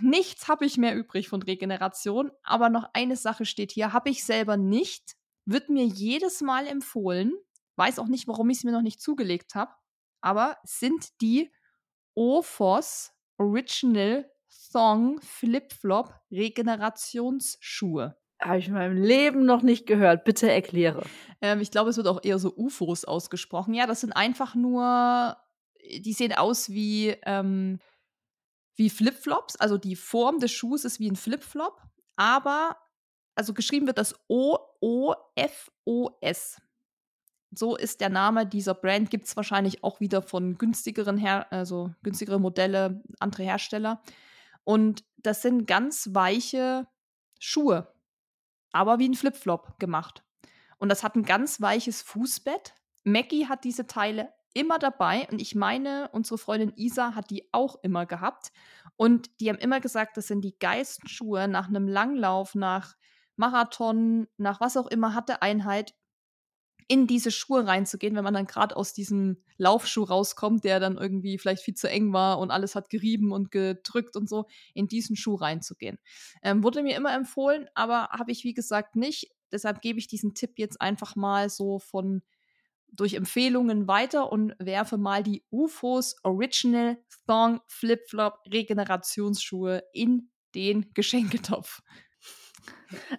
Nichts 0.00 0.48
habe 0.48 0.64
ich 0.64 0.78
mehr 0.78 0.96
übrig 0.96 1.28
von 1.28 1.42
Regeneration, 1.42 2.30
aber 2.42 2.70
noch 2.70 2.88
eine 2.94 3.16
Sache 3.16 3.44
steht 3.44 3.70
hier, 3.70 3.92
habe 3.92 4.10
ich 4.10 4.24
selber 4.24 4.56
nicht, 4.56 5.14
wird 5.44 5.68
mir 5.68 5.84
jedes 5.84 6.40
Mal 6.40 6.66
empfohlen, 6.66 7.34
weiß 7.76 7.98
auch 7.98 8.08
nicht, 8.08 8.26
warum 8.28 8.50
ich 8.50 8.58
es 8.58 8.64
mir 8.64 8.72
noch 8.72 8.82
nicht 8.82 9.00
zugelegt 9.00 9.54
habe, 9.54 9.72
aber 10.20 10.56
sind 10.64 11.20
die 11.20 11.52
Ophos 12.14 13.12
Original 13.38 14.30
Thong 14.72 15.20
Flip-Flop 15.20 16.14
Regenerationsschuhe. 16.30 18.16
Habe 18.40 18.58
ich 18.58 18.68
in 18.68 18.74
meinem 18.74 18.96
Leben 19.00 19.44
noch 19.46 19.62
nicht 19.62 19.86
gehört. 19.86 20.24
Bitte 20.24 20.50
erkläre. 20.50 21.04
Ähm, 21.40 21.60
ich 21.60 21.70
glaube, 21.70 21.90
es 21.90 21.96
wird 21.96 22.08
auch 22.08 22.20
eher 22.22 22.38
so 22.38 22.52
UFOs 22.56 23.04
ausgesprochen. 23.04 23.74
Ja, 23.74 23.86
das 23.86 24.00
sind 24.00 24.12
einfach 24.12 24.54
nur, 24.54 25.36
die 25.98 26.12
sehen 26.12 26.32
aus 26.32 26.70
wie 26.70 27.16
ähm, 27.24 27.78
wie 28.74 28.90
Flipflops. 28.90 29.56
Also 29.56 29.78
die 29.78 29.96
Form 29.96 30.38
des 30.40 30.52
Schuhs 30.52 30.84
ist 30.84 31.00
wie 31.00 31.10
ein 31.10 31.16
Flipflop, 31.16 31.80
aber 32.16 32.76
also 33.34 33.54
geschrieben 33.54 33.86
wird 33.86 33.98
das 33.98 34.14
O-O-F-O-S. 34.28 35.20
So 37.54 37.76
ist 37.76 38.00
der 38.00 38.08
Name 38.08 38.46
dieser 38.46 38.74
Brand. 38.74 39.10
Gibt 39.10 39.26
es 39.26 39.36
wahrscheinlich 39.36 39.84
auch 39.84 40.00
wieder 40.00 40.22
von 40.22 40.56
günstigeren, 40.56 41.18
Her 41.18 41.46
also 41.52 41.94
günstigere 42.02 42.40
Modelle, 42.40 43.02
andere 43.20 43.42
Hersteller. 43.42 44.02
Und 44.64 45.04
das 45.18 45.42
sind 45.42 45.66
ganz 45.66 46.10
weiche 46.12 46.86
Schuhe, 47.38 47.92
aber 48.72 48.98
wie 48.98 49.08
ein 49.08 49.14
Flipflop 49.14 49.78
gemacht. 49.78 50.24
Und 50.78 50.88
das 50.88 51.02
hat 51.02 51.16
ein 51.16 51.24
ganz 51.24 51.60
weiches 51.60 52.02
Fußbett. 52.02 52.74
Mackie 53.04 53.48
hat 53.48 53.64
diese 53.64 53.86
Teile 53.86 54.32
immer 54.54 54.78
dabei 54.78 55.26
und 55.30 55.40
ich 55.40 55.54
meine, 55.54 56.10
unsere 56.12 56.38
Freundin 56.38 56.72
Isa 56.76 57.14
hat 57.14 57.30
die 57.30 57.48
auch 57.52 57.76
immer 57.82 58.06
gehabt 58.06 58.52
und 58.96 59.40
die 59.40 59.48
haben 59.48 59.58
immer 59.58 59.80
gesagt, 59.80 60.16
das 60.16 60.26
sind 60.26 60.42
die 60.42 60.58
geilsten 60.58 61.08
Schuhe 61.08 61.48
nach 61.48 61.68
einem 61.68 61.88
Langlauf, 61.88 62.54
nach 62.54 62.94
Marathon, 63.36 64.28
nach 64.36 64.60
was 64.60 64.76
auch 64.76 64.86
immer, 64.86 65.14
hatte 65.14 65.42
Einheit. 65.42 65.94
In 66.88 67.06
diese 67.06 67.30
Schuhe 67.30 67.66
reinzugehen, 67.66 68.14
wenn 68.14 68.24
man 68.24 68.34
dann 68.34 68.46
gerade 68.46 68.76
aus 68.76 68.92
diesem 68.92 69.42
Laufschuh 69.56 70.04
rauskommt, 70.04 70.64
der 70.64 70.80
dann 70.80 70.96
irgendwie 70.96 71.38
vielleicht 71.38 71.62
viel 71.62 71.74
zu 71.74 71.88
eng 71.88 72.12
war 72.12 72.38
und 72.38 72.50
alles 72.50 72.74
hat 72.74 72.90
gerieben 72.90 73.32
und 73.32 73.50
gedrückt 73.50 74.16
und 74.16 74.28
so, 74.28 74.46
in 74.74 74.88
diesen 74.88 75.16
Schuh 75.16 75.34
reinzugehen. 75.34 75.98
Ähm, 76.42 76.62
wurde 76.62 76.82
mir 76.82 76.96
immer 76.96 77.14
empfohlen, 77.14 77.68
aber 77.74 78.08
habe 78.10 78.32
ich 78.32 78.44
wie 78.44 78.54
gesagt 78.54 78.96
nicht. 78.96 79.30
Deshalb 79.50 79.80
gebe 79.80 79.98
ich 79.98 80.08
diesen 80.08 80.34
Tipp 80.34 80.52
jetzt 80.56 80.80
einfach 80.80 81.16
mal 81.16 81.50
so 81.50 81.78
von 81.78 82.22
durch 82.92 83.14
Empfehlungen 83.14 83.88
weiter 83.88 84.30
und 84.30 84.54
werfe 84.58 84.98
mal 84.98 85.22
die 85.22 85.44
UFOs 85.50 86.16
Original 86.24 86.98
Thong 87.26 87.60
Flip 87.66 88.00
Flop 88.08 88.34
Regenerationsschuhe 88.52 89.82
in 89.92 90.30
den 90.54 90.92
Geschenketopf. 90.92 91.80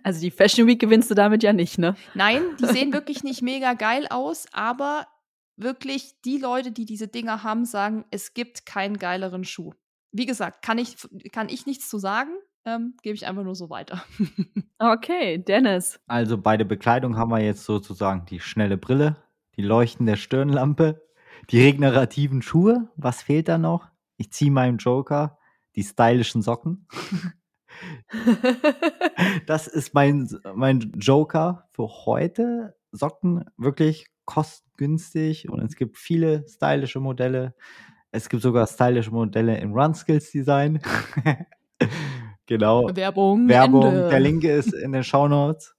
Also 0.04 0.22
die 0.22 0.32
Fashion 0.32 0.68
Week 0.68 0.80
gewinnst 0.80 1.10
du 1.10 1.16
damit 1.16 1.44
ja 1.44 1.54
nicht, 1.54 1.78
ne? 1.78 1.96
Nein, 2.14 2.42
die 2.60 2.66
sehen 2.66 2.94
wirklich 2.94 3.24
nicht 3.24 3.42
mega 3.42 3.74
geil 3.74 4.08
aus, 4.10 4.46
aber 4.52 5.08
wirklich 5.56 6.22
die 6.26 6.38
Leute, 6.38 6.72
die 6.72 6.86
diese 6.86 7.08
Dinger 7.08 7.44
haben, 7.44 7.66
sagen, 7.66 8.06
es 8.12 8.34
gibt 8.34 8.66
keinen 8.66 8.98
geileren 8.98 9.44
Schuh. 9.44 9.74
Wie 10.12 10.26
gesagt, 10.26 10.64
kann 10.64 10.78
ich, 10.78 10.96
kann 11.32 11.50
ich 11.50 11.66
nichts 11.66 11.90
zu 11.90 11.98
sagen, 11.98 12.32
ähm, 12.66 12.96
gebe 13.02 13.16
ich 13.16 13.28
einfach 13.28 13.44
nur 13.44 13.56
so 13.56 13.70
weiter. 13.70 14.04
okay, 14.80 15.38
Dennis. 15.38 16.00
Also 16.08 16.38
bei 16.38 16.58
der 16.58 16.66
Bekleidung 16.66 17.18
haben 17.18 17.32
wir 17.32 17.42
jetzt 17.42 17.66
sozusagen 17.66 18.26
die 18.26 18.40
schnelle 18.40 18.78
Brille, 18.78 19.18
die 19.58 19.62
leuchtende 19.62 20.18
Stirnlampe, 20.18 21.02
die 21.50 21.62
regenerativen 21.62 22.42
Schuhe. 22.42 22.90
Was 22.96 23.22
fehlt 23.22 23.48
da 23.48 23.58
noch? 23.58 23.90
Ich 24.18 24.32
ziehe 24.32 24.52
meinen 24.52 24.78
Joker, 24.78 25.38
die 25.76 25.84
stylischen 25.84 26.42
Socken. 26.42 26.88
das 29.48 29.68
ist 29.68 29.94
mein, 29.94 30.30
mein 30.56 30.92
Joker 30.98 31.68
für 31.72 31.88
heute. 32.06 32.76
Socken 32.92 33.46
wirklich 33.58 34.08
kostengünstig 34.26 35.50
und 35.50 35.62
es 35.62 35.76
gibt 35.76 35.98
viele 35.98 36.46
stylische 36.48 37.00
Modelle. 37.00 37.56
Es 38.12 38.30
gibt 38.30 38.44
sogar 38.44 38.68
stylische 38.68 39.12
Modelle 39.12 39.58
im 39.58 39.74
Run 39.74 39.96
Skills 39.96 40.32
Design. 40.32 40.80
genau. 42.46 42.96
Werbung. 42.96 43.50
Werbung. 43.50 43.86
Ende. 43.86 44.10
Der 44.10 44.20
Link 44.20 44.44
ist 44.44 44.74
in 44.74 44.92
den 44.92 45.04
Show 45.04 45.28
Notes. 45.28 45.76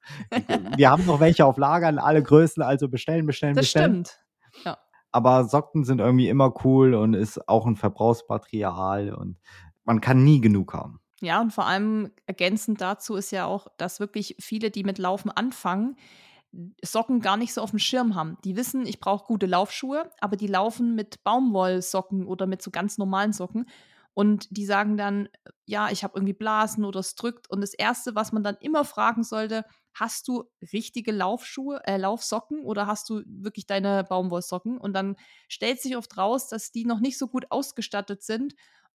Wir 0.76 0.90
haben 0.90 1.06
noch 1.06 1.20
welche 1.20 1.46
auf 1.46 1.56
Lager 1.56 1.88
in 1.88 1.98
alle 1.98 2.22
Größen, 2.22 2.62
also 2.62 2.88
bestellen, 2.88 3.26
bestellen, 3.26 3.54
Das 3.54 3.66
bestellen. 3.66 4.04
stimmt. 4.04 4.64
Ja. 4.64 4.78
Aber 5.12 5.44
Socken 5.44 5.84
sind 5.84 6.00
irgendwie 6.00 6.28
immer 6.28 6.52
cool 6.64 6.94
und 6.94 7.14
ist 7.14 7.48
auch 7.48 7.66
ein 7.66 7.76
Verbrauchsmaterial 7.76 9.14
und 9.14 9.38
man 9.84 10.00
kann 10.00 10.24
nie 10.24 10.40
genug 10.40 10.74
haben. 10.74 10.98
Ja, 11.24 11.40
und 11.40 11.52
vor 11.52 11.66
allem 11.66 12.10
ergänzend 12.26 12.80
dazu 12.80 13.14
ist 13.16 13.30
ja 13.30 13.46
auch, 13.46 13.68
dass 13.78 14.00
wirklich 14.00 14.36
viele, 14.40 14.70
die 14.70 14.84
mit 14.84 14.98
Laufen 14.98 15.30
anfangen, 15.30 15.96
Socken 16.84 17.20
gar 17.20 17.36
nicht 17.36 17.52
so 17.52 17.62
auf 17.62 17.70
dem 17.70 17.80
Schirm 17.80 18.14
haben. 18.14 18.38
Die 18.44 18.56
wissen, 18.56 18.86
ich 18.86 19.00
brauche 19.00 19.26
gute 19.26 19.46
Laufschuhe, 19.46 20.10
aber 20.20 20.36
die 20.36 20.46
laufen 20.46 20.94
mit 20.94 21.24
Baumwollsocken 21.24 22.26
oder 22.26 22.46
mit 22.46 22.62
so 22.62 22.70
ganz 22.70 22.96
normalen 22.96 23.32
Socken. 23.32 23.66
Und 24.12 24.46
die 24.56 24.64
sagen 24.64 24.96
dann, 24.96 25.28
ja, 25.66 25.90
ich 25.90 26.04
habe 26.04 26.14
irgendwie 26.16 26.32
Blasen 26.32 26.84
oder 26.84 27.00
es 27.00 27.16
drückt. 27.16 27.50
Und 27.50 27.60
das 27.60 27.74
Erste, 27.74 28.14
was 28.14 28.30
man 28.30 28.44
dann 28.44 28.56
immer 28.60 28.84
fragen 28.84 29.24
sollte, 29.24 29.64
hast 29.92 30.28
du 30.28 30.44
richtige 30.72 31.10
Laufschuhe, 31.10 31.80
äh, 31.84 31.96
Laufsocken 31.96 32.60
oder 32.64 32.86
hast 32.86 33.10
du 33.10 33.22
wirklich 33.26 33.66
deine 33.66 34.04
Baumwollsocken? 34.04 34.78
Und 34.78 34.92
dann 34.92 35.16
stellt 35.48 35.80
sich 35.80 35.96
oft 35.96 36.16
raus, 36.16 36.46
dass 36.48 36.70
die 36.70 36.84
noch 36.84 37.00
nicht 37.00 37.18
so 37.18 37.26
gut 37.26 37.46
ausgestattet 37.50 38.22
sind. 38.22 38.54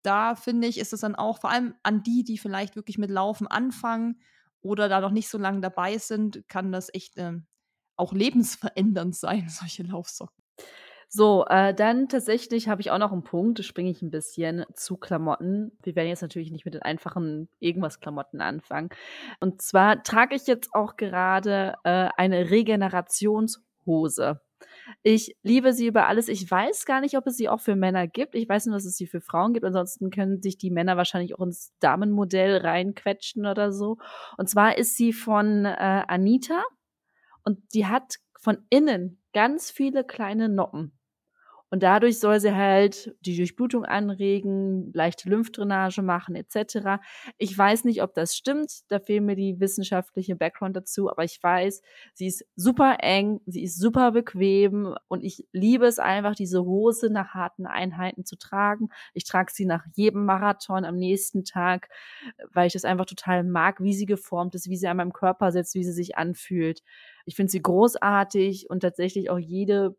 Da 0.06 0.36
finde 0.36 0.68
ich, 0.68 0.80
ist 0.80 0.94
es 0.94 1.02
dann 1.02 1.16
auch 1.16 1.40
vor 1.40 1.50
allem 1.50 1.76
an 1.84 2.04
die, 2.04 2.24
die 2.24 2.38
vielleicht 2.38 2.76
wirklich 2.76 2.98
mit 2.98 3.10
Laufen 3.10 3.48
anfangen 3.48 4.22
oder 4.62 4.90
da 4.90 5.02
noch 5.02 5.12
nicht 5.12 5.30
so 5.30 5.38
lange 5.38 5.62
dabei 5.62 5.98
sind, 5.98 6.48
kann 6.48 6.72
das 6.72 6.94
echt 6.94 7.18
äh, 7.18 7.34
auch 7.96 8.14
lebensverändernd 8.14 9.16
sein, 9.16 9.48
solche 9.50 9.84
Laufsocken. 9.84 10.44
So, 11.08 11.46
äh, 11.48 11.74
dann 11.74 12.10
tatsächlich 12.10 12.68
habe 12.68 12.82
ich 12.82 12.92
auch 12.92 12.98
noch 12.98 13.12
einen 13.12 13.24
Punkt, 13.24 13.60
da 13.60 13.64
springe 13.64 13.92
ich 13.92 14.02
ein 14.02 14.10
bisschen 14.10 14.66
zu 14.74 14.98
Klamotten. 14.98 15.72
Wir 15.84 15.96
werden 15.96 16.10
jetzt 16.10 16.24
natürlich 16.24 16.52
nicht 16.52 16.66
mit 16.66 16.74
den 16.74 16.82
einfachen 16.82 17.48
irgendwas-Klamotten 17.60 18.42
anfangen. 18.42 18.90
Und 19.40 19.62
zwar 19.62 20.04
trage 20.04 20.36
ich 20.36 20.48
jetzt 20.48 20.74
auch 20.74 20.98
gerade 20.98 21.76
äh, 21.84 22.10
eine 22.18 22.50
Regenerationshose. 22.50 24.42
Ich 25.04 25.36
liebe 25.44 25.74
sie 25.74 25.88
über 25.88 26.08
alles. 26.08 26.28
Ich 26.28 26.50
weiß 26.50 26.86
gar 26.86 27.02
nicht, 27.02 27.18
ob 27.18 27.28
es 27.28 27.38
sie 27.38 27.50
auch 27.50 27.60
für 27.60 27.76
Männer 27.76 28.08
gibt. 28.08 28.36
Ich 28.36 28.48
weiß 28.48 28.66
nur, 28.68 28.76
dass 28.76 28.86
es 28.86 28.98
sie 28.98 29.08
für 29.08 29.22
Frauen 29.22 29.54
gibt. 29.54 29.66
Ansonsten 29.66 30.10
können 30.10 30.42
sich 30.42 30.58
die 30.58 30.72
Männer 30.72 30.98
wahrscheinlich 30.98 31.36
auch 31.36 31.46
ins 31.46 31.74
Damenmodell 31.80 32.58
reinquetschen 32.58 33.46
oder 33.46 33.72
so. 33.72 33.98
Und 34.38 34.50
zwar 34.50 34.78
ist 34.78 34.96
sie 34.98 35.14
von 35.14 35.66
äh, 35.66 36.04
Anita 36.08 36.64
und 37.44 37.60
die 37.74 37.86
hat 37.86 38.16
von 38.40 38.58
innen 38.70 39.22
ganz 39.34 39.72
viele 39.72 40.04
kleine 40.04 40.50
Noppen. 40.50 40.98
Und 41.70 41.84
dadurch 41.84 42.20
soll 42.20 42.40
sie 42.40 42.54
halt 42.54 43.16
die 43.22 43.36
Durchblutung 43.36 43.86
anregen, 43.86 44.92
leichte 44.94 45.30
Lymphdrainage 45.30 46.02
machen 46.02 46.36
etc. 46.36 47.02
Ich 47.38 47.58
weiß 47.58 47.86
nicht, 47.86 48.04
ob 48.04 48.14
das 48.14 48.36
stimmt, 48.36 48.90
da 48.90 49.00
fehlt 49.00 49.24
mir 49.24 49.36
die 49.36 49.60
wissenschaftliche 49.60 50.36
Background 50.36 50.76
dazu, 50.76 51.10
aber 51.10 51.24
ich 51.24 51.42
weiß, 51.42 51.82
sie 52.14 52.28
ist 52.28 52.46
super 52.56 52.98
eng, 53.02 53.42
sie 53.46 53.64
ist 53.64 53.80
super 53.80 54.12
bequem 54.12 54.96
und 55.08 55.24
ich 55.24 55.48
liebe 55.52 55.86
es 55.86 56.00
einfach, 56.00 56.36
diese 56.36 56.64
Hose 56.64 57.10
nach 57.10 57.34
harten 57.34 57.66
Einheiten 57.66 58.26
zu 58.26 58.38
tragen. 58.38 58.90
Ich 59.14 59.26
trage 59.26 59.52
sie 59.52 59.66
nach 59.66 59.86
jedem 59.96 60.26
Marathon 60.26 60.86
am 60.86 60.96
nächsten 60.96 61.44
Tag, 61.44 61.90
weil 62.54 62.68
ich 62.68 62.74
das 62.74 62.86
einfach 62.86 63.06
total 63.06 63.44
mag, 63.44 63.82
wie 63.82 63.94
sie 63.94 64.06
geformt 64.06 64.56
ist, 64.56 64.70
wie 64.70 64.78
sie 64.78 64.88
an 64.88 64.98
meinem 64.98 65.14
Körper 65.14 65.52
sitzt, 65.52 65.76
wie 65.76 65.84
sie 65.84 65.94
sich 65.94 66.18
anfühlt. 66.18 66.82
Ich 67.26 67.36
finde 67.36 67.52
sie 67.52 67.62
großartig 67.62 68.70
und 68.70 68.82
tatsächlich 68.82 69.30
auch 69.30 69.40
jede 69.40 69.96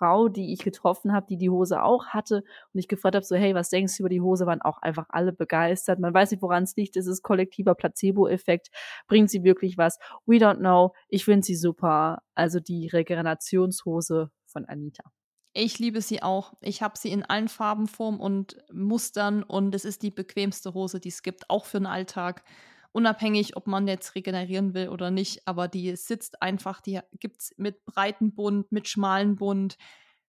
Frau, 0.00 0.28
die 0.28 0.52
ich 0.52 0.60
getroffen 0.60 1.12
habe, 1.12 1.26
die 1.28 1.36
die 1.36 1.50
Hose 1.50 1.82
auch 1.82 2.06
hatte 2.06 2.42
und 2.72 2.80
ich 2.80 2.88
gefragt 2.88 3.14
habe, 3.14 3.24
so 3.24 3.36
hey, 3.36 3.54
was 3.54 3.68
denkst 3.68 3.96
du 3.96 4.02
über 4.02 4.08
die 4.08 4.22
Hose, 4.22 4.46
waren 4.46 4.62
auch 4.62 4.78
einfach 4.78 5.06
alle 5.10 5.32
begeistert. 5.32 6.00
Man 6.00 6.14
weiß 6.14 6.30
nicht, 6.30 6.42
woran 6.42 6.62
es 6.62 6.74
liegt, 6.74 6.96
es 6.96 7.06
ist 7.06 7.22
kollektiver 7.22 7.74
Placebo-Effekt. 7.74 8.70
Bringt 9.06 9.30
sie 9.30 9.44
wirklich 9.44 9.76
was? 9.76 9.98
We 10.24 10.36
don't 10.36 10.58
know. 10.58 10.94
Ich 11.08 11.26
finde 11.26 11.44
sie 11.44 11.56
super. 11.56 12.22
Also 12.34 12.60
die 12.60 12.88
Regenerationshose 12.88 14.30
von 14.46 14.64
Anita. 14.64 15.04
Ich 15.52 15.78
liebe 15.78 16.00
sie 16.00 16.22
auch. 16.22 16.54
Ich 16.60 16.80
habe 16.80 16.96
sie 16.96 17.10
in 17.10 17.24
allen 17.24 17.48
Farben, 17.48 17.86
Formen 17.86 18.20
und 18.20 18.56
Mustern 18.72 19.42
und 19.42 19.74
es 19.74 19.84
ist 19.84 20.02
die 20.02 20.12
bequemste 20.12 20.74
Hose, 20.74 21.00
die 21.00 21.08
es 21.08 21.22
gibt, 21.22 21.50
auch 21.50 21.64
für 21.64 21.78
den 21.78 21.86
Alltag 21.86 22.44
unabhängig, 22.92 23.56
ob 23.56 23.66
man 23.66 23.86
jetzt 23.86 24.14
regenerieren 24.14 24.74
will 24.74 24.88
oder 24.88 25.10
nicht, 25.10 25.46
aber 25.46 25.68
die 25.68 25.94
sitzt 25.96 26.42
einfach, 26.42 26.80
die 26.80 27.00
gibt 27.18 27.38
es 27.38 27.54
mit 27.56 27.84
breiten 27.84 28.34
Bund, 28.34 28.70
mit 28.72 28.88
schmalen 28.88 29.36
Bund. 29.36 29.76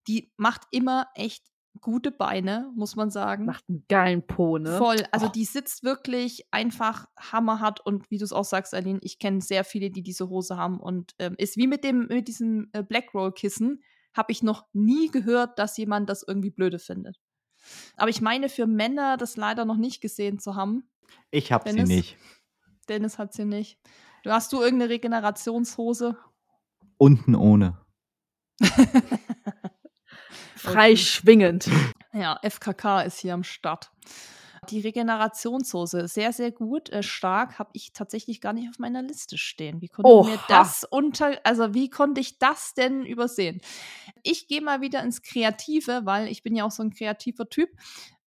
Die 0.07 0.31
macht 0.37 0.63
immer 0.71 1.07
echt 1.15 1.51
gute 1.79 2.11
Beine, 2.11 2.71
muss 2.75 2.95
man 2.95 3.09
sagen. 3.09 3.45
Macht 3.45 3.63
einen 3.69 3.85
geilen 3.87 4.27
Po, 4.27 4.57
ne? 4.57 4.77
Voll. 4.77 5.03
Also 5.11 5.27
oh. 5.27 5.29
die 5.29 5.45
sitzt 5.45 5.83
wirklich 5.83 6.45
einfach 6.51 7.05
hammerhart 7.17 7.85
und 7.85 8.09
wie 8.11 8.17
du 8.17 8.25
es 8.25 8.33
auch 8.33 8.43
sagst, 8.43 8.73
Aline, 8.73 8.99
ich 9.01 9.19
kenne 9.19 9.41
sehr 9.41 9.63
viele, 9.63 9.89
die 9.89 10.03
diese 10.03 10.29
Hose 10.29 10.57
haben 10.57 10.79
und 10.79 11.13
ähm, 11.19 11.35
ist 11.37 11.57
wie 11.57 11.67
mit 11.67 11.83
dem 11.83 12.07
mit 12.07 12.27
diesem 12.27 12.69
äh, 12.73 12.83
Blackroll 12.83 13.31
Kissen, 13.31 13.83
habe 14.13 14.31
ich 14.31 14.43
noch 14.43 14.65
nie 14.73 15.09
gehört, 15.09 15.57
dass 15.59 15.77
jemand 15.77 16.09
das 16.09 16.23
irgendwie 16.27 16.51
blöde 16.51 16.79
findet. 16.79 17.19
Aber 17.95 18.09
ich 18.09 18.21
meine 18.21 18.49
für 18.49 18.67
Männer 18.67 19.17
das 19.17 19.37
leider 19.37 19.65
noch 19.65 19.77
nicht 19.77 20.01
gesehen 20.01 20.39
zu 20.39 20.55
haben. 20.55 20.89
Ich 21.29 21.51
habe 21.51 21.71
sie 21.71 21.83
nicht. 21.83 22.17
Dennis 22.91 23.17
hat 23.17 23.33
sie 23.33 23.45
nicht. 23.45 23.79
Du 24.23 24.31
hast 24.31 24.51
du 24.51 24.61
irgendeine 24.61 24.91
Regenerationshose? 24.91 26.17
Unten 26.97 27.35
ohne. 27.35 27.77
Frei 30.55 30.97
schwingend. 30.97 31.69
Ja, 32.13 32.37
FKK 32.43 33.03
ist 33.03 33.19
hier 33.19 33.33
am 33.33 33.45
Start. 33.45 33.91
Die 34.69 34.81
Regenerationshose, 34.81 36.07
sehr, 36.09 36.33
sehr 36.33 36.51
gut, 36.51 36.89
äh, 36.89 37.01
stark, 37.01 37.57
habe 37.57 37.71
ich 37.73 37.93
tatsächlich 37.93 38.41
gar 38.41 38.51
nicht 38.51 38.69
auf 38.69 38.77
meiner 38.77 39.01
Liste 39.01 39.37
stehen. 39.37 39.81
Wie 39.81 39.87
konnte 39.87 40.11
Oha. 40.11 40.29
mir 40.29 40.39
das 40.49 40.83
unter, 40.83 41.39
also 41.45 41.73
wie 41.73 41.89
konnte 41.89 42.19
ich 42.19 42.37
das 42.37 42.73
denn 42.73 43.05
übersehen? 43.05 43.61
Ich 44.21 44.47
gehe 44.47 44.61
mal 44.61 44.81
wieder 44.81 45.01
ins 45.01 45.21
Kreative, 45.23 46.01
weil 46.03 46.27
ich 46.27 46.43
bin 46.43 46.55
ja 46.55 46.65
auch 46.65 46.71
so 46.71 46.83
ein 46.83 46.91
kreativer 46.91 47.49
Typ 47.49 47.69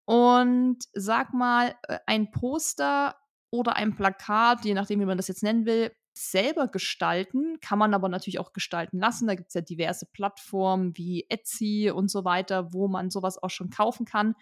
und 0.07 0.79
sag 0.95 1.35
mal, 1.35 1.77
äh, 1.83 1.99
ein 2.07 2.31
Poster 2.31 3.15
oder 3.55 3.77
ein 3.77 3.95
Plakat, 3.95 4.65
je 4.65 4.75
nachdem, 4.75 4.99
wie 4.99 5.05
man 5.05 5.17
das 5.17 5.29
jetzt 5.29 5.45
nennen 5.45 5.65
will, 5.65 5.93
selber 6.13 6.67
gestalten, 6.67 7.61
kann 7.61 7.79
man 7.79 7.95
aber 7.95 8.09
natürlich 8.09 8.41
auch 8.41 8.53
gestalten 8.53 8.99
lassen. 8.99 9.29
Da 9.29 9.37
gibt 9.37 9.49
es 9.49 9.55
ja 9.55 9.61
diverse 9.61 10.07
Plattformen 10.07 10.97
wie 10.97 11.27
Etsy 11.29 11.93
und 11.95 12.11
so 12.11 12.25
weiter, 12.25 12.73
wo 12.73 12.89
man 12.89 13.11
sowas 13.11 13.41
auch 13.41 13.51
schon 13.51 13.71
kaufen 13.71 14.07
kann. 14.07 14.35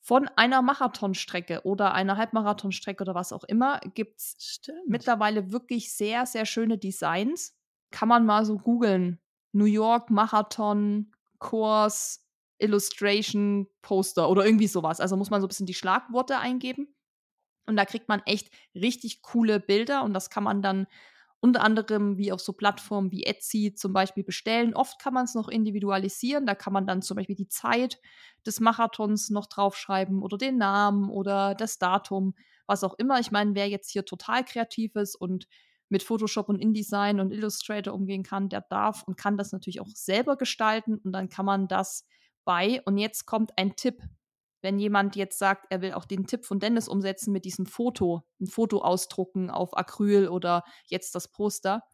Von 0.00 0.28
einer 0.36 0.62
Marathonstrecke 0.62 1.62
oder 1.64 1.92
einer 1.92 2.16
Halbmarathonstrecke 2.16 3.02
oder 3.02 3.16
was 3.16 3.32
auch 3.32 3.44
immer 3.44 3.80
gibt 3.94 4.20
es 4.20 4.60
mittlerweile 4.86 5.50
wirklich 5.50 5.92
sehr, 5.92 6.24
sehr 6.24 6.46
schöne 6.46 6.78
Designs. 6.78 7.56
Kann 7.90 8.08
man 8.08 8.24
mal 8.24 8.44
so 8.44 8.58
googeln. 8.58 9.20
New 9.52 9.64
York 9.64 10.10
Marathon 10.10 11.10
Kurs 11.38 12.24
Illustration 12.58 13.66
Poster 13.82 14.28
oder 14.30 14.44
irgendwie 14.44 14.68
sowas. 14.68 15.00
Also 15.00 15.16
muss 15.16 15.30
man 15.30 15.40
so 15.40 15.46
ein 15.46 15.48
bisschen 15.48 15.66
die 15.66 15.74
Schlagworte 15.74 16.38
eingeben. 16.38 16.94
Und 17.68 17.76
da 17.76 17.84
kriegt 17.84 18.08
man 18.08 18.22
echt 18.26 18.50
richtig 18.74 19.22
coole 19.22 19.60
Bilder 19.60 20.02
und 20.04 20.14
das 20.14 20.30
kann 20.30 20.44
man 20.44 20.62
dann 20.62 20.86
unter 21.40 21.62
anderem 21.62 22.18
wie 22.18 22.32
auf 22.32 22.40
so 22.40 22.52
Plattformen 22.52 23.12
wie 23.12 23.24
Etsy 23.24 23.72
zum 23.74 23.92
Beispiel 23.92 24.24
bestellen. 24.24 24.74
Oft 24.74 24.98
kann 25.00 25.14
man 25.14 25.24
es 25.24 25.34
noch 25.34 25.48
individualisieren. 25.48 26.46
Da 26.46 26.54
kann 26.54 26.72
man 26.72 26.86
dann 26.86 27.00
zum 27.02 27.16
Beispiel 27.16 27.36
die 27.36 27.48
Zeit 27.48 28.00
des 28.44 28.58
Marathons 28.60 29.30
noch 29.30 29.46
draufschreiben 29.46 30.22
oder 30.22 30.36
den 30.36 30.58
Namen 30.58 31.10
oder 31.10 31.54
das 31.54 31.78
Datum, 31.78 32.34
was 32.66 32.82
auch 32.82 32.94
immer. 32.98 33.20
Ich 33.20 33.30
meine, 33.30 33.54
wer 33.54 33.68
jetzt 33.68 33.90
hier 33.90 34.04
total 34.04 34.44
kreativ 34.44 34.96
ist 34.96 35.14
und 35.14 35.46
mit 35.88 36.02
Photoshop 36.02 36.48
und 36.48 36.58
InDesign 36.58 37.20
und 37.20 37.32
Illustrator 37.32 37.94
umgehen 37.94 38.22
kann, 38.22 38.48
der 38.48 38.60
darf 38.62 39.04
und 39.04 39.16
kann 39.16 39.36
das 39.36 39.52
natürlich 39.52 39.80
auch 39.80 39.88
selber 39.88 40.36
gestalten 40.36 40.98
und 40.98 41.12
dann 41.12 41.28
kann 41.28 41.46
man 41.46 41.68
das 41.68 42.04
bei. 42.44 42.82
Und 42.84 42.98
jetzt 42.98 43.26
kommt 43.26 43.52
ein 43.56 43.76
Tipp. 43.76 44.02
Wenn 44.60 44.78
jemand 44.78 45.16
jetzt 45.16 45.38
sagt, 45.38 45.66
er 45.70 45.82
will 45.82 45.92
auch 45.92 46.04
den 46.04 46.26
Tipp 46.26 46.44
von 46.44 46.58
Dennis 46.58 46.88
umsetzen 46.88 47.32
mit 47.32 47.44
diesem 47.44 47.66
Foto, 47.66 48.22
ein 48.40 48.46
Foto 48.46 48.80
ausdrucken 48.80 49.50
auf 49.50 49.76
Acryl 49.76 50.28
oder 50.28 50.64
jetzt 50.86 51.14
das 51.14 51.28
Poster, 51.28 51.84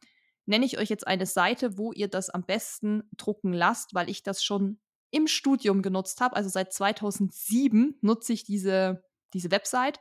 nenne 0.47 0.65
ich 0.65 0.79
euch 0.79 0.89
jetzt 0.89 1.07
eine 1.07 1.27
Seite, 1.27 1.79
wo 1.79 1.93
ihr 1.93 2.09
das 2.09 2.31
am 2.31 2.45
besten 2.45 3.03
drucken 3.17 3.53
lasst, 3.53 3.95
weil 3.95 4.09
ich 4.09 4.23
das 4.23 4.43
schon 4.43 4.81
im 5.11 5.27
Studium 5.27 5.83
genutzt 5.83 6.21
habe. 6.21 6.37
Also 6.37 6.49
seit 6.49 6.73
2007 6.73 7.99
nutze 8.01 8.33
ich 8.33 8.45
diese, 8.45 9.05
diese 9.33 9.51
Website 9.51 10.01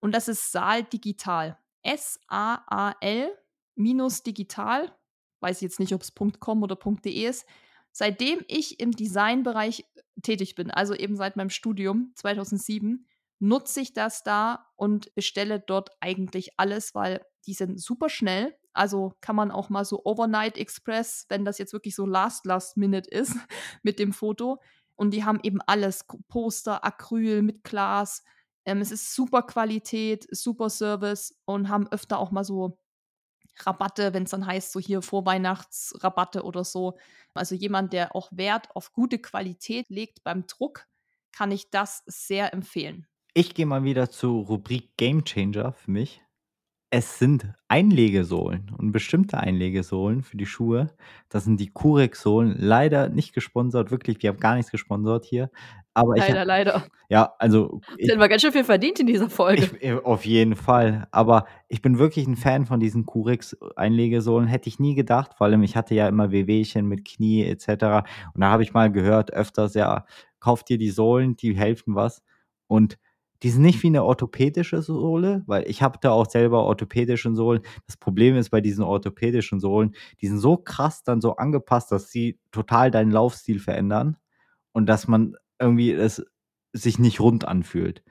und 0.00 0.14
das 0.14 0.28
ist 0.28 0.52
Saal 0.52 0.84
Digital. 0.84 1.58
S-A-A-L 1.82 3.36
minus 3.76 4.22
digital. 4.22 4.92
Weiß 5.40 5.58
ich 5.58 5.62
jetzt 5.62 5.80
nicht, 5.80 5.94
ob 5.94 6.02
es 6.02 6.12
.com 6.40 6.62
oder 6.62 6.76
.de 6.76 7.12
ist. 7.12 7.46
Seitdem 7.98 8.44
ich 8.46 8.78
im 8.78 8.92
Designbereich 8.92 9.84
tätig 10.22 10.54
bin, 10.54 10.70
also 10.70 10.94
eben 10.94 11.16
seit 11.16 11.34
meinem 11.34 11.50
Studium 11.50 12.12
2007, 12.14 13.08
nutze 13.40 13.80
ich 13.80 13.92
das 13.92 14.22
da 14.22 14.68
und 14.76 15.12
bestelle 15.16 15.58
dort 15.58 15.90
eigentlich 15.98 16.50
alles, 16.58 16.94
weil 16.94 17.26
die 17.46 17.54
sind 17.54 17.80
super 17.80 18.08
schnell. 18.08 18.56
Also 18.72 19.14
kann 19.20 19.34
man 19.34 19.50
auch 19.50 19.68
mal 19.68 19.84
so 19.84 20.04
Overnight 20.04 20.58
Express, 20.58 21.26
wenn 21.28 21.44
das 21.44 21.58
jetzt 21.58 21.72
wirklich 21.72 21.96
so 21.96 22.06
Last 22.06 22.46
Last 22.46 22.76
Minute 22.76 23.10
ist 23.10 23.34
mit 23.82 23.98
dem 23.98 24.12
Foto. 24.12 24.60
Und 24.94 25.10
die 25.10 25.24
haben 25.24 25.40
eben 25.42 25.60
alles, 25.66 26.04
Poster, 26.28 26.84
Acryl 26.84 27.42
mit 27.42 27.64
Glas. 27.64 28.22
Ähm, 28.64 28.80
es 28.80 28.92
ist 28.92 29.12
super 29.12 29.42
Qualität, 29.42 30.24
super 30.30 30.70
Service 30.70 31.36
und 31.46 31.68
haben 31.68 31.88
öfter 31.88 32.20
auch 32.20 32.30
mal 32.30 32.44
so 32.44 32.78
Rabatte, 33.66 34.14
wenn 34.14 34.24
es 34.24 34.30
dann 34.30 34.46
heißt, 34.46 34.72
so 34.72 34.80
hier 34.80 35.02
Vorweihnachtsrabatte 35.02 36.42
oder 36.42 36.64
so. 36.64 36.98
Also 37.34 37.54
jemand, 37.54 37.92
der 37.92 38.14
auch 38.14 38.28
Wert 38.32 38.74
auf 38.74 38.92
gute 38.92 39.18
Qualität 39.18 39.88
legt 39.88 40.22
beim 40.24 40.46
Druck, 40.46 40.86
kann 41.32 41.52
ich 41.52 41.70
das 41.70 42.02
sehr 42.06 42.52
empfehlen. 42.52 43.06
Ich 43.34 43.54
gehe 43.54 43.66
mal 43.66 43.84
wieder 43.84 44.10
zur 44.10 44.46
Rubrik 44.46 44.96
Game 44.96 45.24
Changer 45.24 45.72
für 45.72 45.90
mich. 45.90 46.22
Es 46.90 47.18
sind 47.18 47.52
Einlegesohlen 47.68 48.74
und 48.78 48.92
bestimmte 48.92 49.38
Einlegesohlen 49.38 50.22
für 50.22 50.38
die 50.38 50.46
Schuhe. 50.46 50.86
Das 51.28 51.44
sind 51.44 51.60
die 51.60 51.68
Kurex-Sohlen. 51.68 52.54
Leider 52.58 53.10
nicht 53.10 53.34
gesponsert, 53.34 53.90
wirklich, 53.90 54.22
wir 54.22 54.30
haben 54.30 54.40
gar 54.40 54.54
nichts 54.56 54.70
gesponsert 54.70 55.26
hier. 55.26 55.50
Aber 55.92 56.16
ich 56.16 56.26
Leider, 56.26 56.46
leider. 56.46 56.86
ja, 57.10 57.34
also 57.38 57.82
ich, 57.98 58.10
haben 58.10 58.20
wir 58.20 58.28
ganz 58.28 58.40
schön 58.40 58.52
viel 58.52 58.64
verdient 58.64 59.00
in 59.00 59.06
dieser 59.06 59.28
Folge. 59.28 59.64
ich, 59.80 59.84
äh, 59.84 60.00
auf 60.02 60.24
jeden 60.24 60.56
Fall. 60.56 61.08
Aber 61.10 61.44
ich 61.68 61.82
bin 61.82 61.98
wirklich 61.98 62.26
ein 62.26 62.36
Fan 62.36 62.64
von 62.64 62.80
diesen 62.80 63.04
Kurex-Einlegesohlen. 63.04 64.48
Hätte 64.48 64.68
ich 64.68 64.78
nie 64.78 64.94
gedacht. 64.94 65.32
Vor 65.36 65.46
allem, 65.46 65.62
ich 65.64 65.76
hatte 65.76 65.94
ja 65.94 66.08
immer 66.08 66.30
Wehwehchen 66.30 66.86
mit 66.86 67.04
Knie 67.04 67.44
etc. 67.44 67.68
Und 68.32 68.40
da 68.40 68.50
habe 68.50 68.62
ich 68.62 68.72
mal 68.72 68.90
gehört, 68.90 69.30
öfters, 69.32 69.74
ja, 69.74 70.06
kauft 70.40 70.70
dir 70.70 70.78
die 70.78 70.90
Sohlen, 70.90 71.36
die 71.36 71.54
helfen 71.54 71.94
was. 71.96 72.22
Und 72.66 72.98
die 73.42 73.50
sind 73.50 73.62
nicht 73.62 73.82
wie 73.82 73.88
eine 73.88 74.04
orthopädische 74.04 74.82
Sohle, 74.82 75.42
weil 75.46 75.68
ich 75.68 75.82
habe 75.82 75.98
da 76.00 76.10
auch 76.10 76.28
selber 76.28 76.64
orthopädische 76.64 77.34
Sohlen. 77.34 77.62
Das 77.86 77.96
Problem 77.96 78.36
ist 78.36 78.50
bei 78.50 78.60
diesen 78.60 78.84
orthopädischen 78.84 79.60
Sohlen, 79.60 79.94
die 80.20 80.26
sind 80.28 80.38
so 80.38 80.56
krass 80.56 81.04
dann 81.04 81.20
so 81.20 81.36
angepasst, 81.36 81.92
dass 81.92 82.10
sie 82.10 82.38
total 82.50 82.90
deinen 82.90 83.12
Laufstil 83.12 83.60
verändern 83.60 84.16
und 84.72 84.86
dass 84.86 85.08
man 85.08 85.36
irgendwie 85.60 85.92
es 85.92 86.24
sich 86.72 86.98
nicht 86.98 87.20
rund 87.20 87.46
anfühlt. 87.46 88.02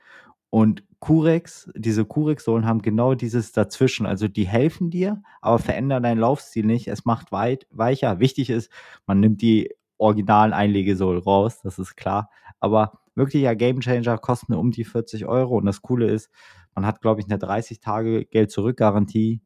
Und 0.50 0.82
Curex, 1.00 1.70
diese 1.76 2.04
Curex-Sohlen 2.04 2.66
haben 2.66 2.82
genau 2.82 3.14
dieses 3.14 3.52
dazwischen. 3.52 4.06
Also 4.06 4.28
die 4.28 4.46
helfen 4.46 4.90
dir, 4.90 5.22
aber 5.40 5.58
verändern 5.58 6.02
deinen 6.02 6.18
Laufstil 6.18 6.64
nicht. 6.66 6.88
Es 6.88 7.04
macht 7.04 7.32
weit, 7.32 7.66
weicher. 7.70 8.18
Wichtig 8.18 8.50
ist, 8.50 8.70
man 9.06 9.20
nimmt 9.20 9.42
die 9.42 9.74
originalen 9.98 10.52
Einlegesohlen 10.52 11.20
raus, 11.22 11.60
das 11.62 11.78
ist 11.78 11.96
klar. 11.96 12.30
Aber 12.60 13.00
wirklicher 13.18 13.54
Gamechanger 13.54 14.18
kosten 14.18 14.54
um 14.54 14.70
die 14.70 14.84
40 14.84 15.26
Euro. 15.26 15.58
Und 15.58 15.66
das 15.66 15.82
Coole 15.82 16.06
ist, 16.10 16.30
man 16.74 16.86
hat, 16.86 17.00
glaube 17.00 17.20
ich, 17.20 17.26
eine 17.26 17.38
30 17.38 17.80
Tage 17.80 18.24
Geld-Zurück-Garantie. 18.24 19.40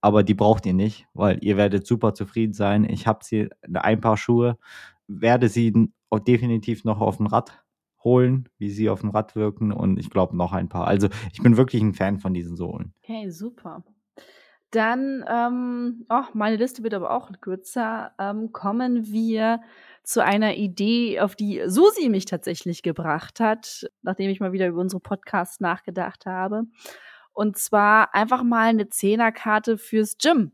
Aber 0.00 0.22
die 0.22 0.34
braucht 0.34 0.66
ihr 0.66 0.74
nicht, 0.74 1.06
weil 1.14 1.38
ihr 1.42 1.56
werdet 1.56 1.86
super 1.86 2.14
zufrieden 2.14 2.52
sein. 2.52 2.84
Ich 2.84 3.06
habe 3.06 3.24
sie 3.24 3.48
ein 3.72 4.00
paar 4.00 4.16
Schuhe, 4.16 4.58
werde 5.08 5.48
sie 5.48 5.72
definitiv 6.26 6.84
noch 6.84 7.00
auf 7.00 7.18
dem 7.18 7.26
Rad 7.26 7.64
holen, 8.06 8.48
wie 8.58 8.70
sie 8.70 8.88
auf 8.88 9.00
dem 9.00 9.10
Rad 9.10 9.34
wirken 9.34 9.72
und 9.72 9.98
ich 9.98 10.10
glaube 10.10 10.36
noch 10.36 10.52
ein 10.52 10.68
paar. 10.68 10.86
Also 10.86 11.08
ich 11.32 11.42
bin 11.42 11.56
wirklich 11.56 11.82
ein 11.82 11.92
Fan 11.92 12.20
von 12.20 12.32
diesen 12.32 12.56
Sohlen. 12.56 12.94
Okay, 13.02 13.28
super. 13.30 13.82
Dann, 14.70 15.24
ähm, 15.28 16.06
oh, 16.08 16.24
meine 16.34 16.56
Liste 16.56 16.82
wird 16.82 16.94
aber 16.94 17.10
auch 17.10 17.30
kürzer. 17.40 18.12
Ähm, 18.18 18.52
kommen 18.52 19.06
wir 19.06 19.60
zu 20.06 20.22
einer 20.22 20.54
Idee, 20.54 21.20
auf 21.20 21.34
die 21.34 21.62
Susi 21.66 22.08
mich 22.08 22.26
tatsächlich 22.26 22.82
gebracht 22.82 23.40
hat, 23.40 23.90
nachdem 24.02 24.30
ich 24.30 24.38
mal 24.40 24.52
wieder 24.52 24.68
über 24.68 24.80
unsere 24.80 25.00
Podcasts 25.00 25.58
nachgedacht 25.60 26.26
habe. 26.26 26.62
Und 27.32 27.58
zwar 27.58 28.14
einfach 28.14 28.44
mal 28.44 28.68
eine 28.68 28.88
Zehnerkarte 28.88 29.78
fürs 29.78 30.16
Gym. 30.18 30.52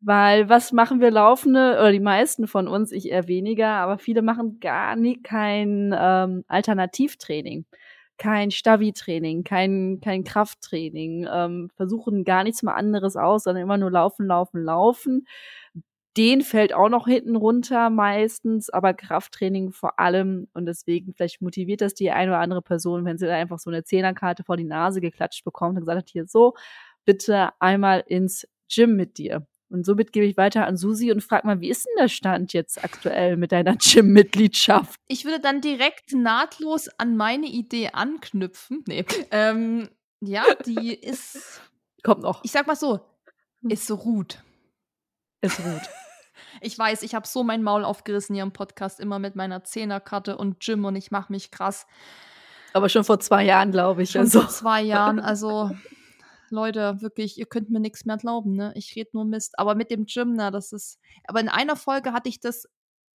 Weil 0.00 0.48
was 0.48 0.72
machen 0.72 1.00
wir 1.00 1.10
Laufende, 1.10 1.78
oder 1.80 1.92
die 1.92 2.00
meisten 2.00 2.46
von 2.46 2.68
uns, 2.68 2.92
ich 2.92 3.10
eher 3.10 3.28
weniger, 3.28 3.68
aber 3.70 3.98
viele 3.98 4.22
machen 4.22 4.60
gar 4.60 4.96
nie 4.96 5.20
kein 5.22 5.94
ähm, 5.98 6.44
Alternativtraining, 6.48 7.66
kein 8.16 8.50
Stavi-Training, 8.52 9.44
kein, 9.44 10.00
kein 10.02 10.24
Krafttraining, 10.24 11.26
ähm, 11.32 11.70
versuchen 11.76 12.24
gar 12.24 12.44
nichts 12.44 12.62
mehr 12.62 12.76
anderes 12.76 13.16
aus, 13.16 13.44
sondern 13.44 13.64
immer 13.64 13.76
nur 13.76 13.90
laufen, 13.90 14.26
laufen, 14.26 14.62
laufen. 14.62 15.26
Den 16.18 16.42
fällt 16.42 16.72
auch 16.72 16.88
noch 16.88 17.06
hinten 17.06 17.36
runter 17.36 17.90
meistens, 17.90 18.70
aber 18.70 18.92
Krafttraining 18.92 19.70
vor 19.70 20.00
allem. 20.00 20.48
Und 20.52 20.66
deswegen, 20.66 21.14
vielleicht 21.14 21.40
motiviert 21.40 21.80
das 21.80 21.94
die 21.94 22.10
eine 22.10 22.32
oder 22.32 22.40
andere 22.40 22.60
Person, 22.60 23.04
wenn 23.04 23.18
sie 23.18 23.26
da 23.26 23.34
einfach 23.34 23.60
so 23.60 23.70
eine 23.70 23.84
Zehnerkarte 23.84 24.42
vor 24.42 24.56
die 24.56 24.64
Nase 24.64 25.00
geklatscht 25.00 25.44
bekommt 25.44 25.76
und 25.76 25.82
gesagt 25.82 25.98
hat, 25.98 26.08
hier 26.10 26.26
so, 26.26 26.54
bitte 27.04 27.50
einmal 27.60 28.02
ins 28.04 28.48
Gym 28.68 28.96
mit 28.96 29.16
dir. 29.16 29.46
Und 29.70 29.86
somit 29.86 30.12
gebe 30.12 30.26
ich 30.26 30.36
weiter 30.36 30.66
an 30.66 30.76
Susi 30.76 31.12
und 31.12 31.22
frage 31.22 31.46
mal, 31.46 31.60
wie 31.60 31.68
ist 31.68 31.86
denn 31.86 31.94
der 31.98 32.08
Stand 32.08 32.52
jetzt 32.52 32.82
aktuell 32.82 33.36
mit 33.36 33.52
deiner 33.52 33.76
Gym-Mitgliedschaft? 33.78 34.98
Ich 35.06 35.24
würde 35.24 35.40
dann 35.40 35.60
direkt 35.60 36.14
nahtlos 36.14 36.88
an 36.98 37.16
meine 37.16 37.46
Idee 37.46 37.90
anknüpfen. 37.92 38.82
Nee. 38.88 39.04
Ähm, 39.30 39.88
ja, 40.20 40.44
die 40.66 40.94
ist. 41.00 41.60
Kommt 42.02 42.22
noch. 42.22 42.42
Ich 42.44 42.50
sag 42.50 42.66
mal 42.66 42.76
so, 42.76 42.98
ist 43.68 43.90
ruht. 43.90 44.42
Es 45.40 45.60
ruht. 45.60 45.88
Ich 46.60 46.78
weiß, 46.78 47.02
ich 47.02 47.14
habe 47.14 47.26
so 47.26 47.44
mein 47.44 47.62
Maul 47.62 47.84
aufgerissen 47.84 48.34
hier 48.34 48.44
im 48.44 48.52
Podcast, 48.52 49.00
immer 49.00 49.18
mit 49.18 49.36
meiner 49.36 49.64
Zehnerkarte 49.64 50.36
und 50.36 50.60
Gym 50.60 50.84
und 50.84 50.96
ich 50.96 51.10
mache 51.10 51.32
mich 51.32 51.50
krass. 51.50 51.86
Aber 52.72 52.88
schon 52.88 53.04
vor 53.04 53.20
zwei 53.20 53.44
Jahren, 53.44 53.72
glaube 53.72 54.02
ich. 54.02 54.10
Schon 54.10 54.22
also. 54.22 54.40
vor 54.40 54.48
zwei 54.48 54.82
Jahren, 54.82 55.20
also 55.20 55.70
Leute, 56.50 57.00
wirklich, 57.00 57.38
ihr 57.38 57.46
könnt 57.46 57.70
mir 57.70 57.80
nichts 57.80 58.04
mehr 58.04 58.16
glauben, 58.16 58.54
ne? 58.54 58.72
Ich 58.74 58.94
rede 58.96 59.10
nur 59.12 59.24
Mist. 59.24 59.58
Aber 59.58 59.74
mit 59.74 59.90
dem 59.90 60.06
Gym, 60.06 60.34
na, 60.34 60.50
das 60.50 60.72
ist. 60.72 60.98
Aber 61.24 61.40
in 61.40 61.48
einer 61.48 61.76
Folge 61.76 62.12
hatte 62.12 62.28
ich 62.28 62.40
das, 62.40 62.66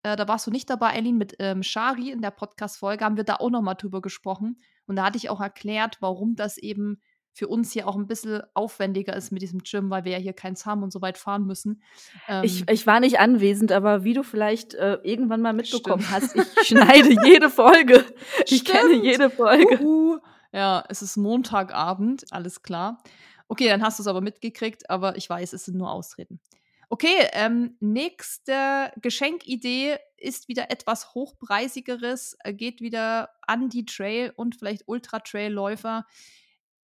äh, 0.03 0.17
da 0.17 0.29
warst 0.29 0.47
du 0.47 0.51
nicht 0.51 0.69
dabei, 0.69 0.91
Eileen, 0.91 1.17
mit 1.17 1.37
ähm, 1.39 1.63
Shari 1.63 2.11
in 2.11 2.23
der 2.23 2.31
Podcast-Folge, 2.31 3.05
haben 3.05 3.17
wir 3.17 3.25
da 3.25 3.37
auch 3.37 3.51
nochmal 3.51 3.77
drüber 3.77 4.01
gesprochen. 4.01 4.59
Und 4.87 4.97
da 4.97 5.05
hatte 5.05 5.17
ich 5.17 5.31
auch 5.31 5.41
erklärt, 5.41 5.99
warum 6.01 6.37
das 6.37 6.59
eben 6.59 7.01
für 7.33 7.49
uns 7.49 7.73
hier 7.73 7.89
auch 7.89 7.97
ein 7.97 8.07
bisschen 8.07 8.43
aufwendiger 8.55 9.17
ist 9.17 9.33
mit 9.33 9.43
diesem 9.43 9.61
Gym, 9.61 9.91
weil 9.91 10.05
wir 10.05 10.13
ja 10.13 10.19
hier 10.19 10.35
keins 10.35 10.67
haben 10.67 10.83
und 10.83 10.93
so 10.93 11.01
weit 11.01 11.17
fahren 11.17 11.47
müssen. 11.47 11.83
Ähm, 12.29 12.45
ich, 12.45 12.69
ich 12.69 12.87
war 12.87 13.01
nicht 13.01 13.19
anwesend, 13.19 13.73
aber 13.73 14.05
wie 14.05 14.13
du 14.13 14.23
vielleicht 14.23 14.75
äh, 14.75 14.99
irgendwann 15.03 15.41
mal 15.41 15.53
mitbekommen 15.53 16.03
stimmt. 16.03 16.23
hast, 16.23 16.37
ich 16.37 16.69
schneide 16.69 17.17
jede 17.27 17.49
Folge. 17.49 18.05
Ich 18.47 18.61
stimmt. 18.61 18.79
kenne 18.79 19.03
jede 19.03 19.31
Folge. 19.31 19.81
Uhu. 19.81 20.19
Ja, 20.53 20.85
es 20.89 21.01
ist 21.01 21.17
Montagabend, 21.17 22.27
alles 22.31 22.63
klar. 22.63 23.03
Okay, 23.49 23.69
dann 23.69 23.83
hast 23.83 23.99
du 23.99 24.03
es 24.03 24.07
aber 24.07 24.21
mitgekriegt, 24.21 24.91
aber 24.91 25.17
ich 25.17 25.29
weiß, 25.29 25.55
es 25.55 25.65
sind 25.65 25.79
nur 25.79 25.91
Ausreden. 25.91 26.41
Okay, 26.91 27.27
ähm, 27.33 27.77
nächste 27.81 28.93
Geschenkidee 29.01 29.97
ist 30.19 30.49
wieder 30.49 30.71
etwas 30.71 31.15
hochpreisigeres, 31.15 32.37
äh, 32.45 32.53
geht 32.53 32.83
wieder 32.83 33.31
an 33.47 33.71
die 33.71 33.87
Trail- 33.87 34.35
und 34.37 34.57
vielleicht 34.57 34.83
Ultra-Trail-Läufer 34.87 36.05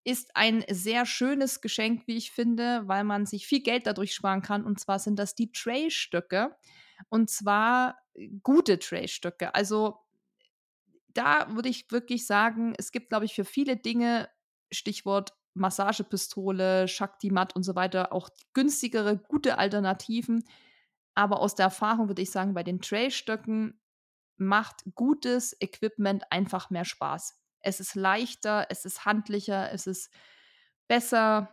ist 0.06 0.36
ein 0.36 0.64
sehr 0.70 1.04
schönes 1.04 1.60
Geschenk, 1.60 2.06
wie 2.06 2.16
ich 2.16 2.30
finde, 2.30 2.86
weil 2.86 3.02
man 3.02 3.26
sich 3.26 3.44
viel 3.44 3.60
Geld 3.60 3.88
dadurch 3.88 4.14
sparen 4.14 4.40
kann. 4.40 4.64
Und 4.64 4.78
zwar 4.78 5.00
sind 5.00 5.18
das 5.18 5.34
die 5.34 5.50
Traystöcke. 5.50 6.56
Und 7.08 7.28
zwar 7.28 7.98
äh, 8.14 8.28
gute 8.44 8.78
Traystöcke. 8.78 9.52
Also 9.56 9.98
da 11.08 11.52
würde 11.54 11.68
ich 11.68 11.90
wirklich 11.90 12.24
sagen, 12.24 12.72
es 12.78 12.92
gibt, 12.92 13.08
glaube 13.08 13.24
ich, 13.24 13.34
für 13.34 13.44
viele 13.44 13.76
Dinge, 13.76 14.28
Stichwort 14.70 15.34
Massagepistole, 15.54 16.86
Shakti-Mat 16.86 17.56
und 17.56 17.64
so 17.64 17.74
weiter 17.74 18.12
auch 18.12 18.28
günstigere, 18.52 19.16
gute 19.16 19.58
Alternativen. 19.58 20.44
Aber 21.14 21.40
aus 21.40 21.56
der 21.56 21.64
Erfahrung 21.64 22.06
würde 22.06 22.22
ich 22.22 22.30
sagen, 22.30 22.54
bei 22.54 22.62
den 22.62 22.80
Trailstöcken 22.80 23.80
macht 24.36 24.84
gutes 24.94 25.56
Equipment 25.60 26.30
einfach 26.30 26.70
mehr 26.70 26.84
Spaß. 26.84 27.40
Es 27.66 27.80
ist 27.80 27.94
leichter, 27.97 28.66
es 28.70 28.84
ist 28.84 29.05
handlicher, 29.05 29.72
es 29.72 29.86
ist 29.86 30.10
besser. 30.88 31.51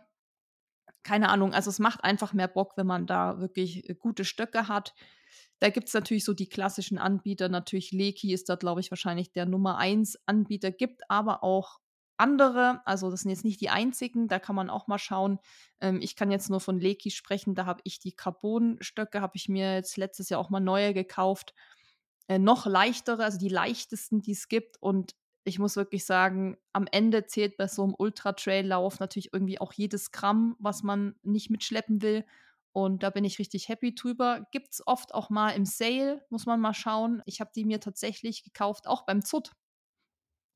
Keine 1.02 1.28
Ahnung, 1.28 1.52
also 1.52 1.70
es 1.70 1.78
macht 1.78 2.04
einfach 2.04 2.32
mehr 2.32 2.48
Bock, 2.48 2.76
wenn 2.76 2.86
man 2.86 3.06
da 3.06 3.40
wirklich 3.40 3.88
äh, 3.90 3.94
gute 3.94 4.24
Stöcke 4.24 4.68
hat. 4.68 4.94
Da 5.58 5.70
gibt 5.70 5.88
es 5.88 5.94
natürlich 5.94 6.24
so 6.24 6.32
die 6.32 6.48
klassischen 6.48 6.98
Anbieter. 6.98 7.48
Natürlich 7.48 7.90
Leki 7.92 8.32
ist 8.32 8.48
da, 8.48 8.54
glaube 8.56 8.80
ich, 8.80 8.90
wahrscheinlich 8.90 9.32
der 9.32 9.46
Nummer 9.46 9.76
1 9.78 10.18
Anbieter. 10.26 10.70
Gibt 10.70 11.02
aber 11.10 11.42
auch 11.42 11.80
andere, 12.16 12.80
also 12.86 13.10
das 13.10 13.22
sind 13.22 13.30
jetzt 13.30 13.44
nicht 13.44 13.60
die 13.60 13.70
einzigen, 13.70 14.28
da 14.28 14.38
kann 14.38 14.54
man 14.54 14.70
auch 14.70 14.86
mal 14.86 14.98
schauen. 14.98 15.40
Ähm, 15.80 16.00
ich 16.00 16.16
kann 16.16 16.30
jetzt 16.30 16.48
nur 16.48 16.60
von 16.60 16.78
Leki 16.78 17.10
sprechen, 17.10 17.54
da 17.54 17.66
habe 17.66 17.80
ich 17.84 17.98
die 17.98 18.12
Carbon-Stöcke, 18.12 19.20
habe 19.20 19.36
ich 19.36 19.48
mir 19.48 19.74
jetzt 19.74 19.96
letztes 19.96 20.28
Jahr 20.28 20.40
auch 20.40 20.50
mal 20.50 20.60
neue 20.60 20.94
gekauft. 20.94 21.54
Äh, 22.28 22.38
noch 22.38 22.66
leichtere, 22.66 23.24
also 23.24 23.38
die 23.38 23.48
leichtesten, 23.48 24.22
die 24.22 24.32
es 24.32 24.48
gibt. 24.48 24.80
Und 24.80 25.14
ich 25.44 25.58
muss 25.58 25.76
wirklich 25.76 26.04
sagen, 26.04 26.56
am 26.72 26.86
Ende 26.90 27.26
zählt 27.26 27.56
bei 27.56 27.68
so 27.68 27.82
einem 27.82 27.94
Ultra-Trail-Lauf 27.96 28.98
natürlich 29.00 29.32
irgendwie 29.32 29.60
auch 29.60 29.72
jedes 29.72 30.10
Gramm, 30.10 30.56
was 30.58 30.82
man 30.82 31.14
nicht 31.22 31.50
mitschleppen 31.50 32.02
will. 32.02 32.24
Und 32.72 33.02
da 33.02 33.10
bin 33.10 33.24
ich 33.24 33.38
richtig 33.38 33.68
happy 33.68 33.94
drüber. 33.94 34.46
Gibt 34.50 34.72
es 34.72 34.86
oft 34.86 35.14
auch 35.14 35.30
mal 35.30 35.50
im 35.50 35.64
Sale, 35.64 36.24
muss 36.30 36.46
man 36.46 36.60
mal 36.60 36.74
schauen. 36.74 37.22
Ich 37.26 37.40
habe 37.40 37.52
die 37.54 37.64
mir 37.64 37.78
tatsächlich 37.78 38.42
gekauft, 38.42 38.88
auch 38.88 39.06
beim 39.06 39.22
ZUT 39.22 39.52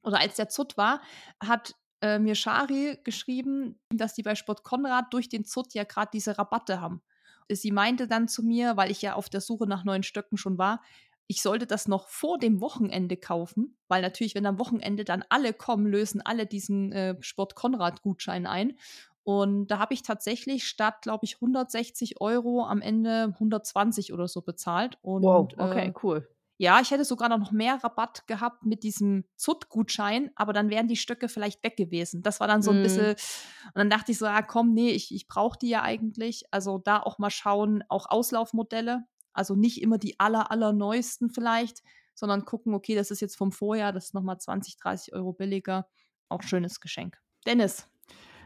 oder 0.02 0.20
als 0.20 0.36
der 0.36 0.48
ZUT 0.48 0.76
war, 0.76 1.00
hat 1.40 1.74
äh, 2.00 2.18
mir 2.18 2.34
Shari 2.34 2.98
geschrieben, 3.04 3.80
dass 3.90 4.14
die 4.14 4.22
bei 4.22 4.34
Sport 4.34 4.64
Konrad 4.64 5.12
durch 5.12 5.28
den 5.28 5.44
ZUT 5.44 5.74
ja 5.74 5.84
gerade 5.84 6.10
diese 6.12 6.38
Rabatte 6.38 6.80
haben. 6.80 7.02
Sie 7.50 7.72
meinte 7.72 8.06
dann 8.06 8.28
zu 8.28 8.42
mir, 8.42 8.76
weil 8.76 8.90
ich 8.90 9.00
ja 9.00 9.14
auf 9.14 9.30
der 9.30 9.40
Suche 9.40 9.66
nach 9.66 9.84
neuen 9.84 10.02
Stöcken 10.02 10.36
schon 10.36 10.58
war, 10.58 10.82
ich 11.28 11.42
sollte 11.42 11.66
das 11.66 11.86
noch 11.86 12.08
vor 12.08 12.38
dem 12.38 12.60
Wochenende 12.60 13.16
kaufen, 13.16 13.76
weil 13.86 14.00
natürlich, 14.00 14.34
wenn 14.34 14.46
am 14.46 14.58
Wochenende 14.58 15.04
dann 15.04 15.22
alle 15.28 15.52
kommen, 15.52 15.86
lösen 15.86 16.22
alle 16.24 16.46
diesen 16.46 16.90
äh, 16.92 17.16
Sport 17.20 17.54
Konrad-Gutschein 17.54 18.46
ein. 18.46 18.78
Und 19.24 19.66
da 19.66 19.78
habe 19.78 19.92
ich 19.92 20.02
tatsächlich 20.02 20.66
statt, 20.66 21.02
glaube 21.02 21.26
ich, 21.26 21.34
160 21.36 22.18
Euro 22.22 22.64
am 22.64 22.80
Ende 22.80 23.34
120 23.34 24.14
oder 24.14 24.26
so 24.26 24.40
bezahlt. 24.40 24.96
Und, 25.02 25.22
wow, 25.22 25.46
okay, 25.58 25.88
äh, 25.88 25.92
cool. 26.02 26.26
Ja, 26.56 26.80
ich 26.80 26.90
hätte 26.90 27.04
sogar 27.04 27.28
noch 27.28 27.52
mehr 27.52 27.84
Rabatt 27.84 28.26
gehabt 28.26 28.64
mit 28.64 28.82
diesem 28.82 29.24
ZUT-Gutschein, 29.36 30.30
aber 30.34 30.54
dann 30.54 30.70
wären 30.70 30.88
die 30.88 30.96
Stöcke 30.96 31.28
vielleicht 31.28 31.62
weg 31.62 31.76
gewesen. 31.76 32.22
Das 32.22 32.40
war 32.40 32.48
dann 32.48 32.62
so 32.62 32.70
ein 32.70 32.80
mm. 32.80 32.82
bisschen, 32.82 33.10
und 33.10 33.76
dann 33.76 33.90
dachte 33.90 34.12
ich 34.12 34.18
so, 34.18 34.26
ah 34.26 34.42
komm, 34.42 34.72
nee, 34.72 34.90
ich, 34.90 35.14
ich 35.14 35.28
brauche 35.28 35.58
die 35.58 35.68
ja 35.68 35.82
eigentlich. 35.82 36.44
Also 36.50 36.78
da 36.78 37.00
auch 37.00 37.18
mal 37.18 37.30
schauen, 37.30 37.84
auch 37.88 38.06
Auslaufmodelle. 38.08 39.04
Also 39.38 39.54
nicht 39.54 39.80
immer 39.80 39.98
die 39.98 40.18
aller, 40.18 40.50
aller 40.50 40.72
neuesten 40.72 41.30
vielleicht, 41.30 41.82
sondern 42.14 42.44
gucken, 42.44 42.74
okay, 42.74 42.94
das 42.94 43.10
ist 43.10 43.20
jetzt 43.20 43.36
vom 43.36 43.52
Vorjahr, 43.52 43.92
das 43.92 44.06
ist 44.06 44.14
nochmal 44.14 44.38
20, 44.38 44.76
30 44.76 45.14
Euro 45.14 45.32
billiger. 45.32 45.86
Auch 46.28 46.42
schönes 46.42 46.80
Geschenk. 46.80 47.16
Dennis, 47.46 47.88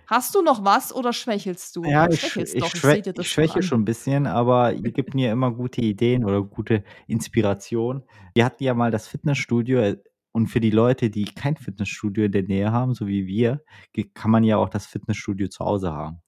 Hast 0.06 0.34
du 0.34 0.42
noch 0.42 0.64
was 0.64 0.94
oder 0.94 1.12
schwächelst 1.12 1.76
du? 1.76 1.84
Ja, 1.84 2.08
ich, 2.10 2.24
ich, 2.24 2.54
ich, 2.54 2.66
schwä 2.66 3.02
ich 3.16 3.28
schwäche 3.28 3.62
schon 3.62 3.82
ein 3.82 3.84
bisschen, 3.84 4.26
aber 4.26 4.72
ihr 4.72 4.92
gebt 4.92 5.14
mir 5.14 5.30
immer 5.32 5.52
gute 5.52 5.80
Ideen 5.80 6.24
oder 6.24 6.42
gute 6.42 6.84
Inspiration. 7.06 8.02
Wir 8.34 8.44
hatten 8.44 8.64
ja 8.64 8.74
mal 8.74 8.90
das 8.90 9.06
Fitnessstudio 9.06 9.78
äh, 9.78 9.96
und 10.32 10.48
für 10.48 10.60
die 10.60 10.70
Leute, 10.70 11.08
die 11.08 11.24
kein 11.24 11.56
Fitnessstudio 11.56 12.24
in 12.24 12.32
der 12.32 12.42
Nähe 12.42 12.72
haben, 12.72 12.94
so 12.94 13.06
wie 13.06 13.26
wir, 13.26 13.62
kann 14.14 14.30
man 14.30 14.44
ja 14.44 14.56
auch 14.56 14.68
das 14.68 14.86
Fitnessstudio 14.86 15.48
zu 15.48 15.64
Hause 15.64 15.92
haben. 15.92 16.21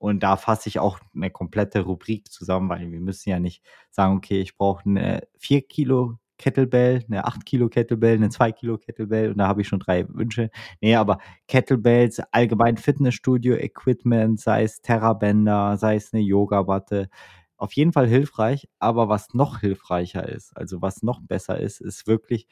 Und 0.00 0.22
da 0.22 0.36
fasse 0.36 0.70
ich 0.70 0.78
auch 0.78 0.98
eine 1.14 1.30
komplette 1.30 1.82
Rubrik 1.82 2.32
zusammen, 2.32 2.70
weil 2.70 2.90
wir 2.90 3.00
müssen 3.00 3.28
ja 3.28 3.38
nicht 3.38 3.62
sagen, 3.90 4.16
okay, 4.16 4.40
ich 4.40 4.56
brauche 4.56 4.86
eine 4.86 5.28
4 5.38 5.60
Kilo 5.68 6.16
Kettlebell, 6.38 7.04
eine 7.06 7.26
8 7.26 7.44
Kilo 7.44 7.68
Kettlebell, 7.68 8.14
eine 8.14 8.30
2 8.30 8.52
Kilo 8.52 8.78
Kettlebell 8.78 9.30
und 9.30 9.36
da 9.36 9.46
habe 9.46 9.60
ich 9.60 9.68
schon 9.68 9.78
drei 9.78 10.08
Wünsche. 10.08 10.50
Nee, 10.80 10.96
aber 10.96 11.18
Kettlebells, 11.48 12.18
allgemein 12.32 12.78
Fitnessstudio-Equipment, 12.78 14.40
sei 14.40 14.62
es 14.62 14.80
Terrabänder, 14.80 15.76
sei 15.76 15.96
es 15.96 16.14
eine 16.14 16.22
Yoga-Watte, 16.22 17.10
auf 17.58 17.74
jeden 17.74 17.92
Fall 17.92 18.08
hilfreich. 18.08 18.70
Aber 18.78 19.10
was 19.10 19.34
noch 19.34 19.60
hilfreicher 19.60 20.26
ist, 20.26 20.56
also 20.56 20.80
was 20.80 21.02
noch 21.02 21.20
besser 21.20 21.60
ist, 21.60 21.82
ist 21.82 22.06
wirklich 22.06 22.46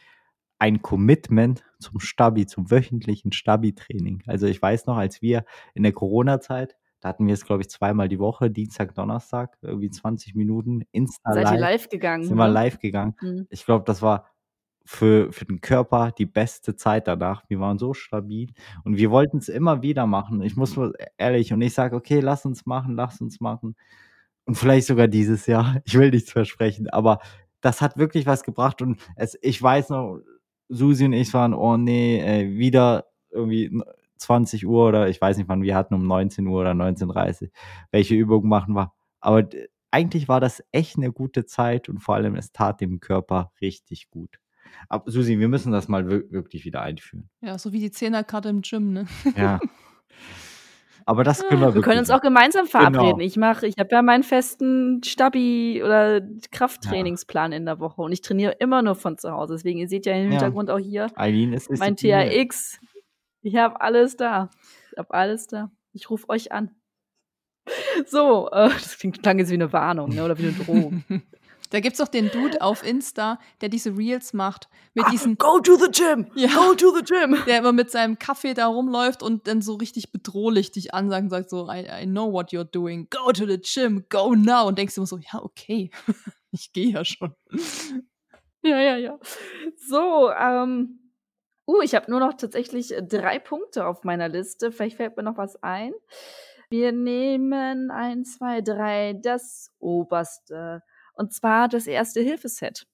ein 0.58 0.82
Commitment 0.82 1.64
zum 1.78 1.98
Stabi, 1.98 2.44
zum 2.44 2.70
wöchentlichen 2.70 3.32
Stabi-Training. 3.32 4.22
Also 4.26 4.46
ich 4.46 4.60
weiß 4.60 4.84
noch, 4.84 4.98
als 4.98 5.22
wir 5.22 5.46
in 5.72 5.82
der 5.82 5.92
Corona-Zeit 5.92 6.76
da 7.00 7.10
hatten 7.10 7.26
wir 7.26 7.34
es, 7.34 7.44
glaube 7.44 7.62
ich, 7.62 7.68
zweimal 7.68 8.08
die 8.08 8.18
Woche, 8.18 8.50
Dienstag, 8.50 8.94
Donnerstag, 8.94 9.56
irgendwie 9.62 9.90
20 9.90 10.34
Minuten. 10.34 10.82
Insta 10.90 11.32
Seid 11.32 11.44
live. 11.44 11.52
ihr 11.52 11.60
live 11.60 11.88
gegangen? 11.88 12.24
Sind 12.24 12.36
wir 12.36 12.46
ne? 12.48 12.52
live 12.52 12.78
gegangen. 12.78 13.14
Mhm. 13.20 13.46
Ich 13.50 13.64
glaube, 13.64 13.84
das 13.84 14.02
war 14.02 14.26
für, 14.84 15.32
für 15.32 15.44
den 15.44 15.60
Körper 15.60 16.12
die 16.16 16.26
beste 16.26 16.74
Zeit 16.74 17.06
danach. 17.06 17.44
Wir 17.48 17.60
waren 17.60 17.78
so 17.78 17.94
stabil 17.94 18.52
und 18.84 18.96
wir 18.96 19.10
wollten 19.10 19.38
es 19.38 19.48
immer 19.48 19.82
wieder 19.82 20.06
machen. 20.06 20.42
Ich 20.42 20.56
muss 20.56 20.76
mal 20.76 20.92
ehrlich, 21.18 21.52
und 21.52 21.60
ich 21.60 21.74
sage, 21.74 21.94
okay, 21.94 22.20
lass 22.20 22.46
uns 22.46 22.66
machen, 22.66 22.96
lass 22.96 23.20
uns 23.20 23.38
machen. 23.38 23.76
Und 24.46 24.56
vielleicht 24.56 24.86
sogar 24.86 25.06
dieses 25.06 25.46
Jahr. 25.46 25.76
Ich 25.84 25.98
will 25.98 26.10
nichts 26.10 26.32
versprechen, 26.32 26.88
aber 26.88 27.20
das 27.60 27.82
hat 27.82 27.98
wirklich 27.98 28.26
was 28.26 28.42
gebracht 28.44 28.82
und 28.82 28.98
es, 29.16 29.36
ich 29.42 29.62
weiß 29.62 29.90
noch, 29.90 30.20
Susi 30.68 31.04
und 31.04 31.12
ich 31.12 31.32
waren, 31.34 31.54
oh 31.54 31.76
nee, 31.76 32.20
äh, 32.20 32.56
wieder 32.56 33.06
irgendwie 33.30 33.70
20 34.18 34.66
Uhr 34.66 34.88
oder 34.88 35.08
ich 35.08 35.20
weiß 35.20 35.36
nicht 35.36 35.48
wann 35.48 35.62
wir 35.62 35.74
hatten, 35.74 35.94
um 35.94 36.06
19 36.06 36.46
Uhr 36.46 36.60
oder 36.60 36.72
19.30 36.72 37.50
welche 37.90 38.14
Übungen 38.14 38.48
machen 38.48 38.74
wir. 38.74 38.92
Aber 39.20 39.48
eigentlich 39.90 40.28
war 40.28 40.40
das 40.40 40.62
echt 40.72 40.96
eine 40.96 41.12
gute 41.12 41.46
Zeit 41.46 41.88
und 41.88 41.98
vor 42.00 42.14
allem 42.14 42.34
es 42.34 42.52
tat 42.52 42.80
dem 42.80 43.00
Körper 43.00 43.52
richtig 43.60 44.10
gut. 44.10 44.38
Aber 44.88 45.10
Susi, 45.10 45.38
wir 45.38 45.48
müssen 45.48 45.72
das 45.72 45.88
mal 45.88 46.08
wirklich 46.08 46.64
wieder 46.64 46.82
einführen. 46.82 47.28
Ja, 47.40 47.58
so 47.58 47.72
wie 47.72 47.80
die 47.80 47.90
Zehnerkarte 47.90 48.48
im 48.48 48.62
Gym, 48.62 48.92
ne? 48.92 49.06
Ja. 49.36 49.60
Aber 51.08 51.24
das 51.24 51.42
können 51.46 51.62
wir 51.62 51.74
Wir 51.74 51.80
können 51.80 52.00
uns 52.00 52.10
auch 52.10 52.20
gemeinsam 52.20 52.66
verabreden. 52.66 53.16
Genau. 53.16 53.26
Ich 53.26 53.38
mache, 53.38 53.66
ich 53.66 53.76
habe 53.78 53.88
ja 53.92 54.02
meinen 54.02 54.22
festen 54.22 55.00
Stabi- 55.02 55.82
oder 55.82 56.20
Krafttrainingsplan 56.50 57.52
ja. 57.52 57.56
in 57.56 57.64
der 57.64 57.80
Woche 57.80 58.02
und 58.02 58.12
ich 58.12 58.20
trainiere 58.20 58.52
immer 58.58 58.82
nur 58.82 58.94
von 58.94 59.16
zu 59.16 59.32
Hause. 59.32 59.54
Deswegen, 59.54 59.78
ihr 59.78 59.88
seht 59.88 60.04
ja 60.04 60.12
im 60.12 60.30
Hintergrund 60.30 60.70
auch 60.70 60.78
hier 60.78 61.06
Eileen 61.14 61.54
ist 61.54 61.70
mein 61.78 61.96
THX. 61.96 62.78
Ich 63.42 63.56
habe 63.56 63.80
alles 63.80 64.16
da. 64.16 64.50
Ich 64.92 64.98
habe 64.98 65.14
alles 65.14 65.46
da. 65.46 65.70
Ich 65.92 66.10
rufe 66.10 66.28
euch 66.28 66.52
an. 66.52 66.74
So, 68.06 68.48
äh, 68.50 68.70
das 68.70 68.98
klingt, 68.98 69.22
klang 69.22 69.38
jetzt 69.38 69.50
wie 69.50 69.54
eine 69.54 69.72
Warnung 69.72 70.10
ne, 70.10 70.24
oder 70.24 70.38
wie 70.38 70.44
eine 70.44 70.52
Drohung. 70.52 71.04
Da 71.70 71.80
gibt 71.80 71.94
es 71.94 71.98
doch 71.98 72.08
den 72.08 72.30
Dude 72.30 72.62
auf 72.62 72.82
Insta, 72.82 73.38
der 73.60 73.68
diese 73.68 73.96
Reels 73.96 74.32
macht. 74.32 74.68
Mit 74.94 75.04
ah, 75.04 75.10
diesen. 75.10 75.36
Go 75.36 75.60
to 75.60 75.76
the 75.76 75.90
gym! 75.90 76.26
Ja, 76.34 76.48
go 76.48 76.74
to 76.74 76.94
the 76.96 77.02
gym! 77.02 77.36
Der 77.46 77.58
immer 77.58 77.72
mit 77.72 77.90
seinem 77.90 78.18
Kaffee 78.18 78.54
da 78.54 78.68
rumläuft 78.68 79.22
und 79.22 79.46
dann 79.46 79.60
so 79.60 79.74
richtig 79.74 80.10
bedrohlich 80.10 80.70
dich 80.70 80.94
ansagt 80.94 81.24
und 81.24 81.30
sagt 81.30 81.50
so, 81.50 81.70
I, 81.70 81.86
I 82.02 82.06
know 82.06 82.32
what 82.32 82.52
you're 82.52 82.64
doing. 82.64 83.08
Go 83.10 83.32
to 83.32 83.46
the 83.46 83.60
gym, 83.60 84.06
go 84.08 84.34
now. 84.34 84.66
Und 84.66 84.78
denkst 84.78 84.96
immer 84.96 85.06
so, 85.06 85.18
ja, 85.18 85.42
okay. 85.42 85.90
ich 86.52 86.72
gehe 86.72 86.90
ja 86.90 87.04
schon. 87.04 87.34
Ja, 88.62 88.80
ja, 88.80 88.96
ja. 88.96 89.18
So, 89.76 90.30
ähm, 90.32 91.07
Uh, 91.68 91.82
ich 91.82 91.94
habe 91.94 92.10
nur 92.10 92.18
noch 92.18 92.32
tatsächlich 92.32 92.96
äh, 92.96 93.02
drei 93.02 93.38
Punkte 93.38 93.86
auf 93.86 94.02
meiner 94.02 94.30
Liste. 94.30 94.72
Vielleicht 94.72 94.96
fällt 94.96 95.18
mir 95.18 95.22
noch 95.22 95.36
was 95.36 95.62
ein. 95.62 95.92
Wir 96.70 96.92
nehmen 96.92 97.90
eins, 97.90 98.38
zwei, 98.38 98.62
drei, 98.62 99.12
das 99.22 99.70
oberste. 99.78 100.82
Und 101.12 101.34
zwar 101.34 101.68
das 101.68 101.86
erste 101.86 102.22
Hilfeset. 102.22 102.86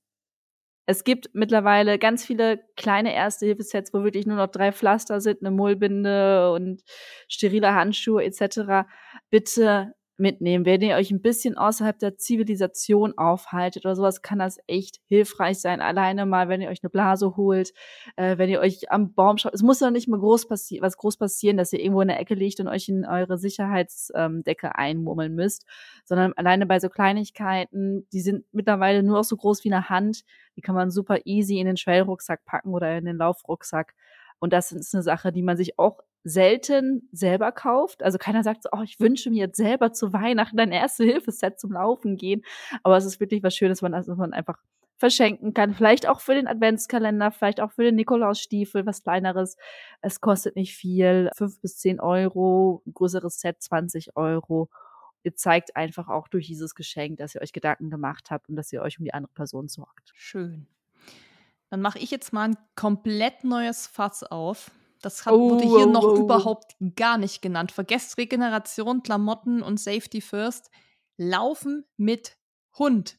Es 0.87 1.05
gibt 1.05 1.31
mittlerweile 1.35 2.01
ganz 2.01 2.27
viele 2.27 2.65
kleine 2.77 3.15
Erste-Hilfe-Sets, 3.15 3.95
wo 3.95 4.03
wirklich 4.03 4.27
nur 4.27 4.37
noch 4.37 4.49
drei 4.49 4.73
Pflaster 4.73 5.21
sind, 5.21 5.41
eine 5.41 5.53
Mullbinde 5.53 6.51
und 6.53 6.83
sterile 7.29 7.75
Handschuhe 7.75 8.25
etc. 8.25 8.89
Bitte 9.31 9.95
mitnehmen. 10.17 10.65
Wenn 10.65 10.81
ihr 10.81 10.97
euch 10.97 11.11
ein 11.11 11.23
bisschen 11.23 11.57
außerhalb 11.57 11.99
der 11.99 12.17
Zivilisation 12.17 13.17
aufhaltet 13.19 13.85
oder 13.85 13.97
sowas, 13.97 14.23
kann 14.23 14.39
das 14.39 14.59
echt 14.67 15.01
hilfreich 15.07 15.61
sein. 15.61 15.81
Alleine 15.81 16.27
mal, 16.27 16.49
wenn 16.49 16.61
ihr 16.61 16.69
euch 16.69 16.83
eine 16.83 16.91
Blase 16.91 17.37
holt, 17.37 17.73
äh, 18.17 18.39
wenn 18.39 18.49
ihr 18.49 18.61
euch 18.61 18.91
am 18.91 19.15
Baum 19.15 19.39
schaut. 19.39 19.55
Es 19.55 19.63
muss 19.63 19.81
ja 19.81 19.91
nicht 19.91 20.09
mal 20.09 20.19
groß 20.19 20.47
passieren, 20.49 20.83
was 20.85 20.97
groß 20.97 21.17
passieren, 21.17 21.57
dass 21.57 21.73
ihr 21.73 21.81
irgendwo 21.81 22.01
in 22.01 22.09
der 22.09 22.21
Ecke 22.21 22.35
liegt 22.35 22.61
und 22.61 22.69
euch 22.69 22.89
in 22.89 23.05
eure 23.05 23.39
Sicherheitsdecke 23.39 24.67
ähm, 24.67 24.73
einmurmeln 24.75 25.35
müsst, 25.35 25.67
sondern 26.05 26.33
alleine 26.35 26.67
bei 26.67 26.79
so 26.79 26.89
Kleinigkeiten, 26.89 28.07
die 28.13 28.21
sind 28.21 28.45
mittlerweile 28.53 29.03
nur 29.03 29.21
auch 29.21 29.25
so 29.25 29.37
groß 29.37 29.65
wie 29.65 29.73
eine 29.73 29.89
Hand, 29.89 30.25
die 30.57 30.61
kann 30.61 30.75
man 30.75 30.91
super 30.91 31.19
easy 31.25 31.59
in 31.59 31.67
den 31.67 31.77
Trailrucksack 31.77 32.45
packen 32.45 32.73
oder 32.73 32.97
in 32.97 33.05
den 33.05 33.17
Laufrucksack. 33.17 33.95
Und 34.39 34.53
das 34.53 34.73
ist 34.73 34.95
eine 34.95 35.03
Sache, 35.03 35.33
die 35.33 35.43
man 35.43 35.57
sich 35.57 35.79
auch 35.79 36.01
selten 36.25 37.09
selber 37.13 37.53
kauft. 37.53 38.03
Also 38.03 38.19
keiner 38.19 38.43
sagt 38.43 38.63
so, 38.65 38.71
oh, 38.73 38.83
ich 38.83 38.99
wünsche 38.99 39.31
mir 39.31 39.45
jetzt 39.47 39.57
selber 39.57 39.93
zu 39.93 40.13
Weihnachten 40.13 40.59
ein 40.59 40.73
Erste-Hilfe-Set 40.73 41.61
zum 41.61 41.73
Laufen 41.73 42.17
gehen. 42.17 42.43
Aber 42.83 42.97
es 42.97 43.05
ist 43.05 43.21
wirklich 43.21 43.43
was 43.43 43.55
Schönes, 43.55 43.83
wenn 43.83 43.93
man 43.93 44.33
einfach 44.33 44.59
verschenken 44.97 45.53
kann. 45.53 45.75
Vielleicht 45.75 46.09
auch 46.09 46.21
für 46.21 46.35
den 46.35 46.47
Adventskalender, 46.47 47.31
vielleicht 47.31 47.61
auch 47.61 47.73
für 47.73 47.83
den 47.83 47.97
Nikolausstiefel, 47.97 48.87
was 48.87 49.03
kleineres. 49.03 49.57
Es 50.01 50.21
kostet 50.21 50.57
nicht 50.57 50.75
viel, 50.75 51.31
fünf 51.37 51.61
bis 51.61 51.77
zehn 51.77 52.01
Euro, 52.01 52.83
ein 52.87 52.95
größeres 52.95 53.41
Set 53.41 53.63
20 53.63 54.17
Euro. 54.17 54.71
Ihr 55.23 55.37
zeigt 55.37 55.77
einfach 55.77 56.09
auch 56.09 56.29
durch 56.29 56.47
dieses 56.47 56.75
Geschenk, 56.75 57.19
dass 57.19 57.35
ihr 57.35 57.43
euch 57.43 57.53
Gedanken 57.53 57.91
gemacht 57.91 58.31
habt 58.31 58.49
und 58.49 58.57
dass 58.57 58.73
ihr 58.73 58.83
euch 58.83 58.99
um 58.99 59.05
die 59.05 59.15
andere 59.15 59.33
Person 59.33 59.69
sorgt. 59.69 60.13
Schön. 60.15 60.67
Dann 61.71 61.81
mache 61.81 61.99
ich 61.99 62.11
jetzt 62.11 62.33
mal 62.33 62.51
ein 62.51 62.57
komplett 62.77 63.43
neues 63.43 63.87
Fass 63.87 64.23
auf. 64.23 64.71
Das 65.05 65.27
hat, 65.27 65.35
wurde 65.35 65.65
hier 65.65 65.87
Oh, 65.87 65.91
noch 65.91 66.05
oh, 66.05 66.15
oh. 66.15 66.25
überhaupt 66.25 66.77
gar 66.97 67.19
nicht 67.19 67.43
genannt. 67.43 67.73
Vergesst 67.73 68.17
Regeneration, 68.17 69.03
Klamotten 69.03 69.63
und 69.63 69.79
Safety 69.79 70.21
First. 70.21 70.71
Laufen 71.17 71.85
mit 71.97 72.39
Hund. 72.79 73.19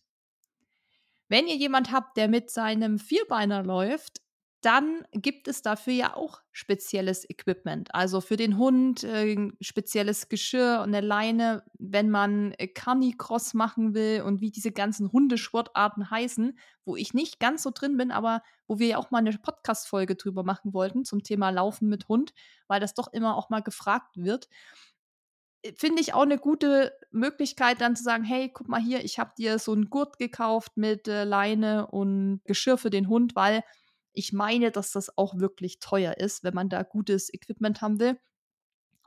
Wenn 1.28 1.48
ihr 1.48 1.56
jemand 1.56 1.92
habt, 1.92 2.18
der 2.18 2.28
mit 2.28 2.50
seinem 2.50 2.98
Vierbeiner 3.00 3.64
läuft, 3.64 4.22
dann 4.66 5.06
gibt 5.12 5.48
es 5.48 5.62
dafür 5.62 5.94
ja 5.94 6.16
auch 6.16 6.42
spezielles 6.52 7.30
Equipment. 7.30 7.94
Also 7.94 8.20
für 8.22 8.36
den 8.36 8.58
Hund 8.58 9.04
äh, 9.04 9.52
spezielles 9.62 10.28
Geschirr 10.30 10.82
und 10.82 10.96
eine 10.96 11.06
Leine, 11.06 11.64
wenn 11.78 12.10
man 12.10 12.54
äh, 12.54 12.68
Carnicross 12.68 13.54
machen 13.54 13.94
will 13.94 14.24
und 14.24 14.42
wie 14.42 14.52
diese 14.52 14.72
ganzen 14.72 15.12
Hundesportarten 15.12 16.10
heißen, 16.10 16.58
wo 16.86 16.96
ich 16.96 17.14
nicht 17.14 17.40
ganz 17.40 17.64
so 17.64 17.72
drin 17.72 17.98
bin, 17.98 18.12
aber 18.12 18.42
wo 18.68 18.80
wir 18.80 18.88
ja 18.88 18.98
auch 18.98 19.12
mal 19.12 19.20
eine 19.20 19.38
Podcast-Folge 19.38 20.16
drüber 20.16 20.44
machen 20.44 20.74
wollten 20.74 21.06
zum 21.06 21.22
Thema 21.24 21.52
Laufen 21.52 21.88
mit 21.88 22.08
Hund, 22.08 22.34
weil 22.68 22.80
das 22.80 22.94
doch 22.96 23.14
immer 23.14 23.38
auch 23.38 23.50
mal 23.50 23.62
gefragt 23.62 24.18
wird 24.18 24.48
Äh, 25.64 25.74
finde 25.78 26.02
ich 26.02 26.14
auch 26.14 26.22
eine 26.24 26.38
gute 26.38 26.94
Möglichkeit, 27.12 27.82
dann 27.82 27.96
zu 27.96 28.04
sagen, 28.04 28.24
hey, 28.24 28.50
guck 28.54 28.68
mal 28.68 28.82
hier, 28.82 29.04
ich 29.04 29.20
habe 29.20 29.32
dir 29.38 29.60
so 29.60 29.74
einen 29.74 29.90
Gurt 29.90 30.18
gekauft 30.18 30.78
mit 30.78 31.08
äh, 31.08 31.24
Leine 31.24 31.88
und 31.88 32.42
Geschirr 32.46 32.78
für 32.78 32.90
den 32.90 33.08
Hund, 33.10 33.36
weil 33.36 33.64
ich 34.16 34.34
meine, 34.34 34.72
dass 34.72 34.92
das 34.92 35.18
auch 35.18 35.40
wirklich 35.40 35.80
teuer 35.80 36.18
ist, 36.18 36.44
wenn 36.44 36.54
man 36.54 36.70
da 36.70 36.84
gutes 36.84 37.34
Equipment 37.34 37.82
haben 37.82 38.00
will. 38.00 38.18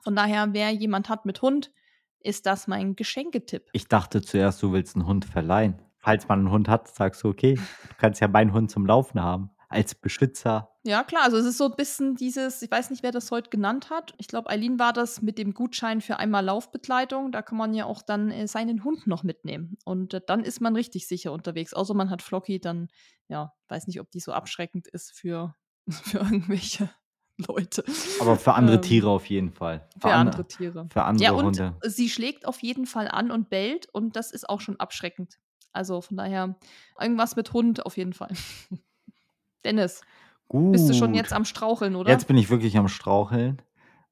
Von 0.03 0.15
daher, 0.15 0.49
wer 0.53 0.71
jemand 0.71 1.09
hat 1.09 1.27
mit 1.27 1.43
Hund, 1.43 1.73
ist 2.21 2.47
das 2.47 2.67
mein 2.67 2.97
Geschenketipp. 2.97 3.69
Ich 3.73 3.89
dachte 3.89 4.23
zuerst, 4.23 4.63
du 4.63 4.73
willst 4.73 4.97
einen 4.97 5.07
Hund 5.07 5.25
verleihen. 5.25 5.81
Falls 5.99 6.29
man 6.29 6.41
einen 6.41 6.51
Hund 6.51 6.69
hat, 6.69 6.95
sagst 6.95 7.23
du, 7.25 7.29
okay, 7.29 7.55
du 7.55 7.95
kannst 7.99 8.21
ja 8.21 8.29
meinen 8.29 8.53
Hund 8.53 8.71
zum 8.71 8.87
Laufen 8.87 9.21
haben. 9.21 9.51
Als 9.71 9.95
Beschützer. 9.95 10.71
Ja, 10.85 11.05
klar, 11.05 11.25
also 11.25 11.37
es 11.37 11.45
ist 11.45 11.59
so 11.59 11.67
ein 11.67 11.77
bisschen 11.77 12.15
dieses, 12.15 12.63
ich 12.63 12.71
weiß 12.71 12.89
nicht, 12.89 13.03
wer 13.03 13.13
das 13.13 13.31
heute 13.31 13.51
genannt 13.51 13.91
hat. 13.91 14.15
Ich 14.17 14.27
glaube, 14.27 14.49
Eileen 14.49 14.79
war 14.79 14.95
das 14.95 15.21
mit 15.21 15.37
dem 15.37 15.53
Gutschein 15.53 16.01
für 16.01 16.19
einmal 16.19 16.43
Laufbegleitung. 16.43 17.33
Da 17.33 17.43
kann 17.43 17.59
man 17.59 17.75
ja 17.75 17.85
auch 17.85 18.01
dann 18.01 18.31
äh, 18.31 18.49
seinen 18.49 18.83
Hund 18.83 19.07
noch 19.07 19.25
mitnehmen. 19.25 19.77
Und 19.85 20.15
äh, 20.15 20.23
dann 20.27 20.43
ist 20.43 20.61
man 20.63 20.75
richtig 20.75 21.07
sicher 21.07 21.33
unterwegs. 21.33 21.75
Außer 21.75 21.93
man 21.93 22.09
hat 22.09 22.23
Flocky, 22.23 22.61
dann, 22.61 22.89
ja, 23.29 23.53
weiß 23.69 23.87
nicht, 23.89 24.01
ob 24.01 24.11
die 24.11 24.21
so 24.21 24.33
abschreckend 24.33 24.89
ist 24.89 25.13
für, 25.13 25.55
für 25.91 26.19
irgendwelche 26.19 26.89
Leute. 27.47 27.85
Aber 28.21 28.37
für 28.37 28.55
andere 28.55 28.77
Ähm, 28.77 28.83
Tiere 28.83 29.11
auf 29.11 29.27
jeden 29.27 29.53
Fall. 29.53 29.87
Für 30.01 30.13
andere 30.13 30.49
Tiere. 30.49 30.89
Für 30.91 31.05
andere 31.05 31.25
Ja, 31.25 31.33
und 31.33 31.45
Hunde. 31.45 31.77
sie 31.83 32.09
schlägt 32.09 32.47
auf 32.47 32.63
jeden 32.63 32.87
Fall 32.87 33.09
an 33.09 33.31
und 33.31 33.51
bellt 33.51 33.87
und 33.93 34.17
das 34.17 34.33
ist 34.33 34.49
auch 34.49 34.63
schon 34.63 34.81
abschreckend. 34.81 35.39
Also 35.73 36.01
von 36.01 36.17
daher, 36.17 36.57
irgendwas 36.99 37.37
mit 37.37 37.53
Hund 37.53 37.85
auf 37.85 37.99
jeden 37.99 38.15
Fall. 38.15 38.31
Dennis, 39.65 40.03
Gut. 40.49 40.73
bist 40.73 40.89
du 40.89 40.95
schon 40.95 41.15
jetzt 41.15 41.33
am 41.33 41.45
Straucheln, 41.45 41.97
oder? 41.97 42.11
Jetzt 42.11 42.27
bin 42.27 42.37
ich 42.37 42.51
wirklich 42.51 42.77
am 42.77 42.89
Straucheln. 42.89 43.61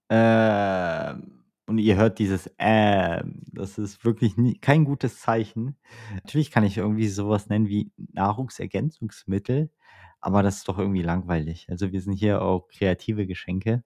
Ähm, 0.08 1.44
und 1.66 1.78
ihr 1.78 1.96
hört 1.96 2.18
dieses 2.18 2.50
ähm, 2.58 3.42
das 3.52 3.78
ist 3.78 4.04
wirklich 4.04 4.36
nie, 4.36 4.58
kein 4.58 4.84
gutes 4.84 5.20
Zeichen. 5.20 5.76
Natürlich 6.14 6.50
kann 6.50 6.64
ich 6.64 6.76
irgendwie 6.76 7.08
sowas 7.08 7.48
nennen 7.48 7.68
wie 7.68 7.90
Nahrungsergänzungsmittel, 7.96 9.70
aber 10.20 10.42
das 10.42 10.58
ist 10.58 10.68
doch 10.68 10.78
irgendwie 10.78 11.02
langweilig. 11.02 11.66
Also 11.68 11.90
wir 11.90 12.00
sind 12.00 12.14
hier 12.14 12.42
auch 12.42 12.68
kreative 12.68 13.26
Geschenke 13.26 13.82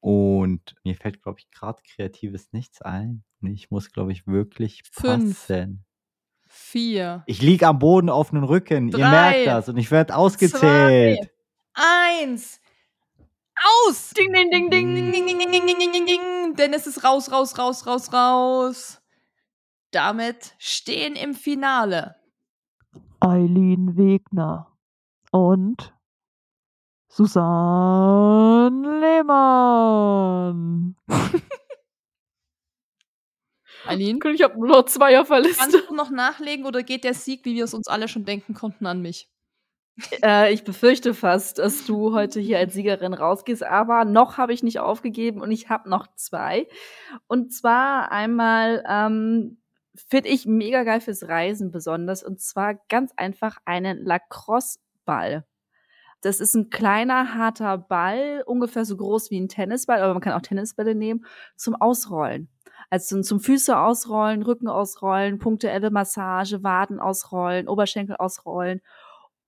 und 0.00 0.74
mir 0.84 0.94
fällt, 0.94 1.22
glaube 1.22 1.40
ich, 1.40 1.50
gerade 1.50 1.82
kreatives 1.82 2.52
nichts 2.52 2.80
ein. 2.82 3.24
Und 3.40 3.50
ich 3.50 3.70
muss, 3.70 3.90
glaube 3.90 4.12
ich, 4.12 4.26
wirklich 4.26 4.82
Fünf. 4.90 5.46
passen. 5.46 5.84
Vier, 6.48 7.22
Ich 7.26 7.42
liege 7.42 7.66
am 7.66 7.78
Boden 7.78 8.08
auf 8.10 8.30
dem 8.30 8.42
Rücken. 8.42 8.88
Ihr 8.88 8.98
Drei, 8.98 9.10
merkt 9.10 9.46
das 9.46 9.68
und 9.68 9.76
ich 9.76 9.90
werde 9.90 10.16
ausgezählt. 10.16 11.30
eins, 11.74 12.60
aus! 13.86 14.10
Ding, 14.10 14.32
ding, 14.32 14.50
ding, 14.50 14.70
Ding, 14.70 14.94
ding, 14.94 15.12
ding, 15.12 15.26
ding, 15.26 15.38
ding, 15.38 15.50
ding, 15.66 15.78
ding, 15.78 15.92
ding, 15.92 16.06
ding. 16.06 16.54
Dennis 16.54 16.86
ist 16.86 17.04
raus, 17.04 17.30
raus, 17.30 17.58
raus, 17.58 17.86
raus, 17.86 18.12
raus. 18.12 19.00
Damit 19.90 20.54
stehen 20.58 21.16
im 21.16 21.34
Finale 21.34 22.14
Eileen 23.20 23.96
Wegner 23.96 24.68
und 25.32 25.92
Susanne 27.08 29.00
Lehmann. 29.00 30.94
Eileen, 33.86 34.20
Ich 34.34 34.42
habe 34.42 34.58
nur 34.58 34.68
noch 34.68 34.84
zwei 34.86 35.20
auf 35.20 35.28
der 35.28 35.40
Liste. 35.40 35.62
kannst 35.62 35.88
du 35.88 35.94
noch 35.94 36.10
nachlegen 36.10 36.66
oder 36.66 36.82
geht 36.82 37.04
der 37.04 37.14
Sieg, 37.14 37.44
wie 37.44 37.54
wir 37.54 37.64
es 37.64 37.74
uns 37.74 37.88
alle 37.88 38.08
schon 38.08 38.24
denken 38.24 38.54
konnten, 38.54 38.86
an 38.86 39.00
mich? 39.00 39.28
Äh, 40.22 40.52
ich 40.52 40.64
befürchte 40.64 41.12
fast, 41.12 41.58
dass 41.58 41.84
du 41.84 42.14
heute 42.14 42.40
hier 42.40 42.58
als 42.58 42.74
Siegerin 42.74 43.14
rausgehst, 43.14 43.64
aber 43.64 44.04
noch 44.04 44.38
habe 44.38 44.52
ich 44.52 44.62
nicht 44.62 44.78
aufgegeben 44.78 45.40
und 45.40 45.50
ich 45.50 45.68
habe 45.68 45.88
noch 45.88 46.06
zwei. 46.14 46.68
Und 47.26 47.52
zwar 47.52 48.12
einmal 48.12 48.84
ähm, 48.88 49.60
finde 49.96 50.28
ich 50.28 50.46
mega 50.46 50.84
geil 50.84 51.00
fürs 51.00 51.28
Reisen 51.28 51.70
besonders 51.70 52.22
und 52.22 52.40
zwar 52.40 52.74
ganz 52.88 53.12
einfach 53.16 53.58
einen 53.64 54.04
Lacrosse-Ball. 54.04 55.44
Das 56.20 56.40
ist 56.40 56.54
ein 56.54 56.70
kleiner, 56.70 57.34
harter 57.34 57.78
Ball, 57.78 58.42
ungefähr 58.44 58.84
so 58.84 58.96
groß 58.96 59.30
wie 59.30 59.40
ein 59.40 59.48
Tennisball, 59.48 60.00
aber 60.00 60.14
man 60.14 60.22
kann 60.22 60.32
auch 60.32 60.42
Tennisbälle 60.42 60.94
nehmen, 60.96 61.24
zum 61.56 61.76
Ausrollen. 61.76 62.48
Also 62.90 63.20
zum, 63.20 63.40
Füße 63.40 63.78
ausrollen, 63.78 64.42
Rücken 64.42 64.68
ausrollen, 64.68 65.38
punktuelle 65.38 65.90
Massage, 65.90 66.62
Waden 66.62 67.00
ausrollen, 67.00 67.68
Oberschenkel 67.68 68.16
ausrollen. 68.16 68.80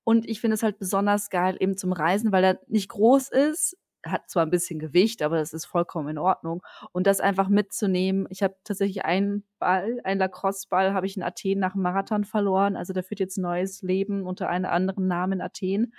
Und 0.05 0.29
ich 0.29 0.41
finde 0.41 0.55
es 0.55 0.63
halt 0.63 0.79
besonders 0.79 1.31
geil 1.31 1.57
eben 1.61 1.77
zum 1.77 1.93
Reisen, 1.93 2.33
weil 2.33 2.45
er 2.45 2.61
nicht 2.69 2.89
groß 2.89 3.31
ist, 3.31 3.77
hat 4.05 4.31
zwar 4.31 4.45
ein 4.45 4.51
bisschen 4.51 4.79
Gewicht, 4.79 5.23
aber 5.23 5.37
das 5.37 5.53
ist 5.53 5.67
vollkommen 5.67 6.09
in 6.09 6.19
Ordnung. 6.19 6.63
Und 6.93 7.07
das 7.07 7.21
einfach 7.21 7.49
mitzunehmen. 7.49 8.27
Ich 8.31 8.43
habe 8.43 8.57
tatsächlich 8.65 9.05
einen 9.05 9.45
Ball, 9.59 10.01
einen 10.05 10.21
Lacrosse-Ball, 10.21 10.95
habe 10.95 11.07
ich 11.07 11.17
in 11.17 11.23
Athen 11.23 11.59
nach 11.59 11.73
dem 11.73 11.83
Marathon 11.83 12.25
verloren. 12.25 12.77
Also 12.77 12.93
der 12.93 13.05
führt 13.05 13.21
jetzt 13.21 13.39
neues 13.39 13.83
Leben 13.83 14.27
unter 14.27 14.49
einem 14.49 14.67
anderen 14.67 15.07
Namen 15.07 15.35
in 15.35 15.41
Athen. 15.43 15.95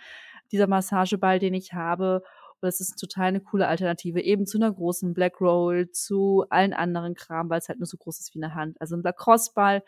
Dieser 0.52 0.68
Massageball, 0.68 1.40
den 1.40 1.54
ich 1.54 1.74
habe. 1.74 2.24
Und 2.62 2.68
das 2.68 2.80
ist 2.80 2.96
total 3.00 3.28
eine 3.28 3.42
coole 3.42 3.68
Alternative, 3.68 4.22
eben 4.22 4.46
zu 4.46 4.58
einer 4.58 4.72
großen 4.72 5.14
Black 5.14 5.42
Roll, 5.42 5.90
zu 5.92 6.46
allen 6.50 6.74
anderen 6.74 7.16
Kram, 7.16 7.50
weil 7.50 7.60
es 7.60 7.70
halt 7.70 7.80
nur 7.80 7.88
so 7.88 7.98
groß 7.98 8.20
ist 8.20 8.36
wie 8.36 8.44
eine 8.44 8.54
Hand. 8.54 8.80
Also 8.80 8.96
ein 8.96 9.04
Lacrosse-Ball, 9.04 9.84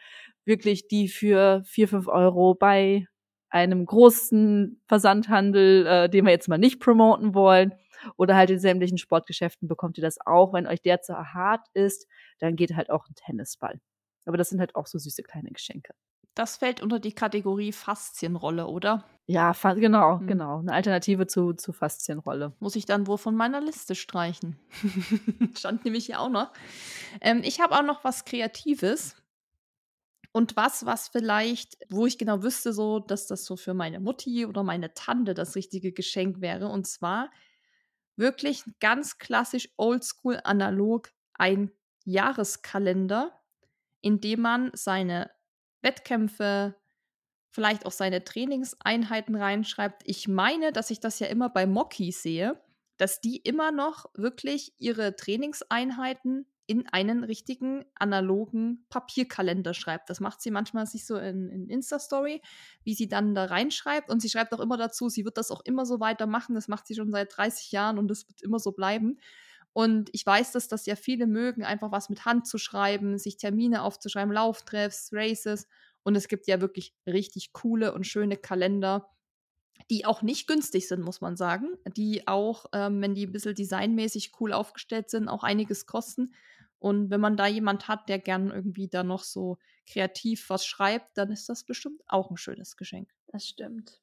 wirklich 0.46 0.88
die 0.88 1.08
für 1.08 1.64
vier, 1.66 1.88
fünf 1.88 2.08
Euro 2.08 2.56
bei 2.56 3.08
einem 3.50 3.86
großen 3.86 4.82
Versandhandel, 4.88 5.86
äh, 5.86 6.10
den 6.10 6.26
wir 6.26 6.32
jetzt 6.32 6.50
mal 6.50 6.58
nicht 6.58 6.80
promoten 6.80 7.36
wollen, 7.36 7.74
oder 8.18 8.36
halt 8.36 8.50
in 8.50 8.60
sämtlichen 8.60 8.98
Sportgeschäften 8.98 9.68
bekommt 9.68 9.98
ihr 9.98 10.02
das 10.02 10.18
auch. 10.26 10.54
Wenn 10.54 10.68
euch 10.68 10.82
der 10.82 11.02
zu 11.02 11.16
hart 11.16 11.68
ist, 11.74 12.08
dann 12.40 12.56
geht 12.56 12.76
halt 12.76 12.90
auch 12.90 13.08
ein 13.08 13.16
Tennisball. 13.16 13.80
Aber 14.26 14.38
das 14.38 14.50
sind 14.50 14.60
halt 14.60 14.76
auch 14.76 14.88
so 14.88 14.98
süße 14.98 15.24
kleine 15.24 15.52
Geschenke. 15.52 15.94
Das 16.36 16.58
fällt 16.58 16.82
unter 16.82 17.00
die 17.00 17.14
Kategorie 17.14 17.72
Faszienrolle, 17.72 18.68
oder? 18.68 19.06
Ja, 19.26 19.54
genau, 19.76 20.20
Hm. 20.20 20.28
genau. 20.28 20.60
Eine 20.60 20.74
Alternative 20.74 21.28
zu, 21.28 21.54
zu 21.54 21.72
Faszienrolle. 21.72 22.54
Muss 22.60 22.76
ich 22.76 22.86
dann 22.86 23.08
wohl 23.08 23.18
von 23.18 23.36
meiner 23.36 23.62
Liste 23.62 23.96
streichen. 23.96 24.60
Stand 25.58 25.86
nämlich 25.86 26.06
hier 26.08 26.20
auch 26.20 26.30
noch. 26.30 26.52
Ähm, 27.22 27.42
ich 27.44 27.62
habe 27.62 27.76
auch 27.76 27.84
noch 27.84 28.04
was 28.04 28.26
Kreatives. 28.26 29.16
Und 30.34 30.56
was, 30.56 30.86
was 30.86 31.10
vielleicht, 31.10 31.78
wo 31.90 32.08
ich 32.08 32.18
genau 32.18 32.42
wüsste, 32.42 32.74
so, 32.74 33.00
dass 33.00 33.28
das 33.28 33.46
so 33.46 33.56
für 33.56 33.76
meine 33.76 34.00
Mutti 34.00 34.46
oder 34.48 34.64
meine 34.64 34.94
Tante 34.96 35.36
das 35.36 35.56
richtige 35.56 35.92
Geschenk 35.92 36.42
wäre. 36.42 36.68
Und 36.70 36.88
zwar 36.88 37.30
wirklich 38.16 38.64
ganz 38.80 39.20
klassisch 39.20 39.70
oldschool 39.78 40.40
analog 40.44 41.12
ein 41.36 41.72
Jahreskalender, 42.04 43.40
in 44.02 44.22
dem 44.22 44.42
man 44.42 44.72
seine 44.74 45.30
Wettkämpfe, 45.82 46.76
vielleicht 47.54 47.86
auch 47.86 47.92
seine 47.92 48.24
Trainingseinheiten 48.24 49.36
reinschreibt. 49.36 50.02
Ich 50.06 50.28
meine, 50.28 50.74
dass 50.74 50.90
ich 50.90 51.00
das 51.00 51.20
ja 51.20 51.28
immer 51.28 51.50
bei 51.50 51.68
Mocky 51.68 52.12
sehe, 52.12 52.60
dass 52.98 53.22
die 53.22 53.38
immer 53.38 53.72
noch 53.72 54.08
wirklich 54.16 54.74
ihre 54.80 55.16
Trainingseinheiten 55.16 56.48
in 56.66 56.88
einen 56.88 57.24
richtigen 57.24 57.86
analogen 57.96 58.86
Papierkalender 58.90 59.74
schreibt. 59.74 60.10
Das 60.10 60.20
macht 60.20 60.42
sie 60.42 60.50
manchmal 60.50 60.88
sich 60.88 61.06
so 61.06 61.18
in, 61.18 61.50
in 61.50 61.70
Insta-Story, 61.70 62.42
wie 62.84 62.96
sie 62.96 63.08
dann 63.08 63.36
da 63.36 63.46
reinschreibt. 63.46 64.10
Und 64.10 64.22
sie 64.22 64.30
schreibt 64.30 64.54
auch 64.54 64.60
immer 64.60 64.78
dazu, 64.78 65.10
sie 65.10 65.26
wird 65.26 65.38
das 65.38 65.52
auch 65.52 65.62
immer 65.66 65.86
so 65.86 66.00
weitermachen. 66.00 66.56
Das 66.56 66.68
macht 66.68 66.88
sie 66.88 66.96
schon 66.96 67.12
seit 67.12 67.38
30 67.38 67.72
Jahren 67.72 68.00
und 68.00 68.08
das 68.08 68.28
wird 68.28 68.42
immer 68.42 68.60
so 68.60 68.72
bleiben. 68.72 69.20
Und 69.74 70.10
ich 70.14 70.26
weiß, 70.26 70.54
dass 70.54 70.68
das 70.68 70.86
ja 70.86 70.96
viele 70.96 71.28
mögen, 71.28 71.64
einfach 71.64 71.92
was 71.92 72.10
mit 72.10 72.26
Hand 72.26 72.48
zu 72.48 72.58
schreiben, 72.58 73.18
sich 73.18 73.38
Termine 73.38 73.84
aufzuschreiben, 73.84 74.34
Lauftreffs, 74.34 75.10
Races. 75.12 75.68
Und 76.04 76.16
es 76.16 76.28
gibt 76.28 76.48
ja 76.48 76.62
wirklich 76.62 76.94
richtig 77.08 77.54
coole 77.54 77.94
und 77.94 78.06
schöne 78.06 78.38
Kalender, 78.38 79.10
die 79.90 80.06
auch 80.06 80.22
nicht 80.22 80.48
günstig 80.48 80.88
sind, 80.88 81.02
muss 81.02 81.22
man 81.22 81.36
sagen. 81.36 81.70
Die 81.98 82.28
auch, 82.28 82.66
ähm, 82.74 83.02
wenn 83.02 83.16
die 83.16 83.26
ein 83.26 83.32
bisschen 83.32 83.56
designmäßig 83.56 84.34
cool 84.40 84.54
aufgestellt 84.54 85.10
sind, 85.10 85.28
auch 85.28 85.44
einiges 85.44 85.86
kosten. 85.86 86.34
Und 86.80 87.10
wenn 87.10 87.22
man 87.22 87.38
da 87.38 87.48
jemand 87.48 87.88
hat, 87.88 88.10
der 88.10 88.20
gern 88.20 88.52
irgendwie 88.52 88.90
da 88.90 89.04
noch 89.04 89.24
so 89.24 89.58
kreativ 89.90 90.50
was 90.50 90.66
schreibt, 90.66 91.18
dann 91.18 91.32
ist 91.32 91.48
das 91.48 91.64
bestimmt 91.64 92.02
auch 92.08 92.30
ein 92.30 92.38
schönes 92.38 92.76
Geschenk. 92.76 93.10
Das 93.28 93.48
stimmt. 93.48 94.03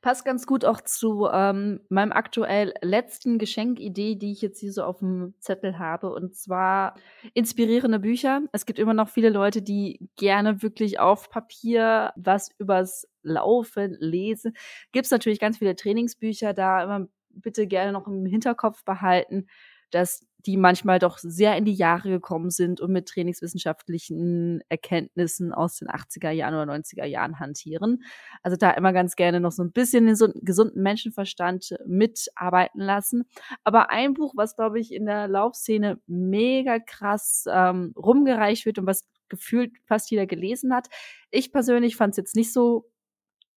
Passt 0.00 0.24
ganz 0.24 0.46
gut 0.46 0.64
auch 0.64 0.80
zu 0.80 1.28
ähm, 1.32 1.80
meinem 1.88 2.12
aktuell 2.12 2.74
letzten 2.82 3.38
Geschenkidee, 3.38 4.16
die 4.16 4.32
ich 4.32 4.42
jetzt 4.42 4.60
hier 4.60 4.72
so 4.72 4.82
auf 4.84 4.98
dem 4.98 5.34
Zettel 5.40 5.78
habe. 5.78 6.12
Und 6.12 6.36
zwar 6.36 6.94
inspirierende 7.34 7.98
Bücher. 7.98 8.42
Es 8.52 8.66
gibt 8.66 8.78
immer 8.78 8.94
noch 8.94 9.08
viele 9.08 9.30
Leute, 9.30 9.62
die 9.62 10.08
gerne 10.16 10.62
wirklich 10.62 11.00
auf 11.00 11.30
Papier 11.30 12.12
was 12.16 12.50
übers 12.58 13.08
Laufen 13.22 13.96
lesen. 14.00 14.54
Gibt 14.92 15.06
es 15.06 15.10
natürlich 15.10 15.40
ganz 15.40 15.58
viele 15.58 15.76
Trainingsbücher, 15.76 16.54
da 16.54 16.82
immer 16.82 17.08
bitte 17.30 17.66
gerne 17.66 17.92
noch 17.92 18.06
im 18.06 18.26
Hinterkopf 18.26 18.84
behalten 18.84 19.46
dass 19.90 20.26
die 20.46 20.56
manchmal 20.56 20.98
doch 20.98 21.18
sehr 21.18 21.56
in 21.56 21.64
die 21.64 21.74
Jahre 21.74 22.10
gekommen 22.10 22.50
sind 22.50 22.80
und 22.80 22.92
mit 22.92 23.08
trainingswissenschaftlichen 23.08 24.60
Erkenntnissen 24.68 25.52
aus 25.52 25.78
den 25.78 25.88
80er 25.88 26.30
Jahren 26.30 26.54
oder 26.54 26.72
90er 26.72 27.04
Jahren 27.04 27.40
hantieren. 27.40 28.04
Also 28.42 28.56
da 28.56 28.70
immer 28.70 28.92
ganz 28.92 29.16
gerne 29.16 29.40
noch 29.40 29.50
so 29.50 29.62
ein 29.64 29.72
bisschen 29.72 30.06
den 30.06 30.16
gesunden 30.42 30.82
Menschenverstand 30.82 31.76
mitarbeiten 31.86 32.80
lassen. 32.80 33.24
Aber 33.64 33.90
ein 33.90 34.14
Buch, 34.14 34.34
was, 34.36 34.54
glaube 34.54 34.78
ich, 34.78 34.92
in 34.92 35.06
der 35.06 35.26
Laufszene 35.26 36.00
mega 36.06 36.78
krass 36.78 37.44
ähm, 37.50 37.92
rumgereicht 37.96 38.64
wird 38.64 38.78
und 38.78 38.86
was 38.86 39.08
gefühlt 39.28 39.72
fast 39.86 40.10
jeder 40.10 40.26
gelesen 40.26 40.72
hat. 40.72 40.86
Ich 41.30 41.52
persönlich 41.52 41.96
fand 41.96 42.12
es 42.12 42.16
jetzt 42.16 42.36
nicht 42.36 42.52
so 42.52 42.90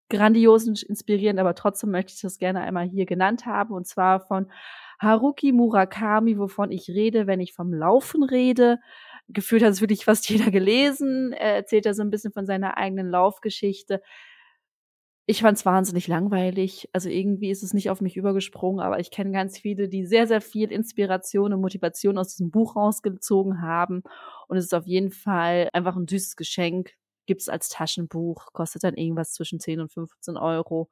grandios 0.10 0.68
und 0.68 0.84
inspirierend, 0.84 1.40
aber 1.40 1.56
trotzdem 1.56 1.92
möchte 1.92 2.14
ich 2.14 2.22
das 2.22 2.38
gerne 2.38 2.62
einmal 2.62 2.88
hier 2.88 3.06
genannt 3.06 3.46
haben. 3.46 3.74
Und 3.74 3.88
zwar 3.88 4.20
von 4.20 4.52
Haruki 5.02 5.52
Murakami, 5.52 6.38
wovon 6.38 6.72
ich 6.72 6.90
rede, 6.90 7.26
wenn 7.28 7.40
ich 7.40 7.54
vom 7.54 7.74
Laufen 7.74 8.24
rede. 8.24 8.80
Gefühlt 9.30 9.64
hat 9.64 9.72
es 9.72 9.82
wirklich 9.82 10.06
fast 10.06 10.30
jeder 10.30 10.52
gelesen. 10.52 11.34
Er 11.34 11.56
erzählt 11.56 11.86
da 11.86 11.94
so 11.94 12.04
ein 12.04 12.12
bisschen 12.12 12.32
von 12.34 12.46
seiner 12.46 12.78
eigenen 12.78 13.10
Laufgeschichte. 13.10 14.02
Ich 15.28 15.42
fand 15.42 15.58
es 15.58 15.66
wahnsinnig 15.66 16.08
langweilig. 16.08 16.90
Also 16.94 17.08
irgendwie 17.10 17.52
ist 17.52 17.64
es 17.64 17.74
nicht 17.74 17.90
auf 17.90 18.02
mich 18.02 18.18
übergesprungen, 18.18 18.82
aber 18.82 19.00
ich 19.00 19.12
kenne 19.12 19.32
ganz 19.32 19.58
viele, 19.58 19.88
die 19.88 20.06
sehr, 20.06 20.28
sehr 20.28 20.42
viel 20.42 20.72
Inspiration 20.72 21.54
und 21.54 21.62
Motivation 21.62 22.18
aus 22.18 22.30
diesem 22.30 22.52
Buch 22.52 22.76
rausgezogen 22.76 23.62
haben. 23.62 24.04
Und 24.48 24.58
es 24.58 24.66
ist 24.66 24.74
auf 24.74 24.86
jeden 24.88 25.12
Fall 25.12 25.70
einfach 25.74 25.96
ein 25.96 26.08
süßes 26.08 26.36
Geschenk. 26.36 26.92
Gibt 27.28 27.42
es 27.42 27.50
als 27.50 27.70
Taschenbuch, 27.70 28.48
kostet 28.54 28.84
dann 28.84 28.96
irgendwas 28.96 29.32
zwischen 29.34 29.60
10 29.60 29.80
und 29.80 29.92
15 29.94 30.38
Euro. 30.38 30.90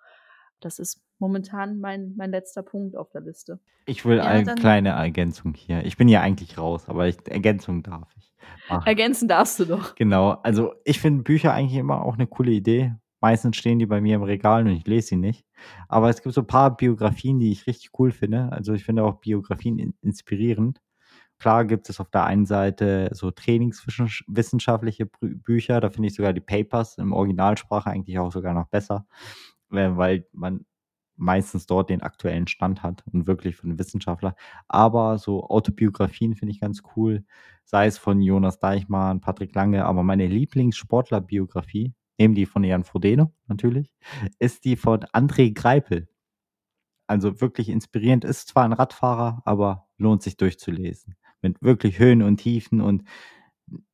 Das 0.60 0.80
ist 0.80 1.02
momentan 1.20 1.80
mein, 1.80 2.14
mein 2.16 2.32
letzter 2.32 2.64
Punkt 2.64 2.96
auf 2.96 3.10
der 3.12 3.22
Liste. 3.22 3.60
Ich 3.86 4.06
will 4.06 4.18
ja, 4.18 4.24
eine 4.24 4.56
kleine 4.56 4.90
Ergänzung 4.90 5.54
hier. 5.54 5.86
Ich 5.86 5.98
bin 5.98 6.08
ja 6.08 6.22
eigentlich 6.22 6.58
raus, 6.58 6.88
aber 6.88 7.08
ich, 7.08 7.18
Ergänzung 7.28 7.84
darf 7.84 8.10
ich. 8.18 8.34
Machen. 8.70 8.88
Ergänzen 8.88 9.28
darfst 9.28 9.60
du 9.60 9.66
doch. 9.66 9.96
Genau. 9.96 10.32
Also 10.44 10.74
ich 10.86 11.00
finde 11.00 11.24
Bücher 11.24 11.54
eigentlich 11.54 11.80
immer 11.80 12.04
auch 12.04 12.16
eine 12.16 12.28
coole 12.28 12.52
Idee. 12.52 12.96
Meistens 13.22 13.58
stehen 13.58 13.80
die 13.80 13.86
bei 13.86 14.00
mir 14.00 14.16
im 14.16 14.24
Regal 14.24 14.66
und 14.66 14.72
ich 14.72 14.88
lese 14.88 15.10
sie 15.10 15.18
nicht. 15.18 15.46
Aber 15.88 16.10
es 16.10 16.22
gibt 16.22 16.34
so 16.34 16.42
ein 16.42 16.48
paar 16.48 16.76
Biografien, 16.76 17.40
die 17.40 17.52
ich 17.52 17.68
richtig 17.68 17.92
cool 18.00 18.12
finde. 18.12 18.52
Also 18.52 18.74
ich 18.74 18.86
finde 18.86 19.04
auch 19.04 19.20
Biografien 19.20 19.78
in, 19.78 19.94
inspirierend. 20.02 20.80
Klar 21.40 21.66
gibt 21.66 21.90
es 21.90 22.00
auf 22.02 22.10
der 22.10 22.26
einen 22.26 22.46
Seite 22.46 23.10
so 23.14 23.32
trainingswissenschaftliche 23.32 25.06
Bücher, 25.22 25.80
da 25.80 25.90
finde 25.90 26.10
ich 26.10 26.16
sogar 26.16 26.34
die 26.34 26.42
Papers 26.42 26.98
im 26.98 27.14
Originalsprache 27.14 27.90
eigentlich 27.90 28.20
auch 28.20 28.32
sogar 28.32 28.54
noch 28.54 28.68
besser, 28.68 29.06
weil 29.70 30.28
man 30.34 30.66
meistens 31.20 31.66
dort 31.66 31.90
den 31.90 32.02
aktuellen 32.02 32.48
Stand 32.48 32.82
hat 32.82 33.04
und 33.12 33.28
wirklich 33.28 33.56
von 33.56 33.78
Wissenschaftler. 33.78 34.36
Aber 34.68 35.18
so 35.18 35.44
Autobiografien 35.44 36.36
finde 36.36 36.54
ich 36.54 36.62
ganz 36.62 36.82
cool, 36.96 37.26
sei 37.66 37.88
es 37.88 37.98
von 37.98 38.22
Jonas 38.22 38.60
Deichmann, 38.60 39.22
Patrick 39.22 39.54
Lange, 39.54 39.86
aber 39.86 40.04
meine 40.04 40.28
Lieblingssportlerbiografie, 40.28 41.94
neben 42.18 42.36
die 42.36 42.46
von 42.46 42.64
Jan 42.64 42.84
Frodeno 42.84 43.34
natürlich, 43.48 43.94
ist 44.40 44.66
die 44.66 44.78
von 44.78 45.02
André 45.14 45.54
Greipel. 45.54 46.08
Also 47.08 47.42
wirklich 47.42 47.70
inspirierend, 47.70 48.24
ist 48.24 48.50
zwar 48.50 48.66
ein 48.66 48.74
Radfahrer, 48.74 49.42
aber 49.44 49.88
lohnt 49.98 50.22
sich 50.22 50.38
durchzulesen. 50.38 51.16
Mit 51.42 51.62
wirklich 51.62 52.00
Höhen 52.00 52.22
und 52.22 52.38
Tiefen 52.38 52.82
und 52.82 53.04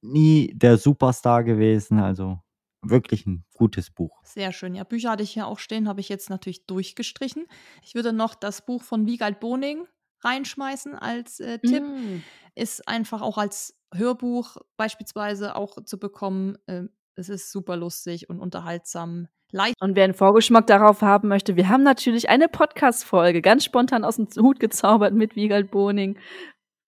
nie 0.01 0.53
der 0.53 0.77
Superstar 0.77 1.43
gewesen, 1.43 1.99
also 1.99 2.39
wirklich 2.81 3.25
ein 3.25 3.44
gutes 3.55 3.89
Buch. 3.89 4.21
Sehr 4.23 4.51
schön. 4.51 4.75
Ja, 4.75 4.83
Bücher 4.83 5.11
hatte 5.11 5.23
ich 5.23 5.31
hier 5.31 5.47
auch 5.47 5.59
stehen, 5.59 5.87
habe 5.87 6.01
ich 6.01 6.09
jetzt 6.09 6.29
natürlich 6.29 6.65
durchgestrichen. 6.65 7.45
Ich 7.83 7.95
würde 7.95 8.13
noch 8.13 8.35
das 8.35 8.65
Buch 8.65 8.83
von 8.83 9.07
Wiegald 9.07 9.39
Boning 9.39 9.87
reinschmeißen 10.23 10.95
als 10.95 11.39
äh, 11.39 11.59
Tipp. 11.59 11.83
Mm. 11.83 12.21
Ist 12.55 12.87
einfach 12.87 13.21
auch 13.21 13.37
als 13.37 13.77
Hörbuch 13.93 14.57
beispielsweise 14.77 15.55
auch 15.55 15.83
zu 15.83 15.99
bekommen. 15.99 16.57
Äh, 16.67 16.83
es 17.15 17.29
ist 17.29 17.51
super 17.51 17.77
lustig 17.77 18.29
und 18.29 18.39
unterhaltsam. 18.39 19.27
Leicht. 19.51 19.75
Und 19.79 19.95
wer 19.95 20.03
einen 20.03 20.13
Vorgeschmack 20.13 20.67
darauf 20.67 21.01
haben 21.01 21.27
möchte, 21.29 21.55
wir 21.55 21.69
haben 21.69 21.83
natürlich 21.83 22.29
eine 22.29 22.49
Podcast-Folge 22.49 23.41
ganz 23.41 23.63
spontan 23.63 24.03
aus 24.03 24.17
dem 24.17 24.27
Hut 24.37 24.59
gezaubert 24.59 25.13
mit 25.13 25.35
Wiegald 25.35 25.71
Boning. 25.71 26.17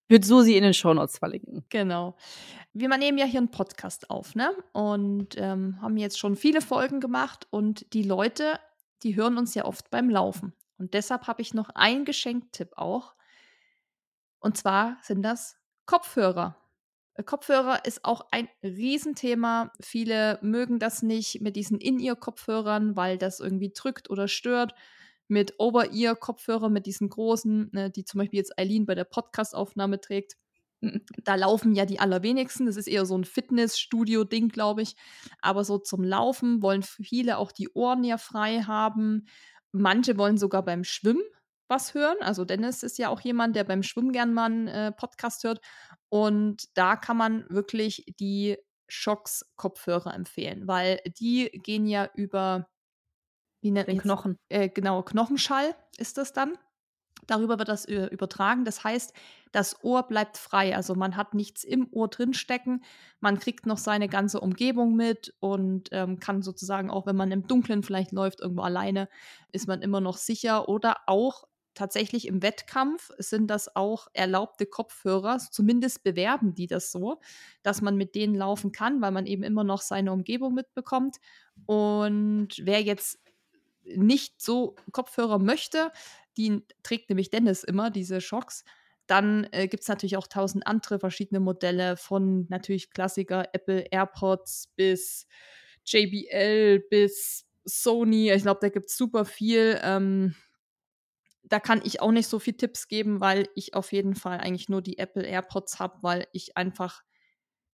Wird 0.08 0.24
Susi 0.24 0.56
in 0.56 0.64
den 0.64 0.74
Shownotes 0.74 1.18
verlinken. 1.18 1.64
Genau 1.68 2.16
wir 2.80 2.88
nehmen 2.96 3.18
ja 3.18 3.24
hier 3.24 3.40
einen 3.40 3.50
Podcast 3.50 4.10
auf, 4.10 4.34
ne? 4.34 4.52
Und 4.72 5.36
ähm, 5.36 5.80
haben 5.80 5.96
jetzt 5.96 6.18
schon 6.18 6.36
viele 6.36 6.60
Folgen 6.60 7.00
gemacht 7.00 7.46
und 7.50 7.92
die 7.92 8.02
Leute, 8.02 8.58
die 9.02 9.16
hören 9.16 9.38
uns 9.38 9.54
ja 9.54 9.64
oft 9.64 9.90
beim 9.90 10.10
Laufen. 10.10 10.52
Und 10.76 10.94
deshalb 10.94 11.26
habe 11.26 11.42
ich 11.42 11.54
noch 11.54 11.70
einen 11.70 12.04
Geschenktipp 12.04 12.72
auch. 12.76 13.14
Und 14.38 14.56
zwar 14.56 14.98
sind 15.02 15.22
das 15.22 15.56
Kopfhörer. 15.86 16.56
Äh, 17.14 17.22
Kopfhörer 17.22 17.84
ist 17.84 18.04
auch 18.04 18.26
ein 18.30 18.48
Riesenthema. 18.62 19.72
Viele 19.80 20.38
mögen 20.42 20.78
das 20.78 21.02
nicht 21.02 21.40
mit 21.40 21.56
diesen 21.56 21.78
In-Ear-Kopfhörern, 21.78 22.96
weil 22.96 23.18
das 23.18 23.40
irgendwie 23.40 23.72
drückt 23.74 24.10
oder 24.10 24.28
stört. 24.28 24.74
Mit 25.26 25.54
Over-Ear-Kopfhörern, 25.58 26.72
mit 26.72 26.86
diesen 26.86 27.10
großen, 27.10 27.70
ne, 27.72 27.90
die 27.90 28.04
zum 28.04 28.18
Beispiel 28.18 28.38
jetzt 28.38 28.58
Eileen 28.58 28.86
bei 28.86 28.94
der 28.94 29.04
Podcast-Aufnahme 29.04 30.00
trägt 30.00 30.36
da 31.24 31.34
laufen 31.34 31.74
ja 31.74 31.84
die 31.84 32.00
allerwenigsten. 32.00 32.66
Das 32.66 32.76
ist 32.76 32.86
eher 32.86 33.06
so 33.06 33.16
ein 33.16 33.24
Fitnessstudio-Ding, 33.24 34.48
glaube 34.48 34.82
ich. 34.82 34.96
Aber 35.40 35.64
so 35.64 35.78
zum 35.78 36.04
Laufen 36.04 36.62
wollen 36.62 36.82
viele 36.82 37.38
auch 37.38 37.52
die 37.52 37.68
Ohren 37.70 38.04
ja 38.04 38.18
frei 38.18 38.62
haben. 38.62 39.26
Manche 39.72 40.16
wollen 40.18 40.38
sogar 40.38 40.64
beim 40.64 40.84
Schwimmen 40.84 41.22
was 41.68 41.94
hören. 41.94 42.16
Also 42.20 42.44
Dennis 42.44 42.82
ist 42.82 42.98
ja 42.98 43.10
auch 43.10 43.20
jemand, 43.20 43.54
der 43.54 43.64
beim 43.64 43.82
Schwimmen 43.82 44.12
gern 44.12 44.32
mal 44.32 44.46
einen 44.46 44.68
äh, 44.68 44.92
Podcast 44.92 45.44
hört. 45.44 45.60
Und 46.08 46.64
da 46.74 46.96
kann 46.96 47.16
man 47.16 47.44
wirklich 47.50 48.06
die 48.18 48.56
Shocks-Kopfhörer 48.88 50.14
empfehlen, 50.14 50.66
weil 50.66 51.00
die 51.18 51.50
gehen 51.62 51.86
ja 51.86 52.08
über 52.14 52.68
wie 53.60 53.70
nennt 53.70 53.88
den 53.88 53.98
Knochen. 53.98 54.38
Äh, 54.48 54.68
genau, 54.68 55.02
Knochenschall 55.02 55.74
ist 55.98 56.16
das 56.16 56.32
dann. 56.32 56.56
Darüber 57.28 57.58
wird 57.58 57.68
das 57.68 57.84
äh, 57.84 58.06
übertragen. 58.06 58.64
Das 58.64 58.82
heißt, 58.82 59.12
das 59.52 59.84
Ohr 59.84 60.02
bleibt 60.02 60.36
frei. 60.38 60.74
Also 60.74 60.94
man 60.94 61.16
hat 61.16 61.34
nichts 61.34 61.62
im 61.62 61.86
Ohr 61.92 62.08
drin 62.08 62.34
stecken. 62.34 62.82
Man 63.20 63.38
kriegt 63.38 63.66
noch 63.66 63.78
seine 63.78 64.08
ganze 64.08 64.40
Umgebung 64.40 64.96
mit 64.96 65.34
und 65.38 65.90
ähm, 65.92 66.18
kann 66.18 66.42
sozusagen 66.42 66.90
auch, 66.90 67.06
wenn 67.06 67.16
man 67.16 67.30
im 67.30 67.46
Dunkeln 67.46 67.82
vielleicht 67.82 68.12
läuft, 68.12 68.40
irgendwo 68.40 68.62
alleine, 68.62 69.08
ist 69.52 69.68
man 69.68 69.82
immer 69.82 70.00
noch 70.00 70.16
sicher. 70.16 70.68
Oder 70.68 70.96
auch 71.06 71.44
tatsächlich 71.74 72.26
im 72.26 72.42
Wettkampf 72.42 73.10
sind 73.18 73.48
das 73.48 73.76
auch 73.76 74.08
erlaubte 74.14 74.66
Kopfhörer. 74.66 75.38
Zumindest 75.38 76.02
bewerben 76.02 76.54
die 76.54 76.66
das 76.66 76.90
so, 76.90 77.20
dass 77.62 77.82
man 77.82 77.96
mit 77.96 78.14
denen 78.14 78.34
laufen 78.34 78.72
kann, 78.72 79.00
weil 79.00 79.12
man 79.12 79.26
eben 79.26 79.44
immer 79.44 79.64
noch 79.64 79.82
seine 79.82 80.12
Umgebung 80.12 80.54
mitbekommt. 80.54 81.18
Und 81.66 82.48
wer 82.62 82.82
jetzt 82.82 83.20
nicht 83.84 84.42
so 84.42 84.74
Kopfhörer 84.92 85.38
möchte, 85.38 85.92
die 86.38 86.64
trägt 86.82 87.10
nämlich 87.10 87.30
Dennis 87.30 87.64
immer, 87.64 87.90
diese 87.90 88.20
Schocks. 88.20 88.64
Dann 89.06 89.48
äh, 89.52 89.68
gibt 89.68 89.82
es 89.82 89.88
natürlich 89.88 90.16
auch 90.16 90.26
tausend 90.26 90.66
andere 90.66 90.98
verschiedene 90.98 91.40
Modelle 91.40 91.96
von 91.96 92.46
natürlich 92.48 92.90
Klassiker 92.90 93.48
Apple 93.52 93.86
AirPods 93.90 94.68
bis 94.76 95.26
JBL 95.84 96.84
bis 96.90 97.46
Sony. 97.64 98.30
Ich 98.30 98.42
glaube, 98.42 98.60
da 98.60 98.68
gibt 98.68 98.90
es 98.90 98.96
super 98.96 99.24
viel. 99.24 99.78
Ähm, 99.82 100.34
da 101.42 101.60
kann 101.60 101.80
ich 101.84 102.00
auch 102.00 102.12
nicht 102.12 102.28
so 102.28 102.38
viel 102.38 102.54
Tipps 102.54 102.88
geben, 102.88 103.20
weil 103.20 103.48
ich 103.54 103.74
auf 103.74 103.92
jeden 103.92 104.14
Fall 104.14 104.38
eigentlich 104.38 104.68
nur 104.68 104.82
die 104.82 104.98
Apple 104.98 105.26
AirPods 105.26 105.78
habe, 105.78 105.98
weil 106.02 106.26
ich 106.32 106.56
einfach 106.56 107.02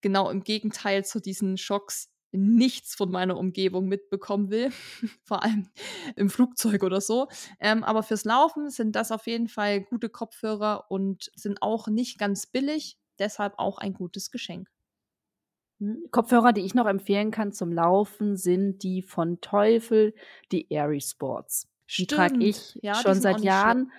genau 0.00 0.30
im 0.30 0.44
Gegenteil 0.44 1.04
zu 1.04 1.20
diesen 1.20 1.56
Schocks 1.56 2.13
nichts 2.34 2.94
von 2.94 3.10
meiner 3.10 3.36
Umgebung 3.38 3.86
mitbekommen 3.86 4.50
will, 4.50 4.70
vor 5.24 5.42
allem 5.42 5.68
im 6.16 6.30
Flugzeug 6.30 6.82
oder 6.82 7.00
so. 7.00 7.28
Ähm, 7.60 7.84
aber 7.84 8.02
fürs 8.02 8.24
Laufen 8.24 8.70
sind 8.70 8.96
das 8.96 9.12
auf 9.12 9.26
jeden 9.26 9.48
Fall 9.48 9.80
gute 9.82 10.08
Kopfhörer 10.08 10.86
und 10.90 11.30
sind 11.36 11.62
auch 11.62 11.88
nicht 11.88 12.18
ganz 12.18 12.46
billig, 12.46 12.98
deshalb 13.18 13.54
auch 13.58 13.78
ein 13.78 13.94
gutes 13.94 14.30
Geschenk. 14.30 14.68
Hm, 15.80 16.04
Kopfhörer, 16.10 16.52
die 16.52 16.62
ich 16.62 16.74
noch 16.74 16.86
empfehlen 16.86 17.30
kann 17.30 17.52
zum 17.52 17.72
Laufen, 17.72 18.36
sind 18.36 18.82
die 18.82 19.02
von 19.02 19.40
Teufel, 19.40 20.14
die 20.52 20.66
Airy 20.70 21.00
Sports. 21.00 21.68
Die 21.98 22.06
trage 22.06 22.36
ich 22.38 22.78
Ja, 22.82 22.94
schon 22.96 23.20
seit 23.20 23.40
Jahren. 23.40 23.92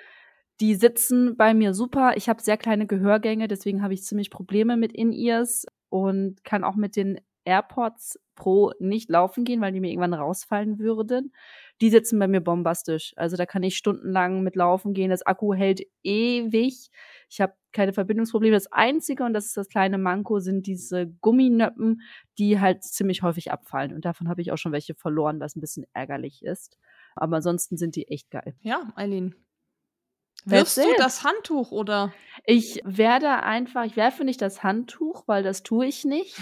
Die 0.62 0.76
sitzen 0.76 1.36
bei 1.36 1.53
mir 1.53 1.74
super. 1.74 2.14
Ich 2.16 2.30
habe 2.30 2.41
sehr 2.41 2.57
kleine 2.57 2.88
Gehörgänge, 2.88 3.48
deswegen 3.48 3.84
habe 3.84 3.94
ich 3.94 4.03
ziemlich 4.03 4.30
Probleme 4.30 4.78
mit 4.78 4.94
In-Ears 4.94 5.66
und 5.90 6.44
kann 6.45 6.64
auch 6.64 6.76
mit 6.76 6.95
den 6.95 7.20
AirPods 7.46 8.20
Pro 8.36 8.74
nicht 8.80 9.10
laufen 9.10 9.46
gehen, 9.46 9.62
weil 9.62 9.72
die 9.72 9.80
mir 9.80 9.90
irgendwann 9.90 10.14
rausfallen 10.14 10.78
würden. 10.78 11.34
Die 11.82 11.90
sitzen 11.90 12.20
bei 12.20 12.28
mir 12.28 12.42
bombastisch. 12.42 13.14
Also 13.16 13.38
da 13.38 13.46
kann 13.46 13.64
ich 13.64 13.78
stundenlang 13.78 14.44
mit 14.44 14.56
laufen 14.56 14.94
gehen. 14.94 15.10
Das 15.10 15.26
Akku 15.26 15.54
hält 15.54 15.82
ewig. 16.04 16.90
Ich 17.30 17.42
habe 17.42 17.54
keine 17.72 17.94
Verbindungsprobleme. 17.94 18.56
Das 18.56 18.72
Einzige, 18.72 19.24
und 19.24 19.34
das 19.34 19.46
ist 19.46 19.58
das 19.58 19.70
kleine 19.70 19.98
Manko, 19.98 20.40
sind 20.40 20.68
diese 20.68 21.08
Gumminöppen, 21.22 22.02
die 22.38 22.60
halt 22.60 22.84
ziemlich 22.84 23.22
häufig 23.24 23.52
abfallen. 23.52 23.94
Und 23.94 24.06
davon 24.06 24.28
habe 24.30 24.42
ich 24.42 24.52
auch 24.52 24.58
schon 24.58 24.72
welche 24.72 24.96
verloren, 24.96 25.40
was 25.40 25.56
ein 25.56 25.62
bisschen 25.62 25.86
ärgerlich 25.94 26.44
ist. 26.44 26.78
Aber 27.16 27.38
ansonsten 27.38 27.78
sind 27.78 27.96
die 27.96 28.08
echt 28.10 28.30
geil. 28.32 28.56
Ja, 28.62 28.92
Eileen. 28.96 29.36
Wirfst 30.46 30.78
du 30.78 30.94
das 30.98 31.24
Handtuch 31.24 31.72
oder? 31.72 32.14
Ich 32.48 32.80
werde 32.84 33.44
einfach, 33.44 33.86
ich 33.86 33.96
werfe 33.96 34.24
nicht 34.24 34.40
das 34.40 34.62
Handtuch, 34.62 35.24
weil 35.26 35.42
das 35.42 35.64
tue 35.64 35.88
ich 35.88 36.06
nicht. 36.06 36.38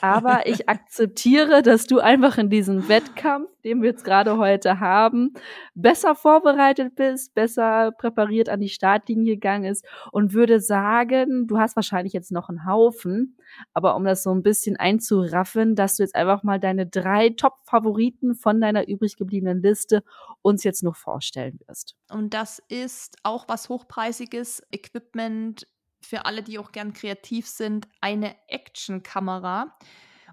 Aber 0.00 0.48
ich 0.48 0.68
akzeptiere, 0.68 1.62
dass 1.62 1.86
du 1.86 2.00
einfach 2.00 2.38
in 2.38 2.50
diesem 2.50 2.88
Wettkampf, 2.88 3.48
den 3.62 3.80
wir 3.80 3.90
jetzt 3.90 4.04
gerade 4.04 4.36
heute 4.36 4.80
haben, 4.80 5.34
besser 5.74 6.16
vorbereitet 6.16 6.96
bist, 6.96 7.34
besser 7.34 7.92
präpariert 7.92 8.48
an 8.48 8.60
die 8.60 8.68
Startlinie 8.68 9.34
gegangen 9.34 9.64
ist 9.64 9.84
und 10.10 10.32
würde 10.32 10.58
sagen, 10.58 11.46
du 11.46 11.58
hast 11.58 11.76
wahrscheinlich 11.76 12.14
jetzt 12.14 12.32
noch 12.32 12.48
einen 12.48 12.66
Haufen, 12.66 13.36
aber 13.72 13.94
um 13.94 14.04
das 14.04 14.24
so 14.24 14.32
ein 14.32 14.42
bisschen 14.42 14.76
einzuraffen, 14.76 15.76
dass 15.76 15.96
du 15.96 16.02
jetzt 16.02 16.16
einfach 16.16 16.42
mal 16.42 16.58
deine 16.58 16.86
drei 16.86 17.30
Top-Favoriten 17.30 18.34
von 18.34 18.60
deiner 18.60 18.88
übrig 18.88 19.16
gebliebenen 19.16 19.62
Liste 19.62 20.02
uns 20.42 20.64
jetzt 20.64 20.82
noch 20.82 20.96
vorstellen 20.96 21.58
wirst. 21.66 21.96
Und 22.10 22.34
das 22.34 22.62
ist 22.68 23.16
auch 23.22 23.43
was 23.48 23.68
hochpreisiges 23.68 24.62
Equipment 24.70 25.66
für 26.04 26.26
alle, 26.26 26.42
die 26.42 26.58
auch 26.58 26.72
gern 26.72 26.92
kreativ 26.92 27.46
sind, 27.48 27.88
eine 28.00 28.36
Action-Kamera. 28.48 29.76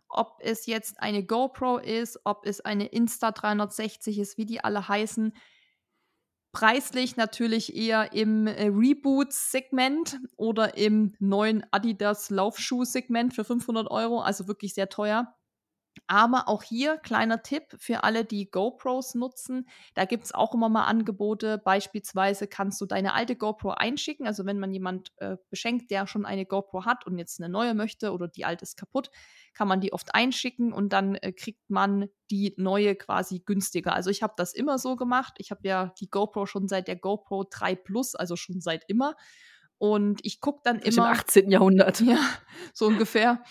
Ob 0.09 0.38
es 0.41 0.65
jetzt 0.65 0.99
eine 1.01 1.25
GoPro 1.25 1.77
ist, 1.77 2.19
ob 2.25 2.45
es 2.45 2.61
eine 2.61 2.88
Insta360 2.88 4.19
ist, 4.19 4.38
wie 4.38 4.45
die 4.45 4.63
alle 4.63 4.88
heißen. 4.88 5.33
Preislich 6.53 7.15
natürlich 7.15 7.75
eher 7.75 8.11
im 8.11 8.45
äh, 8.45 8.67
Reboot-Segment 8.67 10.19
oder 10.35 10.77
im 10.77 11.15
neuen 11.19 11.63
Adidas 11.71 12.29
Laufschuh-Segment 12.29 13.33
für 13.33 13.45
500 13.45 13.89
Euro, 13.89 14.19
also 14.21 14.49
wirklich 14.49 14.73
sehr 14.73 14.89
teuer. 14.89 15.33
Aber 16.07 16.47
auch 16.47 16.63
hier 16.63 16.97
kleiner 16.97 17.41
Tipp 17.41 17.63
für 17.77 18.03
alle, 18.03 18.26
die 18.26 18.49
GoPros 18.49 19.15
nutzen. 19.15 19.68
Da 19.93 20.05
gibt 20.05 20.26
es 20.26 20.34
auch 20.34 20.53
immer 20.53 20.69
mal 20.69 20.85
Angebote. 20.85 21.57
Beispielsweise 21.57 22.47
kannst 22.47 22.80
du 22.81 22.85
deine 22.85 23.13
alte 23.13 23.35
GoPro 23.35 23.72
einschicken. 23.72 24.27
Also 24.27 24.45
wenn 24.45 24.59
man 24.59 24.73
jemand 24.73 25.11
äh, 25.18 25.38
beschenkt, 25.49 25.91
der 25.91 26.07
schon 26.07 26.26
eine 26.26 26.45
GoPro 26.45 26.85
hat 26.85 27.05
und 27.05 27.18
jetzt 27.18 27.39
eine 27.39 27.49
neue 27.49 27.73
möchte 27.73 28.11
oder 28.11 28.27
die 28.27 28.45
alte 28.45 28.63
ist 28.63 28.77
kaputt, 28.77 29.09
kann 29.53 29.68
man 29.68 29.81
die 29.81 29.93
oft 29.93 30.13
einschicken 30.15 30.73
und 30.73 30.93
dann 30.93 31.15
äh, 31.15 31.31
kriegt 31.31 31.69
man 31.69 32.07
die 32.30 32.53
neue 32.57 32.95
quasi 32.95 33.39
günstiger. 33.39 33.93
Also 33.93 34.09
ich 34.09 34.23
habe 34.23 34.34
das 34.38 34.53
immer 34.53 34.80
so 34.80 34.95
gemacht. 34.95 35.35
Ich 35.38 35.51
habe 35.51 35.61
ja 35.63 35.93
die 35.99 36.09
GoPro 36.09 36.45
schon 36.45 36.68
seit 36.68 36.88
der 36.88 36.95
GoPro 36.95 37.45
3 37.49 37.76
Plus, 37.76 38.15
also 38.15 38.35
schon 38.35 38.61
seit 38.61 38.84
immer. 38.88 39.15
Und 39.77 40.19
ich 40.23 40.41
gucke 40.41 40.61
dann 40.63 40.80
Bis 40.80 40.95
im 40.95 41.03
immer. 41.03 41.11
18. 41.11 41.49
Jahrhundert. 41.49 42.01
Ja, 42.01 42.19
so 42.73 42.85
ungefähr. 42.85 43.43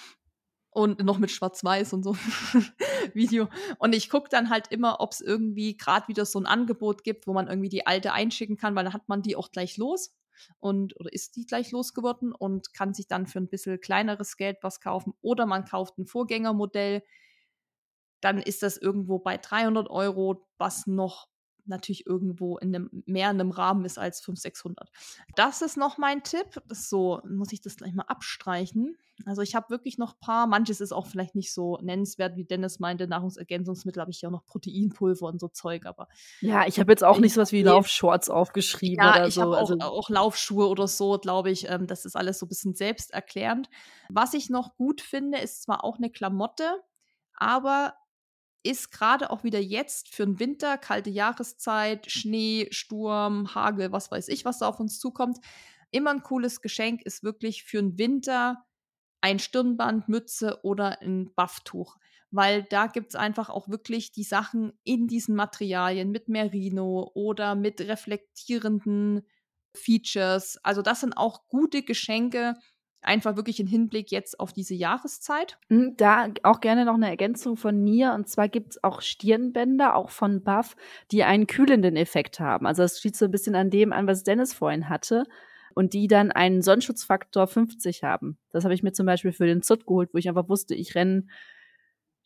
Und 0.71 1.03
noch 1.05 1.19
mit 1.19 1.33
Schwarz-Weiß 1.33 1.93
und 1.95 2.05
so 2.05 2.15
Video. 3.15 3.49
Und 3.79 3.93
ich 3.93 4.09
gucke 4.09 4.29
dann 4.31 4.51
halt 4.51 4.69
immer, 4.69 5.01
ob 5.01 5.13
es 5.13 5.21
irgendwie 5.21 5.77
gerade 5.77 6.07
wieder 6.07 6.25
so 6.25 6.39
ein 6.39 6.47
Angebot 6.47 7.03
gibt, 7.03 7.27
wo 7.27 7.33
man 7.33 7.49
irgendwie 7.49 7.69
die 7.69 7.87
alte 7.87 8.13
einschicken 8.13 8.57
kann, 8.57 8.77
weil 8.77 8.85
dann 8.85 8.93
hat 8.93 9.09
man 9.09 9.23
die 9.23 9.35
auch 9.35 9.51
gleich 9.51 9.77
los 9.79 10.15
und 10.59 10.99
oder 10.99 11.13
ist 11.13 11.37
die 11.37 11.45
gleich 11.45 11.71
losgeworden 11.73 12.33
und 12.33 12.73
kann 12.73 12.95
sich 12.95 13.09
dann 13.09 13.27
für 13.27 13.39
ein 13.41 13.49
bisschen 13.49 13.81
kleineres 13.81 14.37
Geld 14.37 14.59
was 14.63 14.81
kaufen. 14.81 15.13
Oder 15.23 15.47
man 15.47 15.65
kauft 15.65 15.99
ein 15.99 16.07
Vorgängermodell, 16.07 17.03
dann 18.21 18.39
ist 18.39 18.63
das 18.63 18.77
irgendwo 18.77 19.19
bei 19.19 19.39
300 19.39 19.89
Euro, 19.91 20.47
was 20.59 20.87
noch 20.87 21.29
natürlich 21.71 22.07
irgendwo 22.07 22.59
in 22.59 22.75
einem, 22.75 22.91
mehr 23.07 23.31
in 23.31 23.41
einem 23.41 23.51
Rahmen 23.51 23.85
ist 23.87 23.99
als 23.99 24.21
500, 24.21 24.43
600. 24.43 24.91
Das 25.35 25.63
ist 25.63 25.79
noch 25.79 25.97
mein 25.97 26.23
Tipp. 26.23 26.61
So, 26.69 27.23
muss 27.27 27.53
ich 27.53 27.63
das 27.63 27.77
gleich 27.77 27.95
mal 27.95 28.05
abstreichen. 28.05 28.97
Also 29.27 29.43
ich 29.43 29.55
habe 29.55 29.71
wirklich 29.71 29.99
noch 29.99 30.15
ein 30.15 30.21
paar, 30.21 30.47
manches 30.47 30.81
ist 30.81 30.93
auch 30.93 31.07
vielleicht 31.07 31.35
nicht 31.35 31.53
so 31.53 31.79
nennenswert, 31.83 32.37
wie 32.37 32.45
Dennis 32.45 32.79
meinte, 32.81 33.07
Nahrungsergänzungsmittel 33.07 34.01
habe 34.01 34.11
ich 34.11 34.23
ja 34.23 34.29
auch 34.29 34.33
noch 34.33 34.47
Proteinpulver 34.47 35.27
und 35.27 35.41
so 35.41 35.49
Zeug, 35.49 35.85
aber 35.87 36.09
Ja, 36.41 36.67
ich 36.67 36.81
habe 36.81 36.93
jetzt 36.93 37.05
auch 37.05 37.19
nicht 37.19 37.35
sowas 37.35 37.53
wie 37.53 37.63
Nee. 37.63 37.69
Laufshorts 37.69 38.31
aufgeschrieben 38.31 39.05
ja, 39.05 39.11
oder 39.17 39.27
ich 39.29 39.35
so. 39.35 39.43
habe 39.43 39.57
auch, 39.57 39.71
also, 39.71 39.79
auch 39.81 40.09
Laufschuhe 40.09 40.69
oder 40.69 40.89
so, 40.89 41.19
glaube 41.19 41.51
ich. 41.51 41.69
Ähm, 41.69 41.87
das 41.87 42.05
ist 42.05 42.17
alles 42.17 42.39
so 42.39 42.47
ein 42.47 42.49
bisschen 42.49 42.75
selbsterklärend. 42.75 43.69
Was 44.09 44.33
ich 44.35 44.49
noch 44.51 44.77
gut 44.77 45.01
finde, 45.03 45.39
ist 45.39 45.63
zwar 45.63 45.85
auch 45.85 45.99
eine 45.99 46.11
Klamotte, 46.11 46.83
aber 47.35 47.95
ist 48.63 48.91
gerade 48.91 49.31
auch 49.31 49.45
wieder 49.45 49.61
jetzt 49.61 50.15
für 50.15 50.25
den 50.25 50.39
Winter, 50.39 50.79
kalte 50.79 51.11
Jahreszeit, 51.11 52.11
Schnee, 52.11 52.69
Sturm, 52.71 53.55
Hagel, 53.55 53.93
was 53.93 54.11
weiß 54.11 54.29
ich, 54.29 54.45
was 54.45 54.59
da 54.59 54.69
auf 54.69 54.81
uns 54.81 54.99
zukommt. 54.99 55.39
Immer 55.91 56.11
ein 56.11 56.23
cooles 56.23 56.61
Geschenk 56.61 57.03
ist 57.03 57.23
wirklich 57.23 57.65
für 57.65 57.81
den 57.81 57.99
Winter 57.99 58.65
ein 59.23 59.39
Stirnband, 59.39 60.09
Mütze 60.09 60.61
oder 60.63 61.01
ein 61.03 61.33
Bufftuch. 61.35 61.97
Weil 62.31 62.63
da 62.63 62.87
gibt 62.87 63.11
es 63.11 63.17
einfach 63.17 63.51
auch 63.51 63.69
wirklich 63.69 64.13
die 64.13 64.23
Sachen 64.23 64.73
in 64.85 65.09
diesen 65.09 65.35
Materialien 65.35 66.11
mit 66.11 66.29
Merino 66.29 67.11
oder 67.15 67.55
mit 67.55 67.81
reflektierenden 67.81 69.27
Features. 69.75 70.59
Also 70.63 70.83
das 70.83 71.01
sind 71.01 71.17
auch 71.17 71.49
gute 71.49 71.83
Geschenke, 71.83 72.55
einfach 73.03 73.37
wirklich 73.37 73.61
im 73.61 73.67
Hinblick 73.67 74.11
jetzt 74.11 74.39
auf 74.41 74.53
diese 74.53 74.75
Jahreszeit. 74.75 75.59
Hm, 75.69 75.95
Da 75.97 76.29
auch 76.43 76.61
gerne 76.61 76.85
noch 76.85 76.95
eine 76.95 77.09
Ergänzung 77.09 77.57
von 77.57 77.83
mir. 77.83 78.13
Und 78.15 78.29
zwar 78.29 78.49
gibt 78.49 78.73
es 78.73 78.85
auch 78.85 79.01
Stirnbänder, 79.01 79.95
auch 79.95 80.11
von 80.11 80.43
Buff, 80.43 80.77
die 81.11 81.25
einen 81.25 81.47
kühlenden 81.47 81.97
Effekt 81.97 82.41
haben. 82.41 82.67
Also 82.67 82.83
das 82.83 83.01
schließt 83.01 83.17
so 83.17 83.25
ein 83.27 83.31
bisschen 83.31 83.55
an 83.55 83.71
dem 83.71 83.93
an, 83.93 84.07
was 84.07 84.23
Dennis 84.23 84.53
vorhin 84.53 84.89
hatte. 84.89 85.25
Und 85.75 85.95
die 85.95 86.09
dann 86.09 86.33
einen 86.33 86.63
Sonnenschutzfaktor 86.63 87.47
50 87.47 88.03
haben. 88.03 88.39
Das 88.51 88.65
habe 88.65 88.75
ich 88.75 88.83
mir 88.83 88.93
zum 88.93 89.07
Beispiel 89.07 89.33
für 89.33 89.47
den 89.47 89.63
Zut 89.63 89.87
geholt, 89.87 90.11
wo 90.13 90.19
ich 90.19 90.29
einfach 90.29 90.49
wusste, 90.49 90.75
ich 90.75 90.97
renne 90.97 91.27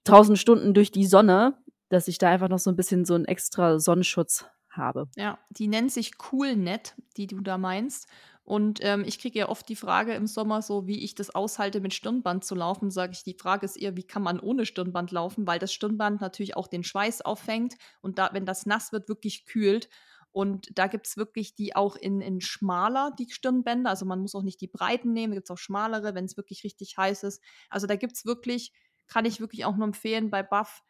1000 0.07 0.39
Stunden 0.39 0.75
durch 0.75 0.91
die 0.91 1.05
Sonne, 1.07 1.59
dass 1.91 2.09
ich 2.09 2.19
da 2.19 2.31
einfach 2.31 2.49
noch 2.49 2.59
so 2.59 2.71
ein 2.71 2.77
bisschen 2.77 3.05
so 3.05 3.15
einen 3.15 3.27
extra 3.27 3.79
Sonnenschutz 3.79 4.47
habe. 4.77 5.09
Ja, 5.17 5.39
die 5.51 5.69
nennt 5.69 5.93
sich 5.93 6.19
CoolNet, 6.19 6.95
die 7.17 7.27
du 7.27 7.41
da 7.41 7.59
meinst. 7.59 8.09
Und 8.45 8.81
ähm, 8.83 9.05
ich 9.07 9.19
kriege 9.19 9.39
ja 9.39 9.49
oft 9.49 9.67
die 9.71 9.77
Frage 9.77 10.13
im 10.13 10.27
Sommer 10.27 10.61
so, 10.61 10.87
wie 10.87 11.03
ich 11.03 11.15
das 11.15 11.35
aushalte, 11.35 11.81
mit 11.81 11.95
Stirnband 11.95 12.45
zu 12.45 12.55
laufen. 12.55 12.91
Sage 12.91 13.13
ich, 13.15 13.25
die 13.25 13.37
Frage 13.39 13.65
ist 13.65 13.77
eher, 13.77 13.97
wie 13.97 14.03
kann 14.03 14.23
man 14.23 14.39
ohne 14.39 14.67
Stirnband 14.67 15.13
laufen, 15.13 15.47
weil 15.47 15.59
das 15.59 15.73
Stirnband 15.73 16.21
natürlich 16.21 16.55
auch 16.57 16.67
den 16.69 16.85
Schweiß 16.85 17.23
auffängt 17.23 17.75
und 18.03 18.19
da, 18.19 18.31
wenn 18.35 18.45
das 18.45 18.67
nass 18.67 18.93
wird, 18.93 19.09
wirklich 19.09 19.47
kühlt. 19.47 19.89
Und 20.31 20.69
da 20.77 20.89
gibt 20.89 21.07
es 21.07 21.17
wirklich 21.17 21.55
die 21.55 21.75
auch 21.75 21.97
in, 21.97 22.21
in 22.21 22.41
schmaler, 22.43 23.13
die 23.19 23.31
Stirnbänder. 23.31 23.89
Also 23.89 24.05
man 24.05 24.21
muss 24.21 24.35
auch 24.35 24.43
nicht 24.43 24.61
die 24.61 24.67
breiten 24.67 25.13
nehmen, 25.13 25.33
da 25.33 25.37
gibt 25.37 25.49
es 25.49 25.55
auch 25.55 25.59
schmalere, 25.59 26.15
wenn 26.15 26.25
es 26.27 26.37
wirklich 26.37 26.65
richtig 26.65 26.99
heiß 26.99 27.23
ist. 27.23 27.41
Also 27.71 27.87
da 27.87 27.97
gibt 27.97 28.15
es 28.15 28.27
wirklich, 28.27 28.73
kann 29.07 29.25
ich 29.25 29.41
wirklich 29.41 29.65
auch 29.65 29.77
nur 29.77 29.87
empfehlen 29.87 30.29
bei 30.29 30.43
Buff, 30.43 30.83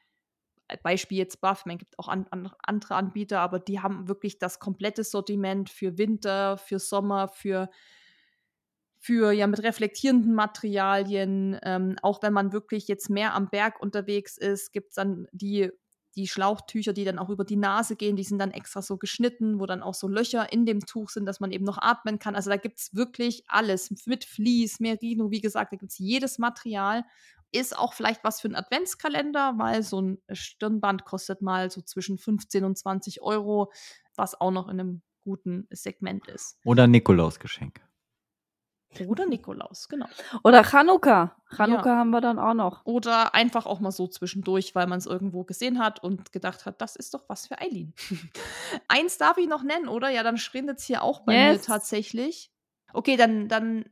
Beispiel 0.82 1.18
jetzt 1.18 1.40
Buff, 1.40 1.66
man 1.66 1.78
gibt 1.78 1.98
auch 1.98 2.08
an, 2.08 2.26
an, 2.30 2.50
andere 2.62 2.94
Anbieter, 2.94 3.40
aber 3.40 3.58
die 3.58 3.80
haben 3.80 4.08
wirklich 4.08 4.38
das 4.38 4.58
komplette 4.58 5.04
Sortiment 5.04 5.68
für 5.70 5.98
Winter, 5.98 6.56
für 6.56 6.78
Sommer, 6.78 7.28
für, 7.28 7.68
für 8.98 9.32
ja 9.32 9.46
mit 9.46 9.62
reflektierenden 9.62 10.34
Materialien. 10.34 11.58
Ähm, 11.62 11.96
auch 12.02 12.22
wenn 12.22 12.32
man 12.32 12.52
wirklich 12.52 12.88
jetzt 12.88 13.10
mehr 13.10 13.34
am 13.34 13.50
Berg 13.50 13.80
unterwegs 13.80 14.38
ist, 14.38 14.72
gibt 14.72 14.90
es 14.90 14.94
dann 14.94 15.26
die, 15.32 15.70
die 16.16 16.28
Schlauchtücher, 16.28 16.92
die 16.92 17.04
dann 17.04 17.18
auch 17.18 17.28
über 17.28 17.44
die 17.44 17.56
Nase 17.56 17.96
gehen, 17.96 18.16
die 18.16 18.24
sind 18.24 18.38
dann 18.38 18.52
extra 18.52 18.82
so 18.82 18.96
geschnitten, 18.96 19.60
wo 19.60 19.66
dann 19.66 19.82
auch 19.82 19.94
so 19.94 20.08
Löcher 20.08 20.52
in 20.52 20.64
dem 20.64 20.80
Tuch 20.80 21.10
sind, 21.10 21.26
dass 21.26 21.40
man 21.40 21.52
eben 21.52 21.64
noch 21.64 21.78
atmen 21.78 22.18
kann. 22.18 22.36
Also 22.36 22.50
da 22.50 22.56
gibt 22.56 22.78
es 22.78 22.94
wirklich 22.94 23.44
alles 23.48 23.90
mit 24.06 24.24
Vlies, 24.24 24.80
Merino, 24.80 25.30
wie 25.30 25.40
gesagt, 25.40 25.72
da 25.72 25.76
gibt 25.76 25.92
es 25.92 25.98
jedes 25.98 26.38
Material 26.38 27.04
ist 27.54 27.78
auch 27.78 27.92
vielleicht 27.94 28.24
was 28.24 28.40
für 28.40 28.48
einen 28.48 28.56
Adventskalender, 28.56 29.54
weil 29.56 29.82
so 29.82 30.00
ein 30.00 30.18
Stirnband 30.30 31.04
kostet 31.04 31.42
mal 31.42 31.70
so 31.70 31.80
zwischen 31.82 32.18
15 32.18 32.64
und 32.64 32.76
20 32.76 33.22
Euro, 33.22 33.72
was 34.16 34.40
auch 34.40 34.50
noch 34.50 34.68
in 34.68 34.80
einem 34.80 35.02
guten 35.20 35.66
Segment 35.70 36.26
ist. 36.28 36.58
Oder 36.64 36.86
Nikolausgeschenk. 36.86 37.80
Oder 39.08 39.26
Nikolaus, 39.26 39.88
genau. 39.88 40.06
Oder 40.44 40.62
Chanukka. 40.62 41.36
Chanukka 41.56 41.96
haben 41.96 42.10
wir 42.10 42.20
dann 42.20 42.38
auch 42.38 42.54
noch. 42.54 42.84
Oder 42.84 43.34
einfach 43.34 43.66
auch 43.66 43.80
mal 43.80 43.90
so 43.90 44.06
zwischendurch, 44.06 44.74
weil 44.74 44.86
man 44.86 44.98
es 44.98 45.06
irgendwo 45.06 45.42
gesehen 45.44 45.80
hat 45.80 46.02
und 46.02 46.30
gedacht 46.30 46.64
hat, 46.64 46.80
das 46.80 46.94
ist 46.94 47.12
doch 47.14 47.24
was 47.28 47.48
für 47.48 47.58
Eileen. 47.60 47.94
Eins 48.88 49.18
darf 49.18 49.36
ich 49.38 49.48
noch 49.48 49.64
nennen, 49.64 49.88
oder? 49.88 50.10
Ja, 50.10 50.22
dann 50.22 50.36
sprintet 50.36 50.78
es 50.78 50.84
hier 50.84 51.02
auch 51.02 51.20
bei 51.24 51.32
mir 51.32 51.52
Yes. 51.54 51.62
tatsächlich. 51.66 52.52
Okay, 52.92 53.16
dann, 53.16 53.48
dann 53.48 53.84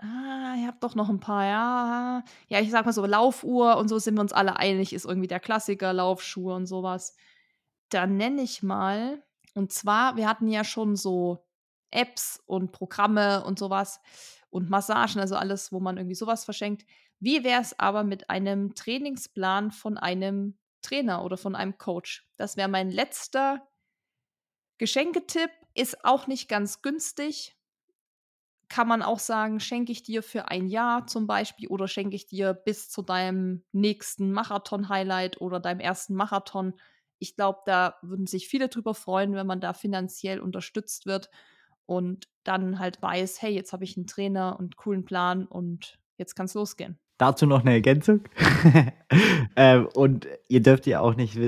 Ah, 0.00 0.54
ich 0.58 0.66
habe 0.66 0.76
doch 0.80 0.94
noch 0.94 1.08
ein 1.08 1.20
paar, 1.20 1.44
ja. 1.46 2.22
Ja, 2.48 2.60
ich 2.60 2.70
sag 2.70 2.84
mal 2.84 2.92
so, 2.92 3.06
Laufuhr 3.06 3.76
und 3.78 3.88
so 3.88 3.98
sind 3.98 4.14
wir 4.16 4.20
uns 4.20 4.32
alle 4.32 4.56
einig, 4.56 4.92
ist 4.92 5.06
irgendwie 5.06 5.26
der 5.28 5.40
Klassiker, 5.40 5.92
Laufschuhe 5.92 6.54
und 6.54 6.66
sowas. 6.66 7.16
Dann 7.90 8.16
nenne 8.16 8.42
ich 8.42 8.62
mal, 8.62 9.22
und 9.54 9.72
zwar, 9.72 10.16
wir 10.16 10.28
hatten 10.28 10.48
ja 10.48 10.64
schon 10.64 10.96
so 10.96 11.46
Apps 11.90 12.42
und 12.46 12.72
Programme 12.72 13.42
und 13.44 13.58
sowas 13.58 14.00
und 14.50 14.68
Massagen, 14.70 15.20
also 15.20 15.36
alles, 15.36 15.72
wo 15.72 15.80
man 15.80 15.96
irgendwie 15.96 16.14
sowas 16.14 16.44
verschenkt. 16.44 16.84
Wie 17.20 17.42
wäre 17.44 17.62
es 17.62 17.78
aber 17.78 18.04
mit 18.04 18.28
einem 18.28 18.74
Trainingsplan 18.74 19.70
von 19.70 19.96
einem 19.96 20.58
Trainer 20.82 21.24
oder 21.24 21.38
von 21.38 21.54
einem 21.56 21.78
Coach? 21.78 22.28
Das 22.36 22.56
wäre 22.58 22.68
mein 22.68 22.90
letzter 22.90 23.62
Geschenketipp. 24.78 25.50
Ist 25.74 26.04
auch 26.04 26.26
nicht 26.26 26.48
ganz 26.48 26.80
günstig. 26.82 27.55
Kann 28.68 28.88
man 28.88 29.02
auch 29.02 29.20
sagen, 29.20 29.60
schenke 29.60 29.92
ich 29.92 30.02
dir 30.02 30.22
für 30.22 30.48
ein 30.48 30.66
Jahr 30.66 31.06
zum 31.06 31.26
Beispiel 31.26 31.68
oder 31.68 31.86
schenke 31.86 32.16
ich 32.16 32.26
dir 32.26 32.52
bis 32.52 32.90
zu 32.90 33.02
deinem 33.02 33.62
nächsten 33.72 34.32
Marathon-Highlight 34.32 35.40
oder 35.40 35.60
deinem 35.60 35.80
ersten 35.80 36.14
Marathon. 36.14 36.74
Ich 37.18 37.36
glaube, 37.36 37.60
da 37.64 37.94
würden 38.02 38.26
sich 38.26 38.48
viele 38.48 38.68
drüber 38.68 38.94
freuen, 38.94 39.34
wenn 39.34 39.46
man 39.46 39.60
da 39.60 39.72
finanziell 39.72 40.40
unterstützt 40.40 41.06
wird 41.06 41.30
und 41.86 42.28
dann 42.44 42.78
halt 42.78 43.00
weiß, 43.00 43.40
hey, 43.40 43.54
jetzt 43.54 43.72
habe 43.72 43.84
ich 43.84 43.96
einen 43.96 44.06
Trainer 44.06 44.56
und 44.58 44.64
einen 44.64 44.76
coolen 44.76 45.04
Plan 45.04 45.46
und 45.46 45.98
jetzt 46.18 46.34
kann 46.34 46.46
es 46.46 46.54
losgehen. 46.54 46.98
Dazu 47.18 47.46
noch 47.46 47.60
eine 47.60 47.72
Ergänzung. 47.72 48.24
ähm, 49.56 49.88
und 49.94 50.28
ihr 50.48 50.62
dürft 50.62 50.86
ja 50.86 51.00
auch 51.00 51.14
nicht 51.14 51.38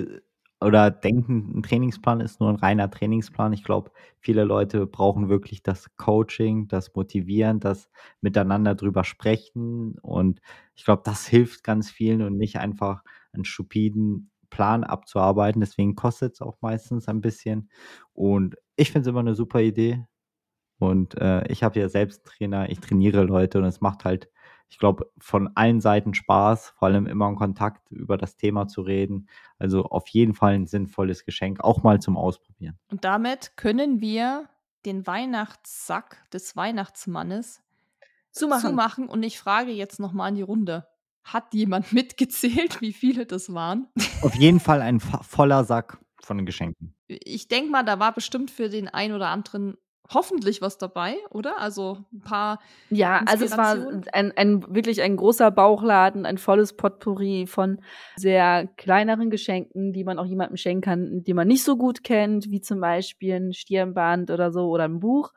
oder 0.61 0.91
denken, 0.91 1.59
ein 1.59 1.63
Trainingsplan 1.63 2.21
ist 2.21 2.41
nur 2.41 2.49
ein 2.51 2.57
reiner 2.57 2.91
Trainingsplan. 2.91 3.53
Ich 3.53 3.63
glaube, 3.65 3.93
viele 4.21 4.45
Leute 4.45 4.87
brauchen 4.87 5.29
wirklich 5.29 5.63
das 5.63 5.95
Coaching, 5.97 6.67
das 6.69 6.95
Motivieren, 6.95 7.61
das 7.61 7.89
Miteinander 8.21 8.75
drüber 8.75 9.05
sprechen. 9.05 9.99
Und 10.03 10.41
ich 10.75 10.85
glaube, 10.85 11.03
das 11.05 11.27
hilft 11.29 11.63
ganz 11.65 11.91
vielen 11.91 12.23
und 12.23 12.37
nicht 12.37 12.59
einfach 12.59 13.05
einen 13.33 13.45
stupiden 13.45 14.31
Plan 14.51 14.83
abzuarbeiten. 14.85 15.61
Deswegen 15.61 15.95
kostet 15.95 16.35
es 16.35 16.43
auch 16.43 16.57
meistens 16.61 17.07
ein 17.09 17.21
bisschen. 17.21 17.71
Und 18.13 18.57
ich 18.77 18.91
finde 18.91 19.03
es 19.03 19.13
immer 19.13 19.21
eine 19.21 19.35
super 19.37 19.61
Idee. 19.61 20.05
Und 20.79 21.17
äh, 21.21 21.47
ich 21.49 21.63
habe 21.65 21.79
ja 21.81 21.89
selbst 21.89 22.25
Trainer, 22.27 22.71
ich 22.71 22.81
trainiere 22.81 23.25
Leute 23.25 23.59
und 23.59 23.65
es 23.65 23.81
macht 23.81 24.05
halt, 24.05 24.29
ich 24.71 24.79
glaube, 24.79 25.11
von 25.19 25.51
allen 25.57 25.81
Seiten 25.81 26.15
Spaß, 26.15 26.75
vor 26.79 26.89
allem 26.89 27.07
immer 27.07 27.29
in 27.29 27.37
Kontakt 27.37 27.91
über 27.91 28.19
das 28.19 28.37
Thema 28.37 28.69
zu 28.69 28.83
reden. 28.83 29.29
Also 29.59 29.85
auf 29.85 30.09
jeden 30.09 30.35
Fall 30.35 30.55
ein 30.55 30.67
sinnvolles 30.67 31.25
Geschenk, 31.25 31.61
auch 31.61 31.83
mal 31.83 32.01
zum 32.01 32.17
Ausprobieren. 32.17 32.79
Und 32.91 33.05
damit 33.05 33.57
können 33.57 34.01
wir 34.01 34.49
den 34.85 35.07
Weihnachtssack 35.07 36.29
des 36.31 36.55
Weihnachtsmannes 36.57 37.63
Zumachen. 38.31 38.71
zumachen. 38.71 39.09
Und 39.09 39.23
ich 39.23 39.39
frage 39.39 39.71
jetzt 39.71 40.01
nochmal 40.01 40.31
in 40.31 40.37
die 40.37 40.43
Runde. 40.43 40.87
Hat 41.25 41.55
jemand 41.55 41.93
mitgezählt, 41.93 42.81
wie 42.81 42.93
viele 42.93 43.27
das 43.27 43.53
waren? 43.53 43.89
Auf 44.23 44.35
jeden 44.35 44.61
Fall 44.61 44.83
ein 44.83 45.01
voller 45.01 45.65
Sack 45.65 45.99
von 46.21 46.45
Geschenken. 46.45 46.95
Ich 47.07 47.49
denke 47.49 47.71
mal, 47.71 47.85
da 47.85 47.99
war 47.99 48.13
bestimmt 48.13 48.51
für 48.51 48.69
den 48.69 48.89
einen 48.89 49.15
oder 49.15 49.29
anderen 49.29 49.79
hoffentlich 50.09 50.63
was 50.63 50.79
dabei, 50.79 51.17
oder? 51.31 51.59
Also 51.61 51.99
ein 52.13 52.21
paar. 52.21 52.61
Ja, 52.91 53.23
also 53.27 53.45
es 53.45 53.57
war 53.57 53.77
ein, 54.13 54.33
ein 54.37 54.75
wirklich 54.75 55.03
ein 55.03 55.17
großer 55.17 55.51
Bauchladen, 55.51 56.27
ein 56.27 56.39
volles 56.39 56.75
Potpourri 56.75 57.47
von 57.47 57.81
sehr 58.17 58.69
kleineren 58.77 59.31
Geschenken, 59.31 59.93
die 59.93 60.05
man 60.05 60.19
auch 60.19 60.27
jemandem 60.27 60.57
schenken 60.57 60.81
kann, 60.81 61.23
die 61.25 61.35
man 61.35 61.49
nicht 61.49 61.65
so 61.65 61.77
gut 61.77 62.05
kennt, 62.05 62.51
wie 62.51 62.61
zum 62.61 62.81
Beispiel 62.81 63.35
ein 63.35 63.53
Stirnband 63.53 64.31
oder 64.31 64.51
so 64.51 64.69
oder 64.69 64.85
ein 64.85 65.01
Buch, 65.01 65.33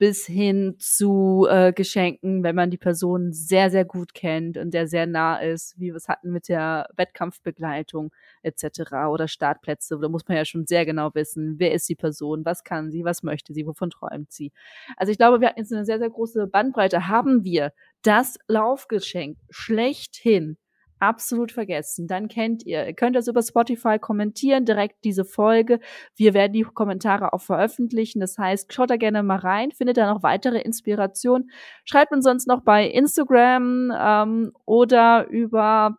bis 0.00 0.24
hin 0.24 0.76
zu 0.78 1.46
äh, 1.50 1.74
Geschenken, 1.74 2.42
wenn 2.42 2.56
man 2.56 2.70
die 2.70 2.78
Person 2.78 3.34
sehr, 3.34 3.70
sehr 3.70 3.84
gut 3.84 4.14
kennt 4.14 4.56
und 4.56 4.72
der 4.72 4.88
sehr 4.88 5.06
nah 5.06 5.36
ist, 5.36 5.78
wie 5.78 5.88
wir 5.88 5.96
es 5.96 6.08
hatten 6.08 6.32
mit 6.32 6.48
der 6.48 6.88
Wettkampfbegleitung 6.96 8.10
etc. 8.42 8.80
oder 9.10 9.28
Startplätze. 9.28 9.98
Da 10.00 10.08
muss 10.08 10.26
man 10.26 10.38
ja 10.38 10.46
schon 10.46 10.66
sehr 10.66 10.86
genau 10.86 11.10
wissen, 11.12 11.56
wer 11.58 11.74
ist 11.74 11.86
die 11.86 11.96
Person, 11.96 12.46
was 12.46 12.64
kann 12.64 12.90
sie, 12.90 13.04
was 13.04 13.22
möchte 13.22 13.52
sie, 13.52 13.66
wovon 13.66 13.90
träumt 13.90 14.32
sie. 14.32 14.52
Also 14.96 15.12
ich 15.12 15.18
glaube, 15.18 15.42
wir 15.42 15.48
hatten 15.48 15.60
jetzt 15.60 15.72
eine 15.74 15.84
sehr, 15.84 15.98
sehr 15.98 16.08
große 16.08 16.46
Bandbreite. 16.46 17.08
Haben 17.08 17.44
wir 17.44 17.74
das 18.00 18.38
Laufgeschenk 18.48 19.36
schlechthin 19.50 20.56
absolut 21.00 21.52
vergessen, 21.52 22.06
dann 22.06 22.28
kennt 22.28 22.64
ihr, 22.64 22.86
ihr 22.86 22.94
könnt 22.94 23.16
das 23.16 23.28
über 23.28 23.42
Spotify 23.42 23.98
kommentieren, 23.98 24.64
direkt 24.64 25.04
diese 25.04 25.24
Folge. 25.24 25.80
Wir 26.14 26.34
werden 26.34 26.52
die 26.52 26.62
Kommentare 26.62 27.32
auch 27.32 27.40
veröffentlichen. 27.40 28.20
Das 28.20 28.38
heißt, 28.38 28.72
schaut 28.72 28.90
da 28.90 28.96
gerne 28.96 29.22
mal 29.22 29.38
rein, 29.38 29.72
findet 29.72 29.96
da 29.96 30.12
noch 30.12 30.22
weitere 30.22 30.60
Inspiration. 30.60 31.50
Schreibt 31.84 32.12
uns 32.12 32.24
sonst 32.24 32.46
noch 32.46 32.62
bei 32.62 32.86
Instagram 32.86 33.92
ähm, 33.98 34.52
oder 34.66 35.26
über 35.28 35.96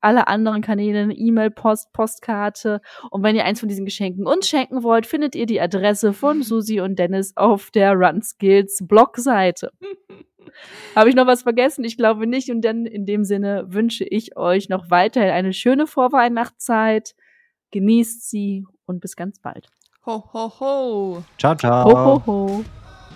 alle 0.00 0.28
anderen 0.28 0.62
Kanäle, 0.62 1.12
E-Mail, 1.12 1.50
Post, 1.50 1.92
Postkarte. 1.92 2.80
Und 3.10 3.22
wenn 3.22 3.34
ihr 3.34 3.44
eins 3.44 3.60
von 3.60 3.68
diesen 3.68 3.84
Geschenken 3.84 4.26
uns 4.26 4.48
schenken 4.48 4.82
wollt, 4.82 5.06
findet 5.06 5.34
ihr 5.34 5.46
die 5.46 5.60
Adresse 5.60 6.12
von 6.12 6.42
Susi 6.44 6.80
und 6.80 6.98
Dennis 6.98 7.36
auf 7.36 7.70
der 7.70 7.92
Run 7.94 8.22
Skills 8.22 8.84
Blogseite. 8.86 9.70
Habe 10.94 11.08
ich 11.08 11.14
noch 11.14 11.26
was 11.26 11.42
vergessen? 11.42 11.84
Ich 11.84 11.96
glaube 11.96 12.26
nicht. 12.26 12.50
Und 12.50 12.62
dann 12.62 12.86
in 12.86 13.06
dem 13.06 13.24
Sinne 13.24 13.64
wünsche 13.68 14.04
ich 14.04 14.36
euch 14.36 14.68
noch 14.68 14.90
weiterhin 14.90 15.30
eine 15.30 15.52
schöne 15.52 15.86
Vorweihnachtszeit. 15.86 17.14
Genießt 17.70 18.28
sie 18.28 18.64
und 18.86 19.00
bis 19.00 19.16
ganz 19.16 19.40
bald. 19.40 19.68
Ho, 20.06 20.24
ho, 20.32 20.52
ho. 20.60 21.24
Ciao, 21.38 21.54
ciao. 21.54 21.84
Ho, 21.84 22.04
ho, 22.04 22.26
ho. 22.26 22.64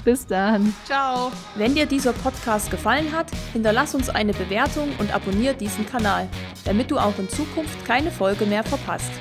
Bis 0.05 0.27
dann. 0.27 0.74
Ciao. 0.85 1.31
Wenn 1.57 1.74
dir 1.74 1.86
dieser 1.86 2.12
Podcast 2.12 2.70
gefallen 2.70 3.12
hat, 3.12 3.27
hinterlass 3.52 3.94
uns 3.94 4.09
eine 4.09 4.32
Bewertung 4.32 4.89
und 4.98 5.15
abonniere 5.15 5.55
diesen 5.55 5.86
Kanal, 5.86 6.28
damit 6.65 6.90
du 6.90 6.98
auch 6.98 7.19
in 7.19 7.28
Zukunft 7.28 7.85
keine 7.85 8.11
Folge 8.11 8.47
mehr 8.47 8.65
verpasst. 8.65 9.12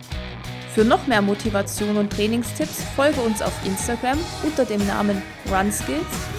Für 0.74 0.86
noch 0.86 1.08
mehr 1.08 1.22
Motivation 1.22 1.98
und 1.98 2.14
Trainingstipps 2.14 2.84
folge 2.96 3.20
uns 3.22 3.42
auf 3.42 3.54
Instagram 3.66 4.18
unter 4.44 4.66
dem 4.66 4.86
Namen 4.88 5.22
RunSkills 5.52 6.39